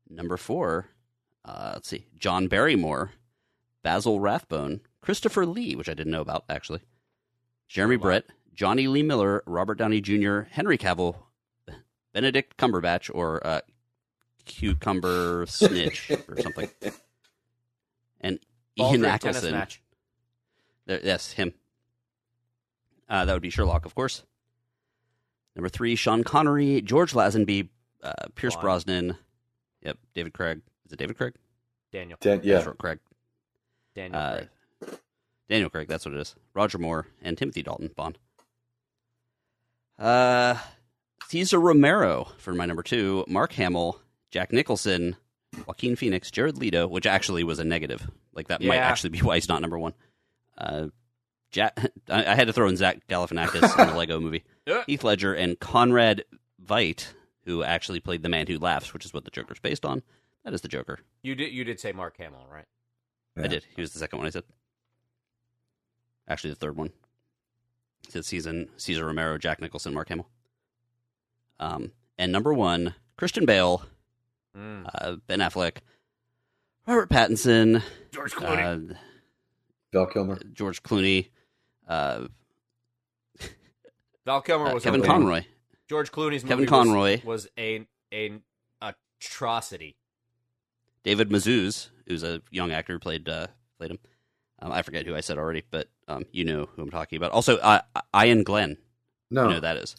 Number 0.09 0.37
four, 0.37 0.87
uh, 1.45 1.71
let's 1.73 1.87
see, 1.89 2.05
John 2.17 2.47
Barrymore, 2.47 3.11
Basil 3.83 4.19
Rathbone, 4.19 4.81
Christopher 5.01 5.45
Lee, 5.45 5.75
which 5.75 5.89
I 5.89 5.93
didn't 5.93 6.11
know 6.11 6.21
about 6.21 6.45
actually, 6.49 6.81
Jeremy 7.67 7.97
Wow. 7.97 8.03
Brett, 8.03 8.25
Jonny 8.53 8.87
Lee 8.87 9.03
Miller, 9.03 9.43
Robert 9.45 9.77
Downey 9.77 10.01
Jr., 10.01 10.41
Henry 10.49 10.77
Cavill, 10.77 11.15
Benedict 12.13 12.57
Cumberbatch, 12.57 13.11
or 13.13 13.45
uh, 13.45 13.61
Cucumber 14.45 15.45
Snitch 15.47 16.09
or 16.27 16.41
something, 16.41 16.69
and 18.21 18.39
Ball 18.39 18.56
Ian 18.77 18.99
drink 19.01 19.21
Ackelson. 19.21 19.51
match. 19.51 19.81
There, 20.85 20.99
yes, 21.03 21.31
him. 21.31 21.53
Uh, 23.09 23.25
that 23.25 23.33
would 23.33 23.41
be 23.41 23.49
Sherlock, 23.49 23.85
of 23.85 23.95
course. 23.95 24.23
Number 25.55 25.69
three, 25.69 25.95
Sean 25.95 26.23
Connery, 26.23 26.81
George 26.81 27.13
Lazenby, 27.13 27.69
uh, 28.03 28.13
Pierce 28.35 28.55
Bond. 28.55 28.61
Brosnan. 28.61 29.17
Yep, 29.81 29.97
David 30.13 30.33
Craig. 30.33 30.61
Is 30.85 30.93
it 30.93 30.99
David 30.99 31.17
Craig? 31.17 31.33
Daniel. 31.91 32.17
Dan- 32.21 32.41
yeah, 32.43 32.61
Short 32.61 32.77
Craig. 32.77 32.99
Daniel. 33.95 34.19
Uh, 34.19 34.35
Craig. 34.81 34.99
Daniel 35.49 35.69
Craig, 35.69 35.87
that's 35.87 36.05
what 36.05 36.13
it 36.13 36.19
is. 36.19 36.35
Roger 36.53 36.77
Moore 36.77 37.07
and 37.21 37.37
Timothy 37.37 37.63
Dalton, 37.63 37.89
Bond. 37.95 38.17
Uh, 39.97 40.57
Cesar 41.29 41.59
Romero 41.59 42.27
for 42.37 42.53
my 42.53 42.65
number 42.65 42.83
two, 42.83 43.25
Mark 43.27 43.53
Hamill, 43.53 43.99
Jack 44.29 44.51
Nicholson, 44.51 45.15
Joaquin 45.65 45.95
Phoenix, 45.95 46.29
Jared 46.29 46.57
Leto, 46.57 46.87
which 46.87 47.05
actually 47.07 47.43
was 47.43 47.59
a 47.59 47.63
negative. 47.63 48.09
Like 48.37 48.47
that 48.47 48.61
might 48.61 48.77
actually 48.77 49.09
be 49.09 49.19
why 49.23 49.35
he's 49.35 49.49
not 49.49 49.59
number 49.61 49.77
one. 49.77 49.93
Uh, 50.57 50.87
Jack, 51.51 51.77
I, 52.09 52.25
I 52.31 52.35
had 52.35 52.47
to 52.47 52.53
throw 52.53 52.69
in 52.69 52.77
Zach 52.77 53.05
Galifianakis 53.09 53.77
in 53.79 53.87
the 53.89 53.95
Lego 53.95 54.19
movie. 54.21 54.43
Yeah. 54.67 54.83
Heath 54.85 55.05
Ledger 55.05 55.33
and 55.33 55.57
Conrad 55.57 56.25
Veidt, 56.61 57.13
who 57.45 57.63
actually 57.63 58.01
played 58.01 58.21
the 58.21 58.27
man 58.27 58.47
who 58.47 58.57
laughs, 58.59 58.91
which 58.93 59.05
is 59.05 59.13
what 59.13 59.23
the 59.23 59.31
Joker's 59.31 59.59
based 59.61 59.85
on. 59.85 60.03
That 60.43 60.53
is 60.53 60.59
the 60.59 60.67
Joker. 60.67 60.99
You 61.23 61.35
did. 61.35 61.53
You 61.53 61.63
did 61.63 61.79
say 61.79 61.93
Mark 61.93 62.17
Hamill, 62.17 62.45
right? 62.51 62.65
Yeah. 63.37 63.45
I 63.45 63.47
did. 63.47 63.65
He 63.75 63.79
was 63.81 63.93
the 63.93 63.99
second 63.99 64.19
one 64.19 64.27
I 64.27 64.31
said. 64.31 64.43
Actually, 66.27 66.49
the 66.49 66.57
third 66.57 66.75
one. 66.75 66.87
It 68.07 68.11
said 68.11 68.25
season 68.25 68.67
Cesar 68.75 69.05
Romero, 69.05 69.37
Jack 69.37 69.61
Nicholson, 69.61 69.93
Mark 69.93 70.09
Hamill. 70.09 70.27
Um, 71.61 71.91
and 72.17 72.31
number 72.31 72.53
one, 72.53 72.93
Christian 73.15 73.45
Bale, 73.45 73.83
Mm. 74.55 74.89
uh, 74.95 75.15
Ben 75.27 75.39
Affleck, 75.39 75.77
Robert 76.87 77.09
Pattinson, 77.09 77.83
George 78.13 78.33
uh, 78.41 78.77
Val 79.91 80.05
Kilmer. 80.07 80.39
George 80.53 80.81
Clooney, 80.83 81.27
uh, 81.87 82.27
Val 84.25 84.41
Kilmer 84.41 84.67
uh, 84.67 84.73
was 84.73 84.83
Kevin. 84.83 85.01
Conroy. 85.03 85.43
George 85.89 86.11
Clooney's 86.11 86.43
movie 86.43 86.47
Kevin 86.47 86.61
was- 86.65 86.69
Conroy. 86.69 87.21
was, 87.25 87.47
a 87.57 87.85
an 88.11 88.41
atrocity. 88.81 89.97
David 91.03 91.29
Mazouz, 91.29 91.89
who's 92.07 92.23
a 92.23 92.41
young 92.51 92.71
actor, 92.71 92.93
who 92.93 92.99
played 92.99 93.27
uh, 93.27 93.47
played 93.77 93.91
him. 93.91 93.99
Um, 94.59 94.71
I 94.71 94.81
forget 94.81 95.05
who 95.05 95.13
I 95.15 95.21
said 95.21 95.37
already, 95.37 95.63
but 95.69 95.87
um, 96.07 96.23
you 96.31 96.43
know 96.45 96.67
who 96.75 96.81
I'm 96.81 96.89
talking 96.89 97.17
about. 97.17 97.31
Also, 97.31 97.57
uh, 97.57 97.81
Iain 98.15 98.43
Glen, 98.43 98.77
No, 99.29 99.43
You 99.43 99.47
know 99.49 99.55
who 99.55 99.61
that 99.61 99.77
is. 99.77 99.95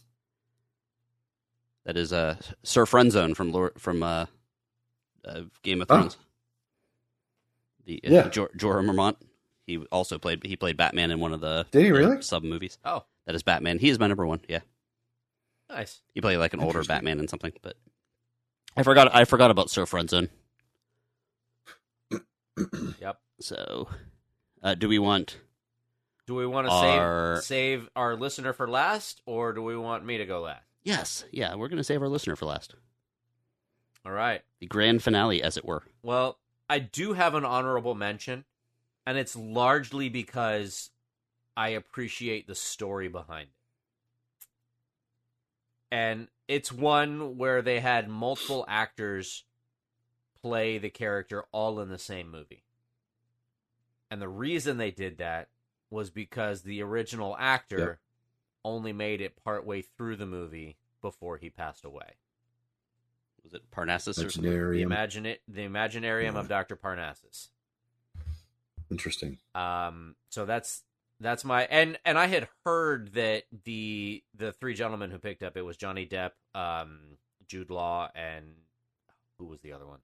That 1.84 1.96
is 1.96 2.12
uh, 2.12 2.36
Sir 2.64 2.84
Friendzone 2.86 3.36
from 3.36 3.52
Lord, 3.52 3.72
from 3.78 4.02
uh, 4.02 4.26
uh, 5.24 5.42
Game 5.62 5.80
of 5.82 5.86
Oh. 5.90 6.08
Thrones. 7.88 8.00
The 8.02 8.08
uh, 8.08 8.22
Yeah. 8.24 8.28
Jor- 8.28 8.50
Jorah 8.56 8.84
Mormont. 8.84 9.16
He 9.66 9.78
also 9.92 10.18
played. 10.18 10.44
He 10.46 10.56
played 10.56 10.76
Batman 10.76 11.10
in 11.10 11.20
one 11.20 11.32
of 11.32 11.40
the 11.40 11.66
Did 11.70 11.84
he 11.84 11.90
really? 11.92 12.22
sub 12.22 12.42
movies. 12.42 12.78
Oh, 12.84 13.04
That 13.26 13.34
is 13.34 13.42
Batman. 13.42 13.78
He 13.78 13.88
is 13.90 13.98
my 13.98 14.06
number 14.06 14.26
one. 14.26 14.40
Yeah, 14.48 14.60
nice. 15.68 16.00
he 16.14 16.20
played 16.22 16.38
like 16.38 16.54
an 16.54 16.60
older 16.60 16.82
Batman 16.84 17.18
in 17.20 17.28
something. 17.28 17.52
But 17.62 17.76
I 18.76 18.82
forgot. 18.82 19.14
I 19.14 19.24
forgot 19.24 19.50
about 19.50 19.68
Sir 19.70 19.84
Friendzone. 19.84 20.28
Yep. 23.00 23.20
So, 23.40 23.88
uh, 24.62 24.74
do 24.74 24.88
we 24.88 24.98
want? 24.98 25.38
Do 26.26 26.34
we 26.34 26.46
want 26.46 26.66
to 26.66 26.72
Our- 26.72 27.36
save 27.36 27.44
save 27.44 27.88
our 27.96 28.16
listener 28.16 28.52
for 28.52 28.68
last, 28.68 29.22
or 29.26 29.52
do 29.52 29.62
we 29.62 29.76
want 29.76 30.04
me 30.04 30.18
to 30.18 30.26
go 30.26 30.40
last? 30.40 30.64
Yes. 30.82 31.24
Yeah, 31.30 31.54
we're 31.54 31.68
going 31.68 31.76
to 31.78 31.84
save 31.84 32.02
our 32.02 32.08
listener 32.08 32.36
for 32.36 32.46
last. 32.46 32.74
All 34.04 34.12
right. 34.12 34.42
The 34.60 34.66
grand 34.66 35.02
finale, 35.02 35.42
as 35.42 35.56
it 35.56 35.64
were. 35.64 35.82
Well, 36.02 36.38
I 36.68 36.78
do 36.78 37.14
have 37.14 37.34
an 37.34 37.44
honorable 37.44 37.94
mention, 37.94 38.44
and 39.06 39.16
it's 39.16 39.34
largely 39.34 40.08
because 40.08 40.90
I 41.56 41.70
appreciate 41.70 42.46
the 42.46 42.54
story 42.54 43.08
behind 43.08 43.48
it. 43.48 43.54
And 45.90 46.28
it's 46.46 46.70
one 46.70 47.38
where 47.38 47.62
they 47.62 47.80
had 47.80 48.08
multiple 48.08 48.64
actors 48.68 49.44
play 50.42 50.78
the 50.78 50.90
character 50.90 51.44
all 51.52 51.80
in 51.80 51.88
the 51.88 51.98
same 51.98 52.30
movie. 52.30 52.64
And 54.10 54.20
the 54.20 54.28
reason 54.28 54.76
they 54.76 54.90
did 54.90 55.18
that 55.18 55.48
was 55.90 56.10
because 56.10 56.62
the 56.62 56.82
original 56.82 57.36
actor 57.38 57.78
Yep. 57.78 57.98
only 58.64 58.92
made 58.92 59.20
it 59.20 59.42
partway 59.42 59.82
through 59.82 60.16
the 60.16 60.26
movie 60.26 60.76
before 61.00 61.38
he 61.38 61.48
passed 61.48 61.84
away. 61.84 62.16
Was 63.44 63.54
it 63.54 63.70
Parnassus 63.70 64.22
or 64.22 64.30
something? 64.30 64.50
The 64.50 64.56
Imaginarium. 64.56 64.82
imagine 64.82 65.22
the 65.48 65.62
Imaginarium 65.66 66.36
of 66.36 66.48
Dr. 66.48 66.76
Parnassus. 66.76 67.48
Interesting. 68.90 69.38
Um, 69.54 70.16
so 70.30 70.44
that's 70.44 70.82
that's 71.20 71.44
my 71.44 71.64
and 71.64 71.98
and 72.04 72.18
I 72.18 72.26
had 72.26 72.48
heard 72.64 73.14
that 73.14 73.44
the 73.64 74.22
the 74.34 74.52
three 74.52 74.74
gentlemen 74.74 75.10
who 75.10 75.18
picked 75.18 75.42
up 75.42 75.56
it 75.56 75.62
was 75.62 75.76
Johnny 75.76 76.06
Depp, 76.06 76.32
um, 76.54 77.00
Jude 77.46 77.70
Law, 77.70 78.08
and 78.14 78.46
who 79.38 79.46
was 79.46 79.60
the 79.60 79.72
other 79.72 79.86
one? 79.86 79.98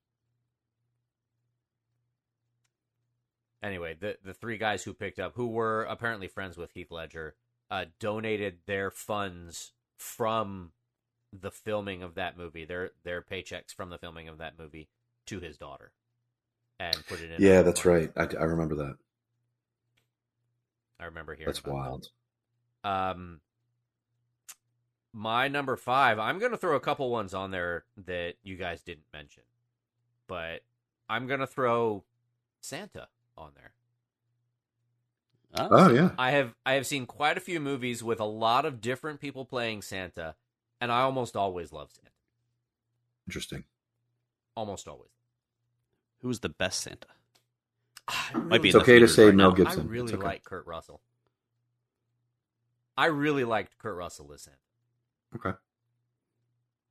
Anyway, 3.62 3.96
the 3.98 4.18
the 4.22 4.34
three 4.34 4.58
guys 4.58 4.82
who 4.82 4.92
picked 4.92 5.18
up, 5.18 5.32
who 5.34 5.48
were 5.48 5.84
apparently 5.84 6.28
friends 6.28 6.56
with 6.56 6.72
Heath 6.72 6.90
Ledger, 6.90 7.34
uh, 7.70 7.86
donated 7.98 8.58
their 8.66 8.90
funds 8.90 9.72
from 9.96 10.72
the 11.40 11.50
filming 11.50 12.02
of 12.02 12.14
that 12.14 12.36
movie, 12.36 12.64
their 12.64 12.90
their 13.04 13.22
paychecks 13.22 13.74
from 13.74 13.90
the 13.90 13.98
filming 13.98 14.28
of 14.28 14.38
that 14.38 14.58
movie, 14.58 14.88
to 15.26 15.40
his 15.40 15.56
daughter, 15.56 15.92
and 16.78 16.96
put 17.06 17.20
it 17.20 17.30
in. 17.30 17.42
Yeah, 17.42 17.60
a- 17.60 17.62
that's 17.62 17.84
right. 17.84 18.10
I, 18.16 18.22
I 18.22 18.44
remember 18.44 18.76
that. 18.76 18.96
I 21.00 21.06
remember 21.06 21.34
hearing. 21.34 21.46
That's 21.46 21.58
about 21.58 21.72
that. 21.72 21.76
wild. 21.76 22.08
Um, 22.84 23.40
my 25.12 25.48
number 25.48 25.76
five. 25.76 26.18
I'm 26.18 26.38
gonna 26.38 26.56
throw 26.56 26.76
a 26.76 26.80
couple 26.80 27.10
ones 27.10 27.34
on 27.34 27.50
there 27.50 27.84
that 28.06 28.34
you 28.42 28.56
guys 28.56 28.82
didn't 28.82 29.06
mention, 29.12 29.42
but 30.28 30.60
I'm 31.08 31.26
gonna 31.26 31.46
throw 31.46 32.04
Santa 32.60 33.08
on 33.36 33.50
there. 33.56 33.72
Oh 35.56 35.90
yeah. 35.92 36.10
I 36.18 36.32
have 36.32 36.54
I 36.66 36.74
have 36.74 36.86
seen 36.86 37.06
quite 37.06 37.36
a 37.36 37.40
few 37.40 37.60
movies 37.60 38.02
with 38.02 38.18
a 38.20 38.24
lot 38.24 38.64
of 38.64 38.80
different 38.80 39.20
people 39.20 39.44
playing 39.44 39.82
Santa, 39.82 40.34
and 40.84 40.92
I 40.92 41.00
almost 41.00 41.34
always 41.34 41.72
love 41.72 41.90
Santa. 41.90 42.10
Interesting. 43.26 43.64
Almost 44.54 44.86
always. 44.86 45.08
Who's 46.20 46.40
the 46.40 46.50
best 46.50 46.80
Santa? 46.80 47.06
I 48.06 48.32
Might 48.34 48.42
be 48.42 48.48
really- 48.48 48.68
It's 48.68 48.76
okay 48.76 48.98
to 48.98 49.08
say 49.08 49.24
right 49.26 49.34
Mel 49.34 49.48
now. 49.48 49.56
Gibson. 49.56 49.80
I 49.80 49.84
really 49.84 50.04
It's 50.04 50.12
okay. 50.18 50.22
like 50.26 50.44
Kurt 50.44 50.66
Russell. 50.66 51.00
I 52.98 53.06
really 53.06 53.44
liked 53.44 53.78
Kurt 53.78 53.96
Russell 53.96 54.30
as 54.34 54.42
Santa 54.42 54.58
Okay. 55.36 55.56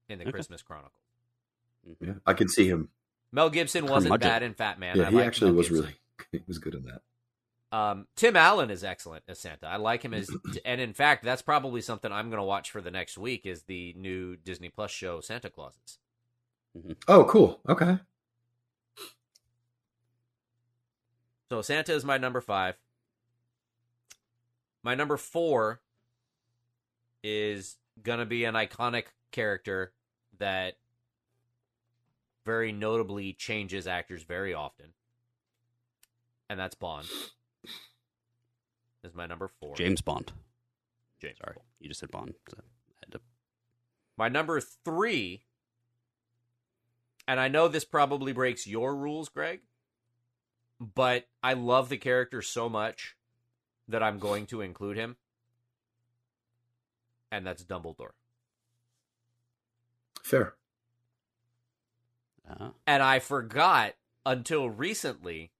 in 0.10 0.18
the 0.18 0.24
Okay. 0.26 0.32
Christmas 0.32 0.64
Chronicle. 0.64 0.92
Yeah, 2.02 2.14
I 2.26 2.34
can 2.34 2.50
see 2.50 2.68
him. 2.68 2.90
Mel 3.32 3.52
Gibson 3.52 3.86
wasn't 3.86 4.20
bad 4.20 4.42
in 4.42 4.56
Fat 4.56 4.80
Man. 4.80 4.98
yeah, 4.98 5.08
I 5.08 5.12
he 5.12 5.22
actually 5.22 5.52
Mel 5.52 5.58
was 5.58 5.70
Gibson. 5.70 5.86
really. 5.86 6.00
He 6.32 6.44
was 6.48 6.58
good 6.58 6.74
in 6.74 6.84
that. 6.86 7.04
Um, 7.74 8.06
Tim 8.16 8.36
Allen 8.36 8.70
is 8.70 8.84
excellent 8.84 9.24
as 9.28 9.40
Santa. 9.40 9.66
I 9.66 9.78
like 9.78 10.04
him 10.04 10.14
as, 10.14 10.30
and 10.64 10.80
in 10.80 10.94
fact, 10.94 11.24
that's 11.24 11.42
probably 11.42 11.82
something 11.82 12.12
I'm 12.12 12.30
going 12.30 12.40
to 12.40 12.46
watch 12.46 12.70
for 12.70 12.82
the 12.82 12.92
next 12.92 13.18
week. 13.18 13.48
Is 13.48 13.64
the 13.64 13.96
new 13.98 14.36
Disney 14.36 14.70
Plus 14.70 14.92
show 14.92 15.22
Santa 15.22 15.50
Clauses? 15.50 15.98
Oh, 17.08 17.24
cool. 17.24 17.60
Okay. 17.68 17.98
So 21.50 21.64
Santa 21.64 21.94
is 21.94 22.06
my 22.06 22.20
number 22.20 22.42
five. 22.42 22.76
My 24.84 24.94
number 24.94 25.18
four 25.18 25.82
is 27.24 27.78
gonna 28.02 28.26
be 28.26 28.44
an 28.44 28.54
iconic 28.54 29.06
character 29.32 29.94
that 30.40 30.78
very 32.46 32.72
notably 32.72 33.34
changes 33.34 33.88
actors 33.88 34.24
very 34.24 34.54
often, 34.54 34.88
and 36.50 36.60
that's 36.60 36.76
Bond. 36.76 37.08
Is 39.04 39.14
my 39.14 39.26
number 39.26 39.50
four. 39.60 39.76
James 39.76 40.02
Bond. 40.02 40.32
James. 41.22 41.38
Sorry, 41.38 41.58
you 41.80 41.88
just 41.90 42.00
said 42.00 42.12
Bond. 42.12 42.34
So 42.50 42.58
I 42.60 42.94
had 43.06 43.12
to- 43.14 43.22
My 44.18 44.30
number 44.30 44.62
three, 44.62 45.44
and 47.28 47.40
I 47.40 47.48
know 47.48 47.68
this 47.68 47.86
probably 47.86 48.32
breaks 48.34 48.66
your 48.68 48.96
rules, 48.96 49.30
Greg, 49.30 49.62
but 50.80 51.28
I 51.42 51.54
love 51.54 51.90
the 51.90 51.98
character 51.98 52.42
so 52.42 52.70
much 52.70 53.16
that 53.88 54.02
I'm 54.04 54.20
going 54.20 54.46
to 54.48 54.62
include 54.62 54.96
him, 54.98 55.18
and 57.32 57.46
that's 57.46 57.64
Dumbledore. 57.64 58.12
Fair. 60.22 60.56
uh, 62.50 62.70
And 62.88 63.04
I 63.04 63.20
forgot 63.20 63.96
until 64.26 64.70
recently 64.70 65.52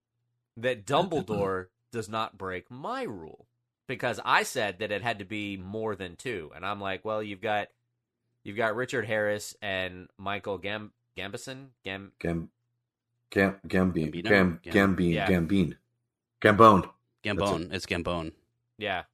that 0.56 0.86
Dumbledore 0.86 1.66
does 1.94 2.08
not 2.08 2.36
break 2.36 2.70
my 2.70 3.04
rule 3.04 3.46
because 3.86 4.20
I 4.24 4.42
said 4.42 4.80
that 4.80 4.90
it 4.92 5.00
had 5.02 5.20
to 5.20 5.24
be 5.24 5.56
more 5.56 5.94
than 5.94 6.16
two, 6.16 6.50
and 6.54 6.66
I'm 6.66 6.80
like, 6.80 7.04
well, 7.04 7.22
you've 7.22 7.40
got 7.40 7.68
you've 8.42 8.56
got 8.56 8.74
Richard 8.76 9.06
Harris 9.06 9.54
and 9.62 10.08
Michael 10.18 10.58
Gam 10.58 10.92
Gambison 11.16 11.68
Gam 11.84 12.12
Gam, 12.18 12.50
Gam, 13.30 13.56
Gambine, 13.66 14.12
Gambino? 14.12 14.28
Gam, 14.28 14.60
Gam- 14.62 14.96
Gambine, 14.96 15.14
Yeah. 15.14 15.26
Gambine, 15.28 15.76
Gambone. 16.42 16.90
Gambone. 17.24 17.72
It's 17.72 17.86
Gambone. 17.86 18.32
Yeah. 18.76 19.04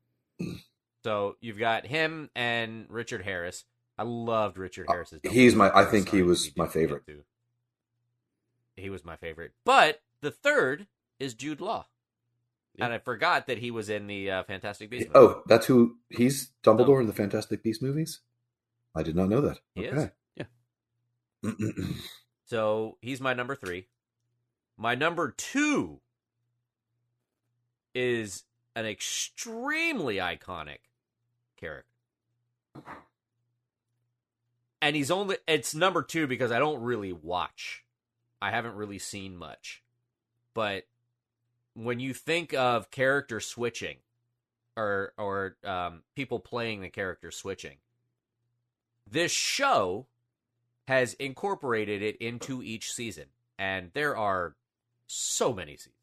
So 1.05 1.37
you've 1.41 1.59
got 1.59 1.87
him 1.87 2.31
and 2.35 2.87
Richard 2.89 3.23
Harris. 3.23 3.65
I 3.99 4.03
loved 4.05 4.57
Richard 4.59 4.87
Harris. 4.89 5.13
Uh, 5.13 5.19
he's 5.31 5.55
my- 5.55 5.71
I 5.75 5.85
think 5.85 6.09
he 6.09 6.23
was 6.23 6.57
my 6.57 6.67
favorite. 6.67 7.03
He 8.77 8.89
was 8.91 9.05
my 9.05 9.17
favorite. 9.17 9.53
But 9.65 10.01
the 10.23 10.31
third 10.31 10.87
is 11.19 11.35
Jude 11.35 11.61
Law. 11.61 11.87
Yeah. 12.81 12.87
And 12.87 12.95
I 12.95 12.99
forgot 12.99 13.47
that 13.47 13.59
he 13.59 13.71
was 13.71 13.89
in 13.91 14.07
the 14.07 14.31
uh, 14.31 14.43
Fantastic 14.45 14.91
Beasts. 14.91 15.09
movie. 15.13 15.19
Oh, 15.19 15.43
that's 15.47 15.67
who 15.67 15.97
he's 16.09 16.51
Dumbledore 16.65 17.01
in 17.01 17.07
the 17.07 17.13
Fantastic 17.13 17.63
Beast 17.63 17.83
movies. 17.83 18.21
I 18.95 19.03
did 19.03 19.15
not 19.15 19.29
know 19.29 19.41
that. 19.43 19.59
He 19.75 19.85
is? 19.85 20.11
Yeah. 20.37 20.45
So 22.47 22.97
he's 23.01 23.21
my 23.21 23.33
number 23.33 23.55
three. 23.55 23.87
My 24.77 24.97
number 24.97 25.31
two 25.31 26.01
is 27.95 28.43
an 28.75 28.87
extremely 28.87 30.17
iconic 30.17 30.79
character. 31.57 31.87
And 34.83 34.97
he's 34.97 35.13
only 35.13 35.37
it's 35.47 35.77
number 35.77 36.03
two 36.03 36.27
because 36.27 36.51
I 36.51 36.59
don't 36.59 36.83
really 36.83 37.13
watch. 37.13 37.85
I 38.43 38.51
haven't 38.51 38.75
really 38.75 38.99
seen 38.99 39.37
much. 39.37 39.85
But 40.53 40.87
when 41.75 42.01
you 42.01 42.15
think 42.15 42.53
of 42.55 42.91
character 42.91 43.41
switching 43.41 43.97
or 44.77 45.13
or 45.17 45.57
um, 45.65 46.03
people 46.15 46.41
playing 46.41 46.81
the 46.81 46.89
character 46.89 47.31
switching, 47.31 47.77
this 49.11 49.33
show 49.33 50.07
has 50.89 51.15
incorporated 51.15 52.03
it 52.03 52.17
into 52.17 52.63
each 52.63 52.93
season, 52.93 53.27
and 53.59 53.91
there 53.95 54.17
are 54.17 54.55
so 55.07 55.53
many 55.53 55.77
seasons. 55.77 55.95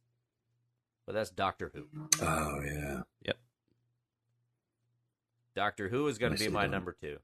But 1.05 1.13
that's 1.13 1.29
Doctor 1.29 1.71
Who. 1.73 1.87
oh 2.21 2.61
yeah. 2.65 3.01
Yep. 3.25 3.37
Doctor 5.55 5.89
Who 5.89 6.07
is 6.07 6.17
going 6.17 6.35
to 6.35 6.39
be 6.39 6.49
my 6.49 6.63
done. 6.63 6.71
number 6.71 6.95
two. 7.01 7.17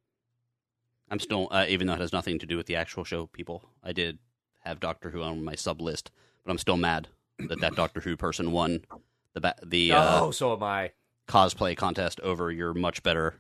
I'm 1.12 1.20
still, 1.20 1.50
uh, 1.52 1.66
even 1.68 1.86
though 1.86 1.94
it 1.94 2.00
has 2.00 2.14
nothing 2.14 2.40
to 2.40 2.46
do 2.46 2.58
with 2.58 2.66
the 2.66 2.76
actual 2.78 3.04
show, 3.04 3.28
people. 3.28 3.70
I 3.84 3.92
did 3.92 4.18
have 4.62 4.80
Doctor 4.80 5.12
Who 5.12 5.22
on 5.22 5.44
my 5.44 5.56
sub 5.56 5.82
list, 5.82 6.10
but 6.44 6.52
I'm 6.52 6.58
still 6.58 6.78
mad 6.78 7.10
that 7.40 7.62
that 7.62 7.76
Doctor 7.76 8.00
Who 8.02 8.16
person 8.18 8.52
won 8.52 8.86
the 9.34 9.42
ba- 9.42 9.56
the 9.64 9.92
uh, 9.92 10.22
oh, 10.22 10.32
so 10.32 10.54
am 10.54 10.64
I, 10.64 10.92
cosplay 11.28 11.76
contest 11.76 12.20
over 12.22 12.52
your 12.52 12.74
much 12.74 13.04
better. 13.04 13.36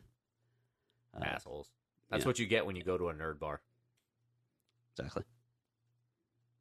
Uh, 1.16 1.24
assholes. 1.26 1.70
That's 2.10 2.24
yeah. 2.24 2.28
what 2.28 2.40
you 2.40 2.46
get 2.46 2.66
when 2.66 2.76
you 2.76 2.84
go 2.84 2.98
to 2.98 3.10
a 3.10 3.14
nerd 3.14 3.40
bar. 3.40 3.62
exactly. 4.98 5.24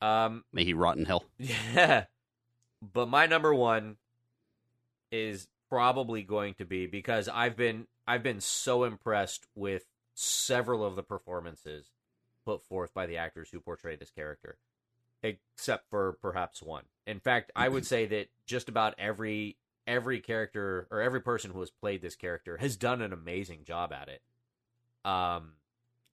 Um, 0.01 0.45
May 0.53 0.65
he 0.65 0.75
rot 0.75 0.97
in 0.97 1.05
hell. 1.05 1.25
yeah, 1.39 2.05
but 2.81 3.09
my 3.09 3.27
number 3.27 3.55
one 3.55 3.97
is 5.11 5.47
probably 5.69 6.23
going 6.23 6.55
to 6.55 6.65
be 6.65 6.87
because 6.87 7.29
I've 7.29 7.57
been 7.57 7.87
I've 8.07 8.23
been 8.23 8.41
so 8.41 8.85
impressed 8.85 9.47
with 9.55 9.85
several 10.15 10.85
of 10.85 10.97
the 10.97 11.03
performances 11.03 11.91
put 12.45 12.63
forth 12.65 12.93
by 12.93 13.07
the 13.07 13.17
actors 13.17 13.49
who 13.51 13.61
portray 13.61 13.97
this 13.97 14.11
character, 14.11 14.59
except 15.23 15.89
for 15.91 16.19
perhaps 16.21 16.63
one. 16.63 16.85
In 17.07 17.21
fact, 17.21 17.51
I 17.57 17.69
would 17.69 17.87
say 17.87 18.07
that 18.07 18.29
just 18.47 18.69
about 18.69 18.95
every 18.99 19.57
every 19.87 20.21
character 20.21 20.87
or 20.91 21.01
every 21.01 21.21
person 21.21 21.51
who 21.51 21.61
has 21.61 21.71
played 21.71 22.03
this 22.03 22.15
character 22.15 22.57
has 22.59 22.77
done 22.77 23.03
an 23.03 23.13
amazing 23.13 23.65
job 23.65 23.93
at 23.93 24.09
it, 24.09 24.23
um, 25.05 25.55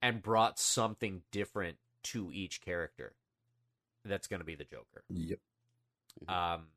and 0.01 0.21
brought 0.21 0.57
something 0.57 1.21
different 1.31 1.77
to 2.03 2.31
each 2.33 2.61
character. 2.61 3.13
That's 4.05 4.27
going 4.27 4.39
to 4.39 4.45
be 4.45 4.55
the 4.55 4.63
Joker 4.63 5.03
Yep. 5.09 5.39
um, 6.27 6.67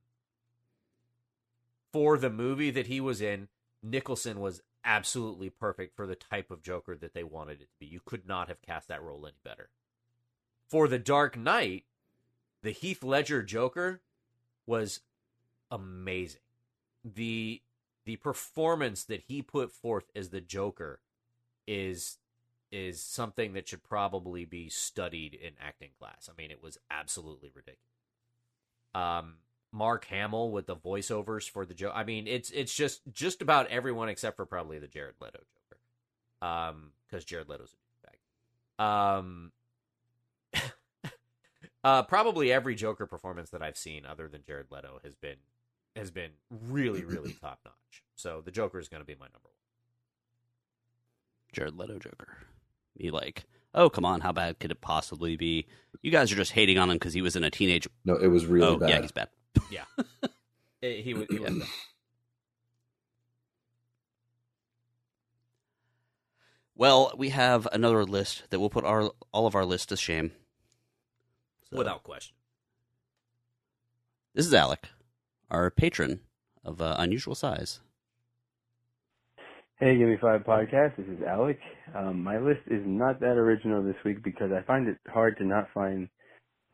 for 1.92 2.18
the 2.18 2.30
movie 2.30 2.70
that 2.70 2.88
he 2.88 3.00
was 3.00 3.20
in, 3.20 3.48
Nicholson 3.82 4.40
was 4.40 4.60
absolutely 4.84 5.48
perfect 5.48 5.94
for 5.94 6.06
the 6.06 6.16
type 6.16 6.50
of 6.50 6.62
Joker 6.62 6.96
that 6.96 7.14
they 7.14 7.22
wanted 7.22 7.60
it 7.60 7.70
to 7.70 7.78
be. 7.78 7.86
You 7.86 8.00
could 8.04 8.26
not 8.26 8.48
have 8.48 8.60
cast 8.62 8.88
that 8.88 9.02
role 9.02 9.24
any 9.24 9.36
better. 9.44 9.70
For 10.68 10.88
The 10.88 10.98
Dark 10.98 11.36
Knight, 11.38 11.84
the 12.62 12.70
Heath 12.70 13.02
Ledger 13.02 13.42
Joker 13.42 14.00
was 14.66 15.00
amazing. 15.70 16.40
The 17.04 17.62
the 18.04 18.16
performance 18.16 19.04
that 19.04 19.22
he 19.28 19.42
put 19.42 19.70
forth 19.72 20.10
as 20.14 20.30
the 20.30 20.40
Joker 20.40 21.00
is 21.66 22.18
is 22.70 23.00
something 23.00 23.52
that 23.52 23.68
should 23.68 23.82
probably 23.82 24.44
be 24.44 24.68
studied 24.68 25.34
in 25.34 25.52
acting 25.60 25.90
class. 25.98 26.28
I 26.30 26.34
mean, 26.40 26.50
it 26.50 26.62
was 26.62 26.78
absolutely 26.90 27.50
ridiculous 27.54 27.78
um 28.94 29.34
Mark 29.72 30.04
Hamill 30.06 30.50
with 30.50 30.66
the 30.66 30.76
voiceovers 30.76 31.48
for 31.48 31.64
the 31.64 31.72
joke. 31.74 31.92
I 31.94 32.04
mean, 32.04 32.26
it's 32.26 32.50
it's 32.50 32.74
just 32.74 33.00
just 33.12 33.40
about 33.40 33.68
everyone 33.68 34.10
except 34.10 34.36
for 34.36 34.44
probably 34.44 34.78
the 34.78 34.86
Jared 34.86 35.14
Leto 35.20 35.38
Joker, 35.38 36.46
um, 36.46 36.90
because 37.06 37.24
Jared 37.24 37.48
Leto's 37.48 37.72
a 37.72 38.82
douchebag. 38.84 39.18
Um, 39.18 39.52
uh, 41.84 42.02
probably 42.02 42.52
every 42.52 42.74
Joker 42.74 43.06
performance 43.06 43.50
that 43.50 43.62
I've 43.62 43.76
seen, 43.76 44.06
other 44.06 44.28
than 44.28 44.42
Jared 44.46 44.66
Leto, 44.70 45.00
has 45.04 45.14
been 45.14 45.36
has 45.96 46.10
been 46.10 46.30
really 46.50 47.04
really 47.04 47.32
top 47.40 47.60
notch. 47.64 48.02
So 48.14 48.40
the 48.44 48.50
Joker 48.50 48.78
is 48.78 48.88
going 48.88 49.00
to 49.02 49.06
be 49.06 49.14
my 49.14 49.26
number 49.26 49.38
one. 49.44 49.52
Jared 51.52 51.76
Leto 51.76 51.98
Joker. 51.98 52.38
Be 52.96 53.10
like, 53.10 53.44
oh 53.74 53.88
come 53.90 54.04
on, 54.04 54.20
how 54.20 54.32
bad 54.32 54.58
could 54.58 54.70
it 54.70 54.80
possibly 54.80 55.36
be? 55.36 55.66
You 56.02 56.10
guys 56.10 56.30
are 56.32 56.36
just 56.36 56.52
hating 56.52 56.78
on 56.78 56.90
him 56.90 56.96
because 56.96 57.14
he 57.14 57.22
was 57.22 57.36
in 57.36 57.44
a 57.44 57.50
teenage. 57.50 57.86
No, 58.04 58.16
it 58.16 58.28
was 58.28 58.46
really 58.46 58.66
oh 58.66 58.76
bad. 58.78 58.88
yeah, 58.90 59.00
he's 59.00 59.12
bad. 59.12 59.28
Eh, 60.82 61.00
He 61.02 61.14
was. 61.14 61.26
He 61.30 61.38
was 61.38 61.54
Yeah. 61.56 61.64
Well, 66.74 67.12
we 67.16 67.28
have 67.28 67.68
another 67.72 68.04
list 68.04 68.44
that 68.50 68.58
will 68.58 68.70
put 68.70 68.84
our 68.84 69.10
all 69.32 69.46
of 69.46 69.54
our 69.54 69.64
lists 69.64 69.86
to 69.86 69.96
shame. 69.96 70.32
So, 71.72 71.78
without 71.78 72.02
question. 72.02 72.34
This 74.34 74.46
is 74.46 74.52
Alec, 74.52 74.88
our 75.50 75.70
patron 75.70 76.20
of 76.64 76.82
uh, 76.82 76.96
unusual 76.98 77.34
size. 77.34 77.80
Hey, 79.80 79.96
Give 79.96 80.06
Me 80.06 80.18
Five 80.20 80.42
podcast. 80.42 80.96
This 80.96 81.06
is 81.06 81.22
Alec. 81.26 81.58
Um, 81.96 82.22
my 82.22 82.38
list 82.38 82.60
is 82.66 82.82
not 82.84 83.20
that 83.20 83.38
original 83.38 83.82
this 83.82 83.96
week 84.04 84.22
because 84.22 84.50
I 84.52 84.62
find 84.66 84.86
it 84.86 84.98
hard 85.08 85.38
to 85.38 85.44
not 85.44 85.66
find 85.72 86.08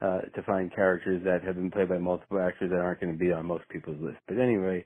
uh, 0.02 0.22
to 0.34 0.42
find 0.42 0.74
characters 0.74 1.22
that 1.24 1.44
have 1.44 1.54
been 1.54 1.70
played 1.70 1.88
by 1.88 1.98
multiple 1.98 2.40
actors 2.40 2.70
that 2.70 2.80
aren't 2.80 3.00
going 3.00 3.12
to 3.12 3.18
be 3.18 3.32
on 3.32 3.46
most 3.46 3.68
people's 3.68 4.00
list. 4.00 4.18
But 4.26 4.38
anyway, 4.38 4.84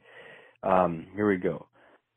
um, 0.62 1.06
here 1.14 1.28
we 1.28 1.38
go. 1.38 1.66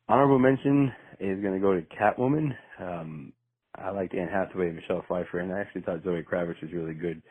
Honorable 0.10 0.40
mention 0.40 0.92
is 1.22 1.42
going 1.42 1.54
to 1.54 1.60
go 1.60 1.74
to 1.74 1.82
Catwoman. 1.96 2.52
Um, 2.78 3.32
I 3.74 3.92
liked 3.92 4.14
Anne 4.14 4.28
Hathaway 4.28 4.68
and 4.68 4.76
Michelle 4.76 5.06
Pfeiffer, 5.08 5.40
and 5.40 5.54
I 5.54 5.62
actually 5.62 5.82
thought 5.82 6.04
Zoe 6.04 6.24
Kravitz 6.30 6.62
was 6.62 6.74
really 6.74 6.94
good. 6.94 7.22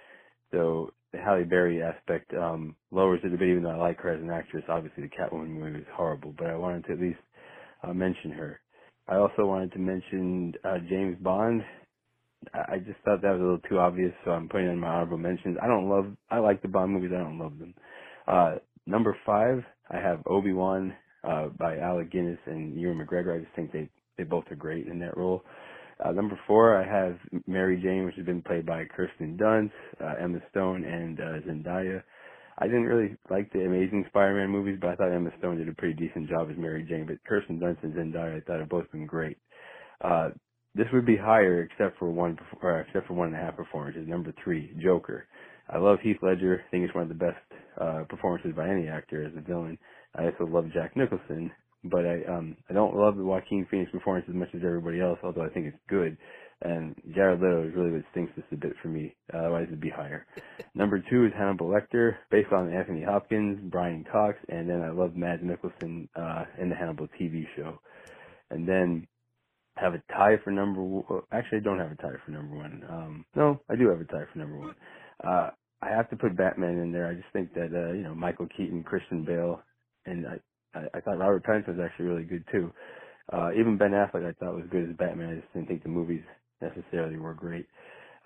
So 0.53 0.93
the 1.13 1.19
Halle 1.19 1.45
Berry 1.45 1.83
aspect 1.83 2.33
um, 2.35 2.77
lowers 2.91 3.21
it 3.25 3.35
a 3.35 3.39
bit, 3.39 3.49
even 3.49 3.63
though 3.63 3.71
I 3.71 3.77
like 3.77 4.01
her 4.01 4.13
as 4.15 4.23
an 4.23 4.31
actress. 4.31 4.65
Obviously, 4.69 5.05
the 5.05 5.11
Catwoman 5.11 5.49
movie 5.49 5.79
was 5.79 5.89
horrible, 5.95 6.35
but 6.37 6.49
I 6.49 6.57
wanted 6.57 6.87
to 6.87 6.93
at 6.93 7.01
least 7.01 7.21
uh, 7.83 7.93
mention 7.95 8.31
her. 8.33 8.61
I 9.09 9.17
also 9.17 9.47
wanted 9.47 9.73
to 9.73 9.79
mention 9.79 10.55
uh, 10.65 10.79
James 10.89 11.17
Bond. 11.21 11.63
I 12.53 12.79
just 12.79 12.99
thought 13.05 13.23
that 13.23 13.33
was 13.33 13.41
a 13.41 13.45
little 13.45 13.69
too 13.69 13.79
obvious, 13.79 14.13
so 14.25 14.33
I'm 14.33 14.49
putting 14.49 14.69
in 14.69 14.79
my 14.79 14.89
honorable 14.89 15.19
mentions. 15.19 15.57
I 15.63 15.67
don't 15.67 15.89
love, 15.89 16.07
I 16.31 16.39
like 16.39 16.63
the 16.63 16.69
Bond 16.69 16.93
movies, 16.93 17.11
I 17.15 17.23
don't 17.23 17.39
love 17.39 17.59
them. 17.59 17.75
Uh, 18.27 18.57
number 18.87 19.17
five, 19.25 19.63
I 19.91 19.97
have 19.99 20.23
Obi 20.27 20.53
Wan 20.53 20.95
uh, 21.25 21.49
by 21.59 21.79
Alec 21.79 22.13
Guinness 22.13 22.39
and 22.47 22.79
Ewan 22.79 22.99
McGregor. 22.99 23.37
I 23.37 23.45
just 23.45 23.55
think 23.57 23.73
they 23.73 23.89
they 24.19 24.25
both 24.25 24.45
are 24.51 24.57
great 24.57 24.87
in 24.87 25.01
that 25.01 25.17
role. 25.17 25.43
Uh, 26.05 26.13
number 26.13 26.39
four, 26.47 26.77
I 26.77 26.87
have 26.87 27.17
Mary 27.47 27.81
Jane, 27.83 28.05
which 28.05 28.17
has 28.17 28.27
been 28.27 28.43
played 28.43 28.67
by 28.67 28.85
Kirsten 28.85 29.39
Dunst, 29.39 29.71
uh, 30.03 30.23
Emma 30.23 30.39
Stone, 30.51 30.85
and 30.85 31.19
uh, 31.19 31.41
Zendaya. 31.49 32.03
I 32.59 32.67
didn't 32.67 32.85
really 32.85 33.17
like 33.31 33.51
the 33.53 33.65
Amazing 33.65 34.05
Spider-Man 34.09 34.51
movies, 34.51 34.79
but 34.81 34.91
I 34.91 34.97
thought 34.97 35.13
Emma 35.13 35.31
Stone 35.39 35.59
did 35.59 35.69
a 35.69 35.73
pretty 35.73 35.95
decent 35.95 36.29
job 36.29 36.49
as 36.51 36.59
Mary 36.59 36.87
Jane. 36.89 37.07
But 37.07 37.25
Kirsten 37.27 37.59
Dunst 37.59 37.83
and 37.83 37.95
Zendaya, 37.95 38.37
I 38.37 38.41
thought 38.41 38.61
have 38.61 38.69
both 38.69 38.91
been 38.93 39.07
great. 39.07 39.39
Uh, 40.03 40.31
this 40.75 40.87
would 40.93 41.07
be 41.07 41.17
higher 41.17 41.63
except 41.63 41.99
for 41.99 42.11
one, 42.11 42.39
or 42.63 42.81
except 42.81 43.07
for 43.07 43.15
one 43.15 43.29
and 43.29 43.37
a 43.37 43.41
half 43.41 43.57
performances. 43.57 44.07
Number 44.07 44.35
three, 44.45 44.77
Joker. 44.83 45.27
I 45.71 45.79
love 45.79 45.99
Heath 46.03 46.19
Ledger. 46.21 46.63
I 46.67 46.71
think 46.71 46.85
it's 46.85 46.95
one 46.95 47.05
of 47.05 47.09
the 47.09 47.15
best 47.15 47.37
uh, 47.81 48.05
performances 48.09 48.53
by 48.55 48.69
any 48.69 48.89
actor 48.89 49.25
as 49.25 49.33
a 49.37 49.41
villain. 49.41 49.79
I 50.15 50.27
also 50.27 50.45
love 50.47 50.67
Jack 50.75 50.97
Nicholson, 50.97 51.51
but 51.85 52.07
I 52.07 52.25
um 52.25 52.57
I 52.69 52.73
don't 52.73 52.97
love 52.97 53.17
the 53.17 53.25
Joaquin 53.25 53.67
Phoenix 53.71 53.91
performance 53.91 54.27
as 54.29 54.35
much 54.35 54.49
as 54.55 54.63
everybody 54.65 55.01
else, 55.01 55.19
although 55.23 55.45
I 55.45 55.49
think 55.49 55.67
it's 55.67 55.79
good. 55.89 56.17
And 56.63 56.95
Jared 57.15 57.41
Leto 57.41 57.69
is 57.69 57.75
really 57.75 57.91
what 57.91 58.05
stinks 58.13 58.33
this 58.37 58.45
a 58.53 58.57
bit 58.57 58.73
for 58.81 58.89
me. 58.89 59.15
Otherwise, 59.35 59.65
it'd 59.67 59.81
be 59.81 59.91
higher. 59.91 60.27
Number 60.75 61.03
two 61.11 61.27
is 61.27 61.33
Hannibal 61.37 61.69
Lecter, 61.69 62.17
based 62.31 62.53
on 62.53 62.73
Anthony 62.73 63.03
Hopkins, 63.03 63.59
Brian 63.71 64.05
Cox, 64.11 64.39
and 64.49 64.69
then 64.71 64.81
I 64.81 64.91
love 64.91 65.15
Mads 65.15 65.43
Mikkelsen 65.43 66.09
uh, 66.17 66.45
in 66.59 66.71
the 66.71 66.77
Hannibal 66.77 67.09
TV 67.21 67.45
show. 67.57 67.79
And 68.51 68.67
then 68.67 69.07
have 69.77 69.95
a 69.95 70.03
tie 70.13 70.37
for 70.43 70.51
number. 70.51 70.83
One. 70.83 71.23
Actually, 71.33 71.59
I 71.59 71.63
don't 71.63 71.79
have 71.79 71.93
a 71.93 71.97
tie 71.97 72.17
for 72.25 72.31
number 72.31 72.57
one. 72.57 72.83
Um, 72.89 73.25
no, 73.35 73.61
I 73.69 73.77
do 73.77 73.89
have 73.89 74.01
a 74.01 74.05
tie 74.05 74.25
for 74.33 74.39
number 74.39 74.59
one. 74.59 74.75
Uh, 75.23 75.51
I 75.83 75.91
have 75.91 76.09
to 76.11 76.17
put 76.17 76.37
Batman 76.37 76.79
in 76.79 76.93
there. 76.93 77.09
I 77.09 77.15
just 77.15 77.27
think 77.33 77.53
that 77.55 77.71
uh, 77.75 77.93
you 77.93 78.03
know 78.03 78.15
Michael 78.15 78.49
Keaton, 78.57 78.85
Christian 78.85 79.25
Bale, 79.25 79.61
and 80.07 80.27
I 80.27 80.39
I, 80.75 80.87
I 80.95 81.01
thought 81.01 81.19
Robert 81.19 81.45
Pattinson 81.45 81.77
was 81.77 81.85
actually 81.85 82.07
really 82.07 82.25
good 82.25 82.45
too. 82.51 82.73
Uh, 83.33 83.51
even 83.59 83.79
Ben 83.79 83.93
Affleck 83.93 84.29
I 84.29 84.33
thought 84.33 84.55
was 84.55 84.67
good 84.71 84.89
as 84.91 84.97
Batman. 84.97 85.31
I 85.31 85.41
just 85.41 85.53
didn't 85.53 85.69
think 85.69 85.83
the 85.83 85.89
movies 85.89 86.23
necessarily 86.61 87.17
were 87.17 87.35
great. 87.35 87.67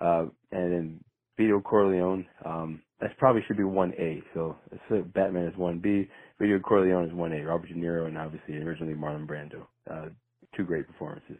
Uh, 0.01 0.25
and 0.51 0.73
then 0.73 1.03
Vito 1.37 1.59
Corleone, 1.61 2.25
um, 2.45 2.81
that 2.99 3.17
probably 3.17 3.41
should 3.47 3.57
be 3.57 3.63
1A. 3.63 4.23
So, 4.33 4.57
so 4.89 5.01
Batman 5.13 5.45
is 5.45 5.55
1B, 5.55 6.07
Vito 6.39 6.59
Corleone 6.59 7.05
is 7.05 7.13
1A. 7.13 7.47
Robert 7.47 7.67
De 7.69 7.75
Niro 7.75 8.07
and 8.07 8.17
obviously 8.17 8.57
originally 8.57 8.93
Marlon 8.93 9.25
Brando. 9.27 9.65
Uh, 9.89 10.09
two 10.55 10.63
great 10.63 10.85
performances. 10.87 11.37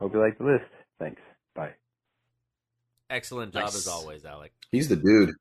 Hope 0.00 0.14
you 0.14 0.20
like 0.20 0.38
the 0.38 0.44
list. 0.44 0.70
Thanks. 0.98 1.20
Bye. 1.54 1.72
Excellent 3.10 3.52
job 3.52 3.64
Nice. 3.64 3.74
as 3.74 3.88
always, 3.88 4.24
Alec. 4.24 4.52
He's 4.70 4.88
the 4.88 4.96
dude. 4.96 5.34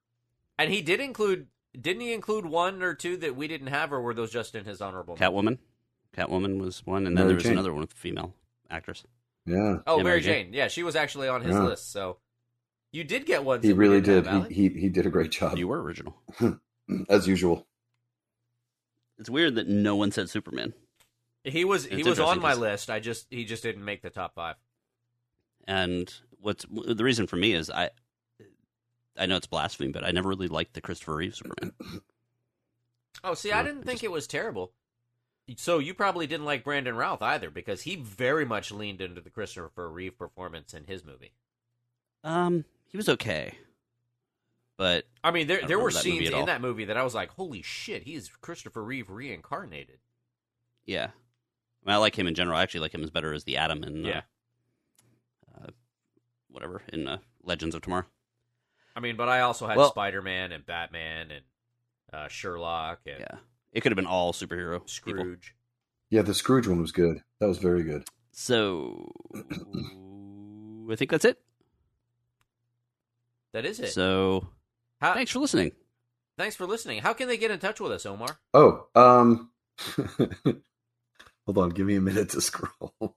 And 0.57 0.71
he 0.71 0.81
did 0.81 0.99
include, 0.99 1.47
didn't 1.79 2.01
he 2.01 2.13
include 2.13 2.45
one 2.45 2.81
or 2.81 2.93
two 2.93 3.17
that 3.17 3.35
we 3.35 3.47
didn't 3.47 3.67
have, 3.67 3.91
or 3.91 4.01
were 4.01 4.13
those 4.13 4.31
just 4.31 4.55
in 4.55 4.65
his 4.65 4.81
honorable? 4.81 5.15
Catwoman. 5.15 5.57
Catwoman 6.15 6.59
was 6.59 6.85
one, 6.85 7.05
and 7.05 7.15
then 7.17 7.25
Mary 7.25 7.27
there 7.29 7.35
was 7.35 7.43
Jane. 7.43 7.51
another 7.53 7.71
one 7.71 7.81
with 7.81 7.93
a 7.93 7.95
female 7.97 8.33
actress. 8.69 9.03
Yeah, 9.45 9.77
Oh, 9.87 9.97
Yeah, 9.97 10.03
Mary 10.03 10.03
Mary 10.03 10.21
Jane. 10.21 10.53
Yeah, 10.53 10.67
she 10.67 10.83
was 10.83 10.95
actually 10.95 11.27
on 11.27 11.41
his 11.41 11.55
Yeah. 11.55 11.63
list. 11.63 11.91
So 11.91 12.17
you 12.91 13.03
did 13.03 13.25
get 13.25 13.43
one. 13.43 13.61
he 13.61 13.73
really 13.73 14.01
did. 14.01 14.25
He, 14.27 14.41
he 14.53 14.69
he 14.79 14.89
did 14.89 15.05
a 15.05 15.09
great 15.09 15.31
job 15.31 15.57
You 15.57 15.67
were 15.67 15.81
original. 15.81 16.15
as 17.09 17.27
usual. 17.27 17.67
It's 19.17 19.29
weird 19.29 19.55
that 19.55 19.67
no 19.67 19.95
one 19.95 20.11
said 20.11 20.29
Superman. 20.29 20.73
He 21.43 21.63
was 21.65 21.85
he 21.85 22.03
was 22.03 22.19
on 22.19 22.41
my 22.41 22.53
list. 22.53 22.89
I 22.89 22.99
just 22.99 23.27
he 23.29 23.45
just 23.45 23.63
didn't 23.63 23.85
make 23.85 24.01
the 24.01 24.09
top 24.09 24.33
five. 24.35 24.55
And 25.67 26.11
what's 26.41 26.65
the 26.69 27.03
reason 27.03 27.27
for 27.27 27.35
me 27.35 27.53
is 27.53 27.69
I 27.69 27.91
I 29.19 29.25
know 29.27 29.35
it's 29.35 29.45
blasphemy, 29.47 29.91
but 29.91 30.03
I 30.03 30.11
never 30.11 30.29
really 30.29 30.47
liked 30.47 30.73
the 30.73 30.81
Christopher 30.81 31.15
Reeve 31.17 31.35
Superman. 31.35 31.73
Oh, 33.23 33.33
see, 33.33 33.51
I 33.51 33.63
didn't 33.63 33.83
think 33.83 33.95
just- 33.97 34.03
it 34.05 34.11
was 34.11 34.27
terrible. 34.27 34.71
So 35.57 35.79
you 35.79 35.93
probably 35.95 36.25
didn't 36.27 36.45
like 36.45 36.63
Brandon 36.63 36.95
Routh 36.95 37.21
either, 37.23 37.49
because 37.49 37.81
he 37.81 37.95
very 37.97 38.45
much 38.45 38.71
leaned 38.71 39.01
into 39.01 39.19
the 39.19 39.31
Christopher 39.31 39.89
Reeve 39.89 40.17
performance 40.17 40.73
in 40.75 40.85
his 40.85 41.03
movie. 41.03 41.33
Um, 42.23 42.63
he 42.87 42.95
was 42.97 43.09
okay, 43.09 43.57
but 44.77 45.05
I 45.23 45.31
mean, 45.31 45.47
there 45.47 45.57
don't 45.59 45.67
there 45.67 45.79
were 45.79 45.87
remember 45.87 46.03
that 46.03 46.09
movie 46.09 46.19
scenes 46.19 46.29
in 46.29 46.39
all. 46.39 46.45
that 46.45 46.61
movie 46.61 46.85
that 46.85 46.97
I 46.97 47.03
was 47.03 47.15
like, 47.15 47.31
"Holy 47.31 47.61
shit, 47.63 48.03
he's 48.03 48.29
Christopher 48.41 48.83
Reeve 48.83 49.09
reincarnated." 49.09 49.97
yeah, 50.85 51.05
I, 51.05 51.89
mean, 51.89 51.95
I 51.95 51.97
like 51.97 52.17
him 52.17 52.27
in 52.27 52.35
general. 52.35 52.57
I 52.57 52.61
actually 52.63 52.81
like 52.81 52.93
him 52.93 53.03
as 53.03 53.09
better 53.09 53.33
as 53.33 53.43
the 53.43 53.57
Atom 53.57 53.83
in 53.83 54.05
Yeah. 54.05 54.21
uh, 55.57 55.65
uh, 55.65 55.71
whatever 56.49 56.83
in 56.93 57.07
uh, 57.07 57.17
Legends 57.43 57.73
of 57.75 57.81
Tomorrow. 57.81 58.05
I 58.95 58.99
mean, 58.99 59.15
but 59.15 59.29
I 59.29 59.41
also 59.41 59.67
had 59.67 59.77
Well- 59.77 59.89
Spider 59.91 60.21
Man 60.21 60.51
and 60.51 60.65
Batman 60.65 61.31
and 61.31 61.45
uh, 62.11 62.27
Sherlock 62.27 62.99
and 63.05 63.19
Yeah, 63.19 63.37
it 63.71 63.81
could 63.81 63.91
have 63.91 63.95
been 63.97 64.05
all 64.07 64.33
superhero 64.33 64.73
people. 65.03 65.23
Scrooge. 65.23 65.55
Yeah, 66.09 66.23
the 66.23 66.33
Scrooge 66.33 66.67
one 66.67 66.81
was 66.81 66.91
good. 66.91 67.21
That 67.39 67.47
was 67.47 67.59
very 67.59 67.83
good. 67.83 68.03
So 68.31 69.11
I 70.91 70.95
think 70.95 71.11
that's 71.11 71.25
it. 71.25 71.39
That 73.53 73.65
is 73.65 73.79
it. 73.79 73.91
So 73.93 74.47
How, 75.01 75.13
thanks 75.13 75.31
for 75.31 75.39
listening. 75.39 75.71
thanks 76.37 76.55
for 76.55 76.65
listening. 76.65 77.01
How 77.01 77.13
can 77.13 77.27
they 77.27 77.37
get 77.37 77.51
in 77.51 77.59
touch 77.59 77.79
with 77.79 77.91
us, 77.91 78.05
Omar? 78.05 78.39
Oh, 78.53 78.87
um, 78.95 79.51
hold 81.45 81.57
on. 81.57 81.69
Give 81.69 81.85
me 81.85 81.95
a 81.95 82.01
minute 82.01 82.29
to 82.29 82.41
scroll. 82.41 82.93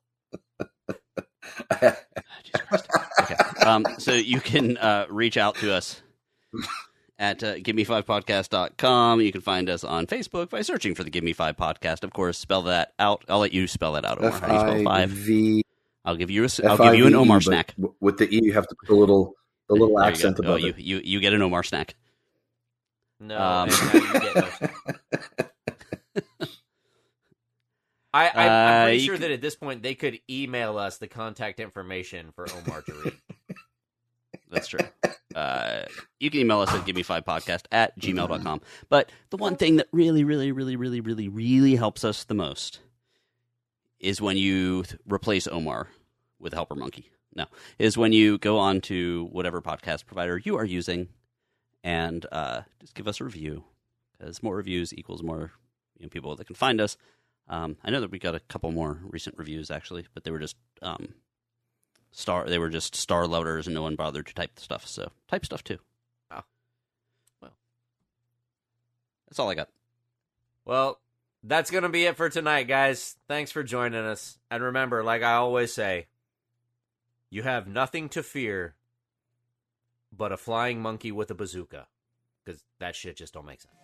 Ah, 1.70 1.96
Jesus 2.44 2.60
Christ. 2.68 2.88
Okay. 3.62 3.70
Um, 3.70 3.86
so 3.98 4.12
you 4.12 4.40
can 4.40 4.76
uh, 4.78 5.06
reach 5.08 5.36
out 5.36 5.54
to 5.56 5.72
us 5.72 6.02
at 7.18 7.42
uh, 7.42 7.54
gimme5podcast.com. 7.56 9.20
You 9.20 9.32
can 9.32 9.40
find 9.40 9.70
us 9.70 9.84
on 9.84 10.06
Facebook 10.06 10.50
by 10.50 10.62
searching 10.62 10.94
for 10.94 11.04
the 11.04 11.10
Give 11.10 11.22
Me 11.24 11.32
Five 11.32 11.56
podcast. 11.56 12.02
Of 12.04 12.12
course, 12.12 12.38
spell 12.38 12.62
that 12.62 12.92
out. 12.98 13.24
I'll 13.28 13.38
let 13.38 13.52
you 13.52 13.66
spell 13.66 13.92
that 13.92 14.04
out, 14.04 14.18
Omar. 14.18 14.30
F 14.32 14.40
How 14.40 14.46
do 14.48 14.52
you 14.54 14.58
spell 14.80 14.88
I 14.92 15.00
five? 15.00 15.10
V. 15.10 15.64
I'll 16.04 16.16
give 16.16 16.30
you 16.30 16.42
a, 16.42 16.46
s- 16.46 16.60
I'll 16.60 16.76
give 16.76 16.94
you 16.96 17.06
an 17.06 17.14
Omar 17.14 17.36
F 17.36 17.42
I 17.42 17.44
V 17.44 17.44
snack. 17.44 17.74
With 18.00 18.18
the 18.18 18.28
E, 18.34 18.40
you 18.42 18.52
have 18.54 18.66
to 18.66 18.74
put 18.74 18.88
a 18.92 18.96
little 18.96 19.34
the 19.68 19.74
little 19.74 19.96
There 19.98 20.06
accent 20.06 20.36
go. 20.38 20.42
Oh, 20.48 20.52
above 20.54 20.60
you, 20.60 20.70
it. 20.70 20.78
you, 20.78 21.00
you 21.04 21.20
get 21.20 21.32
an 21.32 21.42
Omar 21.42 21.62
snack. 21.62 21.94
No, 23.20 23.38
Um, 23.40 23.68
and 23.70 23.94
you 23.94 24.12
get 24.12 24.34
those? 24.34 24.52
I, 28.14 28.26
I, 28.28 28.30
I'm 28.48 28.48
Uh, 28.50 28.84
pretty 28.84 28.98
you 28.98 29.04
sure 29.06 29.14
can- 29.14 29.22
that 29.22 29.30
at 29.30 29.40
this 29.40 29.54
point 29.54 29.82
they 29.82 29.94
could 29.94 30.18
email 30.28 30.76
us 30.76 30.98
the 30.98 31.06
contact 31.08 31.60
information 31.60 32.32
for 32.34 32.46
Omar 32.50 32.82
to 32.82 32.92
read. 32.94 33.12
That's 34.52 34.68
true. 34.68 34.80
Uh, 35.34 35.84
you 36.20 36.30
can 36.30 36.40
email 36.40 36.60
us 36.60 36.72
at 36.74 36.84
gimme5podcast 36.84 37.62
at 37.72 37.98
gmail.com. 37.98 38.60
But 38.90 39.10
the 39.30 39.38
one 39.38 39.56
thing 39.56 39.76
that 39.76 39.88
really, 39.90 40.24
really, 40.24 40.52
really, 40.52 40.76
really, 40.76 41.00
really, 41.00 41.28
really 41.28 41.76
helps 41.76 42.04
us 42.04 42.24
the 42.24 42.34
most 42.34 42.80
is 43.98 44.20
when 44.20 44.36
you 44.36 44.84
replace 45.06 45.46
Omar 45.46 45.88
with 46.38 46.52
Helper 46.52 46.74
Monkey. 46.74 47.10
No, 47.34 47.46
is 47.78 47.96
when 47.96 48.12
you 48.12 48.36
go 48.36 48.58
on 48.58 48.82
to 48.82 49.26
whatever 49.32 49.62
podcast 49.62 50.04
provider 50.04 50.36
you 50.36 50.58
are 50.58 50.66
using 50.66 51.08
and 51.82 52.26
uh, 52.30 52.60
just 52.78 52.94
give 52.94 53.08
us 53.08 53.20
a 53.20 53.24
review. 53.24 53.64
Because 54.18 54.42
more 54.42 54.54
reviews 54.54 54.92
equals 54.92 55.22
more 55.22 55.52
you 55.98 56.04
know, 56.04 56.10
people 56.10 56.36
that 56.36 56.46
can 56.46 56.56
find 56.56 56.78
us. 56.78 56.98
Um, 57.48 57.78
I 57.82 57.90
know 57.90 58.02
that 58.02 58.10
we 58.10 58.18
got 58.18 58.34
a 58.34 58.40
couple 58.40 58.70
more 58.70 58.98
recent 59.02 59.38
reviews 59.38 59.70
actually, 59.70 60.06
but 60.12 60.24
they 60.24 60.30
were 60.30 60.38
just 60.38 60.56
um, 60.82 61.14
star. 62.12 62.46
They 62.46 62.58
were 62.58 62.68
just 62.68 62.94
star 62.94 63.26
loaders, 63.26 63.66
and 63.66 63.74
no 63.74 63.82
one 63.82 63.96
bothered 63.96 64.26
to 64.26 64.34
type 64.34 64.54
the 64.54 64.62
stuff. 64.62 64.86
So 64.86 65.10
type 65.28 65.44
stuff 65.44 65.64
too. 65.64 65.78
Oh. 66.30 66.42
Well. 67.40 67.52
that's 69.28 69.38
all 69.38 69.50
I 69.50 69.54
got. 69.54 69.68
Well, 70.64 71.00
that's 71.42 71.70
going 71.70 71.82
to 71.82 71.88
be 71.88 72.04
it 72.04 72.16
for 72.16 72.30
tonight, 72.30 72.68
guys. 72.68 73.16
Thanks 73.26 73.50
for 73.50 73.64
joining 73.64 74.04
us. 74.04 74.38
And 74.50 74.62
remember, 74.62 75.02
like 75.02 75.22
I 75.22 75.32
always 75.34 75.72
say, 75.72 76.06
you 77.30 77.42
have 77.42 77.66
nothing 77.66 78.08
to 78.10 78.22
fear 78.22 78.76
but 80.16 80.30
a 80.30 80.36
flying 80.36 80.80
monkey 80.80 81.10
with 81.10 81.30
a 81.30 81.34
bazooka. 81.34 81.88
Because 82.44 82.62
that 82.78 82.94
shit 82.94 83.16
just 83.16 83.32
don't 83.34 83.46
make 83.46 83.60
sense. 83.60 83.74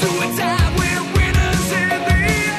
To 0.00 0.06
a 0.06 0.36
time 0.36 0.76
we're 0.76 1.02
winners 1.14 1.72
in 1.72 1.88
the 1.88 2.49